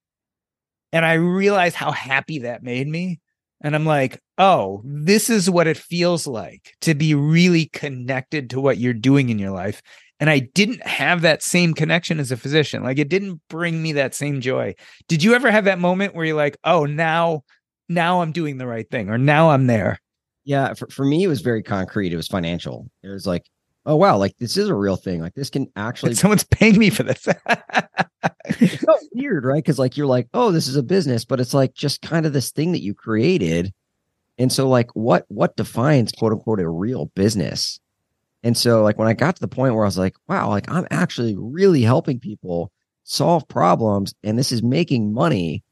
and 0.92 1.06
I 1.06 1.14
realized 1.14 1.76
how 1.76 1.92
happy 1.92 2.40
that 2.40 2.64
made 2.64 2.88
me. 2.88 3.20
And 3.62 3.76
I'm 3.76 3.86
like, 3.86 4.20
oh, 4.38 4.82
this 4.84 5.30
is 5.30 5.50
what 5.50 5.68
it 5.68 5.78
feels 5.78 6.26
like 6.28 6.74
to 6.82 6.96
be 6.96 7.14
really 7.14 7.68
connected 7.68 8.50
to 8.50 8.60
what 8.60 8.78
you're 8.80 8.94
doing 8.94 9.30
in 9.30 9.40
your 9.40 9.52
life 9.52 9.84
and 10.20 10.30
I 10.30 10.40
didn't 10.40 10.86
have 10.86 11.22
that 11.22 11.44
same 11.44 11.74
connection 11.74 12.20
as 12.20 12.32
a 12.32 12.38
physician. 12.38 12.84
Like 12.84 13.00
it 13.00 13.10
didn't 13.10 13.42
bring 13.50 13.82
me 13.82 13.94
that 13.94 14.16
same 14.16 14.42
joy. 14.42 14.76
Did 15.08 15.24
you 15.24 15.34
ever 15.34 15.52
have 15.52 15.66
that 15.66 15.80
moment 15.80 16.16
where 16.16 16.26
you're 16.26 16.36
like, 16.36 16.58
"Oh, 16.64 16.86
now 16.86 17.44
now 17.90 18.22
I'm 18.22 18.32
doing 18.32 18.58
the 18.58 18.68
right 18.68 18.90
thing 18.90 19.10
or 19.10 19.18
now 19.18 19.50
I'm 19.50 19.68
there?" 19.68 20.00
Yeah, 20.46 20.74
for, 20.74 20.88
for 20.90 21.06
me 21.06 21.24
it 21.24 21.28
was 21.28 21.42
very 21.42 21.64
concrete. 21.64 22.14
It 22.14 22.18
was 22.18 22.28
financial. 22.28 22.90
It 23.04 23.10
was 23.10 23.26
like, 23.28 23.50
"Oh 23.86 23.96
wow, 23.96 24.18
like 24.18 24.38
this 24.38 24.58
is 24.58 24.70
a 24.70 24.76
real 24.76 24.96
thing. 24.96 25.22
Like 25.22 25.34
this 25.34 25.50
can 25.50 25.68
actually 25.76 26.16
someone's 26.16 26.46
paying 26.46 26.78
me 26.78 26.90
for 26.90 27.04
this." 27.04 27.28
it's 28.46 28.80
so 28.80 28.96
weird, 29.14 29.46
right? 29.46 29.64
Cuz 29.66 29.80
like 29.80 29.98
you're 29.98 30.08
like, 30.08 30.28
"Oh, 30.34 30.52
this 30.52 30.68
is 30.68 30.76
a 30.76 30.84
business," 30.84 31.26
but 31.26 31.40
it's 31.40 31.54
like 31.54 31.74
just 31.74 32.02
kind 32.02 32.26
of 32.26 32.34
this 32.34 32.52
thing 32.52 32.72
that 32.74 32.82
you 32.82 32.94
created. 32.94 33.74
And 34.38 34.52
so 34.52 34.68
like 34.70 34.90
what 34.94 35.26
what 35.28 35.56
defines 35.56 36.12
quote 36.12 36.34
unquote 36.34 36.60
a 36.60 36.70
real 36.70 37.08
business? 37.16 37.80
And 38.44 38.58
so 38.58 38.84
like 38.84 38.98
when 38.98 39.08
I 39.08 39.14
got 39.14 39.36
to 39.36 39.42
the 39.42 39.48
point 39.48 39.74
where 39.74 39.86
I 39.86 39.88
was 39.88 39.98
like, 39.98 40.16
wow, 40.28 40.50
like 40.50 40.70
I'm 40.70 40.86
actually 40.92 41.36
really 41.38 41.82
helping 41.82 42.20
people 42.20 42.72
solve 43.04 43.48
problems 43.48 44.14
and 44.24 44.38
this 44.38 44.52
is 44.52 44.62
making 44.62 45.14
money 45.14 45.64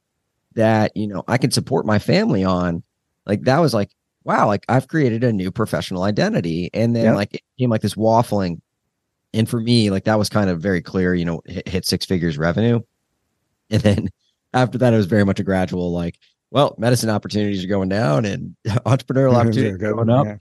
that, 0.54 0.96
you 0.96 1.06
know, 1.06 1.22
I 1.28 1.38
can 1.38 1.50
support 1.50 1.86
my 1.86 1.98
family 1.98 2.44
on. 2.44 2.82
Like 3.26 3.42
that 3.42 3.58
was 3.58 3.74
like, 3.74 3.90
wow, 4.24 4.46
like 4.46 4.64
I've 4.68 4.88
created 4.88 5.24
a 5.24 5.32
new 5.32 5.50
professional 5.50 6.02
identity. 6.02 6.70
And 6.72 6.96
then 6.96 7.04
yep. 7.04 7.14
like 7.14 7.34
it 7.34 7.42
became 7.56 7.70
like 7.70 7.82
this 7.82 7.94
waffling. 7.94 8.60
And 9.34 9.48
for 9.48 9.60
me, 9.60 9.90
like 9.90 10.04
that 10.04 10.18
was 10.18 10.28
kind 10.28 10.50
of 10.50 10.60
very 10.60 10.82
clear, 10.82 11.14
you 11.14 11.24
know, 11.24 11.42
hit, 11.46 11.68
hit 11.68 11.86
six 11.86 12.06
figures 12.06 12.38
revenue. 12.38 12.80
And 13.70 13.82
then 13.82 14.08
after 14.54 14.78
that, 14.78 14.92
it 14.92 14.96
was 14.96 15.06
very 15.06 15.24
much 15.24 15.40
a 15.40 15.44
gradual 15.44 15.92
like, 15.92 16.18
well, 16.50 16.74
medicine 16.78 17.10
opportunities 17.10 17.64
are 17.64 17.68
going 17.68 17.88
down 17.88 18.24
and 18.24 18.56
entrepreneurial 18.66 19.34
opportunities 19.40 19.74
are 19.74 19.78
going 19.78 20.10
up. 20.10 20.26
Yeah. 20.26 20.36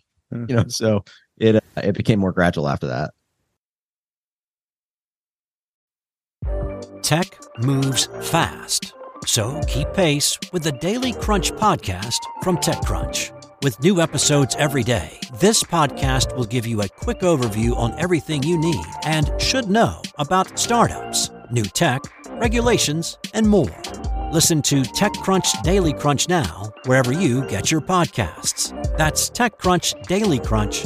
You 0.47 0.55
know, 0.55 0.67
so 0.69 1.03
it 1.41 1.55
uh, 1.55 1.59
it 1.77 1.95
became 1.95 2.19
more 2.19 2.31
gradual 2.31 2.67
after 2.67 2.87
that. 2.87 3.11
Tech 7.01 7.37
moves 7.59 8.07
fast. 8.21 8.93
So 9.25 9.59
keep 9.67 9.91
pace 9.93 10.37
with 10.53 10.63
the 10.63 10.71
Daily 10.71 11.13
Crunch 11.13 11.51
podcast 11.53 12.19
from 12.43 12.57
TechCrunch. 12.57 13.31
With 13.63 13.79
new 13.81 14.01
episodes 14.01 14.55
every 14.57 14.83
day, 14.83 15.19
this 15.39 15.61
podcast 15.61 16.35
will 16.35 16.45
give 16.45 16.65
you 16.65 16.81
a 16.81 16.87
quick 16.87 17.19
overview 17.19 17.75
on 17.75 17.99
everything 17.99 18.41
you 18.41 18.57
need 18.57 18.85
and 19.03 19.31
should 19.39 19.69
know 19.69 20.01
about 20.17 20.57
startups, 20.57 21.29
new 21.51 21.65
tech, 21.65 22.01
regulations, 22.39 23.19
and 23.35 23.47
more. 23.47 23.75
Listen 24.31 24.61
to 24.63 24.81
TechCrunch 24.81 25.61
Daily 25.63 25.93
Crunch 25.93 26.27
now, 26.27 26.71
wherever 26.85 27.11
you 27.11 27.45
get 27.47 27.69
your 27.69 27.81
podcasts. 27.81 28.71
That's 28.97 29.29
TechCrunch 29.29 30.07
Daily 30.07 30.39
Crunch, 30.39 30.85